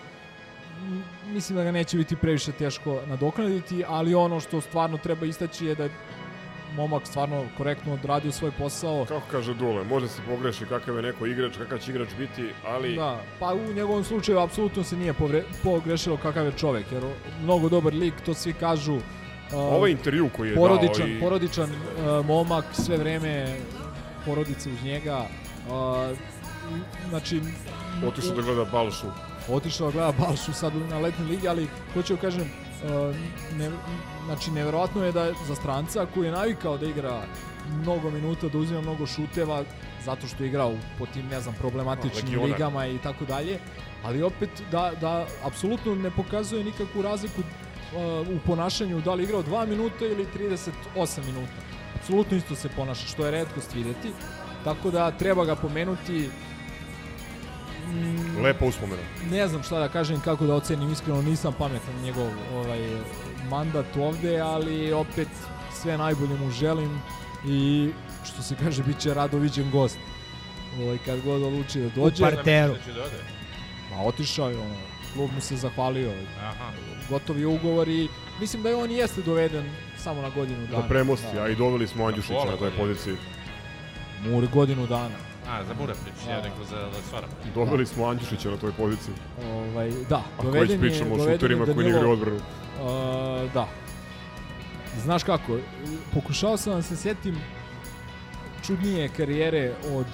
mislim 1.28 1.58
da 1.58 1.64
ga 1.64 1.72
neće 1.72 1.97
biti 1.97 2.16
previše 2.16 2.51
teško 2.51 3.01
nadoknaditi, 3.08 3.84
ali 3.88 4.16
ono 4.16 4.39
što 4.39 4.62
stvarno 4.62 4.97
treba 4.97 5.26
istaći 5.26 5.66
je 5.66 5.76
da 5.76 5.84
je 5.84 5.89
momak 6.76 7.08
stvarno 7.08 7.45
korektno 7.58 7.93
odradio 7.93 8.32
svoj 8.32 8.51
posao. 8.51 9.06
Kako 9.06 9.28
kaže 9.32 9.53
Dule, 9.53 9.84
može 9.84 10.08
se 10.08 10.22
pogreši 10.30 10.66
kakav 10.66 10.95
je 10.95 11.01
neko 11.01 11.26
igrač, 11.26 11.58
kakav 11.58 11.80
će 11.80 11.91
igrač 11.91 12.10
biti, 12.18 12.49
ali 12.66 12.95
Da, 12.95 13.22
pa 13.39 13.53
u 13.53 13.74
njegovom 13.74 14.03
slučaju 14.03 14.39
apsolutno 14.39 14.84
se 14.84 14.97
nije 14.97 15.14
povre, 15.14 15.43
pogrešilo 15.64 16.18
kakav 16.18 16.45
je 16.45 16.51
čovek, 16.51 16.91
jer 16.91 17.03
mnogo 17.43 17.70
dobar 17.70 17.93
lik, 17.93 18.14
to 18.26 18.34
svi 18.34 18.53
kažu. 18.53 18.95
Uh, 18.95 19.01
ovaj 19.53 19.91
intervju 19.91 20.30
koji 20.38 20.49
je 20.49 20.56
porodičan, 20.56 21.08
dao 21.08 21.18
i 21.18 21.20
porodičan 21.20 21.70
uh, 21.70 22.26
momak, 22.26 22.66
sve 22.74 22.97
vreme 22.97 23.56
porodice 24.26 24.70
uz 24.70 24.84
njega. 24.84 25.26
Uh, 25.70 26.18
znači, 27.09 27.41
otišao 28.07 28.36
da 28.36 28.41
gleda 28.41 28.66
Balšu. 28.72 29.07
otišao 29.49 29.88
da 29.88 29.93
gleda 29.93 30.13
Balšu 30.20 30.53
sad 30.53 30.74
na 30.89 30.99
letnoj 30.99 31.28
ligi, 31.28 31.47
ali 31.47 31.68
hoću 31.93 32.16
da 32.16 32.22
kažem, 32.22 32.41
uh, 32.41 33.16
ne, 33.57 33.72
znači 34.26 34.51
neverovatno 34.51 35.05
je 35.05 35.11
da 35.11 35.24
je 35.24 35.34
za 35.47 35.55
stranca 35.55 36.05
koji 36.13 36.26
je 36.26 36.32
navikao 36.32 36.78
da 36.78 36.86
igra 36.86 37.22
mnogo 37.82 38.11
minuta, 38.11 38.47
da 38.47 38.57
uzima 38.57 38.82
mnogo 38.82 39.05
šuteva, 39.05 39.63
zato 40.05 40.28
što 40.28 40.43
je 40.43 40.47
igrao 40.47 40.74
po 40.99 41.05
tim, 41.05 41.28
ne 41.28 41.41
znam, 41.41 41.55
problematičnim 41.59 42.26
Legionar. 42.26 42.49
ligama 42.49 42.88
i 42.88 42.97
tako 42.97 43.26
dalje, 43.26 43.59
ali 44.03 44.24
opet 44.24 44.49
da, 44.72 44.91
da 45.01 45.26
apsolutno 45.43 45.95
ne 45.95 46.11
pokazuje 46.11 46.63
nikakvu 46.63 47.01
razliku 47.01 47.41
uh, 47.41 48.28
u 48.28 48.39
ponašanju 48.45 49.01
da 49.01 49.13
li 49.13 49.24
igrao 49.24 49.43
2 49.43 49.68
minuta 49.68 50.05
ili 50.05 50.28
38 50.95 51.26
minuta. 51.26 51.53
Apsolutno 51.95 52.38
isto 52.38 52.55
se 52.55 52.70
ponaša, 52.70 53.07
što 53.07 53.26
je 53.26 53.32
redkost 53.32 53.74
videti. 53.74 54.11
Tako 54.63 54.91
da 54.91 55.11
treba 55.11 55.45
ga 55.45 55.55
pomenuti. 55.55 56.30
Lepa 58.44 58.66
uspomena. 58.66 59.02
ne 59.32 59.48
znam 59.48 59.64
šta 59.64 59.80
da 59.80 59.88
kažem, 59.88 60.20
kako 60.20 60.46
da 60.46 60.56
ocenim, 60.56 60.92
iskreno 60.92 61.22
nisam 61.22 61.54
pametan 61.58 62.02
njegov 62.04 62.28
ovaj, 62.56 62.80
mandat 63.50 63.98
ovde, 63.98 64.40
ali 64.40 64.94
opet 64.94 65.28
sve 65.82 65.98
najbolje 65.98 66.36
mu 66.36 66.52
želim 66.52 67.00
i 67.48 67.90
što 68.26 68.42
se 68.42 68.56
kaže, 68.64 68.84
bit 68.84 69.00
će 69.00 69.14
rado 69.14 69.38
viđen 69.38 69.72
gost. 69.72 69.98
Ovaj, 70.82 70.98
kad 71.06 71.22
god 71.22 71.44
odluči 71.44 71.80
da 71.80 71.90
dođe. 71.90 72.24
U 72.24 72.28
parteru. 72.28 72.74
Da 72.88 72.94
da 72.94 73.03
ode. 73.03 73.24
Ma 73.91 74.03
otišao 74.03 74.49
je, 74.49 74.57
ono, 74.57 74.76
klub 75.14 75.30
mu 75.36 75.41
se 75.41 75.56
zahvalio. 75.56 76.12
Aha. 76.40 76.72
Gotov 77.10 77.40
je 77.40 77.48
ugovor 77.48 77.88
i 77.88 78.07
mislim 78.40 78.64
da 78.64 78.70
je 78.70 78.76
on 78.76 78.91
jeste 78.91 79.22
doveden 79.22 79.70
samo 79.98 80.22
na 80.22 80.30
godinu 80.30 80.68
dana. 80.68 80.82
Da 80.82 80.88
premosti, 80.88 81.40
a 81.40 81.48
i 81.48 81.56
doveli 81.56 81.88
smo 81.88 82.06
Andjušića 82.06 82.45
na 82.52 82.57
toj 82.57 82.72
poziciji. 82.78 83.16
Mur 84.24 84.48
godinu 84.53 84.88
dana. 84.88 85.16
A, 85.49 85.63
za 85.63 85.73
priča, 85.73 86.31
ja 86.31 86.41
rekao 86.41 86.63
za 86.63 86.76
Lesora. 86.76 87.27
Doveli 87.55 87.85
smo 87.85 88.05
Andjušića 88.05 88.49
na 88.49 88.57
toj 88.57 88.72
poziciji. 88.72 89.13
Ovaj, 89.53 89.91
da, 90.09 90.23
Ako 90.38 90.49
već 90.49 90.80
pričamo 90.80 91.15
o 91.15 91.17
šuterima 91.17 91.65
koji 91.65 91.76
ne 91.77 91.84
Danilo- 91.84 91.89
igraju 91.89 92.11
odbranu. 92.11 92.38
Uh, 92.38 93.53
da. 93.53 93.67
Znaš 95.03 95.23
kako, 95.23 95.57
pokušao 96.13 96.57
sam 96.57 96.73
da 96.73 96.81
se 96.81 96.95
sjetim 96.95 97.35
čudnije 98.65 99.09
karijere 99.17 99.73
od 99.93 100.05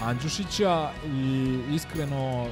Andjušića 0.00 0.90
i 1.06 1.58
iskreno 1.70 2.46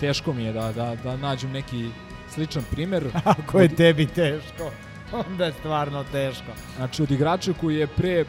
teško 0.00 0.32
mi 0.32 0.44
je 0.44 0.52
da, 0.52 0.72
da, 0.72 0.96
da 1.02 1.16
nađem 1.16 1.50
neki 1.50 1.88
sličan 2.34 2.62
primer. 2.70 3.04
Ako 3.24 3.60
je 3.60 3.68
tebi 3.68 4.06
teško, 4.06 4.70
onda 5.12 5.44
je 5.46 5.52
stvarno 5.52 6.04
teško. 6.12 6.52
Znači 6.76 7.02
od 7.02 7.10
igrača 7.10 7.52
koji 7.60 7.76
je 7.76 7.86
pre, 7.86 8.24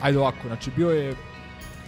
ajde 0.00 0.18
ovako, 0.18 0.46
znači 0.46 0.70
bio 0.76 0.90
je 0.90 1.14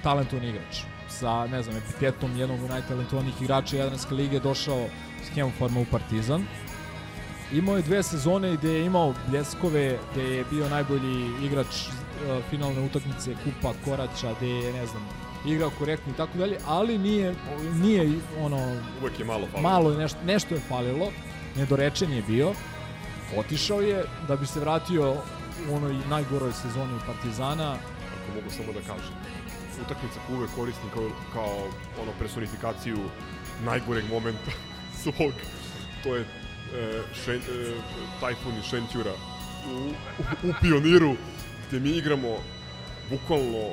talentovan 0.03 0.45
igrač 0.45 0.83
sa, 1.09 1.47
ne 1.47 1.63
znam, 1.63 1.77
epitetom 1.77 2.37
jednog 2.37 2.63
od 2.63 2.71
najtalentovanijih 2.71 3.43
igrača 3.43 3.77
Jadranske 3.77 4.15
lige 4.15 4.41
došao 4.41 4.87
s 5.25 5.35
Hemofarma 5.35 5.81
u 5.81 5.85
Partizan. 5.91 6.45
Imao 7.53 7.77
je 7.77 7.83
dve 7.83 8.03
sezone 8.03 8.57
gde 8.57 8.73
je 8.73 8.87
imao 8.87 9.15
bljeskove, 9.29 9.99
gde 10.13 10.23
je 10.23 10.45
bio 10.51 10.69
najbolji 10.69 11.31
igrač 11.45 11.67
uh, 11.67 12.45
finalne 12.51 12.81
utakmice 12.81 13.35
Kupa 13.45 13.73
Koraća, 13.85 14.35
gde 14.37 14.49
je, 14.49 14.73
ne 14.73 14.87
znam, 14.87 15.09
igrao 15.47 15.71
korektno 15.79 16.13
i 16.13 16.17
tako 16.17 16.39
dalje, 16.39 16.59
ali 16.67 16.99
nije, 16.99 17.35
nije 17.75 18.11
ono, 18.41 18.77
Uvek 19.03 19.19
je 19.19 19.25
malo 19.25 19.47
falilo. 19.53 19.71
malo 19.71 19.91
je 19.91 19.99
nešto, 19.99 20.19
nešto 20.27 20.55
je 20.55 20.61
falilo, 20.61 21.09
nedorečen 21.57 22.13
je 22.13 22.23
bio, 22.23 22.53
otišao 23.37 23.81
je 23.81 24.05
da 24.29 24.37
bi 24.37 24.47
se 24.47 24.61
vratio 24.61 25.13
u 25.71 25.75
onoj 25.75 25.97
najgoroj 26.11 26.53
sezoni 26.53 26.93
Partizana, 27.07 27.73
Ako 27.73 28.35
mogu 28.35 28.51
samo 28.51 28.73
da 28.73 28.81
kažem. 28.81 29.15
Utakmica 29.87 30.21
koju 30.27 30.39
uvek 30.39 30.51
koristim 30.55 30.91
kao, 30.95 31.11
kao 31.33 31.57
ono 32.03 32.13
personifikaciju 32.19 32.99
najgoreg 33.65 34.05
momenta 34.11 34.51
svog. 35.03 35.33
To 36.03 36.17
je 36.17 36.21
e, 36.21 36.27
šen, 37.25 37.37
e, 37.37 37.75
Tajfun 38.21 38.59
i 38.59 38.63
Šentjura 38.63 39.13
u, 39.67 39.89
u, 40.47 40.51
u 40.51 40.53
pioniru 40.61 41.17
gde 41.69 41.81
mi 41.81 41.91
igramo 41.91 42.37
bukvalno 43.11 43.71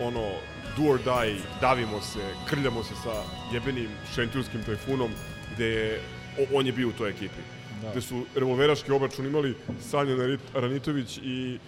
ono 0.00 0.30
do 0.76 0.92
or 0.92 0.98
die, 0.98 1.40
davimo 1.60 2.00
se, 2.00 2.20
krljamo 2.50 2.84
se 2.84 2.94
sa 3.02 3.22
jebenim 3.52 3.88
šentjurskim 4.14 4.64
tajfunom 4.64 5.10
gde 5.54 5.66
je, 5.66 6.00
o, 6.38 6.58
on 6.58 6.66
je 6.66 6.72
bio 6.72 6.88
u 6.88 6.92
toj 6.92 7.10
ekipi. 7.10 7.42
Da. 7.82 7.90
Gde 7.90 8.00
su 8.00 8.24
revolveraški 8.34 8.92
obračun 8.92 9.26
imali 9.26 9.54
Sanja 9.80 10.38
Ranitović 10.54 11.18
i 11.22 11.58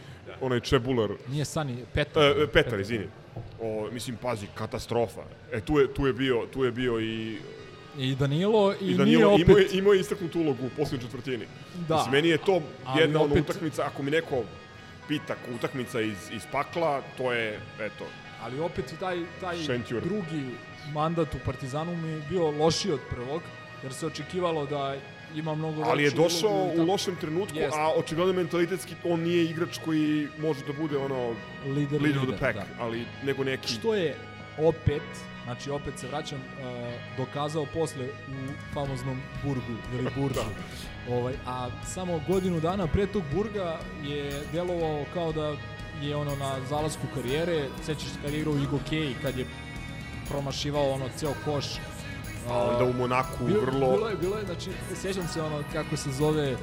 onaj 0.41 0.61
Čebular. 0.61 1.11
Nije 1.29 1.45
Sani, 1.45 1.85
Petar. 1.95 2.23
E, 2.23 2.43
e, 2.43 2.47
Petar, 2.47 2.81
izvini. 2.81 3.07
O, 3.61 3.89
mislim, 3.93 4.17
pazi, 4.17 4.47
katastrofa. 4.55 5.21
E, 5.53 5.61
tu 5.61 5.79
je, 5.79 5.95
tu 5.95 6.07
je 6.07 6.13
bio, 6.13 6.47
tu 6.53 6.65
je 6.65 6.73
bio 6.73 7.01
i 7.01 7.39
I 7.99 8.15
Danilo, 8.15 8.75
i, 8.81 8.85
I 8.85 8.95
Danilo 8.95 9.05
nije 9.05 9.27
opet... 9.27 9.47
imao, 9.49 9.59
je, 9.59 9.69
imao 9.73 9.93
je 9.93 10.01
istaknutu 10.01 10.41
ulogu 10.41 10.67
u 10.67 10.71
posljednjoj 10.77 11.03
četvrtini. 11.03 11.45
Da. 11.89 11.97
Mislim, 11.97 12.13
meni 12.13 12.29
je 12.29 12.39
to 12.39 12.63
jedna 12.99 13.21
opet- 13.21 13.41
utakmica, 13.41 13.87
ako 13.87 14.03
mi 14.03 14.11
neko 14.11 14.43
pita 15.09 15.37
utakmica 15.55 16.01
iz, 16.01 16.31
iz 16.33 16.43
pakla, 16.53 17.03
to 17.17 17.33
je, 17.33 17.61
eto, 17.81 18.05
Ali 18.43 18.61
opet 18.61 18.93
i 18.93 18.97
taj, 18.97 19.19
taj 19.41 19.57
Šentjur. 19.59 20.03
drugi 20.03 20.45
mandat 20.95 21.35
u 21.35 21.39
Partizanu 21.45 21.97
mi 21.97 22.09
je 22.09 22.23
bio 22.29 22.51
lošiji 22.51 22.93
od 22.93 23.01
prvog, 23.11 23.43
jer 23.83 23.93
se 23.93 24.07
očekivalo 24.07 24.67
da 24.67 24.97
ima 25.35 25.55
mnogo 25.55 25.83
ali 25.83 26.03
je 26.03 26.11
došao 26.11 26.71
u 26.77 26.85
lošem 26.87 27.17
trenutku, 27.17 27.59
Jest. 27.59 27.77
a 27.77 27.93
očigledno 27.97 28.33
mentalitetski 28.33 28.95
on 29.05 29.21
nije 29.21 29.45
igrač 29.45 29.79
koji 29.85 30.29
može 30.39 30.65
da 30.67 30.73
bude 30.73 30.99
ono 30.99 31.35
Lider, 31.67 32.03
leader 32.03 32.19
of 32.23 32.29
the 32.29 32.39
pack, 32.41 32.55
da. 32.55 32.65
ali 32.79 33.05
nego 33.25 33.45
neki 33.45 33.73
Što 33.73 33.95
je 33.95 34.17
opet, 34.59 35.03
znači 35.45 35.71
opet 35.71 35.99
se 35.99 36.09
vraćam, 36.09 36.39
uh, 36.39 36.65
dokazao 37.17 37.67
posle 37.75 38.05
u 38.07 38.53
famoznom 38.75 39.21
Burgu 39.45 39.73
ili 39.95 40.11
Buržu. 40.17 40.41
ovaj, 41.11 41.35
a 41.47 41.69
samo 41.87 42.21
godinu 42.29 42.61
dana 42.61 42.87
pre 42.87 43.07
tog 43.07 43.23
Burga 43.35 43.79
je 44.05 44.43
delovao 44.53 45.05
kao 45.15 45.33
da 45.33 45.57
je 46.03 46.17
ono 46.17 46.37
na 46.37 46.57
zalasku 46.69 47.03
karijere, 47.15 47.69
sećaš 47.87 48.05
se 48.09 48.19
kad 48.23 48.33
je 48.33 48.39
igrao 48.39 48.55
u 48.55 48.59
Igokeji, 48.59 49.15
kad 49.23 49.39
je 49.39 49.47
promašivao 50.29 50.91
ono 50.91 51.09
ceo 51.17 51.35
koš. 51.45 51.65
A 52.49 52.59
onda 52.63 52.85
u 52.85 52.93
Monaku 52.93 53.45
bilo, 53.47 53.61
vrlo- 53.63 53.91
Bilo 53.91 54.09
je, 54.09 54.17
bilo 54.17 54.37
je, 54.37 54.45
znači, 54.45 54.71
sećam 54.95 55.29
se 55.29 55.43
ono 55.43 55.63
kako 55.73 55.97
se 55.97 56.13
zove 56.13 56.49
e, 56.49 56.57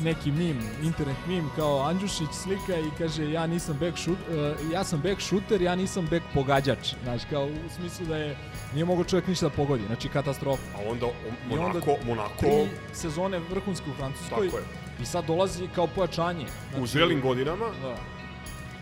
neki 0.00 0.30
mim, 0.32 0.58
internet 0.82 1.16
mim, 1.26 1.50
kao 1.56 1.80
Andjušić 1.80 2.28
slika 2.32 2.76
i 2.76 2.90
kaže 2.98 3.30
ja 3.30 3.46
nisam 3.46 3.76
back 3.78 3.98
shoot, 3.98 4.18
e, 4.30 4.72
ja 4.72 4.84
sam 4.84 5.00
back 5.00 5.20
shooter, 5.20 5.62
ja 5.62 5.74
nisam 5.74 6.06
back 6.06 6.24
pogađač. 6.34 6.94
Znači, 7.02 7.26
kao 7.30 7.44
u 7.44 7.70
smislu 7.70 8.06
da 8.06 8.16
je, 8.16 8.36
nije 8.72 8.84
mogo 8.84 9.04
čovjek 9.04 9.26
ništa 9.26 9.48
da 9.48 9.54
pogodi, 9.54 9.82
znači 9.86 10.08
katastrofa. 10.08 10.62
A 10.76 10.90
onda 10.90 11.06
o- 11.06 11.12
I 11.50 11.52
onda 11.52 11.56
Monako, 11.62 11.96
Monako 12.04 12.34
tri 12.38 12.68
sezone 12.92 13.38
vrhunske 13.40 13.90
u 13.90 13.94
Francuskoj 13.94 14.46
Tako 14.46 14.56
je. 14.58 14.64
i 15.02 15.06
sad 15.06 15.24
dolazi 15.24 15.68
kao 15.68 15.86
pojačanje. 15.86 16.46
u 16.78 16.86
zrelim 16.86 17.20
godinama, 17.20 17.66
Da. 17.82 17.96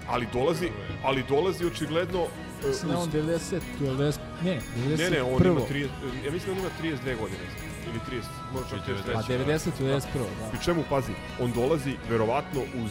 ali 0.08 0.26
dolazi, 0.32 0.70
ali 1.04 1.24
dolazi 1.28 1.66
očigledno 1.66 2.26
Mislim 2.68 2.92
da 2.92 2.98
on 2.98 3.10
90, 3.10 3.60
90, 3.80 4.18
ne, 4.44 4.60
91. 4.76 4.98
Ne, 4.98 5.10
ne, 5.10 5.22
on 5.22 5.46
ima 5.46 5.60
30, 5.60 5.88
ja 6.24 6.32
mislim 6.32 6.54
da 6.54 6.60
on 6.60 6.66
ima 6.66 6.96
32 6.96 7.20
godine. 7.20 7.40
Ili 7.86 8.20
30, 8.20 8.24
možda 8.52 8.68
čak 8.68 8.78
33. 9.06 9.16
A 9.16 9.22
90, 9.22 9.70
91, 9.80 10.00
da. 10.40 10.50
Pri 10.50 10.64
čemu, 10.64 10.84
pazi, 10.90 11.12
on 11.40 11.52
dolazi 11.52 11.96
verovatno 12.10 12.60
uz 12.84 12.90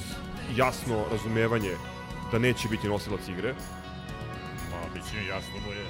jasno 0.55 1.05
razumevanje 1.11 1.71
da 2.31 2.39
neće 2.39 2.67
biti 2.67 2.87
nosilac 2.87 3.27
igre. 3.27 3.53
Pa, 4.71 4.93
bit 4.93 5.03
će 5.11 5.25
jasno 5.25 5.53
mu 5.65 5.71
je. 5.71 5.85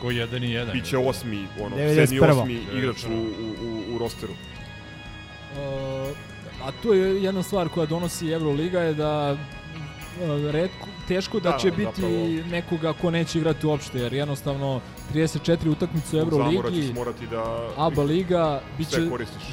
Ko 0.00 0.10
jedan 0.10 0.44
i 0.44 0.50
jedan. 0.50 0.72
Biće 0.72 0.98
osmi, 0.98 1.46
ono, 1.60 1.76
91.. 1.76 2.06
sedmi, 2.06 2.20
osmi 2.20 2.60
igrač 2.74 3.04
u, 3.04 3.12
u, 3.12 3.66
u, 3.66 3.94
u 3.94 3.98
rosteru. 3.98 4.32
Uh, 4.32 6.16
a 6.62 6.72
to 6.82 6.94
je 6.94 7.22
jedna 7.22 7.42
stvar 7.42 7.68
koja 7.68 7.86
donosi 7.86 8.30
Euroliga 8.30 8.80
je 8.80 8.94
da 8.94 9.32
uh, 9.32 10.50
redko, 10.50 10.86
teško 11.12 11.40
da, 11.40 11.50
Da, 11.50 11.58
će 11.58 11.70
biti 11.70 12.00
zapravo. 12.00 12.26
nekoga 12.50 12.92
ko 12.92 13.10
neće 13.10 13.38
igrati 13.38 13.66
uopšte, 13.66 13.98
jer 13.98 14.12
jednostavno 14.12 14.80
34 15.14 15.68
utakmice 15.68 16.16
u 16.16 16.20
Euroligi, 16.20 16.92
morati 16.92 17.26
da 17.26 17.44
ABA 17.76 18.02
liga, 18.02 18.60
biće, 18.78 19.00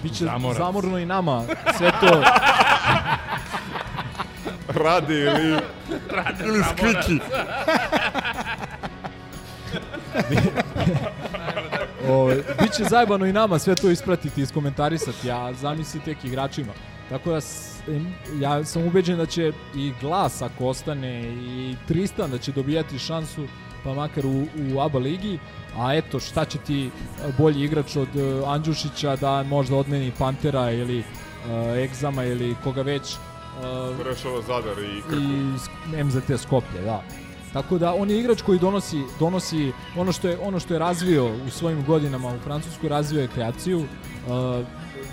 biće 0.03 0.26
Zamorac. 0.26 0.57
zamorno 0.57 0.98
i 0.98 1.06
nama. 1.06 1.44
Sve 1.77 1.91
to, 1.91 2.23
Rade 4.68 5.15
ili, 5.15 5.57
ili 6.45 6.64
skviki. 6.65 7.19
o, 12.10 12.30
biće 12.61 12.84
zajebano 12.84 13.26
i 13.26 13.34
nama 13.34 13.60
sve 13.60 13.76
to 13.76 13.90
ispratiti, 13.90 14.41
iskomentarisati, 14.41 15.31
a 15.31 15.53
zamisli 15.53 15.99
tek 15.99 16.23
igračima. 16.23 16.73
Tako 17.10 17.31
da 17.31 17.41
ja 18.40 18.64
sam 18.64 18.88
ubeđen 18.88 19.18
da 19.18 19.26
će 19.26 19.52
i 19.76 19.91
Glas 20.02 20.41
ako 20.41 20.66
ostane 20.66 21.22
i 21.30 21.76
Tristan 21.88 22.32
da 22.32 22.38
će 22.38 22.52
dobijati 22.52 22.99
šansu 22.99 23.48
pa 23.84 23.94
makar 23.94 24.26
u, 24.26 24.45
u 24.74 24.80
ABA 24.80 24.99
ligi, 24.99 25.40
a 25.78 25.94
eto 25.95 26.20
šta 26.20 26.45
će 26.45 26.57
ti 26.57 26.90
bolji 27.38 27.64
igrač 27.64 27.95
od 27.95 28.16
uh, 28.16 28.49
Andjušića 28.49 29.16
da 29.16 29.44
možda 29.44 29.76
odmeni 29.76 30.11
Pantera 30.18 30.72
ili 30.72 30.99
uh, 30.99 31.78
Egzama 31.78 32.24
ili 32.24 32.56
koga 32.64 32.82
već 32.82 33.14
uh, 33.14 34.06
Rešava 34.06 34.41
Zadar 34.41 34.84
i 34.84 35.02
Krku. 35.02 35.22
i 35.99 36.03
MZT 36.03 36.41
Skoplje, 36.44 36.82
da. 36.82 37.03
Tako 37.53 37.78
da 37.78 37.94
on 37.94 38.10
je 38.10 38.20
igrač 38.20 38.41
koji 38.41 38.60
donosi 38.60 39.02
donosi 39.20 39.72
ono 39.95 40.11
što 40.11 40.28
je 40.28 40.38
ono 40.40 40.60
što 40.60 40.74
je 40.74 40.80
razvio 40.80 41.26
u 41.48 41.49
svojim 41.49 41.86
godinama 41.86 42.28
u 42.28 42.40
Francuskoj 42.40 42.90
razvio 42.90 43.22
je 43.22 43.28
kreaciju 43.28 43.80
uh, 43.80 43.86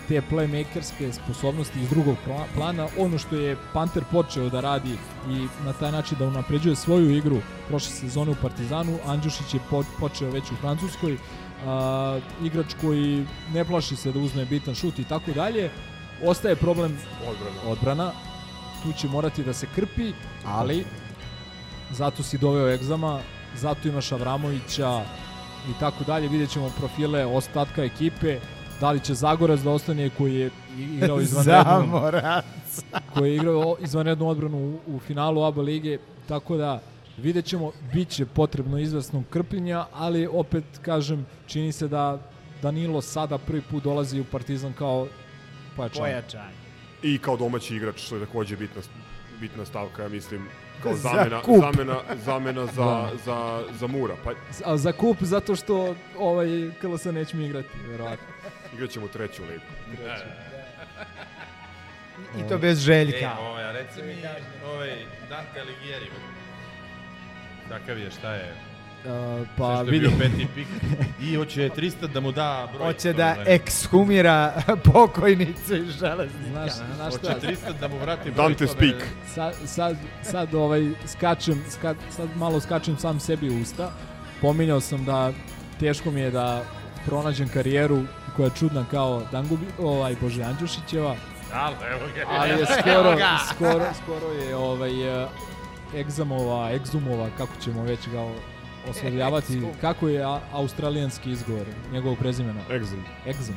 te 0.08 0.22
playmakerske 0.30 1.12
sposobnosti 1.12 1.80
iz 1.80 1.88
drugog 1.90 2.16
pla- 2.26 2.44
plana, 2.54 2.86
ono 2.98 3.18
što 3.18 3.36
je 3.36 3.56
Panter 3.72 4.04
počeo 4.12 4.48
da 4.50 4.60
radi 4.60 4.92
i 5.30 5.46
na 5.64 5.72
taj 5.72 5.92
način 5.92 6.18
da 6.18 6.26
unapređuje 6.26 6.76
svoju 6.76 7.10
igru 7.16 7.38
prošle 7.68 7.90
sezone 7.90 8.30
u 8.30 8.36
Partizanu, 8.42 8.98
Andjušić 9.06 9.54
je 9.54 9.60
po, 9.70 9.84
počeo 10.00 10.30
već 10.30 10.50
u 10.50 10.56
Francuskoj, 10.60 11.12
uh, 11.14 11.18
igrač 12.46 12.74
koji 12.80 13.26
ne 13.54 13.64
plaši 13.64 13.96
se 13.96 14.12
da 14.12 14.18
uzme 14.18 14.44
bitan 14.44 14.74
šut 14.74 14.98
i 14.98 15.04
tako 15.04 15.32
dalje. 15.32 15.70
Ostaje 16.24 16.56
problem 16.56 16.98
Odbrana. 17.28 17.60
odbrana, 17.66 18.12
tu 18.82 18.92
će 18.92 19.08
morati 19.08 19.44
da 19.44 19.52
se 19.52 19.66
krpi, 19.74 20.12
ali 20.46 20.84
zato 21.90 22.22
si 22.22 22.38
doveo 22.38 22.68
Egzama, 22.74 23.20
zato 23.56 23.88
imaš 23.88 24.12
Avramovića 24.12 25.04
i 25.70 25.80
tako 25.80 26.04
dalje, 26.04 26.28
vidjet 26.28 26.50
ćemo 26.50 26.70
profile 26.78 27.26
ostatka 27.26 27.84
ekipe, 27.84 28.40
da 28.80 28.90
li 28.90 29.00
će 29.00 29.14
Zagorac 29.14 29.60
da 29.60 29.70
ostane 29.70 30.10
koji 30.10 30.34
je 30.34 30.50
igrao 30.78 31.20
izvanrednu, 31.26 32.00
koji 33.14 33.30
je 33.30 33.36
igrao 33.36 33.76
izvanrednu 33.80 34.28
odbranu 34.28 34.58
u, 34.58 34.96
u 34.96 34.98
finalu 34.98 35.44
ABA 35.44 35.62
lige, 35.62 35.98
tako 36.28 36.56
da 36.56 36.80
vidjet 37.16 37.44
ćemo, 37.44 37.72
bit 37.94 38.08
će 38.08 38.26
potrebno 38.26 38.78
izvesnog 38.78 39.24
krpljenja, 39.30 39.86
ali 39.92 40.26
opet 40.26 40.64
kažem, 40.82 41.26
čini 41.46 41.72
se 41.72 41.88
da 41.88 42.18
Danilo 42.62 43.00
sada 43.00 43.38
prvi 43.38 43.60
put 43.70 43.84
dolazi 43.84 44.20
u 44.20 44.24
Partizan 44.24 44.72
kao 44.72 45.06
pojačan. 45.76 46.02
Pojačanje. 46.02 46.54
I 47.02 47.18
kao 47.18 47.36
domaći 47.36 47.76
igrač, 47.76 48.00
što 48.00 48.16
je 48.16 48.26
takođe 48.26 48.56
bitna, 48.56 48.82
bitna 49.40 49.64
stavka, 49.64 50.02
ja 50.02 50.08
mislim, 50.08 50.46
kao 50.82 50.94
Za 50.94 50.98
zamena, 51.08 51.42
kup. 51.42 51.56
zamena, 51.60 51.96
zamena 52.24 52.66
za, 52.66 52.84
Da. 52.84 53.10
za, 53.24 53.62
za 53.78 53.86
Mura. 53.86 54.14
Pa 54.24 54.30
A 54.64 54.76
za 54.76 54.92
kup 54.92 55.16
zato 55.20 55.56
što 55.56 55.94
ovaj 56.18 56.48
KLS 56.80 57.04
neće 57.04 57.36
mi 57.36 57.44
igrati, 57.46 57.68
verovatno. 57.88 58.26
Igraćemo 58.74 59.08
treću 59.08 59.42
ligu. 59.44 59.64
I 62.38 62.48
to 62.48 62.58
bez 62.58 62.78
željka. 62.78 63.16
E, 63.18 63.40
ovaj, 63.40 63.72
reci 63.72 64.02
mi, 64.02 64.14
ovaj, 64.66 64.96
Dante 65.28 65.60
Alighieri, 65.60 66.06
kakav 67.68 67.98
je, 67.98 68.10
šta 68.10 68.34
je? 68.34 68.54
Uh, 69.04 69.46
Pa 69.58 69.74
što 69.74 69.84
je 69.84 69.90
vidi. 69.90 70.08
bio 70.08 70.18
peti 70.18 70.46
pik. 70.54 70.66
I 71.20 71.36
hoće 71.36 71.70
300 71.76 72.06
da 72.06 72.20
mu 72.20 72.32
da 72.32 72.68
broj. 72.74 72.86
Hoće 72.86 73.12
da 73.12 73.32
znam. 73.34 73.46
ekshumira 73.48 74.62
pokojnicu 74.92 75.76
iz 75.76 75.90
železnika. 75.98 76.50
Znaš, 76.50 76.72
znaš 76.96 77.14
šta? 77.14 77.32
Hoće 77.32 77.46
300 77.46 77.56
da 77.80 77.88
mu 77.88 77.98
vrati 77.98 78.30
broj. 78.30 78.48
Dante 78.48 78.66
speak. 78.66 79.06
Sad, 79.34 79.54
sad, 79.66 79.96
sad 80.22 80.54
ovaj, 80.54 80.90
skačem, 81.06 81.64
ska, 81.70 81.94
sad 82.16 82.28
malo 82.36 82.60
skačem 82.60 82.96
sam 82.98 83.20
sebi 83.20 83.50
u 83.50 83.60
usta. 83.62 83.92
Pominjao 84.40 84.80
sam 84.80 85.04
da 85.04 85.32
teško 85.80 86.10
mi 86.10 86.20
je 86.20 86.30
da 86.30 86.64
pronađem 87.06 87.48
karijeru 87.48 88.02
koja 88.36 88.46
je 88.46 88.56
čudna 88.58 88.84
kao 88.90 89.22
Dangubi, 89.32 89.66
ovaj, 89.78 90.16
Bože 90.20 90.42
Andjušićeva, 90.42 91.16
Al, 91.52 91.72
evo 91.90 92.06
ga. 92.14 92.24
ali 92.28 92.50
je 92.50 92.66
skoro, 92.66 93.16
skoro, 93.54 93.86
skoro 94.02 94.32
je 94.32 94.56
ovaj, 94.56 95.22
eh, 95.22 95.28
Egzamova, 95.94 96.72
Egzumova, 96.72 97.28
kako 97.38 97.52
ćemo 97.64 97.82
već 97.82 98.08
ga 98.08 98.28
oslovljavati, 98.88 99.62
kako 99.80 100.08
je 100.08 100.24
australijanski 100.52 101.30
izgovor 101.30 101.66
njegovog 101.92 102.18
prezimena? 102.18 102.60
Exum. 102.70 103.00
Exum. 103.26 103.54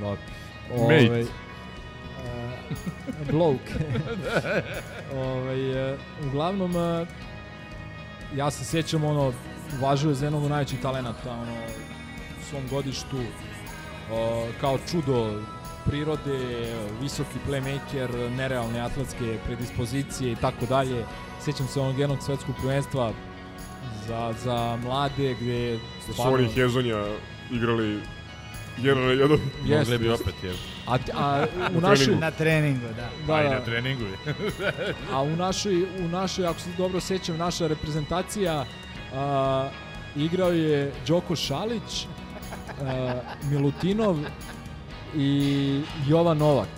Dobro. 0.00 0.22
Mate. 0.70 0.82
Ovaj, 0.82 1.22
uh, 1.22 1.28
bloke. 3.30 3.74
ovaj, 5.26 5.92
uh, 5.92 5.98
uglavnom, 6.26 6.76
uh, 6.76 7.08
ja 8.36 8.50
se 8.50 8.64
sjećam 8.64 9.04
ono, 9.04 9.32
važio 9.80 10.08
je 10.08 10.14
za 10.14 10.26
jednog 10.26 10.48
najvećih 10.48 10.80
talenata 10.80 11.32
ono, 11.32 11.52
u 12.40 12.44
svom 12.50 12.62
godištu, 12.70 13.16
kao 14.60 14.78
čudo 14.90 15.42
prirode, 15.84 16.38
visoki 17.00 17.38
playmaker, 17.48 18.30
nerealne 18.36 18.80
atletske 18.80 19.38
predispozicije 19.46 20.32
i 20.32 20.36
tako 20.36 20.66
dalje. 20.66 21.04
Sjećam 21.44 21.66
se 21.66 21.80
onog 21.80 21.98
jednog 21.98 22.22
svetskog 22.22 22.54
prvenstva 22.60 23.12
za, 24.06 24.34
za 24.44 24.78
mlade 24.82 25.34
gde 25.40 25.78
Da 26.06 26.12
su 26.12 26.22
oni 26.22 26.48
Hezonja 26.48 27.04
igrali 27.50 28.00
jedan 28.78 29.04
na 29.04 29.10
jedan. 29.10 29.38
Jeste, 29.64 29.92
Mogli 29.92 29.98
bi 29.98 30.10
opet, 30.10 30.34
jel? 30.42 30.54
A, 30.86 30.98
a 31.14 31.46
u 31.76 31.80
Na 31.80 31.88
našoj... 31.88 32.16
Na 32.16 32.30
treningu, 32.30 32.86
da. 32.86 33.10
Da, 33.26 33.42
i 33.42 33.48
da. 33.48 33.54
na 33.54 33.60
treningu 33.64 34.04
je. 34.04 34.34
A 35.12 35.22
u 35.22 35.36
našoj, 35.36 35.82
u 35.82 36.08
našoj, 36.08 36.46
ako 36.46 36.60
se 36.60 36.70
dobro 36.78 37.00
sećam, 37.00 37.36
naša 37.36 37.66
reprezentacija 37.66 38.64
a, 39.14 39.68
igrao 40.16 40.52
je 40.52 40.92
Đoko 41.06 41.36
Šalić, 41.36 42.06
Milutinov 43.42 44.16
i 45.16 45.80
Jovan 46.06 46.38
Novak. 46.38 46.68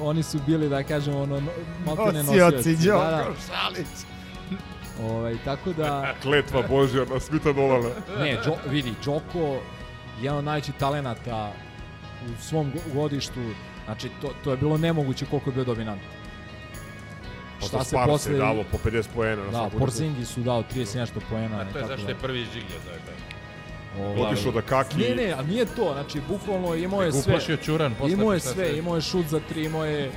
Oni 0.00 0.22
su 0.22 0.38
bili, 0.46 0.68
da 0.68 0.82
kažem, 0.82 1.16
ono, 1.16 1.40
no- 1.40 1.50
maltene 1.86 2.22
Nosioci, 2.22 2.56
nosioci. 2.56 2.76
Đoko 2.78 2.98
Da, 3.00 3.10
da. 3.10 3.24
Šalić. 3.48 3.86
Ovaj, 5.02 5.36
tako 5.44 5.72
da... 5.72 6.14
Kletva 6.22 6.62
Božja 6.62 7.04
na 7.04 7.20
Smita 7.20 7.52
Nolana. 7.52 7.88
Ne, 8.18 8.38
Džo, 8.44 8.54
vidi, 8.66 8.92
Đoko, 9.04 9.58
jedan 10.20 10.38
od 10.38 10.44
najvećih 10.44 10.74
talenata 10.74 11.52
u 12.24 12.42
svom 12.42 12.72
go- 12.72 12.94
godištu, 12.94 13.40
znači 13.84 14.08
to, 14.22 14.30
to 14.44 14.50
je 14.50 14.56
bilo 14.56 14.78
nemoguće 14.78 15.26
koliko 15.26 15.50
je 15.50 15.54
bio 15.54 15.64
dominant. 15.64 16.00
Pa 17.60 17.66
Šta 17.66 17.84
se 17.84 17.96
posle... 18.06 18.32
je 18.32 18.38
davo 18.38 18.64
po 18.72 18.78
50 18.80 19.04
poena 19.14 19.36
na 19.36 19.50
Da, 19.50 19.58
svaku 19.58 19.78
Porzingis 19.78 20.28
su 20.28 20.40
dao 20.40 20.62
30 20.64 20.96
i 20.96 21.00
nešto 21.00 21.20
poena. 21.30 21.56
A 21.56 21.72
to 21.72 21.78
je 21.78 21.86
zašto 21.86 22.08
je 22.08 22.14
da. 22.14 22.20
prvi 22.20 22.44
žiglja, 22.44 22.78
to 22.84 22.90
je. 22.90 22.98
Ovaj, 23.98 24.22
Otišao 24.22 24.52
da 24.52 24.62
kaki. 24.62 24.96
Ne, 24.96 25.14
ne, 25.14 25.32
a 25.32 25.42
nije 25.42 25.64
to, 25.64 25.92
znači 25.92 26.20
bukvalno 26.28 26.74
imao 26.74 27.02
je 27.02 27.12
sve. 27.12 27.20
uplašio 27.20 27.56
Ćuran 27.56 27.94
posle, 27.94 28.12
Imao 28.12 28.32
je 28.32 28.40
sve, 28.40 28.78
imao 28.78 28.94
je 28.94 29.00
šut 29.00 29.26
za 29.26 29.40
tri, 29.48 29.64
imao 29.64 29.84
je. 29.84 30.10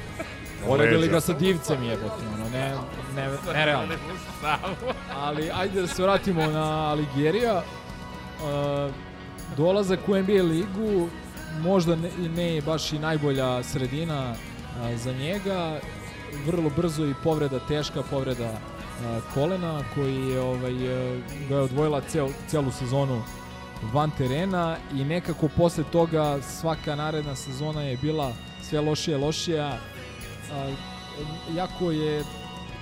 Poredili 0.67 1.07
ga 1.07 1.21
sa 1.21 1.33
divcem 1.33 1.83
jebote, 1.83 2.25
ono, 2.33 2.49
ne, 2.49 2.73
ne, 3.15 3.29
nerealno. 3.53 3.93
Ali 5.15 5.51
ajde 5.53 5.81
da 5.81 5.87
se 5.87 6.03
vratimo 6.03 6.47
na 6.47 6.89
Aligerija. 6.89 7.63
Uh, 7.63 8.93
dolazak 9.57 9.99
u 10.07 10.15
NBA 10.15 10.43
ligu, 10.43 11.09
možda 11.59 11.95
ne, 11.95 12.09
ne 12.35 12.61
baš 12.61 12.93
i 12.93 12.99
najbolja 12.99 13.63
sredina 13.63 14.31
uh, 14.31 14.97
za 14.99 15.13
njega. 15.13 15.79
Vrlo 16.45 16.69
brzo 16.69 17.05
i 17.05 17.13
povreda, 17.23 17.59
teška 17.67 18.03
povreda 18.09 18.51
uh, 18.51 19.23
kolena 19.33 19.81
koji 19.95 20.27
je 20.27 20.41
ovaj, 20.41 20.73
ga 21.49 21.55
je 21.55 21.61
odvojila 21.61 22.01
cel, 22.01 22.27
celu 22.47 22.71
sezonu 22.71 23.21
van 23.83 24.11
terena 24.11 24.77
i 24.93 25.03
nekako 25.03 25.47
posle 25.47 25.83
toga 25.83 26.41
svaka 26.41 26.95
naredna 26.95 27.35
sezona 27.35 27.81
je 27.81 27.97
bila 27.97 28.33
sve 28.61 28.81
lošija 28.81 29.17
lošija. 29.17 29.77
A, 30.53 30.73
jako 31.55 31.91
je 31.91 32.23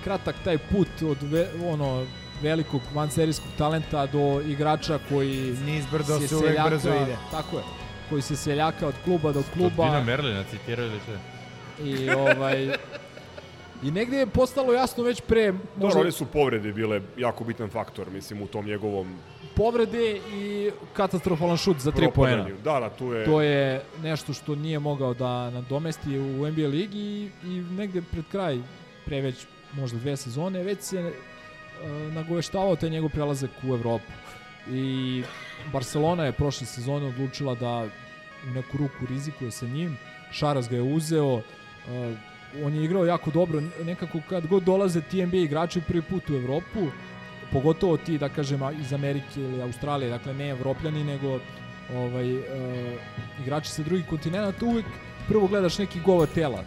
kratak 0.03 0.35
taj 0.43 0.57
put 0.57 0.87
od 1.01 1.17
ve, 1.21 1.47
ono 1.65 2.05
velikog 2.41 2.81
vanserijskog 2.93 3.47
talenta 3.57 4.05
do 4.05 4.41
igrača 4.41 4.99
koji 5.09 5.55
Niz 5.65 5.85
brdo 5.91 6.19
se 6.19 6.27
se 6.27 6.35
uvek 6.35 6.49
seljaka- 6.49 6.69
brzo 6.69 6.89
ide. 6.89 7.17
Tako 7.31 7.57
je. 7.57 7.63
Koji 8.09 8.21
se 8.21 8.35
seljaka 8.35 8.87
od 8.87 8.93
kluba 9.03 9.31
do 9.31 9.43
kluba. 9.53 9.85
Dina 9.85 10.01
Merlina 10.01 10.43
citirao 10.43 10.85
ili? 10.85 10.99
I 11.83 12.09
ovaj 12.09 12.69
I 13.83 13.91
negde 13.91 14.17
je 14.17 14.27
postalo 14.27 14.73
jasno 14.73 15.03
već 15.03 15.21
pre 15.21 15.53
Možda... 15.77 15.99
One 15.99 16.11
su 16.11 16.25
povrede 16.25 16.73
bile 16.73 17.01
jako 17.17 17.43
bitan 17.43 17.69
faktor, 17.69 18.11
mislim, 18.11 18.41
u 18.41 18.47
tom 18.47 18.65
njegovom 18.65 19.15
povrede 19.55 20.19
i 20.33 20.71
katastrofalan 20.93 21.57
šut 21.57 21.77
za 21.79 21.91
tri 21.91 22.07
poena. 22.15 22.47
Da, 22.63 22.79
da, 22.79 22.89
tu 22.89 23.13
je... 23.13 23.25
To 23.25 23.41
je 23.41 23.81
nešto 24.03 24.33
što 24.33 24.55
nije 24.55 24.79
mogao 24.79 25.13
da 25.13 25.49
nadomesti 25.49 26.19
u 26.19 26.47
NBA 26.51 26.67
ligi 26.67 26.99
i, 26.99 27.29
i 27.43 27.49
negde 27.77 28.01
pred 28.11 28.25
kraj, 28.31 28.59
pre 29.05 29.21
već 29.21 29.45
možda 29.73 29.97
dve 29.97 30.17
sezone, 30.17 30.63
već 30.63 30.81
se 30.81 30.97
e, 30.97 31.11
nagoveštavao 32.13 32.75
taj 32.75 32.89
njegov 32.89 33.09
prelazak 33.09 33.49
u 33.63 33.73
Evropu. 33.73 34.11
I 34.69 35.23
Barcelona 35.73 36.25
je 36.25 36.31
prošle 36.31 36.67
sezone 36.67 37.07
odlučila 37.07 37.55
da 37.55 37.87
u 38.47 38.53
neku 38.53 38.77
ruku 38.77 39.05
rizikuje 39.09 39.51
sa 39.51 39.65
njim. 39.65 39.97
Šaras 40.31 40.69
ga 40.69 40.75
je 40.75 40.81
uzeo, 40.81 41.41
e, 41.89 42.15
on 42.63 42.75
je 42.75 42.83
igrao 42.83 43.05
jako 43.05 43.31
dobro, 43.31 43.61
nekako 43.85 44.19
kad 44.29 44.47
god 44.47 44.63
dolaze 44.63 45.01
ti 45.01 45.25
NBA 45.25 45.37
igrači 45.37 45.81
prvi 45.81 46.01
put 46.01 46.29
u 46.29 46.35
Evropu, 46.35 46.79
pogotovo 47.51 47.97
ti, 47.97 48.17
da 48.17 48.29
kažem, 48.29 48.59
iz 48.81 48.93
Amerike 48.93 49.41
ili 49.41 49.61
Australije, 49.61 50.09
dakle 50.09 50.33
ne 50.33 50.49
evropljani, 50.49 51.03
nego 51.03 51.39
ovaj, 51.95 52.33
uh, 52.33 52.43
igrači 53.41 53.71
sa 53.71 53.83
drugih 53.83 54.05
kontinenta, 54.09 54.65
uvek 54.65 54.85
prvo 55.27 55.47
gledaš 55.47 55.77
neki 55.77 55.99
govor 55.99 56.27
tela 56.27 56.63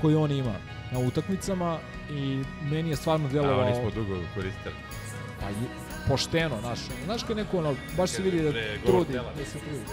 koji 0.00 0.14
on 0.14 0.30
ima 0.32 0.54
na 0.92 0.98
utakmicama 0.98 1.78
i 2.10 2.42
meni 2.70 2.90
je 2.90 2.96
stvarno 2.96 3.26
A 3.26 3.32
delovao 3.32 3.66
oni 3.66 3.74
smo 3.74 3.90
dugo 3.90 4.20
koristili. 4.34 4.74
pa, 5.40 5.48
je, 5.48 5.54
pošteno, 6.08 6.60
znaš, 6.60 6.78
znaš 7.04 7.22
kad 7.22 7.36
neko 7.36 7.58
ono, 7.58 7.74
baš 7.96 8.10
se 8.10 8.22
vidi 8.22 8.42
da 8.42 8.52
trudi, 8.86 9.12
da 9.12 9.44
se 9.44 9.58
trudi. 9.58 9.84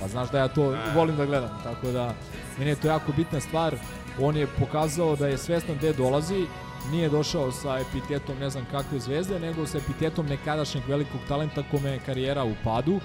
Pa 0.00 0.08
znaš 0.08 0.30
da 0.30 0.38
ja 0.38 0.48
to 0.48 0.76
volim 0.94 1.16
da 1.16 1.26
gledam, 1.26 1.60
tako 1.62 1.90
da 1.90 2.14
meni 2.58 2.70
je 2.70 2.76
to 2.76 2.88
jako 2.88 3.12
bitna 3.12 3.40
stvar. 3.40 3.74
On 4.20 4.36
je 4.36 4.46
pokazao 4.58 5.16
da 5.16 5.28
je 5.28 5.38
svestan 5.38 5.76
gde 5.76 5.92
dolazi, 5.92 6.46
nije 6.90 7.08
došao 7.08 7.52
sa 7.52 7.78
epitetom 7.78 8.38
ne 8.40 8.50
znam 8.50 8.64
kakve 8.70 8.98
zvezde, 8.98 9.40
nego 9.40 9.66
sa 9.66 9.78
epitetom 9.78 10.26
nekadašnjeg 10.26 10.84
velikog 10.88 11.20
talenta 11.28 11.62
kome 11.70 11.90
je 11.90 12.00
karijera 12.06 12.44
u 12.44 12.54
padu. 12.64 12.94
Uh, 12.94 13.00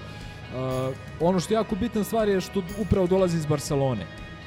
ono 1.20 1.40
što 1.40 1.54
je 1.54 1.56
jako 1.56 1.74
bitna 1.74 2.04
stvar 2.04 2.28
je 2.28 2.40
što 2.40 2.62
upravo 2.78 3.06
dolazi 3.06 3.36
iz 3.36 3.46
Barcelone. 3.46 4.06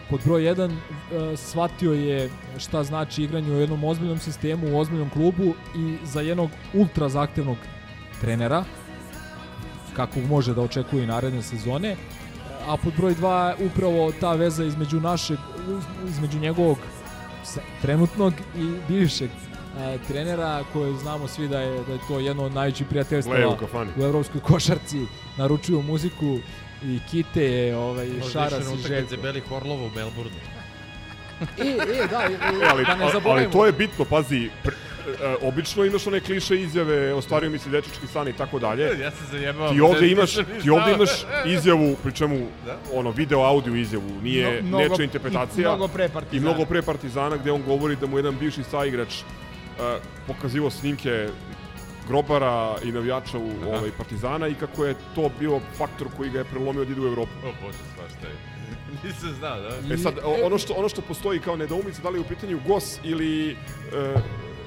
Pod 0.10 0.20
broj 0.26 0.42
1 0.42 0.66
uh, 0.68 1.40
shvatio 1.40 1.94
je 1.94 2.30
šta 2.58 2.84
znači 2.84 3.24
igranje 3.24 3.52
u 3.52 3.60
jednom 3.60 3.84
ozbiljnom 3.84 4.20
sistemu, 4.20 4.76
u 4.76 4.80
ozbiljnom 4.80 5.10
klubu 5.10 5.54
i 5.78 5.98
za 6.04 6.22
jednog 6.22 6.50
ultra 6.74 7.10
zahtevnog 7.10 7.58
trenera, 8.22 8.64
kakvog 9.96 10.26
može 10.26 10.54
da 10.54 10.62
očekuje 10.62 11.04
i 11.04 11.08
naredne 11.08 11.42
sezone. 11.42 11.96
A 12.70 12.78
pod 12.78 12.94
broj 12.98 13.16
2 13.16 13.54
upravo 13.66 14.12
ta 14.20 14.34
veza 14.34 14.64
između 14.64 15.00
našeg, 15.00 15.38
između 16.10 16.40
njegovog 16.40 16.78
trenutnog 17.82 18.34
i 18.58 18.72
bivšeg 18.88 19.30
a, 19.78 19.98
trenera 20.08 20.64
koje 20.74 20.94
znamo 20.94 21.28
svi 21.28 21.48
da 21.48 21.60
je, 21.60 21.84
da 21.88 21.94
je 21.94 22.00
to 22.08 22.20
jedno 22.20 22.44
od 22.44 22.54
najvećih 22.54 22.88
prijateljstava 22.88 23.50
u 23.50 23.58
u 24.00 24.04
evropskoj 24.04 24.42
košarci. 24.42 25.00
Naručuju 25.38 25.82
muziku 25.82 26.38
i 26.84 27.00
Kite, 27.12 27.76
ovaj, 27.76 28.08
Možda 28.08 28.30
Šaras 28.30 28.60
išao 28.60 28.74
na 28.76 28.80
i 28.80 28.84
Željko. 28.84 29.22
Belih 29.22 29.52
Orlova 29.52 29.84
u 29.86 29.90
Melbourneu. 29.96 30.40
E, 31.58 31.64
e, 31.64 32.08
da, 32.12 32.22
e, 32.24 32.34
E, 32.64 32.70
ali, 32.72 32.86
da 32.86 32.96
ne 32.96 33.12
zaboravimo. 33.14 33.30
ali 33.30 33.52
to 33.52 33.66
je 33.66 33.72
bitno, 33.72 34.06
pazi, 34.06 34.46
e, 34.46 34.50
obično 35.42 35.86
imaš 35.86 36.08
one 36.08 36.20
kliše 36.20 36.56
izjave, 36.58 37.14
ostvario 37.14 37.50
mi 37.50 37.60
se 37.60 37.70
dečački 37.70 38.08
san 38.08 38.28
i 38.28 38.34
tako 38.34 38.60
dalje. 38.60 38.84
Ja 39.00 39.12
se 39.12 39.24
zajebavam. 39.32 39.76
Ti 39.76 39.82
ovde 39.82 40.02
ne 40.02 40.08
imaš, 40.08 40.32
slušam 40.32 40.54
ni 40.54 40.62
ti 40.62 40.70
ovde 40.70 40.92
imaš 40.94 41.10
izjavu, 41.48 41.96
pri 42.04 42.12
čemu 42.14 42.36
Da? 42.66 42.78
ono 42.94 43.12
video 43.12 43.42
audio 43.42 43.76
izjavu, 43.76 44.22
nije 44.24 44.62
mnogo- 44.62 44.84
nečija 44.84 45.04
interpretacija. 45.04 45.62
i 45.64 45.68
mnogo 45.68 45.88
pre 45.88 46.06
I 46.06 46.10
Partizana. 46.10 46.42
mnogo 46.44 46.66
pre 46.66 46.82
Partizana 46.82 47.38
gde 47.38 47.52
on 47.52 47.64
govori 47.64 47.96
da 47.96 48.08
mu 48.08 48.18
jedan 48.18 48.36
bivši 48.38 48.64
saigrač 48.64 49.14
uh, 49.16 49.86
pokazivao 50.28 50.70
snimke 50.70 51.28
grobara 52.08 52.50
i 52.84 52.92
navijača 52.92 53.38
u 53.38 53.50
ovaj 53.68 53.92
Partizana 53.98 54.48
i 54.48 54.56
kako 54.56 54.86
je 54.86 54.96
to 55.16 55.30
bio 55.40 55.60
faktor 55.74 56.08
koji 56.18 56.30
ga 56.30 56.40
je 56.40 56.46
prelomio 56.46 56.86
da 56.86 56.92
ide 56.92 57.02
u 57.02 57.08
Evropu. 57.08 57.32
O 57.44 57.52
bože, 57.62 57.78
svašta 57.96 58.28
je. 58.28 58.36
Nisam 59.04 59.34
znao, 59.34 59.60
da? 59.60 59.94
E 59.94 59.98
sad, 59.98 60.14
ono 60.44 60.58
što, 60.58 60.74
ono 60.74 60.90
što 60.90 61.02
postoji 61.02 61.40
kao 61.40 61.56
nedoumica, 61.56 62.02
da 62.02 62.10
li 62.10 62.18
je 62.18 62.22
u 62.22 62.26
pitanju 62.26 62.60
Gos 62.68 63.00
ili 63.04 63.52
uh, 63.52 64.22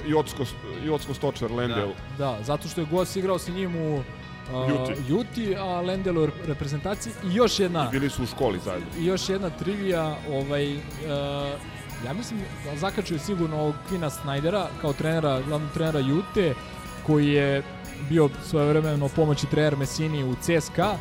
Jocko, 0.06 0.44
Jocko 0.84 1.14
Stočar, 1.14 1.50
Lendel. 1.52 1.88
Da, 2.18 2.38
zato 2.42 2.68
što 2.68 2.80
je 2.80 2.86
Gos 2.90 3.16
igrao 3.16 3.38
sa 3.38 3.50
njim 3.52 3.76
u 3.76 3.94
uh, 3.96 4.02
Juti. 4.70 4.92
Juti, 5.08 5.56
a 5.56 5.80
Lendel 5.80 6.18
u 6.18 6.26
rep- 6.26 6.46
reprezentaciji 6.46 7.12
i 7.24 7.34
još 7.34 7.60
jedna 7.60 7.88
Bili 7.90 8.10
su 8.10 8.22
u 8.22 8.26
školi 8.26 8.58
zajedno. 8.64 8.86
i 9.00 9.04
još 9.06 9.28
jedna 9.28 9.50
trivija, 9.50 10.16
ovaj, 10.30 10.74
uh, 10.76 10.80
ja 12.06 12.12
mislim 12.14 12.40
da 12.64 12.76
zakačuje 12.76 13.18
sigurno 13.18 13.56
ovog 13.60 13.74
Kvina 13.88 14.10
Snydera 14.10 14.64
kao 14.80 14.92
trenera, 14.92 15.40
glavnog 15.48 15.70
trenera 15.74 15.98
Jute, 15.98 16.54
koji 17.06 17.28
je 17.28 17.62
bio 18.08 18.28
svojevremeno 18.44 19.08
pomoći 19.08 19.46
trener 19.46 19.76
Messini 19.76 20.24
u 20.24 20.34
CSKA 20.34 20.94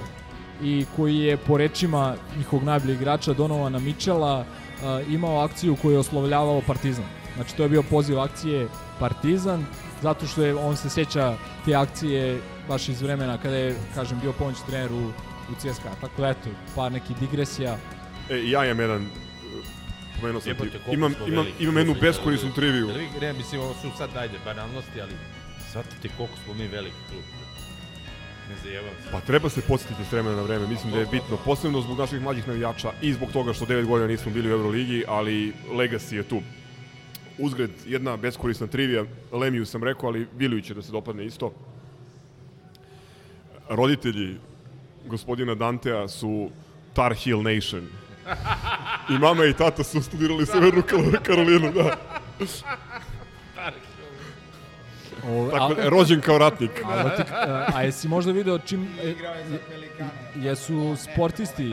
i 0.64 0.86
koji 0.96 1.18
je 1.18 1.38
po 1.38 1.58
rečima 1.58 2.16
njihovog 2.38 2.64
najboljeg 2.66 2.98
igrača 2.98 3.34
Donovana 3.34 3.80
Mičela 3.80 4.40
uh, 4.40 5.14
imao 5.14 5.40
akciju 5.44 5.76
koju 5.82 5.92
je 5.92 6.00
oslovljavao 6.00 6.62
Partizan. 6.68 7.06
Znači 7.42 7.56
to 7.56 7.64
je 7.64 7.70
bio 7.70 7.84
poziv 7.84 8.20
akcije 8.20 8.68
Partizan, 9.00 9.66
zato 10.02 10.28
što 10.28 10.44
je 10.44 10.56
on 10.56 10.78
se 10.78 10.90
sjeća 10.90 11.38
te 11.66 11.76
akcije 11.76 12.42
baš 12.68 12.90
iz 12.90 13.02
vremena 13.02 13.38
kada 13.38 13.56
je, 13.56 13.76
kažem, 13.96 14.20
bio 14.20 14.34
pomoćni 14.34 14.66
trener 14.68 14.92
u, 14.92 15.08
u 15.52 15.56
CSKA. 15.58 15.90
Tako 16.02 16.22
da 16.22 16.30
eto, 16.30 16.50
par 16.76 16.92
nekih 16.92 17.18
digresija. 17.18 17.78
E, 18.30 18.50
ja 18.50 18.66
imam 18.66 18.80
jedan, 18.80 19.08
pomenuo 20.20 20.42
sam 20.42 20.56
ti, 20.56 20.70
imam, 20.92 21.14
imam, 21.28 21.46
imam 21.60 21.78
jednu 21.78 21.96
beskorisnu 22.02 22.54
triviju. 22.54 22.88
Ne, 23.22 23.34
mislim, 23.34 23.62
ovo 23.62 23.74
su 23.74 23.92
sad, 23.98 24.10
ajde, 24.18 24.38
banalnosti, 24.46 25.02
ali 25.02 25.14
Shvatite 25.70 26.10
koliko 26.18 26.36
smo 26.44 26.54
mi 26.54 26.68
veliki 26.68 26.96
klub. 27.10 27.24
Ne 28.50 28.56
zajevam 28.64 28.94
se. 29.04 29.12
Pa 29.12 29.20
treba 29.20 29.50
se 29.50 29.62
podsjetiti 29.62 30.06
s 30.10 30.12
vremena 30.12 30.36
na 30.36 30.42
vreme, 30.42 30.68
mislim 30.68 30.94
da 30.94 31.00
je 31.00 31.06
bitno, 31.06 31.38
posebno 31.46 31.82
zbog 31.82 31.98
naših 31.98 32.22
mlađih 32.22 32.48
navijača 32.48 32.92
i 33.02 33.14
zbog 33.14 33.32
toga 33.32 33.54
što 33.54 33.66
9 33.66 33.86
godina 33.86 34.08
nismo 34.08 34.32
bili 34.32 34.50
u 34.50 34.52
Euroligi, 34.52 35.04
ali 35.08 35.54
Legacy 35.72 36.16
je 36.16 36.24
tu. 36.24 36.42
Uzgred, 37.42 37.72
jedna 37.86 38.18
beskorisna 38.18 38.68
trivija, 38.68 39.06
Lemiju 39.32 39.66
sam 39.66 39.84
rekao, 39.84 40.10
ali 40.10 40.28
Viliju 40.38 40.62
će 40.62 40.74
da 40.74 40.82
se 40.82 40.92
dopadne 40.92 41.26
isto. 41.26 41.54
Roditelji 43.70 44.38
gospodina 45.06 45.56
Dantea 45.56 46.08
su 46.08 46.50
Tar 46.94 47.14
Heel 47.14 47.42
Nation. 47.42 47.88
I 49.10 49.14
mama 49.20 49.46
i 49.46 49.54
tata 49.54 49.84
su 49.84 50.02
studirali 50.02 50.46
Severnu 50.46 50.82
Kar- 50.82 51.24
Karolinu, 51.24 51.72
da. 51.72 51.98
O, 55.28 55.50
Tako 55.52 55.74
da, 55.74 55.90
rođen 55.90 56.22
kao 56.22 56.38
ratnik. 56.38 56.72
A, 56.86 57.10
a, 57.32 57.66
a 57.74 57.82
jesi 57.82 58.08
možda 58.08 58.32
video 58.32 58.60
čim... 58.60 58.88
e, 59.04 59.14
jesu 60.36 60.96
sportisti... 60.96 61.72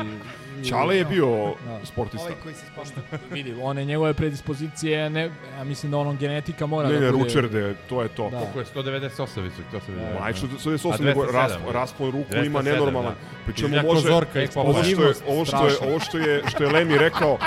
Ćale 0.65 0.97
je 0.97 1.05
bio 1.05 1.55
sportista. 1.85 2.27
Ovaj 2.27 2.37
koji 2.43 2.55
se 2.55 2.67
spominje. 2.73 3.23
Vidi, 3.45 3.61
one 3.63 3.85
njegove 3.85 4.15
predispozicije, 4.15 5.11
ne, 5.11 5.31
ja 5.59 5.65
mislim 5.65 5.93
da 5.93 5.99
ono 5.99 6.13
genetika 6.13 6.67
mora 6.67 6.89
Ne, 6.89 6.95
da 6.95 7.01
ne, 7.01 7.13
bude... 7.13 7.25
Ručerde, 7.25 7.75
to 7.89 8.03
je 8.03 8.09
to. 8.09 8.31
Da. 8.31 8.39
Koliko 8.39 8.59
je 8.59 8.65
198 8.65 9.43
visok, 9.43 9.65
to 9.71 9.81
se 9.81 9.93
vidi. 9.93 10.05
Ma, 10.21 10.33
što, 10.33 10.47
što 10.61 10.71
je 10.71 10.79
A 10.85 10.89
osam, 10.89 11.07
nego 11.07 11.21
207, 11.21 11.33
raspon, 11.33 11.67
da. 11.67 11.73
raspon 11.73 12.11
ruku 12.11 12.33
207, 12.33 12.47
ima 12.47 12.63
nenormalan. 12.63 13.15
da. 13.15 13.45
Pri 13.45 13.55
čemu 13.55 13.69
Izgleda 13.69 13.89
ko 13.89 13.95
može, 13.95 14.09
Zorka 14.09 14.41
ovo 14.55 14.75
što 14.75 15.03
je, 15.03 15.15
ovo 15.29 15.45
što 15.45 15.67
je, 15.67 15.77
ovo 15.83 16.01
što 16.01 16.19
je, 16.19 16.43
što 16.49 16.65
je 16.65 16.71
Lemi 16.71 16.99
rekao, 16.99 17.39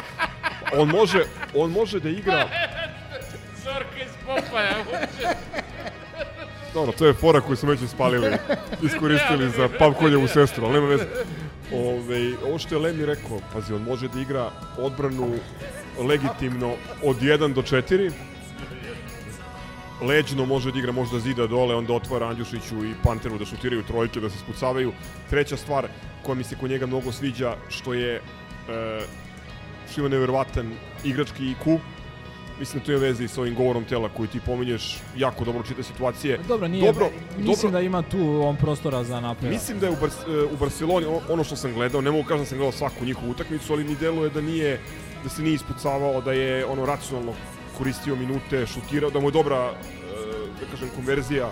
on 0.77 0.89
može, 0.89 1.23
on 1.55 1.71
može 1.71 1.99
da 1.99 2.09
igra, 2.09 2.47
Zorka 3.63 4.03
iz 4.05 4.11
Popaja, 4.25 4.75
dobro, 6.73 6.91
to 6.91 7.05
je 7.05 7.13
fora 7.13 7.41
koju 7.41 7.55
smo 7.55 7.69
već 7.69 7.81
ispalili, 7.81 8.31
iskoristili 8.88 9.49
za 9.49 9.69
Pavkoljevu 9.79 10.27
sestru, 10.27 10.65
ali 10.65 10.73
nema 10.73 10.88
veze. 10.88 11.05
Ove, 11.73 12.38
ovo 12.45 12.60
što 12.60 12.76
je 12.76 12.81
Lemi 12.81 13.06
rekao, 13.06 13.39
pazi, 13.53 13.73
on 13.73 13.81
može 13.81 14.07
da 14.07 14.19
igra 14.19 14.52
odbranu 14.77 15.39
legitimno 16.07 16.73
od 17.03 17.22
1 17.22 17.53
do 17.53 17.61
4, 17.61 18.11
leđno 20.02 20.45
može 20.45 20.72
da 20.72 20.80
igra 20.80 20.91
možda 20.91 21.19
zida 21.19 21.48
dole, 21.48 21.76
onda 21.76 21.93
otvara 21.93 22.27
Andjušiću 22.27 22.85
i 22.85 22.93
Panteru 23.03 23.38
da 23.38 23.45
šutiraju 23.45 23.84
trojke, 23.84 24.19
da 24.19 24.30
se 24.30 24.38
spucavaju. 24.38 24.91
Treća 25.30 25.57
stvar 25.57 25.88
koja 26.23 26.35
mi 26.35 26.43
se 26.43 26.56
kod 26.56 26.69
njega 26.69 26.85
mnogo 26.85 27.11
sviđa, 27.11 27.56
što 27.69 27.93
je 27.93 28.15
e, 28.15 28.22
što 29.91 30.02
ima 30.02 30.10
neverovatan 30.10 30.73
igrački 31.03 31.43
IQ, 31.43 31.80
mislim 32.61 32.79
da 32.79 32.85
to 32.85 32.91
je 32.91 32.97
veze 32.97 33.23
i 33.23 33.27
sa 33.27 33.41
ovim 33.41 33.55
govorom 33.55 33.85
tela 33.85 34.09
koji 34.09 34.29
ti 34.29 34.39
pominješ, 34.45 34.97
jako 35.17 35.45
dobro 35.45 35.63
čita 35.63 35.83
situacije. 35.83 36.39
Dobro, 36.47 36.67
nije, 36.67 36.85
dobro, 36.85 37.09
mislim 37.38 37.71
dobro, 37.71 37.71
da 37.71 37.81
ima 37.81 38.01
tu 38.01 38.41
on 38.43 38.55
prostora 38.55 39.03
za 39.03 39.19
napredak. 39.19 39.53
Mislim 39.53 39.79
da 39.79 39.85
je 39.85 39.91
u, 39.91 39.95
Bar 40.01 40.09
u 40.53 40.57
Barceloni, 40.57 41.05
ono 41.29 41.43
što 41.43 41.55
sam 41.55 41.73
gledao, 41.73 42.01
ne 42.01 42.11
mogu 42.11 42.23
kažem 42.23 42.43
da 42.43 42.49
sam 42.49 42.57
gledao 42.57 42.71
svaku 42.71 43.05
njihovu 43.05 43.31
utakmicu, 43.31 43.73
ali 43.73 43.83
mi 43.83 43.95
deluje 43.95 44.29
da 44.29 44.41
nije, 44.41 44.79
da 45.23 45.29
se 45.29 45.41
nije 45.41 45.55
ispucavao, 45.55 46.21
da 46.21 46.33
je 46.33 46.65
ono 46.65 46.85
racionalno 46.85 47.33
koristio 47.77 48.15
minute, 48.15 48.65
šutirao, 48.65 49.09
da 49.09 49.19
mu 49.19 49.27
je 49.27 49.31
dobra, 49.31 49.57
e, 49.57 49.73
da 50.59 50.71
kažem, 50.71 50.89
konverzija. 50.95 51.49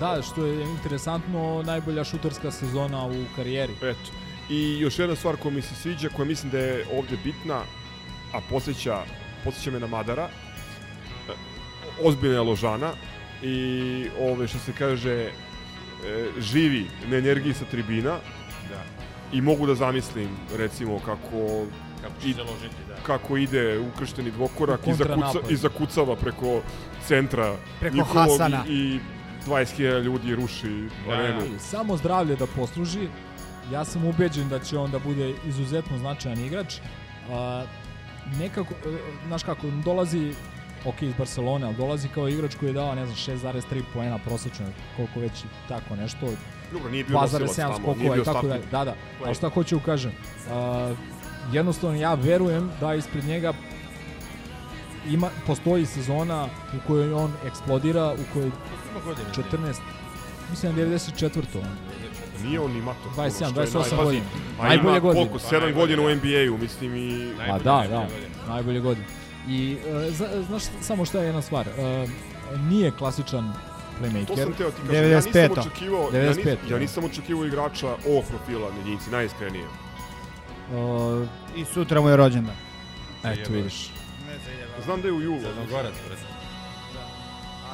Da, 0.00 0.22
što 0.22 0.46
je 0.46 0.62
interesantno, 0.62 1.62
najbolja 1.62 2.04
šuterska 2.04 2.50
sezona 2.50 3.06
u 3.06 3.24
karijeri. 3.36 3.72
Eto. 3.82 4.10
I 4.50 4.78
još 4.78 4.98
jedna 4.98 5.16
stvar 5.16 5.36
koja 5.36 5.54
mi 5.54 5.62
se 5.62 5.74
sviđa, 5.74 6.08
koja 6.16 6.26
mislim 6.26 6.52
da 6.52 6.58
je 6.58 6.86
ovde 6.98 7.16
bitna, 7.24 7.62
a 8.32 8.40
posjeća, 8.50 9.02
posjeća 9.46 9.70
me 9.70 9.80
na 9.80 9.86
Madara, 9.88 10.28
ozbiljna 12.00 12.34
je 12.34 12.40
Ložana 12.42 12.92
i 13.42 13.56
ove 14.20 14.48
što 14.48 14.58
se 14.58 14.72
kaže 14.72 15.12
e, 15.14 15.30
živi 16.40 16.86
na 17.06 17.16
energiji 17.16 17.54
sa 17.54 17.64
tribina 17.64 18.10
Da. 18.68 18.82
i 19.32 19.40
mogu 19.40 19.66
da 19.66 19.74
zamislim 19.74 20.28
recimo 20.54 20.98
kako 20.98 21.64
Kako 22.02 22.20
će 22.22 22.28
i- 22.28 22.34
se 22.34 22.42
ložiti, 22.42 22.82
da. 22.88 22.94
kako 22.96 23.36
ide 23.36 23.78
ukršteni 23.80 24.30
dvokorak 24.30 24.80
i, 24.86 24.94
zakuca, 24.94 25.38
i 25.50 25.56
zakucava 25.56 26.16
preko 26.16 26.60
centra 27.02 27.56
Preko 27.80 27.96
njihovog 27.96 28.28
Hasana. 28.30 28.64
i, 28.68 28.72
i 28.74 29.00
20.000 29.46 30.02
ljudi 30.02 30.34
ruši 30.34 30.88
Da, 31.06 31.12
arenu. 31.12 31.40
Samo 31.60 31.96
zdravlje 31.96 32.36
da 32.36 32.46
posluži. 32.48 33.08
Ja 33.72 33.84
sam 33.84 34.04
ubeđen 34.04 34.48
da 34.48 34.58
će 34.58 34.78
on 34.78 34.90
da 34.90 34.98
bude 34.98 35.34
izuzetno 35.44 35.98
značajan 35.98 36.38
igrač. 36.40 36.74
A, 37.30 37.64
nekako, 38.38 38.74
e, 38.74 38.98
znaš 39.26 39.42
kako, 39.42 39.66
dolazi 39.84 40.34
ok 40.84 41.02
iz 41.02 41.14
Barcelone, 41.18 41.66
ali 41.66 41.76
dolazi 41.76 42.08
kao 42.08 42.28
igrač 42.28 42.54
koji 42.54 42.68
je 42.68 42.72
dao, 42.72 42.94
ne 42.94 43.06
znam, 43.06 43.16
6,3 43.16 43.82
poena 43.94 44.18
prosečno, 44.18 44.66
koliko 44.96 45.20
već 45.20 45.44
tako 45.68 45.96
nešto, 45.96 46.26
Dobro, 46.72 46.90
nije 46.90 47.04
bio 47.04 47.20
nosilac 47.20 47.50
2,7 47.50 47.76
tamo, 47.76 47.94
nije 47.94 48.10
bio 48.10 48.24
tako. 48.24 48.46
Da, 48.46 48.84
da. 48.84 48.94
Play. 49.20 49.30
A 49.30 49.34
šta 49.34 49.48
hoću 49.48 49.80
kažem? 49.80 50.12
A, 50.50 50.94
jednostavno 51.52 51.98
ja 51.98 52.14
verujem 52.14 52.70
da 52.80 52.94
ispred 52.94 53.24
njega 53.24 53.52
ima, 55.08 55.30
postoji 55.46 55.86
sezona 55.86 56.48
u 56.74 56.86
kojoj 56.86 57.12
on 57.12 57.32
eksplodira, 57.46 58.12
u 58.12 58.32
kojoj 58.32 58.50
Ima 58.90 59.00
godine. 59.04 59.28
14, 59.34 59.80
mislim 60.50 60.76
na 60.76 60.82
94. 60.82 61.42
on. 61.54 61.76
Nije 62.44 62.60
on 62.60 62.72
ni 62.72 62.82
mator. 62.82 63.12
27, 63.16 63.50
što 63.50 63.60
je 63.60 63.66
28 63.66 63.72
najpazi. 63.74 63.96
godina. 64.04 64.24
A 64.60 64.68
Najbolje 64.68 64.90
ima 64.90 65.00
godine. 65.00 65.28
koliko? 65.28 65.38
7 65.56 65.74
godina 65.74 66.02
u 66.02 66.10
NBA-u, 66.14 66.58
mislim 66.58 66.96
i... 66.96 67.32
Pa 67.36 67.42
Najbolje, 67.46 67.64
da, 67.64 67.86
da, 67.88 68.08
najbolje 68.52 68.80
godine. 68.80 69.06
I 69.48 69.76
zna, 70.10 70.26
znaš 70.48 70.62
samo 70.80 71.04
šta 71.04 71.18
je 71.18 71.26
jedna 71.26 71.42
stvar, 71.42 71.68
e, 71.68 72.06
nije 72.58 72.90
klasičan 72.90 73.52
playmaker. 74.00 74.26
To 74.26 74.36
sam 74.36 74.52
teo 74.52 74.70
ti 74.70 74.76
kažem, 74.86 75.10
ja 75.10 75.16
nisam 75.16 75.32
95. 75.32 75.60
očekivao, 75.60 76.02
ja, 76.02 76.10
95, 76.10 76.36
nisam, 76.36 76.48
ja 76.48 76.56
da. 76.70 76.78
nisam 76.78 77.04
očekivao 77.04 77.44
igrača 77.46 77.86
ovog 78.08 78.24
profila 78.28 78.70
na 78.70 78.76
jedinici, 78.76 79.10
najiskrenije. 79.10 79.64
E, 79.64 81.26
I 81.56 81.64
sutra 81.64 82.00
mu 82.00 82.08
je 82.08 82.16
rođendan. 82.16 82.56
eto 83.24 83.52
vidiš. 83.52 83.90
Znam 84.84 85.00
da 85.02 85.08
je 85.08 85.12
u 85.12 85.20
julu. 85.20 85.40
Crnogorac. 85.40 85.94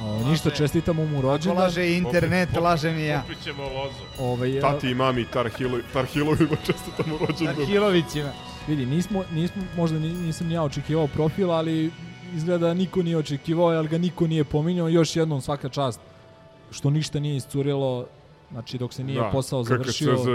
O, 0.05 0.31
ništa, 0.31 0.51
čestitamo 0.51 1.05
mu 1.07 1.21
rođendan. 1.21 1.63
laže 1.63 1.93
internet, 1.93 2.49
lažem 2.57 2.99
i 2.99 3.07
ja. 3.07 3.21
Popit 3.21 3.43
ćemo 3.45 3.63
lozu. 3.63 4.05
Ovaj, 4.19 4.59
e, 4.59 4.61
Tati 4.61 4.91
i 4.91 4.95
mami 4.95 5.25
Tarhilo, 5.33 5.79
Tarhilovima 5.93 6.57
čestitamo 6.67 7.19
rođendan. 7.27 7.61
Arhilovićima. 7.61 8.31
Vidi, 8.69 8.87
nismo, 8.87 9.25
nismo, 9.33 9.63
možda 9.77 9.99
ni- 9.99 10.13
nisam 10.13 10.47
ni 10.47 10.55
ja 10.55 10.63
očekivao 10.63 11.07
profil, 11.07 11.51
ali 11.53 11.91
izgleda 12.35 12.67
da 12.67 12.75
niko 12.75 13.03
nije 13.03 13.17
očekivao, 13.17 13.67
ali 13.67 13.89
ga 13.89 13.99
niko 13.99 14.27
nije 14.27 14.45
pominjao. 14.45 14.89
Još 14.89 15.17
jednom 15.17 15.41
svaka 15.41 15.69
čast 15.69 16.01
što 16.71 16.91
ništa 16.91 17.21
nije 17.21 17.37
iscurilo, 17.37 18.07
znači 18.51 18.79
dok 18.79 18.93
se 18.93 19.05
nije 19.05 19.21
da, 19.21 19.31
posao 19.33 19.65
završio. 19.65 20.15
KKCZ, 20.17 20.29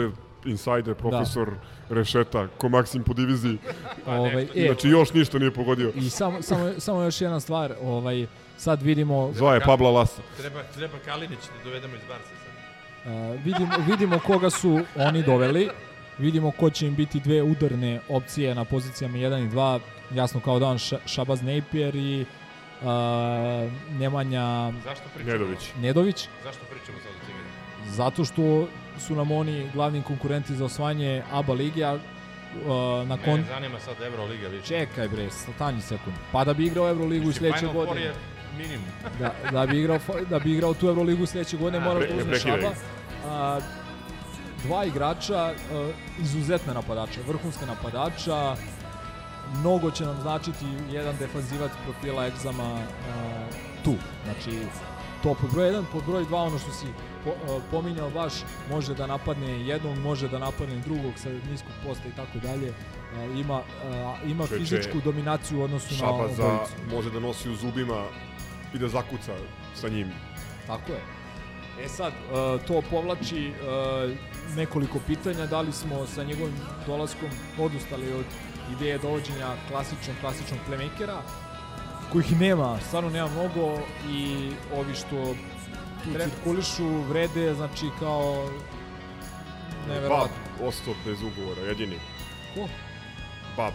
insider, 0.50 0.96
profesor 0.96 1.52
Rešeta, 1.90 2.48
ko 2.58 2.70
Maksim 2.70 3.04
po 3.04 3.14
diviziji. 3.14 3.58
Ovaj, 4.06 4.48
e, 4.56 4.66
Znači 4.68 4.88
još 4.90 5.14
ništa 5.14 5.40
nije 5.40 5.52
pogodio. 5.52 5.92
I 5.96 6.10
samo, 6.10 6.42
samo, 6.42 6.74
samo 6.78 7.02
još 7.02 7.22
jedna 7.22 7.40
stvar, 7.40 7.74
ovaj, 7.84 8.28
sad 8.58 8.82
vidimo, 8.82 9.32
Zva 9.34 9.54
je 9.54 9.60
Pabla 9.60 9.90
Lasa. 9.92 10.22
Treba, 10.38 10.64
treba 10.76 10.98
Kalinić 11.06 11.40
da 11.58 11.64
dovedemo 11.64 11.96
iz 11.96 12.02
Barca 12.08 12.30
sad. 12.44 13.14
uh, 13.14 13.44
vidimo, 13.46 13.72
vidimo 13.88 14.20
koga 14.20 14.50
su 14.50 14.80
oni 14.96 15.24
doveli, 15.24 15.70
vidimo 16.18 16.52
ko 16.52 16.70
će 16.70 16.88
im 16.88 16.96
biti 16.96 17.20
dve 17.20 17.42
udarne 17.44 18.00
opcije 18.10 18.56
na 18.56 18.66
pozicijama 18.66 19.18
1 19.18 19.46
i 19.46 19.50
2, 19.50 19.80
jasno 20.14 20.40
kao 20.40 20.60
dan 20.60 20.78
Ša, 20.78 20.98
Šabaz 21.06 21.42
Napier 21.42 21.96
i 21.96 22.26
uh, 22.82 22.88
Nemanja 24.00 24.72
Zašto 24.84 25.04
pričamo? 25.16 25.32
Nedović. 25.34 25.60
Nedović, 25.82 26.28
Zašto 26.44 26.66
pričamo 26.66 26.98
sad 27.00 27.12
o 27.12 27.26
tim 27.26 27.36
igrama? 27.36 27.92
zato 27.92 28.26
što 28.26 28.68
su 29.00 29.16
nam 29.16 29.32
oni 29.32 29.70
glavni 29.74 30.02
konkurenti 30.02 30.56
za 30.56 30.66
osvajanje 30.66 31.24
ABA 31.32 31.54
lige, 31.54 31.84
a 31.84 31.94
uh, 31.94 32.00
na 33.08 33.18
kon... 33.18 33.34
Mene 33.34 33.44
zanima 33.48 33.80
sad 33.80 33.96
Euroliga 34.02 34.48
više. 34.48 34.66
Čekaj 34.66 35.08
bre, 35.08 35.30
stani 35.30 35.82
sekund. 35.82 36.16
Pa 36.32 36.44
da 36.44 36.54
bi 36.54 36.66
igrao 36.66 36.90
Euroligu 36.90 37.30
i 37.30 37.34
sledeće 37.34 37.60
Final 37.60 37.74
Four 37.74 37.88
godine. 37.88 38.06
je 38.06 38.14
minimum. 38.58 38.86
da, 39.20 39.34
da 39.52 39.66
bi 39.66 39.80
igrao 39.80 40.00
da 40.30 40.40
bi 40.40 40.52
igrao 40.54 40.74
tu 40.74 40.88
Euroligu 40.88 41.26
sledeće 41.26 41.58
godine 41.58 41.80
pre- 41.80 41.94
da 42.18 42.26
prekidaj. 42.26 42.40
Šaba. 42.40 42.72
A, 43.26 43.60
dva 44.64 44.86
igrača, 44.86 45.38
a, 45.38 45.54
izuzetna 46.20 46.74
napadača, 46.74 47.20
vrhunska 47.28 47.66
napadača. 47.66 48.56
Mnogo 49.60 49.92
će 49.92 50.06
nam 50.06 50.22
značiti 50.22 50.66
jedan 50.92 51.16
defanzivac 51.20 51.72
profila 51.84 52.26
egzama 52.28 52.64
a, 52.64 52.82
tu. 53.84 53.94
Znači, 54.26 54.60
to 55.24 55.34
pod 55.42 55.52
broj 55.54 55.70
1, 55.72 55.84
pod 55.92 56.04
broj 56.06 56.24
2 56.24 56.36
ono 56.36 56.60
što 56.60 56.72
si 56.72 56.86
po, 57.24 57.30
a, 57.30 57.60
pominjao 57.72 58.10
baš 58.10 58.34
može 58.72 58.94
da 58.96 59.08
napadne 59.08 59.68
jednog, 59.68 59.98
može 59.98 60.28
da 60.28 60.40
napadne 60.40 60.76
drugog 60.86 61.14
sa 61.16 61.30
niskog 61.52 61.72
posta 61.86 62.08
i 62.08 62.12
tako 62.16 62.40
dalje. 62.40 62.74
Ima, 63.36 63.62
ima 64.26 64.48
Čoveče, 64.48 64.66
fizičku 64.66 65.02
dominaciju 65.04 65.60
u 65.60 65.64
odnosu 65.64 66.04
na 66.04 66.10
obojicu. 66.10 66.42
može 66.96 67.12
da 67.12 67.20
nosi 67.20 67.50
u 67.50 67.56
zubima 67.56 68.04
i 68.78 68.80
da 68.80 68.88
zakuca 68.88 69.34
sa 69.76 69.90
njim. 69.90 70.12
Tako 70.68 70.92
je. 70.92 71.02
E 71.86 71.88
sad, 71.88 72.14
uh, 72.14 72.62
to 72.68 72.82
povlači 72.90 73.52
uh, 73.52 74.12
nekoliko 74.56 75.00
pitanja, 75.08 75.46
da 75.46 75.62
li 75.62 75.72
smo 75.72 76.06
sa 76.08 76.24
njegovim 76.24 76.56
dolaskom 76.88 77.30
odustali 77.60 78.14
od 78.14 78.26
ideje 78.76 78.98
dovođenja 78.98 79.50
klasičnog, 79.70 80.16
klasičnog 80.22 80.60
playmakera, 80.70 81.20
kojih 82.12 82.40
nema, 82.40 82.80
stvarno 82.88 83.10
nema 83.10 83.30
mnogo 83.30 83.80
i 84.10 84.50
ovi 84.76 84.96
što 84.96 85.36
tu 86.04 86.10
cirkulišu, 86.24 87.02
vrede, 87.02 87.54
znači 87.54 87.86
kao 88.00 88.46
Bab 88.46 89.90
neverovatno. 89.90 90.36
ostao 90.62 90.94
bez 91.06 91.18
ugovora, 91.24 91.62
jedini. 91.62 92.00
Ko? 92.56 92.68
Bab. 93.58 93.74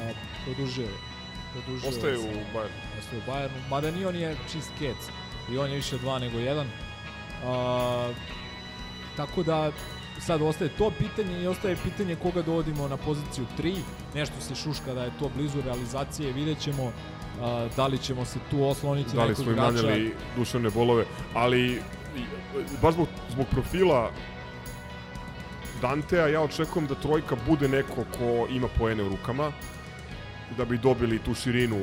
A, 0.00 0.12
produžio 0.44 0.82
je. 0.84 1.15
Produžio 1.56 1.88
Ostaje 1.88 2.12
je 2.12 2.18
u 2.18 2.22
Bayernu. 2.54 2.98
Ostaje 2.98 3.22
u 3.26 3.30
Bayernu, 3.30 3.68
mada 3.70 3.90
ni 3.90 4.04
on 4.04 4.16
je 4.16 4.36
čist 4.52 4.70
kec. 4.78 4.96
I 5.52 5.58
on 5.58 5.70
je 5.70 5.76
više 5.76 5.98
dva 5.98 6.18
nego 6.18 6.38
jedan. 6.38 6.66
A, 7.44 8.12
tako 9.16 9.42
da 9.42 9.72
sad 10.20 10.42
ostaje 10.42 10.70
to 10.78 10.90
pitanje 10.98 11.42
i 11.42 11.46
ostaje 11.46 11.76
pitanje 11.84 12.16
koga 12.16 12.42
dovodimo 12.42 12.88
na 12.88 12.96
poziciju 12.96 13.46
3. 13.58 13.76
Nešto 14.14 14.40
se 14.40 14.54
šuška 14.54 14.94
da 14.94 15.04
je 15.04 15.10
to 15.18 15.30
blizu 15.36 15.60
realizacije, 15.60 16.32
vidjet 16.32 16.58
ćemo 16.58 16.92
a, 17.42 17.68
da 17.76 17.86
li 17.86 17.98
ćemo 17.98 18.24
se 18.24 18.38
tu 18.50 18.64
osloniti 18.64 19.16
Da 19.16 19.24
li 19.24 19.34
smo 19.34 19.50
im 19.50 19.56
nanjeli 19.56 20.14
duševne 20.36 20.70
bolove, 20.70 21.04
ali 21.34 21.82
baš 22.82 22.94
zbog, 22.94 23.08
zbog 23.30 23.46
profila 23.50 24.10
Dantea 25.82 26.26
ja 26.26 26.40
očekujem 26.40 26.86
da 26.86 26.94
trojka 26.94 27.36
bude 27.46 27.68
neko 27.68 28.04
ko 28.18 28.46
ima 28.50 28.68
poene 28.78 29.02
u 29.02 29.08
rukama, 29.08 29.52
da 30.56 30.64
bi 30.64 30.78
dobili 30.78 31.18
tu 31.18 31.34
širinu 31.34 31.80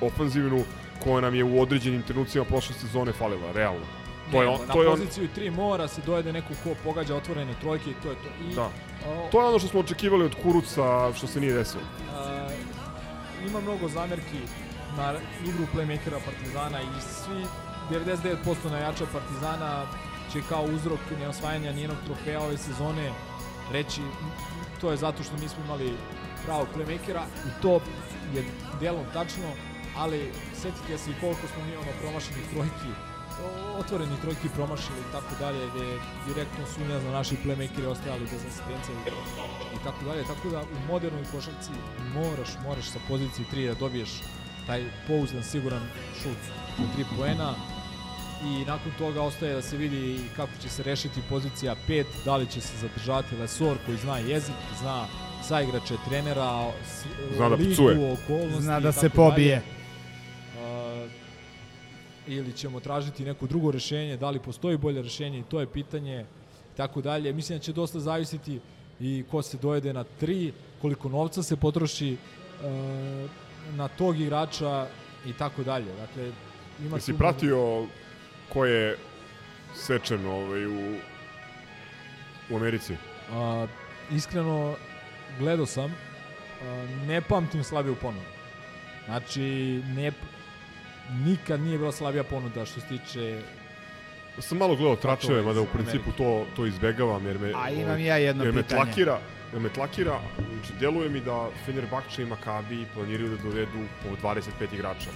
ofanzivnu 0.00 0.64
koja 1.04 1.20
nam 1.20 1.34
je 1.34 1.44
u 1.44 1.60
određenim 1.60 2.02
trenucima 2.02 2.44
prošle 2.44 2.74
sezone 2.74 3.12
falila, 3.12 3.52
realno. 3.52 3.86
To 4.32 4.42
je, 4.42 4.48
on, 4.48 4.60
na 4.66 4.72
to 4.72 4.82
je 4.82 4.88
on, 4.88 4.98
poziciju 4.98 5.28
3 5.36 5.50
mora 5.50 5.88
se 5.88 6.00
dojede 6.06 6.32
neko 6.32 6.54
ko 6.64 6.70
pogađa 6.84 7.16
otvorene 7.16 7.54
trojke 7.60 7.90
i 7.90 7.94
to 8.02 8.08
je 8.10 8.14
to. 8.14 8.28
I, 8.50 8.54
da. 8.54 8.62
a, 8.62 9.30
To 9.32 9.40
je 9.40 9.46
ono 9.48 9.58
što 9.58 9.68
smo 9.68 9.80
očekivali 9.80 10.24
od 10.24 10.34
Kuruca, 10.42 11.12
što 11.16 11.26
se 11.26 11.40
nije 11.40 11.52
desilo. 11.52 11.82
a, 12.16 12.48
ima 13.48 13.60
mnogo 13.60 13.88
zamerki 13.88 14.40
na 14.96 15.14
igru 15.44 15.64
playmakera 15.74 16.18
Partizana 16.24 16.80
i 16.80 17.00
svi 17.00 17.44
99% 17.90 18.70
najača 18.70 19.04
Partizana 19.12 19.82
će 20.32 20.40
kao 20.48 20.64
uzrok 20.64 21.00
neosvajanja 21.20 21.72
nijednog 21.72 21.98
trofeja 22.06 22.40
ove 22.40 22.56
sezone 22.58 23.12
reći 23.72 24.00
to 24.80 24.90
je 24.90 24.96
zato 24.96 25.22
što 25.22 25.36
nismo 25.36 25.64
imali 25.64 25.92
pravog 26.44 26.68
playmakera 26.76 27.22
i 27.48 27.62
to 27.62 27.80
je 28.34 28.44
delom 28.80 29.04
tačno, 29.12 29.48
ali 29.96 30.32
setite 30.62 30.98
se 30.98 31.10
i 31.10 31.20
koliko 31.20 31.46
smo 31.46 31.64
mi 31.64 31.76
ono 31.76 31.92
promašenih 32.00 32.44
trojki 32.52 32.90
o- 33.44 33.78
otvorenih 33.80 34.18
trojki 34.20 34.48
promašili 34.48 34.98
i 35.00 35.12
tako 35.12 35.34
dalje, 35.40 35.66
gde 35.74 35.86
direktno 36.26 36.66
sumnja 36.74 37.00
za 37.00 37.10
naši 37.10 37.36
playmakeri 37.44 37.86
ostajali 37.86 38.20
bez 38.20 38.40
asistencije 38.48 38.96
i 39.74 39.84
tako 39.84 40.04
dalje, 40.04 40.22
tako 40.24 40.48
da 40.48 40.60
u 40.62 40.86
modernoj 40.88 41.24
košarci 41.32 41.70
moraš, 42.14 42.48
moraš 42.64 42.84
sa 42.84 42.98
pozicije 43.08 43.46
3 43.52 43.66
da 43.68 43.74
dobiješ 43.74 44.10
taj 44.66 44.84
pouzdan, 45.06 45.42
siguran 45.44 45.82
šut 46.22 46.40
od 46.78 46.88
3 46.98 47.04
poena 47.16 47.54
i 48.44 48.64
nakon 48.64 48.92
toga 48.98 49.22
ostaje 49.22 49.54
da 49.54 49.62
se 49.62 49.76
vidi 49.76 50.20
kako 50.36 50.52
će 50.62 50.68
se 50.68 50.82
rešiti 50.82 51.22
pozicija 51.28 51.76
5, 51.88 52.04
da 52.24 52.36
li 52.36 52.46
će 52.46 52.60
se 52.60 52.76
zadržati 52.76 53.36
Lesor 53.36 53.76
koji 53.86 53.98
zna 53.98 54.18
jezik, 54.18 54.54
zna 54.80 55.06
saigrače 55.42 55.94
trenera, 56.04 56.50
s- 56.84 57.04
Zna 57.36 57.48
da 57.48 57.54
ligu, 57.54 57.72
psuje. 57.72 58.12
okolnosti 58.14 58.62
Zna 58.62 58.80
da 58.80 58.92
se 58.92 59.00
dalje. 59.00 59.10
pobije. 59.10 59.62
A, 60.58 61.06
ili 62.26 62.52
ćemo 62.52 62.80
tražiti 62.80 63.24
neko 63.24 63.46
drugo 63.46 63.70
rešenje, 63.70 64.16
da 64.16 64.30
li 64.30 64.38
postoji 64.40 64.76
bolje 64.76 65.02
rešenje 65.02 65.38
i 65.38 65.44
to 65.44 65.60
je 65.60 65.66
pitanje 65.66 66.24
tako 66.76 67.00
dalje. 67.00 67.32
Mislim 67.32 67.58
da 67.58 67.62
će 67.62 67.72
dosta 67.72 68.00
zavisiti 68.00 68.60
i 69.00 69.24
ko 69.30 69.42
se 69.42 69.56
dojede 69.56 69.92
na 69.92 70.04
tri, 70.04 70.52
koliko 70.80 71.08
novca 71.08 71.42
se 71.42 71.56
potroši 71.56 72.12
e, 72.12 72.16
na 73.70 73.88
tog 73.88 74.20
igrača 74.20 74.86
i 75.26 75.32
tako 75.32 75.62
dalje. 75.62 75.92
Dakle, 75.96 76.30
ima 76.80 76.96
Jesi 76.96 77.12
pratio 77.14 77.86
ko 78.48 78.64
je 78.64 78.96
sečen 79.76 80.26
ovaj, 80.26 80.66
u, 80.66 80.96
u 82.50 82.56
Americi? 82.56 82.94
A, 83.32 83.66
iskreno, 84.10 84.74
gledao 85.38 85.66
sam, 85.66 85.94
a, 86.62 86.86
ne 87.06 87.20
pamtim 87.20 87.64
slabiju 87.64 87.94
ponudu. 87.94 88.26
Znači, 89.04 89.42
ne, 89.86 90.12
nikad 91.24 91.60
nije 91.60 91.78
bila 91.78 91.92
slabija 91.92 92.24
ponuda 92.24 92.64
što 92.64 92.80
se 92.80 92.86
tiče 92.86 93.42
sam 94.38 94.58
malo 94.58 94.76
gledao 94.76 94.96
tračeve, 94.96 95.42
mada 95.42 95.60
u 95.60 95.66
principu 95.66 96.12
to, 96.12 96.46
to 96.56 96.66
izbegavam, 96.66 97.26
jer 97.26 97.38
me, 97.38 97.52
A 97.56 97.70
imam 97.70 98.00
ja 98.00 98.16
jedno 98.16 98.44
jer 98.44 98.54
me 98.54 98.62
pitanje. 98.62 98.82
tlakira, 98.84 99.18
jer 99.52 99.62
me 99.62 99.68
tlakira, 99.68 100.20
znači 100.36 100.72
deluje 100.80 101.08
mi 101.08 101.20
da 101.20 101.48
Fenerbahče 101.66 102.22
i 102.22 102.26
Makabi 102.26 102.86
planiraju 102.94 103.28
da 103.36 103.42
dovedu 103.42 103.78
po 104.02 104.28
25 104.28 104.40
igrača. 104.74 105.10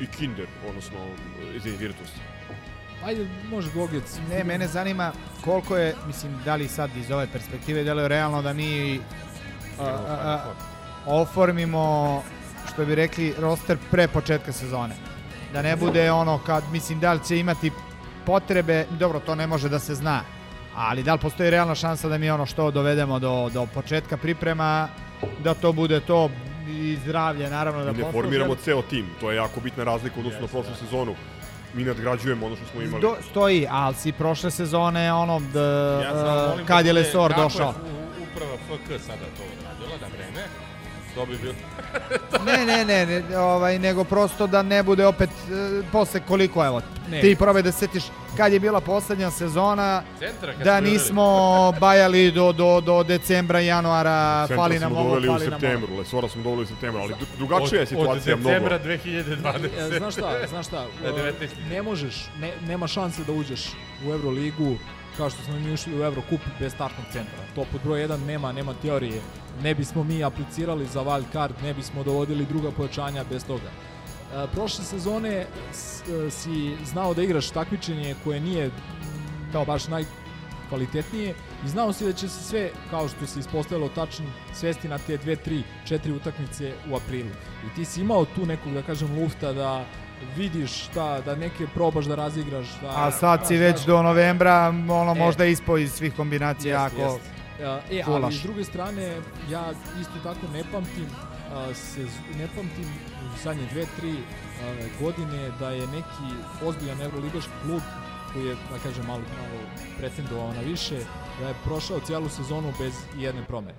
I 0.00 0.06
Kinder, 0.06 0.46
odnosno, 0.68 0.98
izvini, 1.56 1.76
Virtus. 1.76 2.10
Ajde, 3.04 3.26
može 3.50 3.70
Gogec. 3.74 4.18
Ne, 4.30 4.44
mene 4.44 4.68
zanima 4.68 5.12
koliko 5.44 5.76
je, 5.76 5.94
mislim, 6.06 6.32
da 6.44 6.54
li 6.54 6.68
sad 6.68 6.90
iz 6.96 7.10
ove 7.10 7.26
perspektive 7.32 7.84
deluje 7.84 8.08
realno 8.08 8.42
da 8.42 8.52
mi 8.52 9.00
a, 9.80 9.84
a, 9.84 10.14
a, 10.24 10.54
oformimo, 11.06 12.22
što 12.72 12.84
bi 12.84 12.94
rekli, 12.94 13.34
roster 13.38 13.78
pre 13.90 14.08
početka 14.08 14.52
sezone. 14.52 14.94
Da 15.52 15.62
ne 15.62 15.76
bude 15.76 16.10
ono 16.10 16.38
kad, 16.38 16.64
mislim, 16.72 17.00
da 17.00 17.12
li 17.12 17.24
će 17.24 17.38
imati 17.38 17.70
potrebe, 18.26 18.86
dobro, 18.90 19.20
to 19.20 19.34
ne 19.34 19.46
može 19.46 19.68
da 19.68 19.78
se 19.78 19.94
zna, 19.94 20.20
ali 20.74 21.02
da 21.02 21.12
li 21.12 21.20
postoji 21.20 21.50
realna 21.50 21.74
šansa 21.74 22.08
da 22.08 22.18
mi 22.18 22.30
ono 22.30 22.46
što 22.46 22.70
dovedemo 22.70 23.18
do, 23.18 23.50
do 23.54 23.66
početka 23.74 24.16
priprema, 24.16 24.88
da 25.44 25.54
to 25.54 25.72
bude 25.72 26.00
to 26.00 26.30
i 26.68 26.98
zdravlje, 27.04 27.50
naravno, 27.50 27.84
da 27.84 27.92
ne 27.92 28.12
formiramo 28.12 28.54
ceo 28.54 28.82
tim, 28.82 29.06
to 29.20 29.30
je 29.30 29.36
jako 29.36 29.60
bitna 29.60 29.84
razlika 29.84 30.16
u 30.16 30.18
odnosu 30.18 30.40
na 30.40 30.46
prošlu 30.46 30.74
sezonu. 30.74 31.14
Mi 31.74 31.84
nadgrađujemo 31.84 32.46
ono 32.46 32.56
što 32.56 32.64
smo 32.66 32.82
imali. 32.82 33.02
Do, 33.02 33.16
stoji, 33.22 33.66
ali 33.70 33.94
si 33.94 34.12
prošle 34.12 34.50
sezone, 34.50 35.12
ono, 35.14 35.40
d, 35.42 35.58
Ja 35.58 36.12
uh, 36.52 36.58
kad 36.58 36.76
da 36.76 36.78
je 36.80 36.82
bude- 36.82 36.92
Lesor 36.92 37.30
kako 37.30 37.40
je 37.40 37.44
došao. 37.44 37.74
uprava 38.24 38.56
FK 38.56 38.88
sada 39.00 39.26
to 39.28 39.42
odradila 39.50 39.96
na 40.00 40.06
vreme, 40.08 40.35
to 41.16 41.26
bi 41.26 41.38
bilo... 41.38 41.54
ne, 42.46 42.66
ne, 42.66 42.84
ne, 42.84 43.06
ne, 43.22 43.38
ovaj, 43.38 43.78
nego 43.78 44.04
prosto 44.04 44.46
da 44.46 44.62
ne 44.62 44.82
bude 44.82 45.06
opet 45.06 45.30
e, 45.30 45.52
posle 45.92 46.20
koliko, 46.22 46.64
evo, 46.64 46.80
Ne. 47.08 47.20
ti 47.20 47.36
probaj 47.36 47.62
da 47.62 47.72
se 47.72 47.78
setiš 47.78 48.04
kad 48.36 48.52
je 48.52 48.60
bila 48.60 48.80
poslednja 48.80 49.30
sezona, 49.30 50.02
Centra 50.18 50.52
da 50.54 50.76
smo 50.76 50.80
nismo 50.82 51.26
bajali 51.72 52.30
do, 52.32 52.52
do, 52.52 52.80
do 52.80 53.02
decembra, 53.04 53.60
januara, 53.60 54.10
Centra 54.42 54.56
fali 54.56 54.78
nam 54.78 54.90
smo 54.90 55.00
ovo, 55.00 55.08
doveli 55.08 55.28
u 55.28 55.32
fali 55.32 55.44
nam 55.44 55.52
ovo. 55.52 55.60
septembru, 55.60 55.96
Lesora 55.96 56.28
smo 56.28 56.42
doveli 56.42 56.62
u 56.62 56.66
septembru, 56.66 57.00
ali 57.00 57.12
dru- 57.14 57.36
drugačija 57.36 57.78
je 57.78 57.82
Od- 57.82 57.88
situacija 57.88 58.34
od 58.34 58.40
mnogo. 58.40 58.50
decembra 58.50 58.78
2020. 58.80 59.94
E, 59.94 59.98
znaš 59.98 60.12
šta, 60.14 60.46
znaš 60.48 60.66
šta, 60.66 60.80
Na 61.02 61.08
e, 61.08 61.12
19. 61.12 61.48
ne 61.70 61.82
možeš, 61.82 62.14
ne, 62.38 62.52
nema 62.62 62.86
šanse 62.88 63.24
da 63.24 63.32
uđeš 63.32 63.66
u 64.06 64.12
Euroligu 64.12 64.76
kao 65.16 65.30
što 65.30 65.42
smo 65.42 65.54
mi 65.54 65.72
ušli 65.72 66.00
u 66.00 66.04
Eurocup 66.04 66.40
bez 66.60 66.72
startnog 66.72 67.06
centra. 67.12 67.38
To 67.54 67.64
pod 67.72 67.80
broj 67.84 68.08
1 68.08 68.26
nema, 68.26 68.52
nema 68.52 68.74
teorije. 68.82 69.20
Ne 69.62 69.74
bismo 69.74 70.04
mi 70.04 70.24
aplicirali 70.24 70.86
za 70.86 71.00
wild 71.00 71.32
card, 71.32 71.54
ne 71.62 71.74
bismo 71.74 72.04
dovodili 72.04 72.46
druga 72.46 72.70
pojačanja 72.70 73.24
bez 73.30 73.44
toga. 73.44 73.70
E, 74.34 74.46
prošle 74.52 74.84
sezone 74.84 75.32
e, 75.32 75.46
si 76.30 76.76
znao 76.84 77.14
da 77.14 77.22
igraš 77.22 77.50
takmičenje 77.50 78.14
koje 78.24 78.40
nije 78.40 78.70
kao 79.52 79.64
baš 79.64 79.88
najkvalitetnije 79.88 81.34
i 81.64 81.68
znao 81.68 81.92
si 81.92 82.04
da 82.04 82.12
će 82.12 82.28
se 82.28 82.42
sve, 82.44 82.70
kao 82.90 83.08
što 83.08 83.26
se 83.26 83.40
ispostavilo 83.40 83.88
tačno, 83.88 84.26
svesti 84.54 84.88
na 84.88 84.98
te 84.98 85.16
dve, 85.16 85.36
tri, 85.36 85.62
četiri 85.84 86.12
utakmice 86.12 86.72
u 86.90 86.96
aprilu. 86.96 87.30
I 87.66 87.74
ti 87.76 87.84
si 87.84 88.00
imao 88.00 88.24
tu 88.24 88.46
nekog, 88.46 88.72
da 88.72 88.82
kažem, 88.82 89.18
lufta 89.18 89.52
da 89.52 89.84
vidiš 90.36 90.84
šta, 90.84 91.20
da 91.20 91.34
neke 91.34 91.66
probaš 91.74 92.04
da 92.04 92.14
razigraš. 92.14 92.66
Da, 92.82 92.88
A 92.96 93.10
sad 93.10 93.46
si 93.46 93.56
znaš, 93.56 93.66
već 93.68 93.84
do 93.86 94.02
novembra, 94.02 94.68
ono, 94.88 95.12
E. 95.12 95.18
možda 95.18 95.44
ispo 95.44 95.76
iz 95.76 95.92
svih 95.92 96.14
kombinacija, 96.16 96.82
Jeste, 96.82 97.02
ako... 97.02 97.12
jeste. 97.12 97.28
E, 97.60 97.98
E, 97.98 98.02
ali 98.06 98.34
s 98.34 98.42
druge 98.42 98.64
strane, 98.64 99.16
ja 99.50 99.72
isto 100.00 100.12
tako 100.22 100.46
ne 100.52 100.62
pamtim, 100.72 101.06
a, 101.54 101.74
sez, 101.74 102.08
ne 102.38 102.46
pamtim 102.56 102.84
u 103.34 103.38
zadnje 103.44 103.66
dve, 103.72 103.84
tri 103.96 104.12
a, 104.12 105.04
godine 105.04 105.50
da 105.60 105.70
je 105.70 105.86
neki 105.86 106.26
ozbiljan 106.64 107.00
evroligaški 107.00 107.50
klub 107.62 107.82
koji 108.32 108.44
je, 108.46 108.54
da 108.54 108.78
kažem, 108.82 109.06
malo, 109.06 109.20
malo 109.20 109.60
pretendovao 109.98 110.52
na 110.52 110.60
više, 110.60 110.98
da 111.40 111.48
je 111.48 111.54
prošao 111.64 112.00
cijelu 112.00 112.28
sezonu 112.28 112.72
bez 112.78 112.94
jedne 113.16 113.44
promene. 113.44 113.74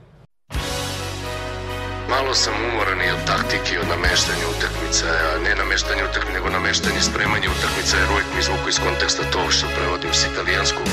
Malo 2.10 2.34
sam 2.34 2.54
umoran 2.70 3.00
i 3.02 3.12
od 3.18 3.22
taktike 3.32 3.70
i 3.76 3.82
od 3.84 3.88
nameštanja 3.94 4.46
utakmica, 4.54 5.06
ne 5.44 5.56
nameštanje 5.56 6.04
utakmica, 6.10 6.34
nego 6.38 6.50
nameštanje 6.50 7.02
spremanja 7.10 7.48
utakmica, 7.58 7.98
jer 7.98 8.08
uvijek 8.12 8.28
mi 8.34 8.40
izvuku 8.40 8.70
iz 8.70 8.80
konteksta 8.86 9.24
to 9.34 9.42
što 9.52 9.66
prevodim 9.76 10.14
s 10.14 10.22
italijanskog. 10.32 10.88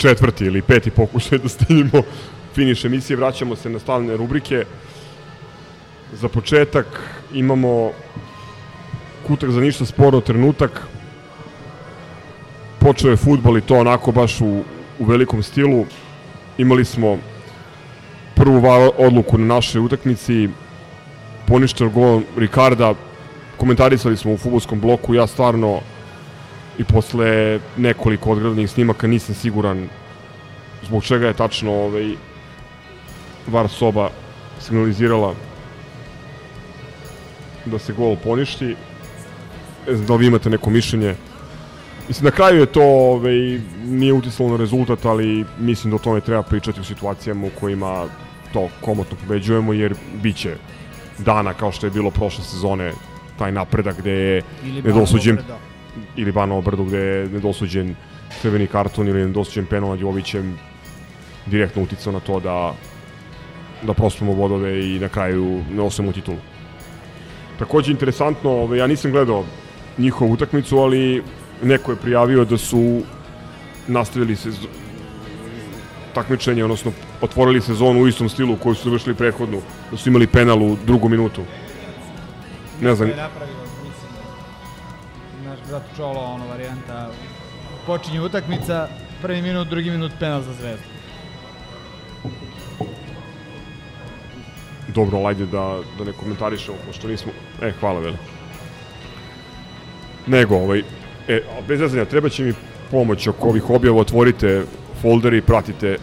četvrti 0.00 0.44
ili 0.44 0.62
peti 0.62 0.90
pokušaj 0.90 1.38
da 1.38 1.48
stignemo 1.48 2.02
finiš 2.54 2.84
emisije. 2.84 3.16
Vraćamo 3.16 3.56
se 3.56 3.70
na 3.70 3.78
stalne 3.78 4.16
rubrike. 4.16 4.64
Za 6.12 6.28
početak 6.28 6.86
imamo 7.34 7.92
kutak 9.26 9.50
za 9.50 9.60
ništa 9.60 9.86
sporo 9.86 10.20
trenutak. 10.20 10.86
Počeo 12.78 13.10
je 13.10 13.16
futbol 13.16 13.58
i 13.58 13.60
to 13.60 13.76
onako 13.76 14.12
baš 14.12 14.40
u, 14.40 14.62
u 14.98 15.04
velikom 15.04 15.42
stilu. 15.42 15.84
Imali 16.58 16.84
smo 16.84 17.18
prvu 18.40 18.60
va- 18.60 18.90
odluku 18.98 19.38
na 19.38 19.54
našoj 19.54 19.82
utakmici. 19.84 20.48
Poništen 21.46 21.90
gol 21.92 22.22
Ricarda 22.36 22.94
komentarisali 23.56 24.16
smo 24.16 24.32
u 24.32 24.36
futbolskom 24.36 24.80
bloku, 24.80 25.14
ja 25.14 25.26
stvarno 25.26 25.80
i 26.78 26.84
posle 26.84 27.60
nekoliko 27.76 28.30
odgradnih 28.32 28.70
snimaka 28.70 29.06
nisam 29.06 29.34
siguran 29.34 29.88
zbog 30.86 31.04
čega 31.04 31.26
je 31.26 31.34
tačno 31.34 31.72
ovaj, 31.72 32.14
VAR 33.46 33.68
soba 33.68 34.08
signalizirala 34.60 35.34
da 37.66 37.78
se 37.78 37.92
gol 37.92 38.16
poništi. 38.24 38.76
Ne 39.86 39.94
znam 39.94 40.06
da 40.06 40.14
li 40.14 40.18
vi 40.18 40.26
imate 40.26 40.50
neko 40.50 40.70
mišljenje. 40.70 41.14
Mislim, 42.08 42.24
na 42.24 42.30
kraju 42.30 42.60
je 42.60 42.66
to 42.66 42.82
ovaj, 42.82 43.60
nije 43.84 44.12
utisalo 44.12 44.48
na 44.48 44.56
rezultat, 44.56 45.04
ali 45.04 45.44
mislim 45.58 45.90
da 45.90 45.96
o 45.96 46.04
tome 46.08 46.20
treba 46.20 46.42
pričati 46.42 46.80
u 46.80 46.84
situacijama 46.84 47.46
u 47.46 47.60
kojima 47.60 48.08
to 48.52 48.68
komotno 48.80 49.16
pobeđujemo, 49.20 49.72
jer 49.72 49.94
bit 50.22 50.36
će 50.36 50.56
dana 51.18 51.54
kao 51.54 51.72
što 51.72 51.86
je 51.86 51.90
bilo 51.90 52.10
prošle 52.10 52.44
sezone 52.44 52.92
taj 53.38 53.52
napredak 53.52 53.98
gde 53.98 54.10
je 54.10 54.42
Ili 54.64 54.82
nedosuđen 54.82 55.36
Brdo. 55.36 55.56
ili 56.16 56.32
Banovo 56.32 56.62
Brdo 56.62 56.84
gde 56.84 56.98
je 56.98 57.28
nedosuđen 57.28 57.94
crveni 58.42 58.66
karton 58.66 59.08
ili 59.08 59.26
nedosuđen 59.26 59.66
penal 59.66 59.90
nad 59.90 60.00
Jovićem 60.00 60.58
direktno 61.46 61.82
uticao 61.82 62.12
na 62.12 62.20
to 62.20 62.40
da 62.40 62.74
da 63.82 63.94
prospemo 63.94 64.34
bodove 64.34 64.86
i 64.86 64.98
na 64.98 65.08
kraju 65.08 65.64
ne 65.72 65.82
osvojimo 65.82 66.12
titulu. 66.12 66.36
Takođe 67.58 67.92
interesantno, 67.92 68.50
ovaj, 68.50 68.78
ja 68.78 68.86
nisam 68.86 69.10
gledao 69.10 69.44
njihovu 69.98 70.32
utakmicu, 70.32 70.78
ali 70.78 71.22
neko 71.62 71.92
je 71.92 71.96
prijavio 71.96 72.44
da 72.44 72.58
su 72.58 73.02
nastavili 73.88 74.36
se 74.36 74.50
takmičenje, 76.14 76.64
odnosno 76.64 76.92
otvorili 77.20 77.60
sezonu 77.60 78.00
u 78.00 78.08
istom 78.08 78.28
stilu 78.28 78.56
koju 78.56 78.74
su 78.74 78.84
završili 78.84 79.14
prethodnu, 79.14 79.60
da 79.90 79.96
su 79.96 80.08
imali 80.08 80.26
penal 80.26 80.62
u 80.62 80.76
drugu 80.86 81.08
minutu. 81.08 81.42
Ne 82.80 82.94
znam, 82.94 83.10
naš 85.44 85.58
brat 85.68 85.82
Čolo, 85.96 86.20
ono 86.20 86.46
varijanta, 86.46 87.10
počinje 87.86 88.20
utakmica, 88.20 88.88
prvi 89.22 89.42
minut, 89.42 89.68
drugi 89.68 89.90
minut 89.90 90.12
penal 90.18 90.42
za 90.42 90.52
zvezdu. 90.52 90.84
Dobro, 94.94 95.18
ali 95.18 95.26
ajde 95.26 95.46
da, 95.46 95.78
da 95.98 96.04
ne 96.04 96.12
komentarišemo, 96.12 96.76
pošto 96.86 97.08
nismo... 97.08 97.32
E, 97.62 97.72
hvala, 97.80 98.00
veli. 98.00 98.16
Nego, 100.26 100.56
ovaj... 100.56 100.82
E, 101.28 101.42
bez 101.68 101.78
zezanja, 101.78 102.04
treba 102.04 102.28
će 102.28 102.44
mi 102.44 102.54
pomoć 102.90 103.26
oko 103.26 103.48
ovih 103.48 103.70
objava, 103.70 104.00
otvorite 104.00 104.64
folder 105.02 105.34
i 105.34 105.42
pratite. 105.42 105.96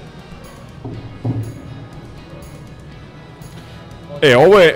E, 4.22 4.38
ovo 4.38 4.60
je... 4.60 4.74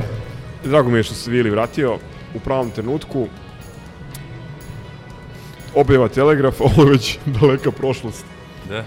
Drago 0.64 0.89
mi 0.89 0.99
je 0.99 1.03
što 1.03 1.14
se 1.14 1.31
Vili 1.31 1.49
vratio 1.49 1.98
u 2.35 2.39
pravom 2.39 2.72
trenutku. 2.72 3.27
Objava 5.76 6.07
Telegraf, 6.07 6.61
ovo 6.68 6.84
je 6.84 6.89
već 6.89 7.18
daleka 7.26 7.72
prošlost. 7.72 8.26
Da. 8.69 8.84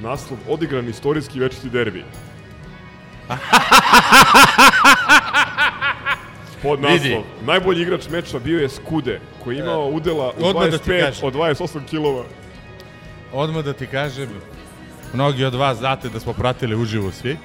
Naslov, 0.00 0.38
odigran 0.48 0.88
istorijski 0.88 1.40
večiti 1.40 1.70
derbi. 1.70 2.04
Pod 6.62 6.80
naslov, 6.80 7.00
Vidi. 7.02 7.20
najbolji 7.44 7.82
igrač 7.82 8.08
meča 8.08 8.38
bio 8.38 8.60
je 8.60 8.68
Skude, 8.68 9.20
koji 9.44 9.56
je 9.56 9.60
imao 9.60 9.88
udela 9.88 10.32
u 10.38 10.44
Odmah 10.44 10.68
da 10.70 10.78
ti 10.78 10.90
25 10.90 11.00
kažem. 11.06 11.26
od 11.28 11.34
28 11.34 11.84
kilova. 11.86 12.24
Odmah 13.32 13.64
da 13.64 13.72
ti 13.72 13.86
kažem, 13.86 14.28
mnogi 15.14 15.44
od 15.44 15.54
vas 15.54 15.78
znate 15.78 16.08
da 16.08 16.20
smo 16.20 16.32
pratili 16.32 16.76
uživo 16.76 17.12
svi. 17.12 17.38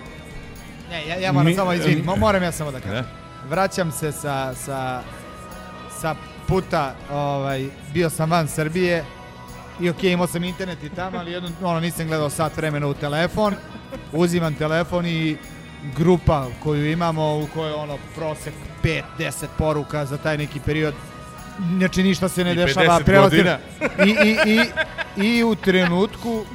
Ne, 0.90 1.08
ja, 1.08 1.16
ja 1.16 1.32
moram 1.32 1.46
Mi- 1.48 1.56
samo, 1.56 1.74
izvini, 1.74 2.04
mo- 2.04 2.20
moram 2.20 2.44
ja 2.44 2.52
samo 2.52 2.72
da 2.72 2.80
kažem. 2.80 2.96
Ne? 2.96 3.04
Vraćam 3.50 3.92
se 3.92 4.12
sa, 4.12 4.54
sa, 4.56 5.02
sa 6.02 6.16
puta, 6.48 6.96
ovaj, 7.12 7.66
bio 7.94 8.10
sam 8.10 8.32
van 8.32 8.48
Srbije 8.48 9.06
i 9.80 9.90
okej, 9.90 10.12
imao 10.12 10.28
sam 10.28 10.44
internet 10.44 10.84
i 10.84 10.90
tamo, 10.90 11.18
ali 11.18 11.32
jedno, 11.32 11.50
ono, 11.62 11.80
nisam 11.80 12.08
gledao 12.08 12.30
sat 12.30 12.58
vremena 12.58 12.88
u 12.88 12.94
telefon, 12.94 13.56
uzimam 14.12 14.56
telefon 14.56 15.06
i 15.06 15.38
grupa 15.96 16.48
koju 16.64 16.92
imamo 16.92 17.38
u 17.38 17.48
kojoj 17.54 17.74
ono 17.74 17.98
prosek 18.16 18.54
5-10 18.84 19.46
poruka 19.58 20.06
za 20.06 20.18
taj 20.18 20.38
neki 20.38 20.60
period 20.60 20.94
znači 21.78 22.04
ništa 22.04 22.30
se 22.30 22.44
ne 22.44 22.52
I 22.52 22.56
dešava 22.56 23.00
50 23.00 23.04
prelazi. 23.04 23.44
I, 24.06 24.10
i, 24.10 24.38
i, 24.46 25.38
i 25.38 25.44
u 25.44 25.56
trenutku 25.56 26.46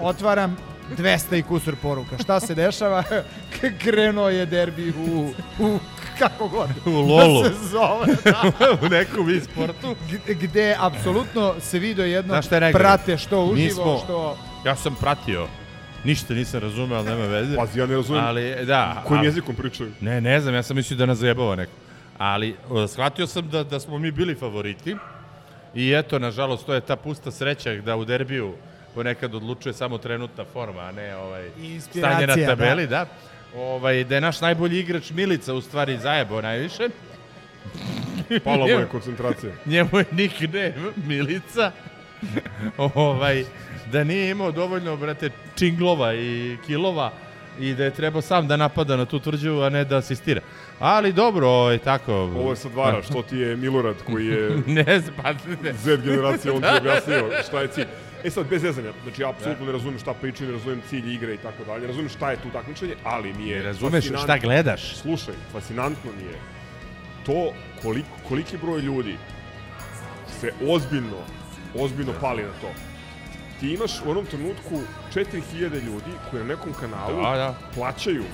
otvaram 0.00 0.56
200 0.90 1.38
i 1.38 1.42
kusur 1.42 1.76
poruka. 1.76 2.18
Šta 2.18 2.40
se 2.40 2.54
dešava? 2.54 3.02
Krenuo 3.82 4.28
je 4.28 4.46
derbi 4.46 4.90
u, 4.90 5.32
u 5.58 5.78
kako 6.18 6.48
god. 6.48 6.68
U 6.86 6.90
lolu. 6.90 7.42
Da 7.42 7.48
se 7.48 7.54
zove. 7.54 8.06
Da. 8.24 8.42
u 8.82 8.88
nekom 8.88 9.30
e-sportu. 9.30 9.94
Gde 10.28 10.76
apsolutno 10.80 11.54
se 11.60 11.78
video 11.78 12.04
jedno 12.04 12.42
šta 12.42 12.70
prate 12.72 13.18
što 13.18 13.44
uživo, 13.44 13.74
smo- 13.74 14.00
što... 14.04 14.38
Ja 14.66 14.76
sam 14.76 14.94
pratio. 14.94 15.46
Ništa 16.04 16.34
nisam 16.34 16.60
razumeo, 16.60 16.98
ali 16.98 17.08
nema 17.08 17.26
veze. 17.26 17.56
Pazi, 17.56 17.78
ja 17.78 17.86
ne 17.86 17.94
razumem 17.94 18.24
ali, 18.24 18.56
da, 18.66 19.02
kojim 19.06 19.18
ali- 19.18 19.26
jezikom 19.28 19.54
pričaju. 19.54 19.92
Ne, 20.00 20.20
ne 20.20 20.40
znam, 20.40 20.54
ja 20.54 20.62
sam 20.62 20.76
mislio 20.76 20.98
da 20.98 21.06
nas 21.06 21.18
zajebava 21.18 21.56
neko. 21.56 21.72
Ali 22.18 22.56
shvatio 22.88 23.26
sam 23.26 23.48
da, 23.48 23.64
da 23.64 23.80
smo 23.80 23.98
mi 23.98 24.10
bili 24.10 24.34
favoriti 24.34 24.96
i 25.74 25.92
eto, 25.92 26.18
nažalost, 26.18 26.66
to 26.66 26.74
je 26.74 26.80
ta 26.80 26.96
pusta 26.96 27.30
sreća 27.30 27.74
da 27.74 27.96
u 27.96 28.04
derbiju 28.04 28.54
ponekad 28.94 29.34
odlučuje 29.34 29.72
samo 29.72 29.98
trenutna 29.98 30.44
forma, 30.52 30.80
a 30.80 30.92
ne 30.92 31.16
ovaj, 31.16 31.48
stanje 31.50 32.04
na 32.04 32.12
inspiracija, 32.12 32.48
tabeli, 32.48 32.86
da. 32.86 33.06
Ovaj, 33.56 34.04
da 34.04 34.14
je 34.14 34.20
naš 34.20 34.40
najbolji 34.40 34.78
igrač 34.78 35.10
Milica 35.10 35.54
u 35.54 35.60
stvari 35.60 35.98
zajebao 35.98 36.42
najviše. 36.42 36.88
Pala 38.44 38.66
mu 38.66 38.72
je 38.72 38.86
koncentracija. 38.86 39.52
Njemu 39.66 39.98
je 39.98 40.04
nickname 40.12 40.74
Milica. 40.96 41.72
ovaj, 42.76 43.44
da 43.92 44.04
nije 44.04 44.30
imao 44.30 44.52
dovoljno, 44.52 44.96
brate, 44.96 45.30
činglova 45.54 46.14
i 46.14 46.56
kilova 46.66 47.12
i 47.60 47.74
da 47.74 47.84
je 47.84 47.90
trebao 47.90 48.22
sam 48.22 48.48
da 48.48 48.56
napada 48.56 48.96
na 48.96 49.04
tu 49.04 49.18
tvrđavu, 49.18 49.60
a 49.60 49.68
ne 49.68 49.84
da 49.84 49.96
asistira. 49.96 50.40
Ali 50.78 51.12
dobro, 51.12 51.48
ovaj, 51.48 51.78
tako... 51.78 52.12
Ovo 52.12 52.50
je 52.50 52.56
sad 52.56 52.72
vara, 52.74 53.02
što 53.10 53.22
ti 53.22 53.36
je 53.36 53.56
Milorad 53.56 53.96
koji 54.06 54.26
je 54.26 54.50
ne 54.66 55.02
pa 55.22 55.32
ne. 55.62 55.72
Z 55.72 55.96
generacija, 55.96 56.54
on 56.54 56.60
ti 56.60 56.66
je 56.66 56.76
objasnio 56.78 57.30
šta 57.48 57.60
je 57.60 57.68
cilj. 57.68 57.86
E 58.24 58.30
sad, 58.30 58.46
bez 58.46 58.62
zezanja, 58.62 58.92
znači 59.02 59.22
ja 59.22 59.30
apsolutno 59.30 59.66
ne 59.66 59.72
razumem 59.72 59.98
šta 59.98 60.14
pričaju, 60.14 60.48
ne 60.50 60.56
razumem 60.56 60.82
cilj 60.88 61.14
igre 61.14 61.34
i 61.34 61.38
tako 61.38 61.64
dalje, 61.64 61.86
razumem 61.86 62.08
šta 62.08 62.30
je 62.30 62.36
tu 62.36 62.50
takmičenje, 62.52 62.94
ali 63.04 63.32
mi 63.32 63.48
je 63.48 63.56
Ne 63.58 63.62
razumeš 63.62 64.04
šta 64.22 64.38
gledaš. 64.38 64.96
Slušaj, 64.96 65.34
fascinantno 65.52 66.10
mi 66.18 66.22
je 66.24 66.38
to 67.26 67.52
koliko, 67.82 68.08
koliki 68.28 68.56
broj 68.56 68.80
ljudi 68.80 69.16
se 70.40 70.52
ozbiljno, 70.68 71.22
ozbiljno 71.74 72.12
pali 72.20 72.42
na 72.42 72.52
to. 72.60 72.70
Ti 73.60 73.72
imaš 73.72 74.00
u 74.06 74.10
onom 74.10 74.26
trenutku 74.26 74.80
4000 75.14 75.84
ljudi 75.84 76.12
koji 76.30 76.42
na 76.42 76.48
nekom 76.48 76.72
kanalu 76.80 77.22
Da, 77.22 77.36
da. 77.36 77.54
plaćaju 77.74 78.24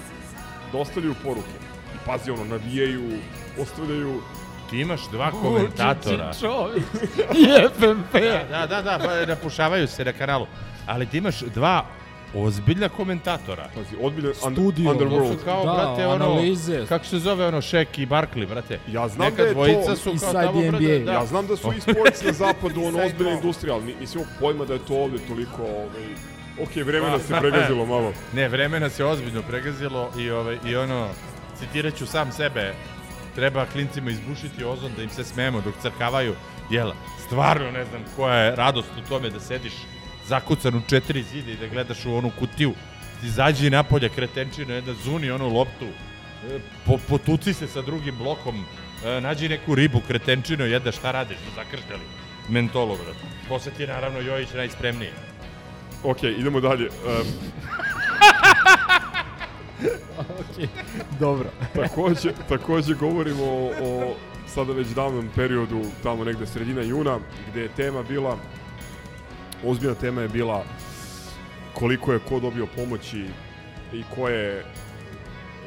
da 0.73 0.79
ostavljaju 0.79 1.15
poruke. 1.23 1.57
I 1.95 1.99
pazi 2.07 2.31
ono, 2.31 2.45
navijaju, 2.45 3.19
ostavljaju 3.59 4.21
Ti 4.71 4.79
imaš 4.79 5.01
dva 5.03 5.31
komentatora. 5.33 6.33
čovjek. 6.35 6.85
I 7.35 7.47
FMP. 7.71 8.13
Da, 8.51 8.67
da, 8.67 8.83
da, 8.83 8.99
pa 8.99 9.27
napušavaju 9.27 9.89
se 9.89 10.05
na 10.05 10.13
kanalu. 10.13 10.47
Ali 10.87 11.07
ti 11.07 11.19
imaš 11.19 11.41
dva 11.41 11.85
ozbiljna 12.35 12.89
komentatora. 12.89 13.69
Pazi, 13.75 13.97
ozbiljno 14.03 14.35
Studio. 14.35 14.91
underworld. 14.91 15.29
To 15.29 15.39
su 15.39 15.45
kao, 15.45 15.65
Da, 15.67 15.73
brate, 15.75 16.07
ono, 16.07 16.25
analize. 16.25 16.87
kako 16.87 17.05
se 17.05 17.19
zove 17.19 17.47
ono, 17.47 17.59
Shaq 17.59 17.87
i 17.97 18.07
Barkley, 18.07 18.49
brate. 18.49 18.79
Ja 18.89 19.09
znam 19.09 19.25
Neka 19.25 19.37
da 19.37 19.43
je 19.43 19.55
dvojica 19.55 19.81
to 19.85 19.97
su 19.97 20.13
kao 20.23 20.33
tamo, 20.33 20.61
brate, 20.63 20.85
NBA. 20.99 21.05
da. 21.05 21.13
Ja 21.13 21.27
znam 21.27 21.47
da 21.47 21.57
su 21.57 21.69
e-sports 21.69 22.23
na 22.23 22.33
zapadu 22.33 22.83
ono 22.83 22.99
ozbiljna 22.99 23.33
industrija, 23.33 23.75
ali 23.75 23.85
ni- 23.85 23.95
nisam 23.95 24.21
pojma 24.41 24.65
da 24.65 24.73
je 24.73 24.79
to 24.79 24.95
ovde 24.95 25.19
toliko, 25.19 25.63
ovaj, 25.63 26.07
ok, 26.63 26.77
vremena 26.77 27.13
Pa, 27.13 27.19
se 27.19 27.35
pregazilo 27.41 27.87
malo. 27.87 28.13
Ne, 28.33 28.49
vreme 28.49 28.81
nas 28.81 28.99
je 28.99 29.05
ozbiljno 29.05 29.43
pregazilo 29.43 30.11
i, 30.19 30.31
ovaj, 30.31 30.59
i 30.65 30.77
ono, 30.77 31.09
citirat 31.59 31.95
ću 31.95 32.07
sam 32.07 32.33
sebe, 32.33 32.75
treba 33.37 33.67
klincima 33.67 34.11
izbušiti 34.11 34.65
ozon 34.65 34.93
da 34.97 35.03
im 35.03 35.11
se 35.11 35.25
smemo 35.25 35.61
dok 35.61 35.75
crkavaju. 35.83 36.35
Jel, 36.71 36.93
stvarno 37.27 37.71
ne 37.71 37.85
znam 37.85 38.05
koja 38.17 38.37
je 38.37 38.57
radost 38.57 38.89
u 38.99 39.09
tome 39.09 39.31
da 39.31 39.41
sediš 39.41 39.73
zakucan 40.29 40.75
u 40.75 40.81
četiri 40.89 41.23
zida 41.23 41.51
i 41.51 41.57
da 41.57 41.67
gledaš 41.67 42.07
u 42.07 42.15
onu 42.15 42.31
kutiju. 42.39 42.73
Ti 43.21 43.27
izađi 43.27 43.71
napolje 43.71 44.09
kretenčino, 44.09 44.75
jedna 44.75 44.95
zuni 45.05 45.31
onu 45.31 45.49
loptu, 45.49 45.87
e, 45.87 46.59
po, 46.87 46.99
potuci 47.09 47.55
se 47.55 47.67
sa 47.67 47.83
drugim 47.83 48.19
blokom, 48.19 48.65
e, 49.05 49.21
nađi 49.21 49.49
neku 49.49 49.75
ribu 49.75 50.01
kretenčino, 50.07 50.65
jedna 50.65 50.93
šta 50.93 51.13
radiš, 51.13 51.37
da 51.37 51.63
zakrštali 51.63 52.03
mentolo. 52.49 52.99
Posle 53.49 53.73
ti 53.73 53.83
je 53.83 53.89
naravno 53.89 54.21
Jojić 54.21 54.53
najspremniji. 54.55 55.11
Ok, 56.05 56.23
idemo 56.23 56.61
dalje. 56.61 56.89
Um, 56.89 57.27
okay. 60.17 60.69
Dobro. 61.21 61.51
takođe, 61.75 62.33
takođe 62.49 62.95
govorimo 62.95 63.45
o, 63.45 63.73
o 63.83 64.15
sada 64.47 64.73
već 64.73 64.89
davnom 64.89 65.29
periodu, 65.35 65.83
tamo 66.03 66.25
negde 66.25 66.47
sredina 66.47 66.83
juna, 66.83 67.19
gde 67.51 67.61
je 67.61 67.69
tema 67.77 68.03
bila, 68.03 68.39
ozbiljna 69.65 69.95
tema 69.95 70.23
je 70.23 70.29
bila 70.29 70.65
koliko 71.75 72.13
je 72.13 72.19
ko 72.19 72.41
dobio 72.41 72.67
pomoći 72.77 73.25
i 73.93 74.03
ko 74.15 74.29
je 74.29 74.65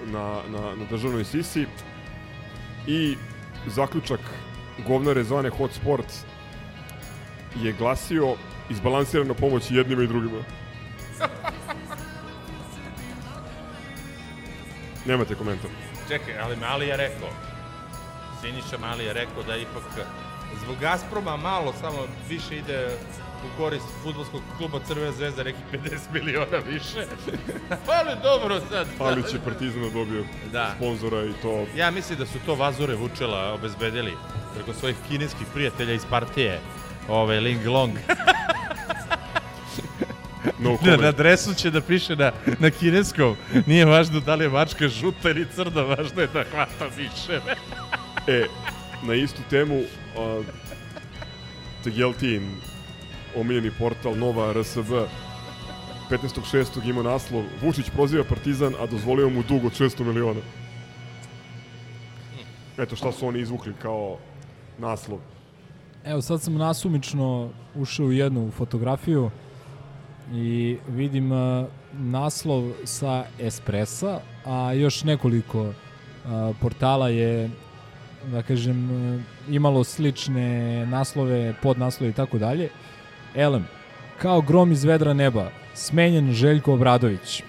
na, 0.05 0.41
na, 0.49 0.75
na 0.75 0.85
državnoj 0.89 1.23
sisi 1.23 1.65
i 2.87 3.15
zaključak 3.67 4.19
govnare 4.87 5.23
zvane 5.23 5.49
Hot 5.49 5.71
Sport 5.73 6.13
je 7.55 7.73
glasio 7.73 8.35
izbalansirana 8.69 9.33
pomoć 9.33 9.71
i 9.71 9.75
jednima 9.75 10.03
i 10.03 10.07
drugima. 10.07 10.39
Nemate 15.09 15.35
komentar. 15.35 15.69
Čekaj, 16.07 16.39
ali 16.39 16.55
Mali 16.55 16.87
je 16.87 16.97
rekao, 16.97 17.29
Siniša 18.41 18.77
Mali 18.77 19.05
je 19.05 19.13
rekao 19.13 19.43
da 19.43 19.55
ipak 19.55 19.83
zbog 20.63 20.75
Gazproma 20.81 21.37
malo 21.37 21.73
samo 21.81 21.97
više 22.29 22.57
ide 22.57 22.87
u 23.45 23.57
korist 23.57 23.85
futbolskog 24.03 24.41
kluba 24.57 24.79
Crvena 24.87 25.11
zvezda, 25.11 25.43
neki 25.43 25.57
50 25.73 25.97
miliona 26.13 26.57
više. 26.67 27.05
ali 27.97 28.11
dobro 28.23 28.59
sad. 28.69 28.87
Palić 28.97 29.33
je 29.33 29.39
Partizana 29.45 29.89
dobio 29.93 30.23
Da. 30.51 30.73
sponzora 30.75 31.25
i 31.25 31.33
to 31.41 31.65
Ja 31.75 31.91
mislim 31.91 32.19
da 32.19 32.25
su 32.25 32.39
to 32.45 32.55
Vazure 32.55 32.95
Vučela 32.95 33.53
obezbedili 33.53 34.13
preko 34.55 34.73
svojih 34.73 34.97
kineskih 35.07 35.47
prijatelja 35.53 35.93
iz 35.93 36.05
partije, 36.09 36.59
ove 37.07 37.39
Ling 37.39 37.65
Long. 37.67 37.91
No 40.59 40.71
na, 40.71 40.77
comment. 40.77 41.01
na 41.01 41.11
dresu 41.11 41.53
će 41.53 41.71
da 41.71 41.81
piše 41.81 42.15
na, 42.15 42.31
na 42.59 42.69
kineskom. 42.69 43.35
Nije 43.65 43.85
važno 43.85 44.19
da 44.19 44.35
li 44.35 44.45
je 44.45 44.49
mačka 44.49 44.87
žuta 44.87 45.29
ili 45.29 45.47
crna, 45.55 45.81
važno 45.81 46.21
je 46.21 46.27
da 46.27 46.43
hvata 46.51 46.87
više. 46.97 47.41
E, 48.27 48.45
na 49.03 49.13
istu 49.13 49.41
temu, 49.49 49.79
uh, 49.79 50.45
Tegeltin, 51.83 52.51
omiljeni 53.35 53.71
portal 53.79 54.17
Nova 54.17 54.53
RSB, 54.53 54.91
15.6. 56.09 56.89
ima 56.89 57.03
naslov 57.03 57.43
Vučić 57.61 57.89
proziva 57.89 58.23
Partizan, 58.23 58.73
a 58.79 58.85
dozvolio 58.85 59.29
mu 59.29 59.43
dug 59.43 59.65
od 59.65 59.71
600 59.71 60.03
miliona. 60.03 60.41
Eto 62.77 62.95
šta 62.95 63.11
su 63.11 63.27
oni 63.27 63.39
izvukli 63.39 63.73
kao 63.81 64.17
naslov. 64.77 65.19
Evo 66.05 66.21
sad 66.21 66.41
sam 66.41 66.53
nasumično 66.53 67.49
ušao 67.75 68.05
u 68.05 68.11
jednu 68.11 68.51
fotografiju 68.57 69.29
i 70.33 70.77
vidim 70.87 71.31
uh, 71.31 71.65
naslov 71.93 72.71
sa 72.83 73.23
Espressa, 73.39 74.19
a 74.45 74.73
još 74.73 75.03
nekoliko 75.03 75.61
uh, 75.61 75.73
portala 76.61 77.09
je 77.09 77.49
da 78.31 78.41
kažem 78.41 78.89
imalo 79.49 79.83
slične 79.83 80.85
naslove, 80.85 81.53
podnaslove 81.61 82.09
i 82.09 82.13
tako 82.13 82.37
dalje. 82.37 82.69
Elem, 83.35 83.67
kao 84.21 84.41
grom 84.41 84.71
iz 84.71 84.83
vedra 84.83 85.13
neba, 85.13 85.49
smenjen 85.73 86.33
Željko 86.33 86.73
Obradović. 86.73 87.43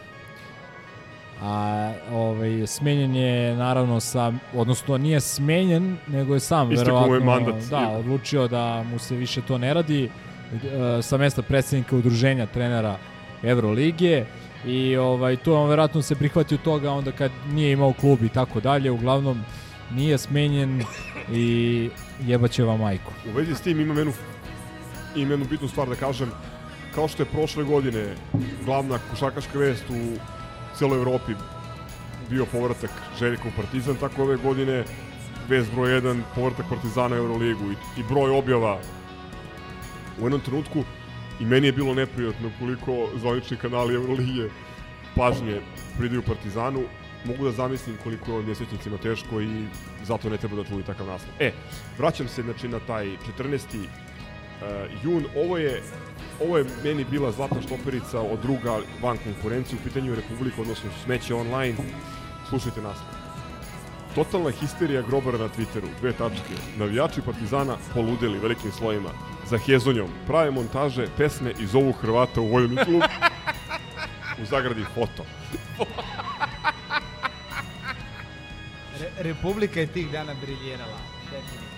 A 1.42 1.92
ovaj 2.12 2.66
smenjen 2.66 3.14
je 3.14 3.56
naravno 3.56 4.00
sa 4.00 4.32
odnosno 4.54 4.98
nije 4.98 5.20
smenjen, 5.20 5.96
nego 6.06 6.34
je 6.34 6.40
sam 6.40 6.72
Istekao 6.72 7.06
mu 7.06 7.14
je 7.14 7.20
verovatno 7.20 7.50
mandat. 7.52 7.70
da, 7.70 7.88
odlučio 7.88 8.48
da 8.48 8.84
mu 8.90 8.98
se 8.98 9.16
više 9.16 9.42
to 9.42 9.58
ne 9.58 9.74
radi 9.74 10.10
sa 11.02 11.16
mesta 11.16 11.42
predsednika 11.42 11.96
udruženja 11.96 12.46
trenera 12.46 12.98
Evrolige 13.42 14.24
i 14.66 14.96
ovaj 14.96 15.36
to 15.36 15.62
on 15.62 15.68
verovatno 15.68 16.02
se 16.02 16.14
prihvatio 16.14 16.58
toga 16.58 16.90
onda 16.90 17.12
kad 17.12 17.30
nije 17.52 17.72
imao 17.72 17.92
klub 17.92 18.22
i 18.22 18.28
tako 18.28 18.60
dalje. 18.60 18.90
Uglavnom 18.90 19.42
nije 19.94 20.18
smenjen 20.18 20.82
i 21.32 21.90
jebaće 22.26 22.64
vam 22.64 22.80
majku. 22.80 23.12
U 23.28 23.36
vezi 23.36 23.54
s 23.54 23.60
tim 23.60 23.80
imam 23.80 23.96
jednu, 23.96 24.12
imam 25.16 25.30
jednu 25.30 25.46
bitnu 25.50 25.68
stvar 25.68 25.88
da 25.88 25.94
kažem. 25.94 26.30
Kao 26.94 27.08
što 27.08 27.22
je 27.22 27.26
prošle 27.26 27.64
godine 27.64 28.14
glavna 28.64 28.98
košarkaška 29.10 29.58
vest 29.58 29.84
u 29.90 30.18
celoj 30.78 30.98
Evropi 30.98 31.32
bio 32.30 32.46
povratak 32.46 32.90
Željka 33.18 33.48
u 33.48 33.56
Partizan, 33.56 33.96
tako 33.96 34.22
ove 34.22 34.36
godine 34.36 34.84
vest 35.48 35.72
broj 35.74 36.00
1 36.00 36.20
povratak 36.34 36.66
Partizana 36.68 37.16
u 37.16 37.18
Euroligu 37.18 37.72
i, 37.72 38.00
i 38.00 38.04
broj 38.08 38.30
objava 38.30 38.78
u 40.20 40.24
jednom 40.24 40.40
trenutku 40.40 40.84
i 41.40 41.44
meni 41.44 41.66
je 41.66 41.72
bilo 41.72 41.94
neprijatno 41.94 42.50
koliko 42.58 43.08
zvanični 43.16 43.56
kanali 43.56 43.94
Euroligije 43.94 44.50
pažnje 45.16 45.60
pridaju 45.98 46.22
Partizanu. 46.22 46.82
Mogu 47.24 47.44
da 47.44 47.52
zamislim 47.52 47.96
koliko 48.02 48.32
je 48.32 48.46
nesvećnicima 48.46 48.98
teško 48.98 49.40
i 49.40 49.64
zato 50.04 50.30
ne 50.30 50.36
treba 50.36 50.56
da 50.56 50.64
čuju 50.64 50.82
takav 50.82 51.06
naslov. 51.06 51.34
E, 51.38 51.52
vraćam 51.98 52.28
se 52.28 52.42
znači 52.42 52.68
na 52.68 52.78
taj 52.78 53.06
14. 53.38 53.58
Uh, 53.76 55.04
jun. 55.04 55.24
Ovo 55.36 55.58
je 55.58 55.82
ovo 56.40 56.58
je 56.58 56.64
meni 56.84 57.04
bila 57.04 57.32
zlatna 57.32 57.62
štoperica 57.62 58.20
od 58.20 58.40
druga 58.42 58.78
van 59.02 59.18
konkurencije 59.24 59.78
u 59.80 59.84
pitanju 59.84 60.14
Republika, 60.14 60.60
odnosno 60.60 60.90
smeće 61.04 61.34
online. 61.34 61.76
Slušajte 62.48 62.82
naslov. 62.82 63.20
Totalna 64.14 64.50
histerija 64.50 65.02
grobara 65.02 65.38
na 65.38 65.48
Twitteru, 65.48 65.88
dve 66.00 66.12
tačke. 66.12 66.54
Navijači 66.78 67.22
Partizana 67.22 67.76
poludeli 67.94 68.38
velikim 68.38 68.72
slojima. 68.72 69.08
Za 69.50 69.58
hezonjom 69.58 70.08
prave 70.26 70.50
montaže, 70.50 71.06
pesme 71.16 71.52
i 71.58 71.66
zovu 71.66 71.92
Hrvata 71.92 72.40
u 72.40 72.46
vojni 72.48 72.76
klub. 72.76 73.02
u 74.42 74.44
zagradi 74.44 74.84
foto. 74.94 75.24
Re 79.00 79.10
Republika 79.18 79.80
je 79.80 79.86
tih 79.86 80.10
dana 80.12 80.34
briljirala. 80.42 80.98
Definitivno. 81.30 81.70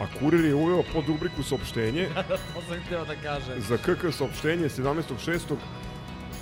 A 0.00 0.06
kurir 0.18 0.44
je 0.44 0.54
uveo 0.54 0.82
pod 0.92 1.08
rubriku 1.08 1.42
saopštenje 1.42 2.08
to 2.54 2.62
sam 2.68 2.80
htio 2.86 3.04
da 3.04 3.14
kažem. 3.16 3.60
za 3.60 3.76
KK 3.76 4.12
saopštenje 4.12 4.68
17.6. 4.68 5.56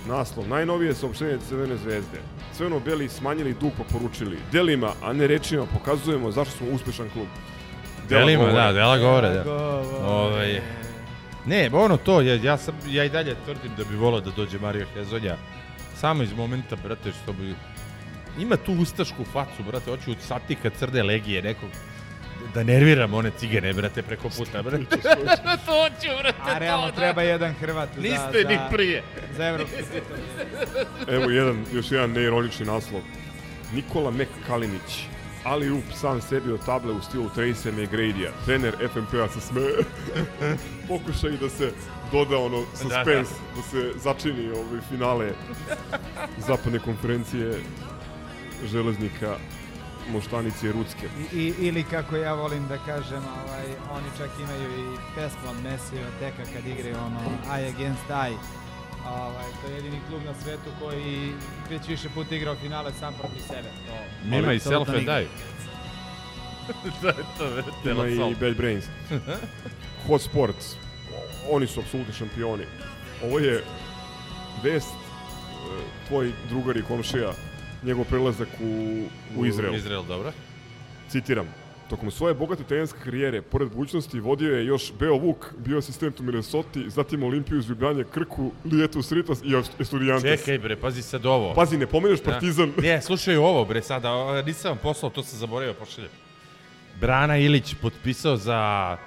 Naslov, 0.07 0.47
najnovije 0.47 0.95
saopštenje 0.95 1.37
Crvene 1.49 1.77
zvezde. 1.77 2.21
Crveno-beli 2.57 3.09
smanjili 3.09 3.53
dug 3.53 3.71
pa 3.77 3.83
poručili. 3.83 4.37
Delima, 4.51 4.93
a 5.03 5.13
ne 5.13 5.27
rečima, 5.27 5.65
pokazujemo 5.65 6.31
zašto 6.31 6.57
smo 6.57 6.67
uspešan 6.71 7.09
klub. 7.09 7.27
Delima, 8.19 8.43
govore. 8.43 8.61
da, 8.61 8.71
dela 8.73 8.97
govore, 8.97 9.29
da. 9.29 9.43
Ovaj, 10.05 10.61
ne, 11.45 11.69
ono 11.73 11.97
to, 11.97 12.21
ja, 12.21 12.35
ja, 12.35 12.57
sam, 12.57 12.75
ja 12.87 13.03
i 13.03 13.09
dalje 13.09 13.35
tvrdim 13.45 13.71
da 13.77 13.83
bi 13.83 13.95
volao 13.95 14.21
da 14.21 14.31
dođe 14.31 14.59
Mario 14.59 14.85
Hezonja. 14.93 15.35
Samo 15.95 16.23
iz 16.23 16.33
momenta, 16.33 16.75
brate, 16.75 17.11
što 17.23 17.33
bi... 17.33 17.55
Ima 18.39 18.57
tu 18.57 18.73
ustašku 18.73 19.23
facu, 19.33 19.63
brate, 19.67 19.91
hoću 19.91 20.15
satika 20.27 20.69
crne 20.69 21.03
legije 21.03 21.41
nekog 21.41 21.69
da 22.53 22.63
nerviram 22.63 23.13
one 23.13 23.31
cigane, 23.37 23.73
brate, 23.73 24.01
preko 24.01 24.29
puta, 24.29 24.63
brate. 24.63 24.85
to 25.65 25.71
hoću, 25.83 26.17
brate, 26.21 26.37
A 26.41 26.57
realno 26.57 26.85
to, 26.87 26.91
da. 26.91 26.97
treba 26.97 27.21
jedan 27.21 27.53
Hrvat 27.53 27.89
za, 27.95 28.01
Niste 28.01 28.43
ni 28.49 28.59
prije. 28.71 29.03
za 29.37 29.47
evropski 29.47 29.77
titul. 29.77 30.17
Evo 31.15 31.29
jedan, 31.29 31.65
još 31.73 31.91
jedan 31.91 32.11
neironični 32.11 32.65
naslov. 32.65 33.01
Nikola 33.73 34.13
Kalinić, 34.47 35.05
ali 35.43 35.71
up 35.71 35.83
sam 35.93 36.21
sebi 36.21 36.51
od 36.51 36.65
table 36.65 36.91
u 36.91 37.01
stilu 37.01 37.29
Tracy 37.35 37.71
McGrady-a. 37.71 38.31
Trener 38.45 38.75
FNP-a 38.93 39.27
se 39.27 39.41
smeje. 39.41 39.77
Pokušaj 40.87 41.31
da 41.31 41.49
se 41.49 41.71
doda 42.11 42.37
ono 42.37 42.63
suspense, 42.71 43.33
da, 43.33 43.55
da. 43.55 43.61
se 43.61 43.99
začini 43.99 44.49
ovaj 44.51 44.81
finale 44.89 45.31
zapadne 46.47 46.79
konferencije 46.79 47.59
železnika 48.65 49.35
Moštanice 50.11 50.67
i 50.67 50.71
Rucke. 50.71 51.07
I, 51.33 51.37
i, 51.37 51.53
ili 51.59 51.83
kako 51.83 52.15
ja 52.15 52.33
volim 52.33 52.67
da 52.67 52.77
kažem, 52.77 53.23
ovaj, 53.45 53.65
oni 53.91 54.07
čak 54.17 54.29
imaju 54.39 54.93
i 54.93 54.97
pesmu 55.15 55.49
od 55.49 55.63
Messi 55.63 55.95
od 55.95 56.19
Teka 56.19 56.51
kad 56.53 56.65
igraju 56.65 56.95
ono 57.05 57.19
I 57.59 57.69
against 57.69 58.09
I. 58.09 58.60
Ovaj, 59.07 59.45
to 59.61 59.67
je 59.69 59.75
jedini 59.75 59.99
klub 60.09 60.21
na 60.25 60.33
svetu 60.43 60.69
koji 60.79 61.31
već 61.69 61.87
više 61.87 62.09
puta 62.09 62.35
igrao 62.35 62.55
finale 62.55 62.91
sam 62.99 63.13
protiv 63.13 63.41
sebe. 63.41 63.69
To, 63.87 64.35
Ima 64.37 64.53
i 64.53 64.59
self 64.59 64.89
and 64.89 64.97
nigde. 64.97 65.11
die. 65.13 65.27
to 67.01 67.07
je 67.07 67.13
to, 67.37 67.49
brate, 67.49 67.91
Ima 67.91 68.03
Lasal. 68.03 68.31
i 68.31 68.35
Bad 68.35 68.55
Brains. 68.57 68.85
Hot 70.07 70.21
Sports, 70.21 70.75
oni 71.51 71.67
su 71.67 71.79
apsolutni 71.79 72.13
šampioni. 72.13 72.63
Ovo 73.23 73.39
je 73.39 73.63
vest, 74.63 74.87
e, 74.87 76.07
tvoj 76.07 76.31
drugar 76.49 76.77
i 76.77 76.83
komšija, 76.83 77.31
njegov 77.83 78.05
prelazak 78.05 78.47
u, 78.61 79.03
u 79.37 79.45
Izrael. 79.45 79.75
Izrael, 79.75 80.03
dobro. 80.03 80.31
Citiram. 81.09 81.60
Tokom 81.91 82.11
svoje 82.11 82.33
bogate 82.33 82.63
trenerske 82.63 82.99
karijere, 83.03 83.41
pored 83.41 83.69
budućnosti, 83.69 84.19
vodio 84.19 84.57
je 84.57 84.65
još 84.65 84.91
Beo 84.99 85.15
Vuk, 85.17 85.53
bio 85.57 85.77
asistent 85.77 86.19
u 86.19 86.23
Minnesota, 86.23 86.79
zatim 86.87 87.23
Olimpiju 87.23 87.59
iz 87.59 87.69
Ljubljane, 87.69 88.03
Krku, 88.13 88.51
Lijetus 88.71 89.11
Ritas 89.11 89.41
i 89.43 89.55
Estudiantes. 89.79 90.39
Čekaj 90.39 90.57
bre, 90.57 90.75
pazi 90.75 91.01
sad 91.01 91.25
ovo. 91.25 91.53
Pazi, 91.53 91.77
ne 91.77 91.87
pomeneš 91.87 92.21
Da. 92.21 92.31
Partizan. 92.31 92.73
Ne, 92.81 93.01
slušaj 93.01 93.37
ovo 93.37 93.65
bre 93.65 93.81
sada, 93.81 94.41
nisam 94.41 94.71
vam 94.71 94.77
poslao, 94.77 95.09
to 95.09 95.23
sam 95.23 95.39
zaboravio, 95.39 95.73
pošaljem. 95.73 96.11
Brana 96.99 97.37
Ilić 97.37 97.75
potpisao 97.81 98.37
za 98.37 98.97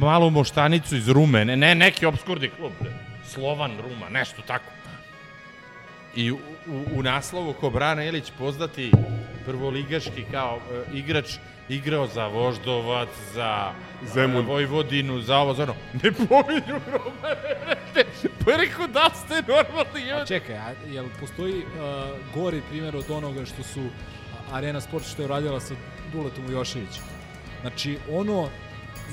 malu 0.00 0.30
moštanicu 0.30 0.96
iz 0.96 1.08
Rume, 1.08 1.44
ne, 1.44 1.56
ne 1.56 1.74
neki 1.74 2.06
obskurni 2.06 2.50
klub, 2.50 2.72
bre. 2.80 2.92
Slovan 3.24 3.72
Ruma, 3.82 4.08
nešto 4.08 4.42
tako. 4.46 4.72
I 6.16 6.32
u, 6.66 6.98
u, 6.98 7.02
naslovu 7.02 7.52
ko 7.52 7.70
Brana 7.70 8.04
Ilić 8.04 8.32
poznati 8.38 8.92
prvoligaški 9.44 10.24
kao 10.30 10.58
e, 10.92 10.96
igrač 10.96 11.26
igrao 11.68 12.06
za 12.06 12.26
Voždovac, 12.26 13.08
za 13.34 13.72
Zemun. 14.04 14.40
e, 14.40 14.46
Vojvodinu, 14.46 15.20
za 15.20 15.36
ovo, 15.36 15.54
za 15.54 15.62
ono. 15.62 15.74
Ne 15.94 16.12
pominju 16.12 16.80
Roma, 16.86 17.34
brate. 17.62 18.04
Pa 18.44 18.50
je 18.50 18.56
rekao 18.56 18.86
da 18.86 19.10
ste 19.14 19.34
normalni. 19.34 20.12
A 20.12 20.24
čekaj, 20.26 20.56
a 20.56 20.72
jel 20.86 21.04
postoji 21.20 21.54
uh, 21.54 21.64
gori 22.34 22.62
primjer 22.70 22.96
od 22.96 23.10
onoga 23.10 23.44
što 23.44 23.62
su 23.62 23.80
Arena 24.52 24.80
Sport 24.80 25.04
što 25.06 25.22
je 25.22 25.28
radila 25.28 25.60
sa 25.60 25.74
Duletom 26.12 26.52
Jošević. 26.52 27.00
Znači, 27.60 27.98
ono, 28.10 28.48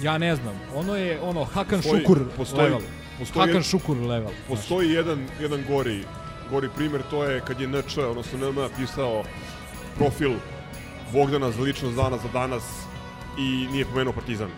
ja 0.02 0.18
ne 0.18 0.36
znam, 0.36 0.60
ono 0.76 0.96
je 0.96 1.20
ono 1.22 1.44
Hakan 1.44 1.80
Postoji- 1.80 2.02
Šukur 2.02 2.20
postoji- 2.38 2.64
level. 2.64 2.82
postoji- 3.20 3.48
Hakan 3.48 3.64
Šukur 3.64 3.98
level. 3.98 4.32
Postoji 4.48 4.90
jedan, 4.92 5.28
jedan 5.42 5.64
gori, 5.68 6.04
gori 6.52 6.70
primjer, 6.76 7.02
to 7.10 7.24
je 7.24 7.42
kad 7.48 7.62
je 7.62 7.68
NČ, 7.68 7.98
odnosno 7.98 8.52
NM 8.52 8.70
pisao 8.78 9.24
profil 9.98 10.32
Bogdana 11.14 11.52
za 11.52 11.62
ličnost 11.62 11.96
dana 11.96 12.18
za 12.18 12.28
danas 12.34 12.64
i 13.40 13.68
nije 13.72 13.86
pomenuo 13.86 14.14
Partizan. 14.14 14.50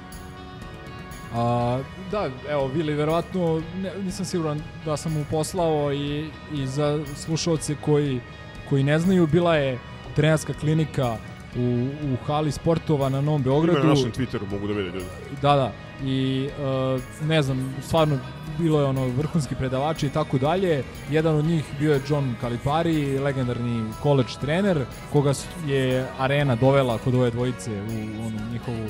A, 1.35 1.79
da, 2.11 2.29
evo, 2.49 2.67
Vili, 2.67 2.93
verovatno, 2.93 3.61
ne, 3.81 3.91
nisam 4.03 4.25
siguran 4.25 4.61
da 4.85 4.97
sam 4.97 5.13
mu 5.13 5.25
poslao 5.31 5.93
i, 5.93 6.29
i 6.53 6.67
za 6.67 6.99
slušalce 7.15 7.75
koji, 7.81 8.21
koji 8.69 8.83
ne 8.83 8.99
znaju, 8.99 9.27
bila 9.27 9.55
je 9.55 9.79
trenerska 10.15 10.53
klinika 10.53 11.17
u, 11.55 11.87
u 12.13 12.25
hali 12.25 12.51
sportova 12.51 13.09
na 13.09 13.21
Novom 13.21 13.41
Ima 13.41 13.51
Beogradu. 13.51 13.87
na 13.87 13.93
našem 13.93 14.11
Twitteru, 14.11 14.51
mogu 14.51 14.67
da 14.67 14.73
vide 14.73 14.89
ljudi. 14.89 15.05
Da, 15.41 15.55
da. 15.55 15.71
I 16.05 16.49
uh, 16.49 17.27
ne 17.27 17.41
znam, 17.41 17.75
stvarno 17.81 18.19
bilo 18.57 18.79
je 18.79 18.85
ono 18.85 19.07
vrhunski 19.07 19.55
predavači 19.55 20.07
i 20.07 20.09
tako 20.09 20.37
dalje. 20.37 20.83
Jedan 21.11 21.35
od 21.35 21.45
njih 21.45 21.65
bio 21.79 21.93
je 21.93 22.01
John 22.09 22.35
Calipari, 22.41 23.19
legendarni 23.19 23.93
college 24.01 24.29
trener, 24.41 24.85
koga 25.11 25.33
je 25.67 26.07
Arena 26.17 26.55
dovela 26.55 26.97
kod 26.97 27.15
ove 27.15 27.31
dvojice 27.31 27.71
u 27.71 28.25
onu 28.25 28.39
njihovu 28.51 28.87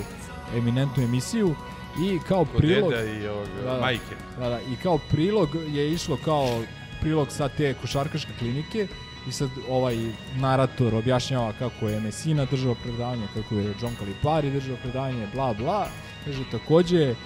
eminentnu 0.58 1.04
emisiju. 1.04 1.56
I 2.02 2.20
kao 2.28 2.46
Kod 2.46 2.58
prilog... 2.58 2.94
i 3.22 3.28
ovog, 3.28 3.48
majke. 3.82 4.16
Da, 4.40 4.50
da, 4.50 4.60
i 4.60 4.76
kao 4.84 5.00
prilog 5.10 5.50
je 5.68 5.92
išlo 5.94 6.18
kao 6.26 6.62
prilog 7.02 7.28
sa 7.32 7.50
te 7.50 7.74
košarkaške 7.82 8.32
klinike 8.40 8.88
i 9.28 9.32
sad 9.32 9.50
ovaj 9.70 9.98
narator 10.36 10.96
objašnjava 10.96 11.54
kako 11.60 11.88
je 11.88 12.00
Messina 12.00 12.46
držao 12.46 12.76
predavanje, 12.76 13.28
kako 13.34 13.56
je 13.56 13.74
John 13.82 13.96
Calipari 14.00 14.52
držao 14.52 14.76
predavanje, 14.84 15.28
bla 15.34 15.54
bla. 15.54 15.88
Kaže 16.26 16.44
takođe 16.52 17.12
uh, 17.12 17.18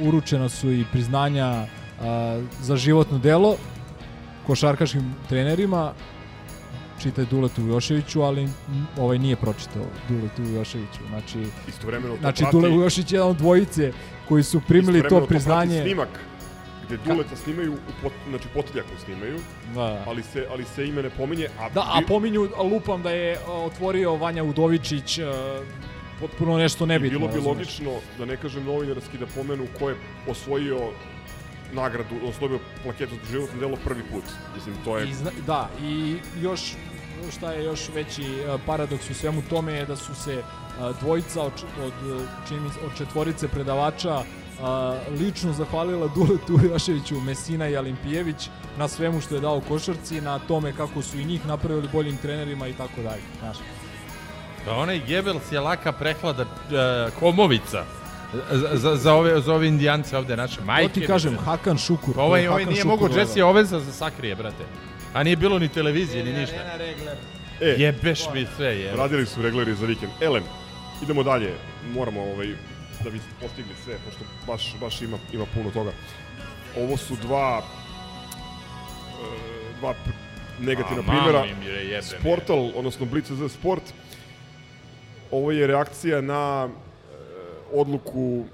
uručena 0.00 0.48
su 0.48 0.72
i 0.72 0.84
priznanja 0.92 1.66
uh, 1.98 2.04
za 2.60 2.76
životno 2.76 3.18
delo 3.18 3.56
košarkaškim 4.46 5.14
trenerima 5.28 5.92
čitaj 7.02 7.24
Duletu 7.24 7.62
Vujoševiću, 7.62 8.22
ali 8.22 8.48
ovaj 8.98 9.18
nije 9.18 9.36
pročitao 9.36 9.82
Duletu 10.08 10.42
Vujoševiću. 10.42 11.00
Znači, 11.08 11.38
Istovremeno 11.68 12.14
to 12.14 12.20
znači 12.20 12.42
prati- 12.42 12.52
Dule 12.52 12.68
Vujošević 12.68 13.12
je 13.12 13.16
jedan 13.16 13.30
od 13.30 13.36
dvojice 13.36 13.92
koji 14.28 14.42
su 14.42 14.60
primili 14.60 14.98
Istovremeno 14.98 15.08
to 15.10 15.16
prati 15.18 15.28
priznanje. 15.28 15.82
snimak 15.82 16.08
gde 16.86 16.96
Duleta 16.98 17.36
snimaju, 17.36 17.72
u 17.72 17.76
pot, 18.02 18.12
znači 18.28 18.48
potiljaku 18.54 18.88
snimaju, 19.04 19.38
Da. 19.74 20.04
ali, 20.06 20.22
se, 20.22 20.46
ali 20.50 20.64
se 20.64 20.86
ime 20.88 21.02
ne 21.02 21.10
pominje. 21.10 21.48
A 21.60 21.68
Da, 21.68 21.80
a 21.80 22.00
pominju, 22.08 22.48
lupam 22.72 23.02
da 23.02 23.10
je 23.10 23.38
otvorio 23.48 24.14
Vanja 24.16 24.44
Udovičić, 24.44 25.18
a, 25.18 25.22
potpuno 26.20 26.58
nešto 26.58 26.86
nebitno. 26.86 27.18
Bilo 27.18 27.32
bi 27.32 27.40
logično, 27.40 27.90
da 28.18 28.24
ne 28.24 28.36
kažem 28.36 28.64
novinarski, 28.64 29.18
da 29.18 29.26
pomenu 29.26 29.66
ko 29.78 29.88
je 29.90 29.96
osvojio 30.28 30.78
nagradu, 31.72 32.14
osvojio 32.24 32.58
plaketu 32.82 33.14
za 33.24 33.30
životno 33.30 33.60
delo 33.60 33.76
prvi 33.84 34.02
put. 34.12 34.24
Mislim, 34.54 34.74
to 34.84 34.98
je... 34.98 35.08
I 35.08 35.14
zna, 35.14 35.30
da, 35.46 35.70
i 35.82 36.16
još 36.42 36.60
šta 37.32 37.52
je 37.52 37.64
još 37.64 37.88
veći 37.94 38.24
a, 38.48 38.58
paradoks 38.66 39.10
u 39.10 39.14
svemu 39.14 39.42
tome 39.50 39.72
je 39.72 39.86
da 39.86 39.96
su 39.96 40.14
se 40.14 40.42
a, 40.80 40.92
dvojica 41.00 41.42
od, 41.42 41.52
od, 41.84 41.92
čini 42.48 42.70
od 42.86 42.98
četvorice 42.98 43.48
predavača 43.48 44.22
a, 44.62 44.98
lično 45.20 45.52
zahvalila 45.52 46.08
Duletu 46.14 46.58
Joševiću, 46.72 47.20
Mesina 47.20 47.68
i 47.68 47.76
Alimpijević 47.76 48.48
na 48.78 48.88
svemu 48.88 49.20
što 49.20 49.34
je 49.34 49.40
dao 49.40 49.60
košarci, 49.60 50.20
na 50.20 50.38
tome 50.38 50.72
kako 50.72 51.02
su 51.02 51.18
i 51.18 51.24
njih 51.24 51.46
napravili 51.46 51.88
boljim 51.92 52.16
trenerima 52.16 52.68
i 52.68 52.72
tako 52.72 53.02
dalje. 53.02 53.22
Znaš. 53.40 53.56
Pa 54.64 54.72
onaj 54.72 55.00
Gebels 55.06 55.52
je 55.52 55.60
laka 55.60 55.92
prehlada 55.92 56.42
uh, 56.42 57.12
komovica. 57.18 57.84
Za, 58.50 58.76
za, 58.76 58.96
za, 58.96 59.14
ove, 59.14 59.40
za 59.40 59.54
ove 59.54 59.68
indijance 59.68 60.18
ovde 60.18 60.36
naše 60.36 60.60
majke. 60.60 60.88
To 60.88 61.00
ti 61.00 61.06
kažem, 61.06 61.36
Hakan 61.38 61.78
Šukur. 61.78 62.14
Pa 62.14 62.22
ovaj, 62.22 62.48
ovaj 62.48 62.62
Hakan 62.62 62.72
nije 62.72 62.82
Šukur 62.82 63.00
mogao. 63.00 63.18
Jesse 63.18 63.40
Owensa 63.40 63.78
za 63.78 63.92
sakrije, 63.92 64.34
brate. 64.34 64.64
A 65.14 65.22
nije 65.22 65.36
bilo 65.36 65.58
ni 65.58 65.68
televizije, 65.68 66.24
ni 66.24 66.32
ništa. 66.32 66.56
E, 67.60 67.74
Jebeš 67.78 68.24
mi 68.34 68.46
sve, 68.56 68.66
jebe. 68.80 68.96
Radili 68.96 69.26
su 69.26 69.42
regleri 69.42 69.74
za 69.74 69.86
vikend. 69.86 70.12
Elem, 70.20 70.42
idemo 71.02 71.22
dalje. 71.22 71.54
Moramo 71.94 72.20
ovaj, 72.22 72.46
da 73.04 73.10
bi 73.10 73.20
postigli 73.40 73.74
sve, 73.84 73.94
pošto 74.04 74.24
baš, 74.46 74.74
baš 74.80 75.02
ima, 75.02 75.18
ima 75.32 75.44
puno 75.54 75.70
toga. 75.70 75.92
Ovo 76.76 76.96
su 76.96 77.16
dva 77.16 77.62
e, 79.22 79.78
dva 79.78 79.94
negativna 80.60 81.02
A, 81.06 81.06
primjera. 81.06 81.44
Sportal, 82.02 82.70
odnosno 82.74 83.06
Blitz 83.06 83.30
za 83.30 83.48
sport, 83.48 83.82
ovo 85.34 85.52
je 85.52 85.66
reakcija 85.66 86.20
na 86.20 86.68
e, 86.68 86.70
odluku 87.72 88.44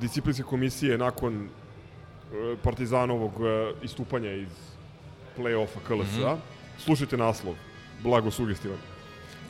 disciplinske 0.00 0.42
komisije 0.42 0.98
nakon 0.98 1.34
e, 1.44 2.56
Partizanovog 2.62 3.32
e, 3.32 3.72
istupanja 3.82 4.32
iz 4.32 4.48
play-offa 5.38 5.78
KLS-a. 5.86 6.34
Mhm. 6.34 6.40
Slušajte 6.78 7.16
naslov, 7.16 7.54
blago 8.02 8.30
sugestivan. 8.30 8.78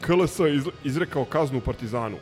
KLS 0.01 0.39
iz, 0.39 0.65
izrekao 0.85 1.25
kaznu 1.25 1.61
Partizanu. 1.61 2.17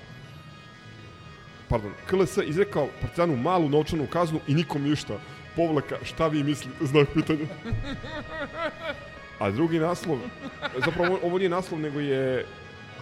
Pardon, 1.68 1.92
KLS 2.06 2.36
izrekao 2.44 2.88
Partizanu 3.00 3.36
malu 3.36 3.68
novčanu 3.68 4.06
kaznu 4.06 4.40
i 4.46 4.54
nikom 4.54 4.82
ništa. 4.82 5.18
Povlaka, 5.56 5.96
šta 6.02 6.28
vi 6.28 6.42
mislite, 6.42 6.86
znak 6.86 7.08
pitanja. 7.14 7.46
A 9.42 9.50
drugi 9.50 9.78
naslov, 9.78 10.18
zapravo 10.84 11.18
ovo 11.22 11.38
nije 11.38 11.50
naslov, 11.50 11.80
nego 11.80 12.00
je... 12.00 12.46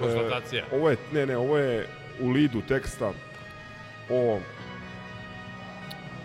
e, 0.01 0.02
Konstatacija. 0.02 0.64
ovo 0.72 0.90
je, 0.90 0.97
ne, 1.12 1.27
ne, 1.27 1.36
ovo 1.36 1.59
je 1.59 1.86
u 2.20 2.31
lidu 2.31 2.62
teksta 2.68 3.12
o 4.09 4.40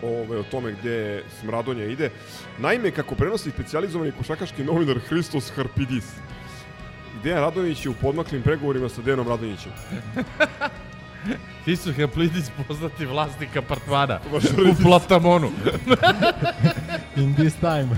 ove, 0.02 0.38
o 0.38 0.42
tome 0.42 0.72
gde 0.72 1.22
smradonja 1.40 1.84
ide. 1.84 2.10
Naime, 2.58 2.90
kako 2.90 3.14
prenosi 3.14 3.50
specijalizovani 3.50 4.12
košakaški 4.18 4.64
novinar 4.64 4.98
Hristos 4.98 5.50
Harpidis, 5.56 6.04
Dejan 7.22 7.40
Radonjić 7.40 7.86
je 7.86 7.90
u 7.90 7.94
podmaklim 7.94 8.42
pregovorima 8.42 8.88
sa 8.88 9.02
Dejanom 9.02 9.28
Radonjićem. 9.28 9.72
Ti 11.64 11.76
su 11.76 11.92
Haplidis 11.92 12.50
poznati 12.68 13.06
vlasnik 13.06 13.56
apartmana 13.56 14.20
u. 14.32 14.82
Platamonu. 14.82 15.50
In 17.16 17.34
this 17.34 17.54
time, 17.54 17.88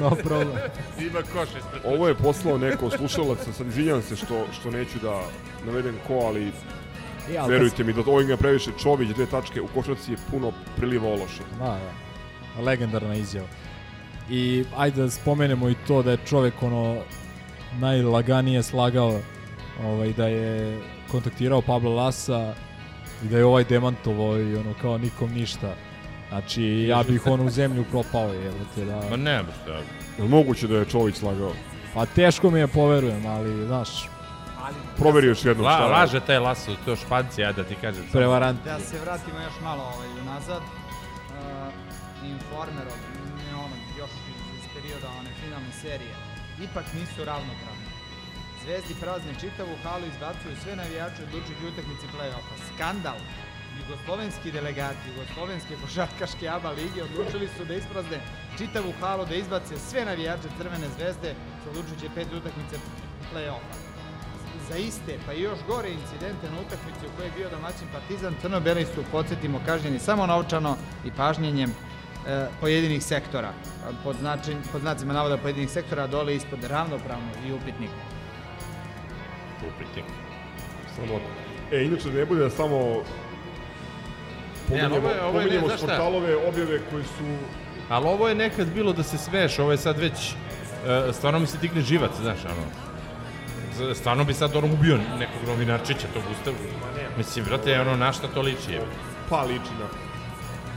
no 0.00 0.10
problem. 0.10 0.58
Ima 1.00 1.22
koš 1.32 1.48
ispred 1.48 1.82
Ovo 1.84 2.08
je 2.08 2.14
poslao 2.14 2.58
neko 2.58 2.86
od 2.86 2.92
slušalaca, 2.92 3.52
sad 3.52 3.66
izvinjavam 3.66 4.02
se 4.02 4.16
što, 4.16 4.46
što 4.60 4.70
neću 4.70 4.98
da 5.02 5.22
navedem 5.66 5.94
ko, 6.06 6.14
ali 6.14 6.52
E, 7.30 7.38
ali 7.38 7.52
verujte 7.52 7.84
mi 7.84 7.92
da 7.92 8.00
ovo 8.00 8.20
ima 8.20 8.36
previše 8.36 8.70
Čović, 8.82 9.08
dve 9.08 9.26
tačke, 9.26 9.60
u 9.60 9.66
košarci 9.66 10.12
je 10.12 10.16
puno 10.30 10.52
priliva 10.76 11.08
ološa. 11.08 11.42
Da, 11.58 11.64
da. 11.64 12.62
Legendarna 12.62 13.14
izjava. 13.14 13.48
I 14.30 14.64
ajde 14.76 15.02
da 15.02 15.10
spomenemo 15.10 15.68
i 15.68 15.74
to 15.86 16.02
da 16.02 16.10
je 16.10 16.18
čovek 16.26 16.62
ono 16.62 17.02
najlaganije 17.80 18.62
slagao 18.62 19.20
ovaj, 19.84 20.12
da 20.12 20.26
je 20.26 20.80
kontaktirao 21.10 21.62
Pablo 21.62 21.94
Lasa 21.94 22.54
i 23.24 23.28
da 23.28 23.38
je 23.38 23.44
ovaj 23.44 23.64
demantovao 23.64 24.38
i 24.40 24.56
ono 24.56 24.74
kao 24.82 24.98
nikom 24.98 25.32
ništa. 25.32 25.74
Znači, 26.28 26.62
ja 26.88 27.02
bih 27.02 27.26
ono 27.26 27.44
u 27.44 27.50
zemlju 27.50 27.84
propao, 27.90 28.32
jel 28.32 28.52
te, 28.74 28.84
da... 28.84 29.02
Ma 29.10 29.16
nema 29.16 29.48
šta. 29.62 29.72
Je 30.18 30.22
li 30.22 30.28
moguće 30.28 30.68
da 30.68 30.76
je 30.78 30.84
Čović 30.84 31.16
slagao? 31.16 31.52
Pa 31.94 32.06
teško 32.06 32.50
mi 32.50 32.58
je 32.58 32.66
poverujem, 32.66 33.26
ali, 33.26 33.66
znaš, 33.66 33.88
Proveri 34.96 35.26
još 35.26 35.44
jednom 35.44 35.66
La, 35.66 35.72
šta 35.74 35.84
je. 35.84 35.90
laže 35.90 36.20
taj 36.20 36.38
Laso, 36.38 36.76
to 36.84 36.96
španci, 36.96 37.40
ja 37.40 37.52
da 37.52 37.64
ti 37.64 37.74
kažem. 37.74 38.02
samo. 38.02 38.12
prevarant. 38.12 38.64
Da 38.64 38.78
se 38.80 39.00
vratimo 39.00 39.38
još 39.40 39.60
malo 39.62 39.82
ovaj, 39.94 40.08
unazad. 40.22 40.62
Uh, 40.62 42.28
Informer, 42.30 42.86
od, 42.86 43.00
ne 43.46 43.54
ono, 43.54 43.76
još 43.98 44.10
iz, 44.10 44.38
iz 44.58 44.64
perioda 44.74 45.08
one 45.18 45.30
finalne 45.44 45.72
serije, 45.82 46.14
ipak 46.64 46.84
nisu 46.94 47.24
ravnopravni. 47.24 47.71
Zvezdi 48.64 48.94
prazne 49.00 49.32
čitavu 49.40 49.74
halu, 49.82 50.04
izbacuju 50.06 50.54
sve 50.62 50.76
navijače 50.76 51.22
od 51.22 51.34
lučih 51.34 51.56
utakmici 51.70 52.06
play-offa. 52.14 52.54
Skandal! 52.68 53.18
Jugoslovenski 53.78 54.52
delegati, 54.52 55.08
jugoslovenske 55.10 55.74
košarkaške 55.82 56.48
ABA 56.48 56.70
lige 56.70 57.02
odlučili 57.02 57.48
su 57.56 57.64
da 57.64 57.74
isprazne 57.74 58.18
čitavu 58.58 58.92
halu, 59.00 59.26
da 59.26 59.34
izbace 59.34 59.78
sve 59.78 60.04
navijače 60.04 60.48
Crvene 60.58 60.88
zvezde 60.96 61.34
sa 61.62 61.70
odlučujuće 61.70 62.08
pet 62.14 62.28
utakmice 62.38 62.76
play-offa 63.32 63.92
za 64.68 64.76
iste, 64.76 65.18
pa 65.26 65.32
i 65.32 65.42
još 65.42 65.58
gore 65.68 65.90
incidente 65.90 66.50
na 66.50 66.60
utakmici 66.66 67.06
u 67.06 67.16
kojoj 67.16 67.28
je 67.28 67.32
bio 67.36 67.50
domaćin 67.50 67.88
Partizan, 67.92 68.34
Crnobeli 68.42 68.84
su, 68.84 69.04
podsjetimo, 69.12 69.60
kažnjeni 69.66 69.98
samo 69.98 70.26
novčano 70.26 70.76
i 71.04 71.10
pažnjenjem 71.16 71.70
e, 71.70 72.46
pojedinih 72.60 73.04
sektora. 73.04 73.52
Pod, 74.04 74.16
značin, 74.20 74.58
pod 74.72 74.80
znacima 74.80 75.12
navoda 75.12 75.36
pojedinih 75.36 75.70
sektora, 75.70 76.06
dole 76.06 76.36
ispod 76.36 76.64
ravnopravno 76.64 77.30
i 77.46 77.52
upitnik. 77.52 77.90
Upitnik. 79.66 80.04
Sramota. 80.96 81.24
E, 81.72 81.84
inače, 81.84 82.10
da 82.10 82.18
ne 82.18 82.26
bude 82.26 82.40
da 82.40 82.50
samo 82.50 83.02
Ne, 84.68 84.86
ovo 84.88 85.08
je- 85.08 85.22
ovo 85.22 85.40
je, 85.40 85.46
ne, 85.52 85.68
šta? 85.68 85.76
sportalove 85.76 86.36
objave 86.38 86.80
koji 86.90 87.04
su... 87.04 87.24
Ali 87.88 88.06
ovo 88.06 88.28
je 88.28 88.34
nekad 88.34 88.66
bilo 88.68 88.92
da 88.92 89.02
se 89.02 89.18
smeš, 89.18 89.58
ovo 89.58 89.72
je 89.72 89.78
sad 89.78 89.98
već, 89.98 90.12
uh, 90.12 91.14
stvarno 91.14 91.38
mi 91.38 91.46
se 91.46 91.58
tikne 91.58 91.80
živac, 91.80 92.10
znaš, 92.20 92.38
ono. 92.44 92.64
Stvarno 93.94 94.24
bi 94.24 94.34
sad 94.34 94.56
ono 94.56 94.66
ubio 94.66 94.96
nekog 94.96 95.48
novinarčića 95.48 96.06
tog 96.14 96.22
ustavu. 96.32 96.56
Mislim, 97.16 97.44
brate, 97.44 97.80
ono, 97.80 97.96
na 97.96 98.12
šta 98.12 98.28
to 98.28 98.42
liči, 98.42 98.72
je? 98.72 98.80
Pa 99.28 99.42
liči 99.42 99.72
na 99.80 99.86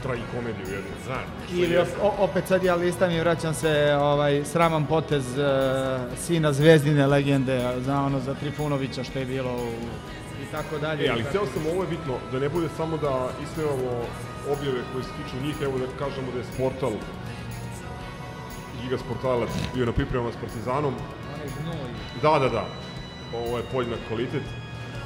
tragikomediju 0.06 0.66
jednu. 0.74 0.90
Znam. 1.06 1.24
Ili 1.52 1.76
opet 2.18 2.48
sad 2.48 2.64
ja 2.64 2.74
listam 2.74 3.10
i 3.10 3.20
vraćam 3.20 3.54
se 3.54 3.96
ovaj 4.00 4.44
sraman 4.44 4.86
potez 4.86 5.24
uh, 5.38 6.18
sina 6.18 6.52
Zvezdine 6.52 7.06
legende 7.06 7.74
za 7.78 8.00
ono 8.00 8.20
za 8.20 8.34
Trifunovića 8.34 9.04
što 9.04 9.18
je 9.18 9.24
bilo 9.24 9.52
u, 9.54 9.70
i 10.42 10.46
tako 10.52 10.78
dalje. 10.78 11.06
E, 11.06 11.10
ali 11.10 11.22
hteo 11.22 11.46
sam, 11.46 11.66
ovo 11.72 11.82
je 11.82 11.88
bitno, 11.88 12.14
da 12.32 12.38
ne 12.38 12.48
bude 12.48 12.68
samo 12.76 12.96
da 12.96 13.28
ismevamo 13.44 13.90
objave 14.52 14.80
koje 14.92 15.04
se 15.04 15.10
tiču 15.10 15.36
njih, 15.46 15.56
evo 15.62 15.78
da 15.78 15.86
kažemo 15.98 16.32
da 16.32 16.38
je 16.38 16.44
Sportal, 16.54 16.92
Giga 18.82 18.98
Sportalac 18.98 19.50
bio 19.74 19.86
na 19.86 19.92
pripremama 19.92 20.32
s 20.32 20.40
Partizanom. 20.40 20.94
Da, 22.22 22.38
da, 22.38 22.48
da. 22.48 22.66
Ovo 23.34 23.56
je 23.56 23.64
poljna 23.72 23.96
kvalitet. 24.08 24.42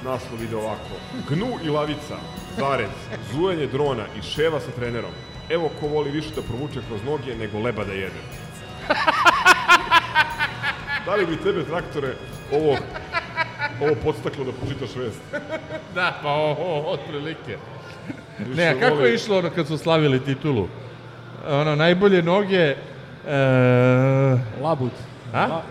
Naslov 0.05 0.43
ide 0.43 0.57
ovako. 0.57 0.95
Gnu 1.29 1.51
i 1.65 1.69
lavica, 1.69 2.17
zarez, 2.61 2.91
zujanje 3.33 3.67
drona 3.67 4.05
i 4.19 4.23
ševa 4.25 4.61
sa 4.61 4.71
trenerom. 4.71 5.11
Evo 5.51 5.71
ko 5.81 5.87
voli 5.87 6.11
više 6.11 6.29
da 6.37 6.43
provuče 6.43 6.81
kroz 6.89 7.01
noge 7.05 7.35
nego 7.37 7.59
leba 7.59 7.85
da 7.85 7.93
jede. 7.93 8.21
da 11.07 11.15
li 11.15 11.27
bi 11.27 11.37
tebe, 11.37 11.65
traktore, 11.65 12.15
ovo, 12.53 12.77
ovo 13.81 13.95
podstaklo 14.05 14.45
da 14.45 14.53
pročitaš 14.53 14.97
vest? 14.97 15.21
Da, 15.95 16.19
pa 16.23 16.29
o, 16.29 16.57
o, 16.59 16.85
otprilike. 16.89 17.57
Više 18.39 18.57
Ne, 18.57 18.69
a 18.69 18.81
kako 18.81 18.97
voli- 18.97 19.09
je 19.09 19.15
išlo 19.15 19.39
ono 19.39 19.51
kad 19.51 19.67
su 19.67 19.79
slavili 19.79 20.25
titulu? 20.25 20.69
Ono, 21.49 21.75
najbolje 21.77 22.23
noge... 22.23 22.75
E... 23.29 23.39
Labud. 24.63 24.91
A? 25.35 25.47
La- 25.47 25.63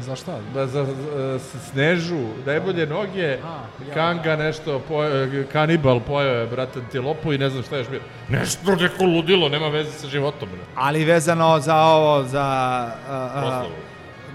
Za 0.00 0.16
šta? 0.16 0.38
Ba, 0.54 0.66
za, 0.66 0.84
za 0.84 1.58
Snežu, 1.70 2.26
najbolje 2.46 2.86
noge, 2.86 3.28
ja. 3.28 3.94
Kanga 3.94 4.36
nešto, 4.36 4.78
pojeo, 4.88 5.44
kanibal 5.52 6.00
pojeo 6.00 6.40
je, 6.40 6.46
brate, 6.46 6.78
antilopu 6.78 7.32
i 7.32 7.38
ne 7.38 7.50
znam 7.50 7.62
šta 7.62 7.76
još 7.76 7.88
bio. 7.88 8.00
Nešto 8.28 8.74
neko 8.74 9.04
ludilo, 9.04 9.48
nema 9.48 9.68
veze 9.68 9.90
sa 9.92 10.06
životom, 10.06 10.48
bre. 10.48 10.60
Ali 10.74 11.04
vezano 11.04 11.60
za 11.60 11.76
ovo, 11.76 12.24
za... 12.24 12.42
a, 12.42 12.92
a, 13.08 13.64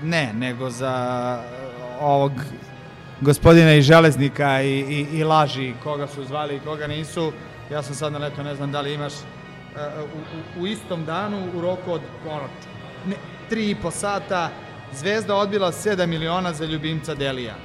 ne, 0.03 0.33
nego 0.33 0.69
za 0.69 0.87
a, 0.87 1.41
ovog 1.99 2.31
gospodina 3.21 3.73
iz 3.73 3.85
Železnika 3.85 4.61
i, 4.61 4.79
i, 4.79 5.17
i 5.17 5.23
laži 5.23 5.73
koga 5.83 6.07
su 6.07 6.23
zvali 6.23 6.55
i 6.55 6.59
koga 6.59 6.87
nisu. 6.87 7.31
Ja 7.71 7.81
sam 7.81 7.95
sad 7.95 8.13
na 8.13 8.19
leto, 8.19 8.43
ne 8.43 8.55
znam 8.55 8.71
da 8.71 8.81
li 8.81 8.93
imaš 8.93 9.13
a, 9.13 9.89
u, 10.57 10.59
u, 10.59 10.63
u 10.63 10.67
istom 10.67 11.05
danu, 11.05 11.47
u 11.55 11.61
roku 11.61 11.91
od 11.91 12.01
ono, 12.29 12.47
ne, 13.05 13.15
tri 13.49 13.69
i 13.69 13.75
po 13.75 13.91
sata, 13.91 14.49
Zvezda 14.93 15.35
odbila 15.35 15.71
7 15.71 16.05
miliona 16.05 16.53
za 16.53 16.65
ljubimca 16.65 17.15
Delija. 17.15 17.55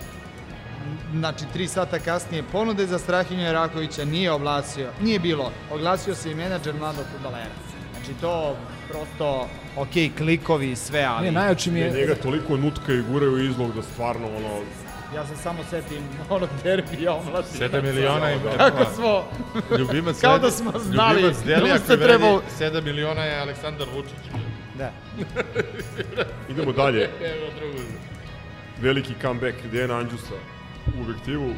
Znači, 1.15 1.45
tri 1.53 1.69
sata 1.69 1.99
kasnije 1.99 2.43
ponude 2.53 2.87
za 2.87 2.99
Strahinju 2.99 3.53
Rakovića 3.53 4.05
nije 4.05 4.33
oglasio, 4.33 4.91
nije 5.01 5.19
bilo. 5.19 5.53
Oglasio 5.71 6.15
se 6.15 6.31
i 6.31 6.35
menadžer 6.35 6.75
mladog 6.75 7.05
futbalera. 7.13 7.51
Znači, 7.93 8.21
to 8.21 8.57
prosto, 8.89 9.49
ok, 9.77 9.89
klikovi 10.19 10.71
i 10.71 10.77
sve, 10.77 11.03
ali... 11.03 11.27
Ne, 11.27 11.33
najjači 11.33 11.71
mi 11.71 11.81
Ne, 11.81 11.87
je... 11.87 11.93
njega 11.93 12.15
toliko 12.15 12.57
nutka 12.57 12.93
i 12.93 13.03
guraju 13.03 13.33
u 13.33 13.39
izlog 13.39 13.75
da 13.75 13.83
stvarno 13.83 14.27
ono... 14.27 14.49
Ja 15.15 15.27
se 15.27 15.37
samo 15.37 15.59
setim 15.71 16.03
onog 16.31 16.49
derbija 16.65 17.15
omladina. 17.15 17.69
7 17.69 17.83
miliona 17.83 18.33
i... 18.33 18.37
Kako 18.59 18.85
smo... 18.95 19.25
Ljubimac 19.79 20.21
Kao 20.21 20.39
da 20.39 20.51
smo 20.51 20.73
znali. 20.79 21.23
Ljubimac 21.23 21.45
Delija 21.45 21.79
koji 21.87 21.99
treba- 21.99 22.37
vredi 22.59 22.77
7 22.79 22.85
miliona 22.85 23.25
je 23.25 23.41
Aleksandar 23.41 23.87
Vučić. 23.95 24.19
Da. 24.83 24.93
Idemo 26.51 26.73
dalje. 26.73 27.03
Evo 27.03 27.47
drugo. 27.59 27.79
Veliki 28.81 29.15
comeback 29.23 29.57
Dejana 29.73 29.99
Anđusa 29.99 30.35
u 30.99 31.03
objektivu. 31.03 31.55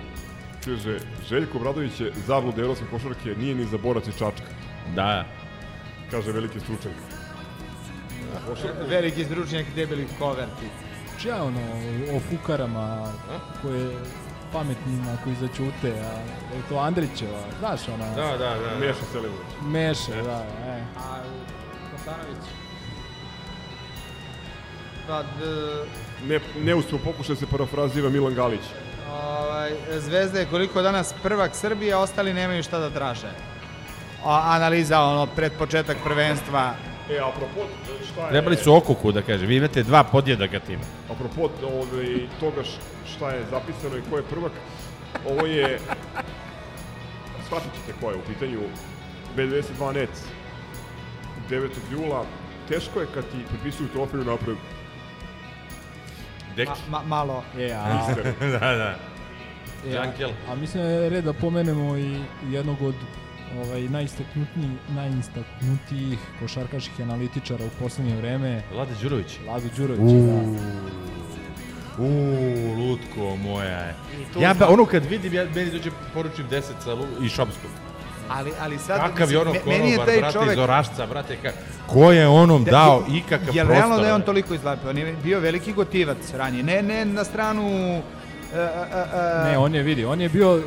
Kaže, 0.65 0.99
Željko 1.29 1.59
Bradović 1.59 2.01
je 2.01 2.13
zablud 2.27 2.59
evropske 2.59 2.85
košarke, 2.91 3.35
nije 3.39 3.55
ni 3.55 3.65
za 3.65 3.79
borac 3.79 4.09
i 4.09 4.13
čačka. 4.13 4.47
Da. 4.95 5.25
Kaže 6.11 6.33
veliki 6.33 6.61
stručnjak. 6.61 6.95
Veliki 8.89 9.25
stručnjak 9.25 9.67
debelih 9.77 10.09
koverti. 10.19 10.69
Čija 11.21 11.45
ono 11.45 11.61
o 12.17 12.21
fukarama 12.21 13.13
koje 13.63 13.97
pametnima 14.53 15.17
koji 15.25 15.37
začute, 15.37 15.89
a 15.89 16.13
je 16.57 16.63
to 16.69 16.79
Andrićeva, 16.79 17.41
znaš 17.59 17.89
ona? 17.89 18.15
Da, 18.15 18.37
da, 18.39 18.57
da. 18.59 18.79
Meša 18.81 19.05
Selimović. 19.13 19.47
Meše, 19.63 20.23
da, 20.23 20.47
e. 20.67 20.83
A 20.97 21.23
Kostanović? 21.93 22.64
Pa, 25.07 25.23
d, 25.23 25.27
Ne, 26.29 26.41
neuspio 26.65 26.99
pokušaj 26.99 27.37
se 27.37 27.47
parafrazira 27.47 28.09
Milan 28.09 28.35
Galić. 28.35 28.61
ovaj, 29.11 29.73
Zvezda 29.99 30.39
je 30.39 30.47
koliko 30.47 30.83
danas 30.83 31.15
prvak 31.23 31.55
Srbije, 31.55 31.97
ostali 31.97 32.35
nemaju 32.35 32.63
šta 32.63 32.79
da 32.79 32.91
traže. 32.91 33.31
A, 34.25 34.43
analiza, 34.45 35.01
ono, 35.01 35.27
pred 35.27 35.53
početak 35.59 35.97
prvenstva. 36.05 36.75
E, 37.11 37.19
apropo, 37.19 37.67
šta 38.13 38.25
je... 38.25 38.31
Trebali 38.31 38.57
su 38.57 38.75
okuku 38.75 39.13
da 39.13 39.23
kaže, 39.23 39.47
vi 39.47 39.57
imate 39.57 39.83
dva 39.83 40.05
podjedaka 40.05 40.59
tima. 40.61 40.83
Apropo 41.11 41.43
ovaj, 41.43 42.27
toga 42.41 42.63
šta 43.17 43.31
je 43.31 43.45
zapisano 43.51 43.97
i 43.97 44.11
ko 44.11 44.17
je 44.17 44.23
prvak, 44.23 44.53
ovo 45.29 45.47
je... 45.47 45.79
Shvatit 47.47 47.71
ćete 47.75 47.99
ko 48.01 48.11
je 48.11 48.17
u 48.17 48.23
pitanju 48.29 48.61
B92 49.37 49.93
Net 49.95 50.11
9. 51.51 51.69
jula. 51.93 52.25
Teško 52.69 53.01
je 53.01 53.07
kad 53.15 53.25
ti 53.25 53.45
pripisuju 53.49 53.89
trofeju 53.89 54.25
napred. 54.25 54.57
Deki. 56.57 56.71
Ma, 56.91 56.99
ma, 56.99 57.05
malo. 57.07 57.45
E, 57.59 57.73
a, 57.73 58.07
da, 58.41 58.59
da. 58.77 58.97
e, 59.87 59.97
a, 59.97 60.53
a 60.53 60.55
mislim 60.55 60.83
da 60.83 60.89
je 60.89 61.09
red 61.11 61.25
da 61.25 61.33
pomenemo 61.33 61.97
i 61.97 62.21
jednog 62.51 62.83
od 62.83 62.95
ovaj, 63.59 63.83
najistaknutnijih, 63.83 64.71
najistaknutijih 64.89 66.19
košarkaških 66.41 67.01
analitičara 67.01 67.65
u 67.65 67.83
poslednje 67.83 68.17
vreme, 68.17 68.63
Vlade 68.73 68.93
Đurović. 69.03 69.39
Vlado 69.45 69.67
Đurović, 69.77 70.01
Uuu. 70.03 70.27
da. 70.27 71.05
Uuu, 71.99 72.75
lutko 72.79 73.37
moja 73.37 73.79
je. 73.79 73.95
Ja 74.41 74.55
ba, 74.55 74.69
ono 74.69 74.85
kad 74.87 75.05
vidim, 75.05 75.35
ja 75.35 75.45
meni 75.55 75.71
dođe 75.71 75.91
poručim 76.15 76.47
10 76.51 76.63
sa 76.85 76.95
Lu- 76.95 77.25
i 77.25 77.29
Šopskog. 77.29 77.71
Ali, 78.35 78.53
ali 78.61 78.79
sad... 78.79 79.01
Kakav 79.01 79.33
je 79.33 79.39
ono 79.39 79.55
je 79.55 79.61
konobar, 79.61 80.07
taj 80.07 80.19
brate, 80.19 80.33
čovek... 80.33 80.53
iz 80.53 80.59
Orašca, 80.59 81.07
brate, 81.07 81.37
ka... 81.37 81.51
ko 81.87 82.13
je 82.13 82.29
onom 82.29 82.65
Da, 82.65 82.71
dao 82.71 83.05
je- 83.09 83.19
ikakav 83.19 83.45
prostor? 83.47 83.67
realno 83.69 83.99
da 83.99 84.07
je 84.07 84.15
on 84.15 84.23
toliko 84.23 84.55
izlepio? 84.55 84.91
On 84.91 84.99
je 84.99 85.15
bio 85.23 85.41
veliki 85.41 85.73
gotivac 85.73 86.33
ranije. 86.33 86.63
Ne, 86.63 86.83
ne 86.83 87.05
na 87.05 87.25
stranu... 87.25 87.63
e, 87.63 88.03
e, 88.53 88.61
e, 89.45 89.45
Ne, 89.45 89.59
on 89.59 89.75
je 89.75 89.83
vidi, 89.83 90.05
on 90.05 90.21
je 90.21 90.29
bio 90.29 90.63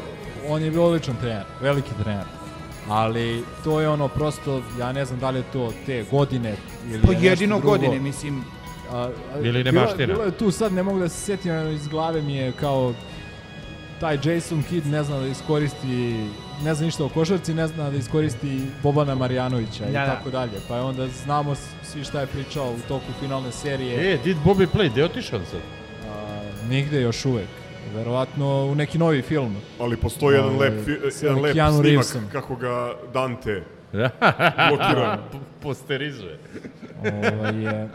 on 0.48 0.61
je 0.64 0.72
bio 0.72 0.85
odličan 0.85 1.15
trener, 1.15 1.44
veliki 1.61 1.91
trener. 2.03 2.23
Ali 2.89 3.44
to 3.64 3.81
je 3.81 3.89
ono 3.89 4.07
prosto, 4.07 4.61
ja 4.80 4.91
ne 4.91 5.06
znam 5.06 5.19
da 5.19 5.30
li 5.30 5.39
je 5.39 5.44
to 5.44 5.73
te 5.85 6.06
godine 6.11 6.56
ili 6.85 7.02
Po 7.02 7.11
je 7.11 7.14
nešto 7.14 7.26
jedino 7.26 7.56
drugo. 7.56 7.69
godine, 7.69 7.99
mislim... 7.99 8.44
A, 8.91 8.98
a, 8.98 9.10
Ili 9.35 9.52
bilo- 9.53 9.72
nemaština. 9.73 10.06
Bilo 10.07 10.23
je 10.23 10.31
tu 10.31 10.52
sad, 10.52 10.73
ne 10.73 10.84
mogu 10.84 10.99
da 10.99 11.10
se 11.10 11.26
sjetim, 11.26 11.68
iz 11.68 11.88
glave 11.88 12.22
mi 12.22 12.35
je 12.35 12.52
kao 12.52 12.94
taj 13.99 14.18
Jason 14.26 14.64
Kidd 14.64 14.88
ne 14.88 15.03
zna 15.03 15.19
da 15.19 15.27
iskoristi 15.27 16.26
ne 16.63 16.73
zna 16.73 16.85
ništa 16.85 17.05
o 17.05 17.09
košarci, 17.09 17.53
ne 17.53 17.67
zna 17.67 17.89
da 17.89 17.97
iskoristi 17.97 18.61
Bobana 18.84 19.15
Marjanovića 19.15 19.84
i 19.84 19.91
Da, 19.91 19.99
da. 19.99 20.05
tako 20.05 20.29
dalje. 20.29 20.51
Pa 20.67 20.75
je 20.75 20.81
onda 20.81 21.07
znamo 21.07 21.55
svi 21.84 22.03
šta 22.03 22.19
je 22.21 22.27
pričao 22.27 22.71
u 22.71 22.88
toku 22.88 23.05
finalne 23.19 23.51
serije. 23.51 24.13
E, 24.13 24.17
did 24.17 24.38
Bobby 24.45 24.67
play? 24.75 24.89
Gde 24.91 25.01
je 25.01 25.05
otišao 25.05 25.39
sad? 25.41 25.59
A, 26.09 26.41
nigde 26.69 27.01
još 27.01 27.25
uvek. 27.25 27.47
Verovatno 27.95 28.65
u 28.65 28.75
neki 28.75 28.97
novi 28.97 29.21
film. 29.21 29.55
Ali 29.79 29.97
postoji 29.97 30.35
jedan 30.35 30.57
lep, 30.57 30.73
sa 31.11 31.25
jedan 31.25 31.41
lep 31.41 31.53
Keanu 31.53 31.71
snimak 31.71 31.85
Reevesom. 31.85 32.23
kako 32.31 32.55
ga 32.55 32.93
Dante 33.13 33.63
blokira. 34.69 35.19
Posterizuje. 35.61 36.39
ovaj, 37.03 37.63
je, 37.63 37.89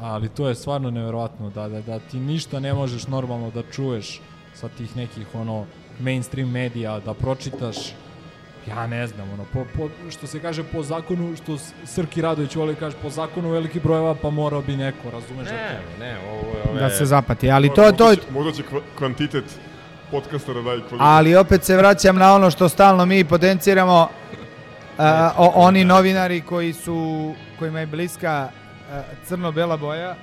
ali 0.00 0.28
to 0.28 0.48
je 0.48 0.54
stvarno 0.54 0.90
neverovatno 0.90 1.50
da, 1.50 1.68
da, 1.68 1.80
da 1.80 1.98
ti 1.98 2.20
ništa 2.20 2.60
ne 2.60 2.74
možeš 2.74 3.06
normalno 3.06 3.50
da 3.50 3.62
čuješ 3.72 4.20
sa 4.54 4.68
tih 4.68 4.96
nekih 4.96 5.26
ono 5.34 5.66
mainstream 6.00 6.50
medija, 6.50 7.00
da 7.00 7.14
pročitaš 7.14 7.76
ja 8.66 8.86
ne 8.86 9.06
znam, 9.06 9.30
ono, 9.30 9.44
po, 9.44 9.64
po, 9.76 9.88
što 10.10 10.26
se 10.26 10.40
kaže 10.40 10.64
po 10.64 10.82
zakonu, 10.82 11.36
što 11.36 11.56
Srki 11.86 12.22
Radović 12.22 12.54
voli 12.56 12.74
kaže, 12.74 12.96
po 12.96 13.10
zakonu 13.10 13.50
veliki 13.50 13.80
brojeva, 13.80 14.14
pa 14.14 14.30
mora 14.30 14.60
bi 14.60 14.76
neko, 14.76 15.10
razumeš? 15.10 15.46
da 15.46 15.52
Ne, 15.52 15.68
to- 15.88 16.00
ne, 16.00 16.16
ovo 16.20 16.56
je... 16.56 16.70
Ove... 16.70 16.80
Da 16.80 16.90
se 16.90 17.04
zapati, 17.06 17.50
ali 17.50 17.68
to, 17.68 17.92
to, 17.92 18.04
Možda 18.04 18.16
će, 18.16 18.30
možda 18.32 18.52
će 18.52 18.62
kva- 18.64 18.82
kvantitet 18.94 19.44
podcasta 20.10 20.52
da 20.52 20.60
daje 20.60 20.78
kvalitet. 20.78 20.98
ali 21.00 21.36
opet 21.36 21.64
se 21.64 21.76
vraćam 21.76 22.16
na 22.16 22.34
ono 22.34 22.50
što 22.50 22.68
stalno 22.68 23.06
mi 23.06 23.24
potenciramo, 23.24 24.08
a, 24.98 25.32
o, 25.36 25.52
oni 25.56 25.84
novinari 25.84 26.40
koji 26.40 26.72
su, 26.72 27.32
kojima 27.58 27.80
je 27.80 27.86
bliska 27.86 28.48
a, 28.90 29.02
crno-bela 29.24 29.76
boja, 29.76 30.16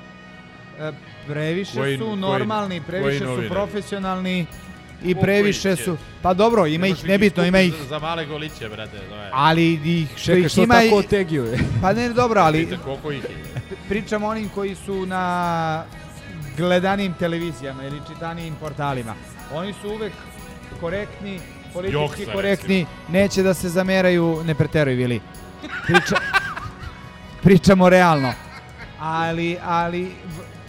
a, 0.80 0.92
previše 1.28 1.78
Koji- 1.78 1.98
su 1.98 2.04
koji- 2.06 2.16
normalni, 2.18 2.82
previše 2.82 3.26
koji 3.26 3.44
su 3.44 3.54
profesionalni 3.54 4.46
i 5.04 5.16
previše 5.16 5.76
su, 5.76 5.98
pa 6.22 6.34
dobro, 6.34 6.68
ima 6.68 6.88
ih 6.88 7.06
nebitno, 7.06 7.46
ima 7.46 7.60
ih, 7.60 7.74
Za, 7.90 8.00
male 8.00 8.26
goliće, 8.26 8.70
brate. 8.70 8.98
To 9.10 9.16
je. 9.16 9.30
ali 9.34 9.74
ih, 9.74 10.08
što 10.16 10.26
Čekaj, 10.26 10.40
ih 10.42 10.50
što 10.50 10.64
ima 10.64 10.84
i, 10.84 10.86
tako 10.90 11.00
otegio 11.00 11.44
je? 11.44 11.60
pa 11.82 11.94
ne 11.94 12.10
dobro, 12.10 12.42
ali 12.42 12.60
Vidite 12.60 12.78
koliko 12.84 13.12
ih 13.12 13.24
je. 13.24 13.62
pričamo 13.90 14.28
onim 14.28 14.50
koji 14.50 14.76
su 14.76 15.06
na 15.06 15.84
gledanijim 16.58 17.14
televizijama 17.14 17.84
ili 17.84 18.02
čitanijim 18.14 18.56
portalima. 18.56 19.14
Oni 19.54 19.74
su 19.82 19.90
uvek 19.90 20.14
korektni, 20.80 21.40
politički 21.74 22.22
Joksa, 22.22 22.34
korektni, 22.34 22.86
neće 23.10 23.44
da 23.44 23.54
se 23.54 23.70
zameraju, 23.70 24.42
ne 24.46 24.56
preteruj 24.56 24.94
Vili. 24.94 25.22
Priča, 25.88 26.16
pričamo 27.44 27.90
realno. 27.90 28.34
Ali, 29.00 29.58
ali 29.64 30.12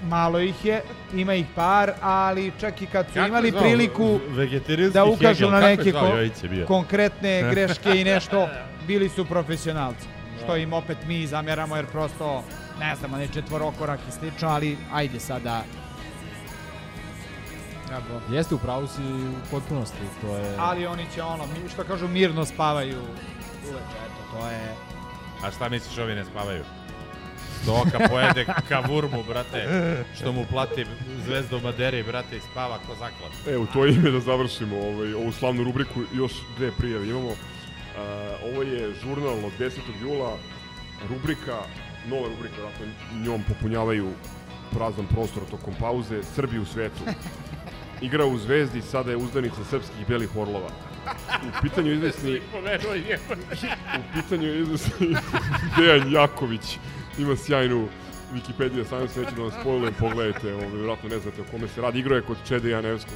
malo 0.09 0.41
ih 0.41 0.65
je, 0.65 0.83
ima 1.15 1.35
ih 1.35 1.47
par, 1.55 1.93
ali 2.03 2.53
čak 2.61 2.83
i 2.83 2.87
kad 2.87 3.07
su 3.07 3.15
Kako 3.15 3.27
imali 3.29 3.51
zvao? 3.51 3.63
priliku 3.63 4.21
da 4.93 5.05
ukažu 5.05 5.29
Hegel, 5.37 5.51
na 5.51 5.61
neke 5.61 5.93
ko- 5.93 6.67
konkretne 6.67 7.43
greške 7.51 7.91
i 7.91 8.05
nešto, 8.05 8.49
bili 8.87 9.09
su 9.09 9.25
profesionalci. 9.25 10.07
Što 10.39 10.57
im 10.57 10.73
opet 10.73 10.99
mi 11.07 11.27
zameramo 11.27 11.77
jer 11.77 11.87
prosto, 11.87 12.45
ne 12.81 12.97
znam, 12.97 13.11
ne 13.11 13.29
četvorokorak 13.29 14.01
i 14.09 14.13
slično, 14.13 14.49
ali 14.49 14.79
ajde 14.93 15.21
sada. 15.21 15.63
Jabo. 17.91 18.21
Jeste, 18.31 18.55
u 18.55 18.59
pravu 18.59 18.87
si 18.87 19.03
u 19.03 19.51
potpunosti, 19.51 19.97
to 20.21 20.37
je... 20.37 20.55
Ali 20.59 20.87
oni 20.87 21.07
će 21.15 21.23
ono, 21.23 21.45
mi- 21.45 21.69
što 21.69 21.85
kažu, 21.85 22.09
mirno 22.09 22.45
spavaju 22.45 22.99
uveče, 23.63 23.79
eto, 24.05 24.23
to 24.33 24.49
je... 24.49 24.75
A 25.45 25.51
šta 25.51 25.69
misliš 25.69 25.99
ovi 25.99 26.15
ne 26.15 26.25
spavaju? 26.25 26.65
Doka 27.67 28.09
pojede 28.09 28.47
kavurmu, 28.69 29.25
brate, 29.29 29.69
što 30.17 30.33
mu 30.33 30.47
plati 30.51 30.87
zvezda 31.25 31.57
u 31.57 31.61
Maderi, 31.61 32.03
brate, 32.03 32.37
i 32.37 32.41
spava 32.41 32.79
ko 32.79 32.95
zaklad. 32.95 33.33
E, 33.49 33.57
u 33.57 33.67
to 33.67 33.87
ime 33.87 34.11
da 34.11 34.21
završimo 34.21 34.77
ovaj, 34.77 35.15
ovu 35.15 35.33
slavnu 35.33 35.65
rubriku, 35.65 36.01
još 36.15 36.33
dve 36.57 36.71
prijave 36.79 37.09
imamo. 37.09 37.31
A, 37.99 38.35
ovo 38.53 38.63
je 38.63 38.95
žurnal 38.95 39.45
od 39.45 39.53
10. 39.59 39.79
jula, 40.03 40.37
rubrika, 41.09 41.59
nova 42.07 42.29
rubrika, 42.29 42.57
dakle 42.63 42.87
njom 43.25 43.43
popunjavaju 43.49 44.11
prazan 44.71 45.07
prostor 45.07 45.43
tokom 45.51 45.75
pauze, 45.81 46.23
Srbi 46.23 46.59
u 46.59 46.65
svetu. 46.65 47.03
Igra 48.01 48.25
u 48.25 48.39
Zvezdi, 48.39 48.83
sada 48.83 49.11
je 49.11 49.17
uzdanica 49.17 49.65
srpskih 49.71 50.09
belih 50.09 50.37
orlova. 50.37 50.69
U 51.43 51.63
pitanju 51.63 51.93
izvesni 51.93 52.41
u 53.99 54.03
pitanju 54.15 54.55
izvesni 54.55 55.17
Dejan 55.77 56.13
Jaković. 56.13 56.79
Ima 57.19 57.37
sjajnu 57.37 57.89
Wikipedia, 58.35 58.85
sam 58.85 59.09
se 59.09 59.21
neću 59.21 59.35
da 59.37 59.43
vam 59.43 59.51
spojlujem, 59.61 59.95
pogledajte, 59.99 60.55
ovaj, 60.55 60.67
vjerojatno 60.69 61.09
ne 61.09 61.19
znate 61.19 61.41
o 61.41 61.45
kome 61.51 61.69
se 61.69 61.81
radi. 61.81 61.99
Igrao 61.99 62.17
je 62.17 62.23
kod 62.23 62.37
Čede 62.49 62.71
Janevskog, 62.71 63.15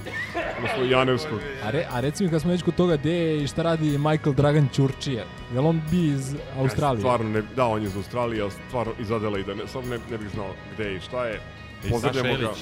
odnosno 0.57 0.85
Janevskog. 0.85 1.39
A, 1.65 1.71
re, 1.71 1.87
a 1.91 2.01
reci 2.01 2.25
mi 2.25 2.31
kad 2.31 2.41
smo 2.41 2.51
već 2.51 2.63
kod 2.63 2.75
toga, 2.75 2.97
gde 2.97 3.13
je 3.13 3.43
i 3.43 3.47
šta 3.47 3.63
radi 3.63 3.99
Michael 3.99 4.35
Dragan 4.35 4.69
Ćurčija? 4.73 5.25
Je 5.55 5.61
li 5.61 5.67
on 5.67 5.83
bi 5.91 6.07
iz 6.07 6.35
Australije? 6.59 7.01
Stvarno 7.01 7.29
ne, 7.31 7.43
da, 7.57 7.67
on 7.67 7.83
je 7.83 7.87
iz 7.87 7.97
Australije, 7.97 8.43
ali 8.43 8.51
stvarno 8.69 8.93
iz 9.01 9.11
Adelaide, 9.13 9.55
ne, 9.55 9.67
samo 9.69 9.87
ne, 9.87 9.99
ne 10.11 10.19
bih 10.19 10.29
znao 10.35 10.55
gde 10.75 10.85
je 10.85 10.97
i 10.97 11.01
šta 11.01 11.27
je. 11.27 11.41
I 11.85 11.91
Saša 12.01 12.29
Ilić, 12.29 12.59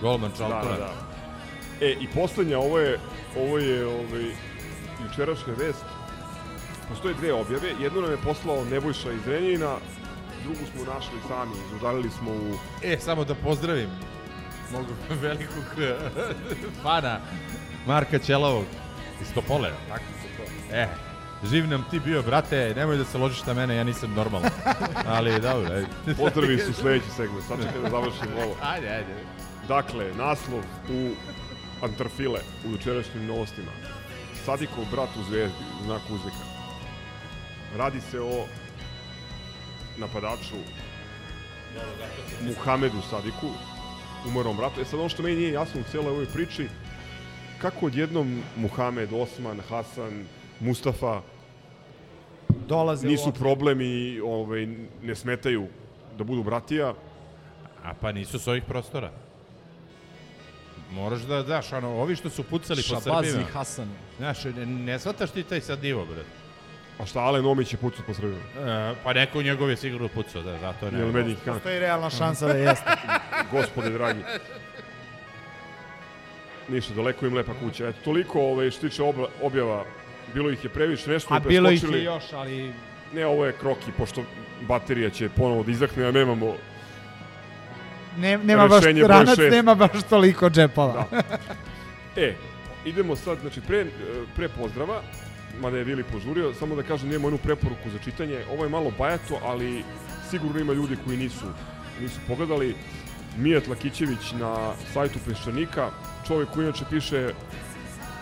golman 0.00 0.30
Da, 0.30 0.36
Čaltona. 0.36 0.62
da, 0.72 0.76
da. 0.78 0.92
E, 1.80 1.90
i 2.00 2.06
poslednja, 2.14 2.58
ovo 2.58 2.78
je, 2.78 2.98
ovo 3.38 3.58
je 3.58 3.86
ovaj, 3.86 4.24
jučerašnja 5.04 5.52
vest. 5.58 5.84
Postoje 6.88 7.14
dve 7.14 7.32
objave. 7.32 7.68
Jednu 7.80 8.00
nam 8.00 8.10
je 8.10 8.16
poslao 8.24 8.64
Nebojša 8.64 9.12
iz 9.12 9.26
Renjina, 9.26 9.76
drugu 10.44 10.60
smo 10.72 10.94
našli 10.94 11.18
sami, 11.28 11.52
izudarili 11.66 12.10
smo 12.10 12.30
u... 12.30 12.54
E, 12.82 12.98
samo 12.98 13.24
da 13.24 13.34
pozdravim 13.34 13.90
mog 14.72 14.86
velikog 15.22 15.64
fana 16.82 17.20
Marka 17.86 18.18
Ćelovog 18.18 18.64
iz 19.22 19.34
Topole, 19.34 19.70
tako 19.88 20.04
se 20.22 20.28
to. 20.36 20.74
E, 20.76 20.88
živ 21.44 21.68
nam 21.68 21.84
ti 21.90 22.00
bio, 22.00 22.22
brate, 22.22 22.72
nemoj 22.76 22.96
da 22.96 23.04
se 23.04 23.18
ložiš 23.18 23.46
na 23.46 23.54
mene, 23.54 23.76
ja 23.76 23.84
nisam 23.84 24.14
normalan. 24.14 24.50
Ali, 25.06 25.40
dobro, 25.40 25.74
ajde. 25.74 25.86
Pozdravi 26.18 26.58
su 26.58 26.72
sledeći 26.72 27.10
segment, 27.16 27.44
sad 27.48 27.58
čekaj 27.62 27.80
da 27.82 27.90
završimo 27.90 28.42
ovo. 28.44 28.56
Ajde, 28.72 28.88
ajde. 28.88 29.14
Dakle, 29.68 30.12
naslov 30.14 30.60
u 30.90 31.10
Antarfile 31.82 32.40
u 32.66 32.70
jučerašnjim 32.70 33.26
novostima. 33.26 33.70
Sadikov 34.44 34.84
brat 34.90 35.08
u 35.16 35.22
zvezdi, 35.22 35.64
u 35.80 35.84
znaku 35.84 36.14
uzvika. 36.14 36.44
Radi 37.76 38.00
se 38.00 38.20
o 38.20 38.46
napadaču 39.96 40.56
Muhamedu 42.46 43.02
Sadiku, 43.10 43.46
umrlom 44.28 44.56
bratu. 44.56 44.80
E 44.80 44.84
sad 44.84 45.00
ono 45.00 45.08
što 45.08 45.22
meni 45.22 45.36
nije 45.36 45.52
jasno 45.52 45.80
u 45.80 45.84
cijeloj 45.90 46.10
ovoj 46.10 46.26
priči, 46.26 46.68
kako 47.58 47.86
odjednom 47.86 48.42
Muhamed, 48.56 49.08
Osman, 49.12 49.60
Hasan, 49.68 50.24
Mustafa 50.60 51.20
Dolaze 52.68 53.06
u 53.06 53.10
nisu 53.10 53.28
obzir. 53.28 53.42
problem 53.42 53.80
i 53.80 54.20
ovaj, 54.20 54.66
ne 55.02 55.14
smetaju 55.14 55.66
da 56.18 56.24
budu 56.24 56.42
bratija. 56.42 56.94
A 57.84 57.94
pa 58.00 58.12
nisu 58.12 58.38
s 58.38 58.48
ovih 58.48 58.62
prostora. 58.64 59.10
Moraš 60.90 61.20
da 61.20 61.42
daš, 61.42 61.72
ono, 61.72 61.88
ovi 61.88 62.16
što 62.16 62.30
su 62.30 62.42
pucali 62.42 62.82
po 62.82 62.88
Šabaz 63.00 63.26
Srbima. 63.26 63.48
i 63.48 63.52
Hasan. 63.52 63.88
Znaš, 64.16 64.44
ne, 64.44 64.66
ne 64.66 64.98
shvataš 64.98 65.30
ti 65.30 65.42
taj 65.42 65.60
sad 65.60 65.80
divo, 65.80 66.06
bre. 66.06 66.24
A 66.98 67.06
šta 67.06 67.20
Alen 67.20 67.46
Omić 67.46 67.72
je 67.72 67.76
pucao 67.76 68.04
po 68.06 68.14
Srbima? 68.14 68.36
E, 68.36 68.94
pa 69.04 69.12
neko 69.12 69.42
njegov 69.42 69.70
je 69.70 69.76
sigurno 69.76 70.08
pucao, 70.08 70.42
da, 70.42 70.58
zato 70.58 70.90
ne. 70.90 70.98
Jel 70.98 71.12
meni 71.12 71.36
kan? 71.44 71.54
Postoji 71.54 71.78
realna 71.78 72.10
šansa 72.10 72.46
da 72.46 72.54
jeste. 72.54 72.90
Gospode 73.52 73.90
dragi. 73.90 74.20
Ništa, 76.68 76.94
daleko 76.94 77.26
im 77.26 77.34
lepa 77.34 77.52
kuća. 77.60 77.88
Eto, 77.88 77.98
toliko 78.04 78.40
ovaj, 78.40 78.70
što 78.70 78.88
tiče 78.88 79.02
obla, 79.02 79.28
objava. 79.42 79.84
Bilo 80.34 80.50
ih 80.50 80.64
je 80.64 80.70
previše, 80.70 81.10
nešto 81.10 81.34
A 81.34 81.40
bilo 81.40 81.70
ih 81.70 81.82
je 81.92 82.04
još, 82.04 82.32
ali 82.32 82.72
Ne, 83.12 83.26
ovo 83.26 83.46
je 83.46 83.52
kroki, 83.52 83.92
pošto 83.98 84.22
baterija 84.68 85.10
će 85.10 85.28
ponovo 85.28 85.62
da 85.62 85.70
izdahne, 85.70 86.06
a 86.06 86.10
nemamo... 86.10 86.54
ne, 88.18 88.38
nema 88.38 88.68
baš, 88.68 88.84
ranac 88.84 89.36
šest. 89.36 89.50
nema 89.50 89.74
baš 89.74 90.02
toliko 90.10 90.50
džepova. 90.50 91.06
Da. 91.10 91.22
E, 92.16 92.34
idemo 92.84 93.16
sad, 93.16 93.38
znači, 93.40 93.60
pre, 93.60 93.86
pre 94.36 94.48
pozdrava, 94.48 95.02
mada 95.60 95.78
je 95.78 95.84
Vili 95.84 96.04
požurio, 96.12 96.54
samo 96.54 96.76
da 96.76 96.82
kažem, 96.82 97.10
imamo 97.10 97.28
jednu 97.28 97.38
preporuku 97.38 97.90
za 97.90 97.98
čitanje. 97.98 98.44
Ovo 98.52 98.64
je 98.64 98.70
malo 98.70 98.92
bajato, 98.98 99.38
ali 99.42 99.84
sigurno 100.30 100.60
ima 100.60 100.72
ljudi 100.72 100.96
koji 101.04 101.16
nisu, 101.16 101.46
nisu 102.00 102.20
pogledali. 102.28 102.74
Mijat 103.38 103.66
Lakićević 103.66 104.32
na 104.40 104.72
sajtu 104.92 105.18
Peščanika, 105.26 105.90
čovjek 106.26 106.50
koji 106.50 106.64
inače 106.64 106.84
piše 106.90 107.30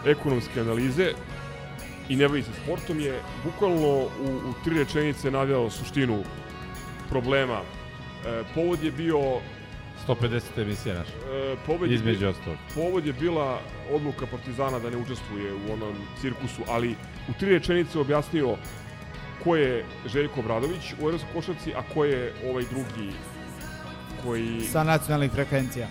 ekonomske 0.06 0.60
analize 0.60 1.12
i 2.08 2.16
ne 2.16 2.28
bavi 2.28 2.42
se 2.42 2.50
sportom, 2.62 3.00
je 3.00 3.20
bukvalno 3.44 3.88
u, 3.88 4.08
u 4.50 4.54
tri 4.64 4.78
rečenice 4.78 5.30
navjao 5.30 5.70
suštinu 5.70 6.22
problema. 7.10 7.60
E, 7.60 8.42
povod 8.54 8.82
je 8.82 8.90
bio 8.90 9.18
150 10.08 10.40
emisija 10.62 10.94
naša. 10.94 11.12
E, 11.12 11.56
povod 11.66 11.90
je 11.90 11.94
Između 11.94 12.28
ostalog. 12.28 12.58
Povod 12.74 13.06
je 13.06 13.12
bila 13.12 13.60
odluka 13.92 14.26
Partizana 14.26 14.78
da 14.78 14.90
ne 14.90 14.96
učestvuje 14.96 15.52
u 15.54 15.72
onom 15.72 15.94
cirkusu, 16.20 16.62
ali 16.68 16.90
u 17.28 17.32
tri 17.40 17.50
rečenice 17.50 17.98
objasnio 17.98 18.56
ko 19.44 19.56
je 19.56 19.84
Željko 20.06 20.40
Obradović 20.40 20.92
u 20.92 21.02
Evropskoj 21.02 21.32
košarci, 21.34 21.74
a 21.74 21.82
ko 21.94 22.04
je 22.04 22.32
ovaj 22.50 22.64
drugi 22.70 23.12
koji, 24.24 24.60
Sa 24.60 24.84
nacionalnih 24.84 25.30
frekvencija. 25.32 25.86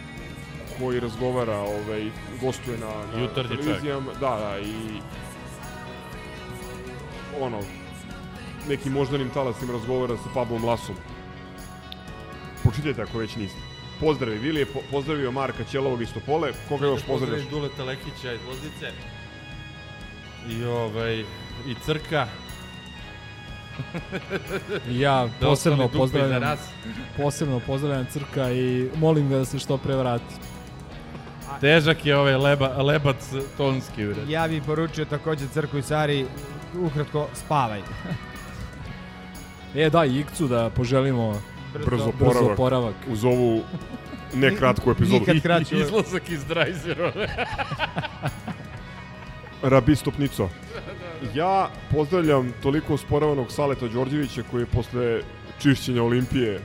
koji 0.79 0.99
razgovara, 0.99 1.57
ovaj, 1.57 2.09
gostuje 2.41 2.77
na, 2.77 2.85
na 3.13 3.21
Jutarnji 3.21 3.49
čovjek. 3.49 3.61
televizijama. 3.65 4.13
Da, 4.13 4.19
da, 4.19 4.59
i 4.59 5.01
ono, 7.41 7.59
nekim 8.69 8.93
moždanim 8.93 9.29
talasima 9.29 9.73
razgovara 9.73 10.17
sa 10.17 10.29
Pablom 10.33 10.65
Lasom. 10.65 10.95
Pročitajte 12.63 13.01
ako 13.01 13.17
već 13.17 13.35
niste. 13.35 13.59
Pozdravi, 14.01 14.37
Vili 14.37 14.59
je 14.59 14.65
po 14.65 14.79
pozdravio 14.91 15.31
Marka 15.31 15.63
Ćelovog 15.63 16.01
iz 16.01 16.13
Topole. 16.13 16.51
Koga 16.69 16.85
još 16.85 17.01
pozdravljaš? 17.01 17.43
Pozdravim 17.43 17.49
Duleta 17.49 17.83
Lekića 17.83 18.33
iz 18.33 18.39
Loznice. 18.47 18.91
I 20.49 20.63
ovaj, 20.63 21.19
i 21.67 21.75
Crka. 21.85 22.27
Ja 24.89 25.27
Da 25.39 25.47
posebno 25.47 25.87
pozdravljam, 25.87 26.57
posebno 27.17 27.59
pozdravljam 27.67 28.05
Crka 28.05 28.51
i 28.51 28.89
molim 28.95 29.29
ga 29.29 29.37
da 29.37 29.45
se 29.45 29.59
što 29.59 29.77
pre 29.77 29.95
vrati. 29.95 30.35
Težak 31.61 32.05
je 32.05 32.17
ovaj 32.17 32.35
leba, 32.35 32.67
lebac 32.67 33.29
tonski. 33.57 34.05
Bre. 34.05 34.15
Ja 34.27 34.47
bih 34.47 34.63
poručio 34.65 35.05
takođe 35.05 35.47
Crku 35.47 35.77
i 35.77 35.81
Sari, 35.81 36.25
ukratko, 36.79 37.27
spavaj. 37.33 37.81
E 39.75 39.89
da, 39.89 40.05
Ikcu 40.05 40.47
da 40.47 40.69
poželimo 40.69 41.41
Brzo, 41.73 41.85
Brzo 41.89 42.11
brzo 42.11 42.29
oporavak. 42.29 42.53
oporavak. 42.53 42.95
Uz 43.07 43.25
ovu 43.25 43.61
ne 44.33 44.55
kratku 44.55 44.91
epizodu. 44.95 45.19
Nikad 45.19 45.41
kraću. 45.41 45.75
Izlazak 45.81 46.29
iz 46.29 46.45
Drajzerove. 46.45 47.27
Rabi 49.63 49.95
Stopnico. 49.95 50.49
Ja 51.35 51.69
pozdravljam 51.91 52.53
toliko 52.63 52.97
sporavanog 52.97 53.51
Saleta 53.51 53.87
Đorđevića 53.87 54.43
koji 54.51 54.61
je 54.61 54.65
posle 54.65 55.21
čišćenja 55.59 56.03
Olimpije 56.03 56.59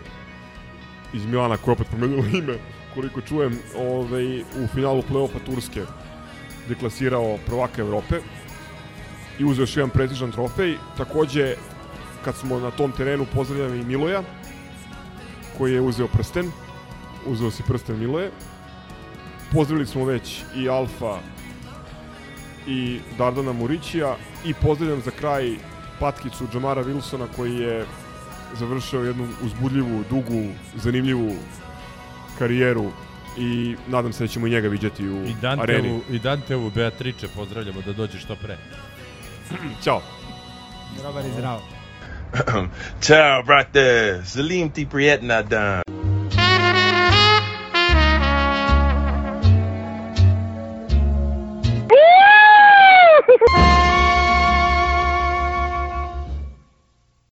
iz 1.14 1.26
Milana, 1.26 1.56
koja 1.56 1.72
je 1.72 1.74
opet 1.74 1.86
promenila 1.88 2.24
ime, 2.32 2.58
koliko 2.94 3.20
čujem, 3.20 3.58
ovaj, 3.78 4.40
u 4.40 4.66
finalu 4.74 5.02
play-offa 5.10 5.38
Turske 5.46 5.82
deklasirao 6.68 7.38
prvaka 7.46 7.82
Evrope 7.82 8.16
i 9.38 9.44
uzeo 9.44 9.62
još 9.62 9.76
jedan 9.76 9.90
prestižan 9.90 10.32
trofej. 10.32 10.76
Takođe, 10.96 11.54
kad 12.24 12.36
smo 12.36 12.58
na 12.58 12.70
tom 12.70 12.92
terenu, 12.92 13.26
pozdravljam 13.34 13.80
i 13.80 13.84
Miloja, 13.84 14.22
koji 15.58 15.72
je 15.72 15.80
uzeo 15.80 16.08
prsten. 16.08 16.50
Uzeo 17.26 17.50
si 17.50 17.62
prsten 17.62 17.98
Miloje. 17.98 18.30
Pozdravili 19.52 19.86
smo 19.86 20.04
već 20.04 20.42
i 20.56 20.68
Alfa 20.68 21.18
i 22.66 23.00
Dardana 23.18 23.52
Murićija 23.52 24.16
i 24.44 24.54
pozdravljam 24.54 25.00
za 25.00 25.10
kraj 25.10 25.56
patkicu 26.00 26.46
Jamara 26.54 26.84
Wilsona 26.84 27.26
koji 27.36 27.54
je 27.54 27.86
završio 28.58 29.00
jednu 29.00 29.28
uzbudljivu, 29.42 30.04
dugu, 30.10 30.52
zanimljivu 30.74 31.32
karijeru 32.38 32.90
i 33.38 33.76
nadam 33.88 34.12
se 34.12 34.24
da 34.24 34.28
ćemo 34.28 34.46
i 34.46 34.50
njega 34.50 34.68
viđati 34.68 35.08
u 35.08 35.24
I 35.24 35.34
areni. 35.42 35.88
Dantevu, 35.88 36.00
i 36.10 36.18
Dantevu 36.18 36.70
Beatrice 36.70 37.28
pozdravljamo 37.36 37.80
da 37.86 37.92
dođe 37.92 38.18
što 38.18 38.36
pre. 38.36 38.58
Ćao. 39.84 40.02
Dobar 41.02 41.24
i 41.26 41.32
zdravo. 41.32 41.75
Ciao, 43.00 43.42
brate. 43.42 44.20
Salim 44.24 44.70
ti 44.70 44.86
prijetna 44.86 45.42
dan. 45.42 45.82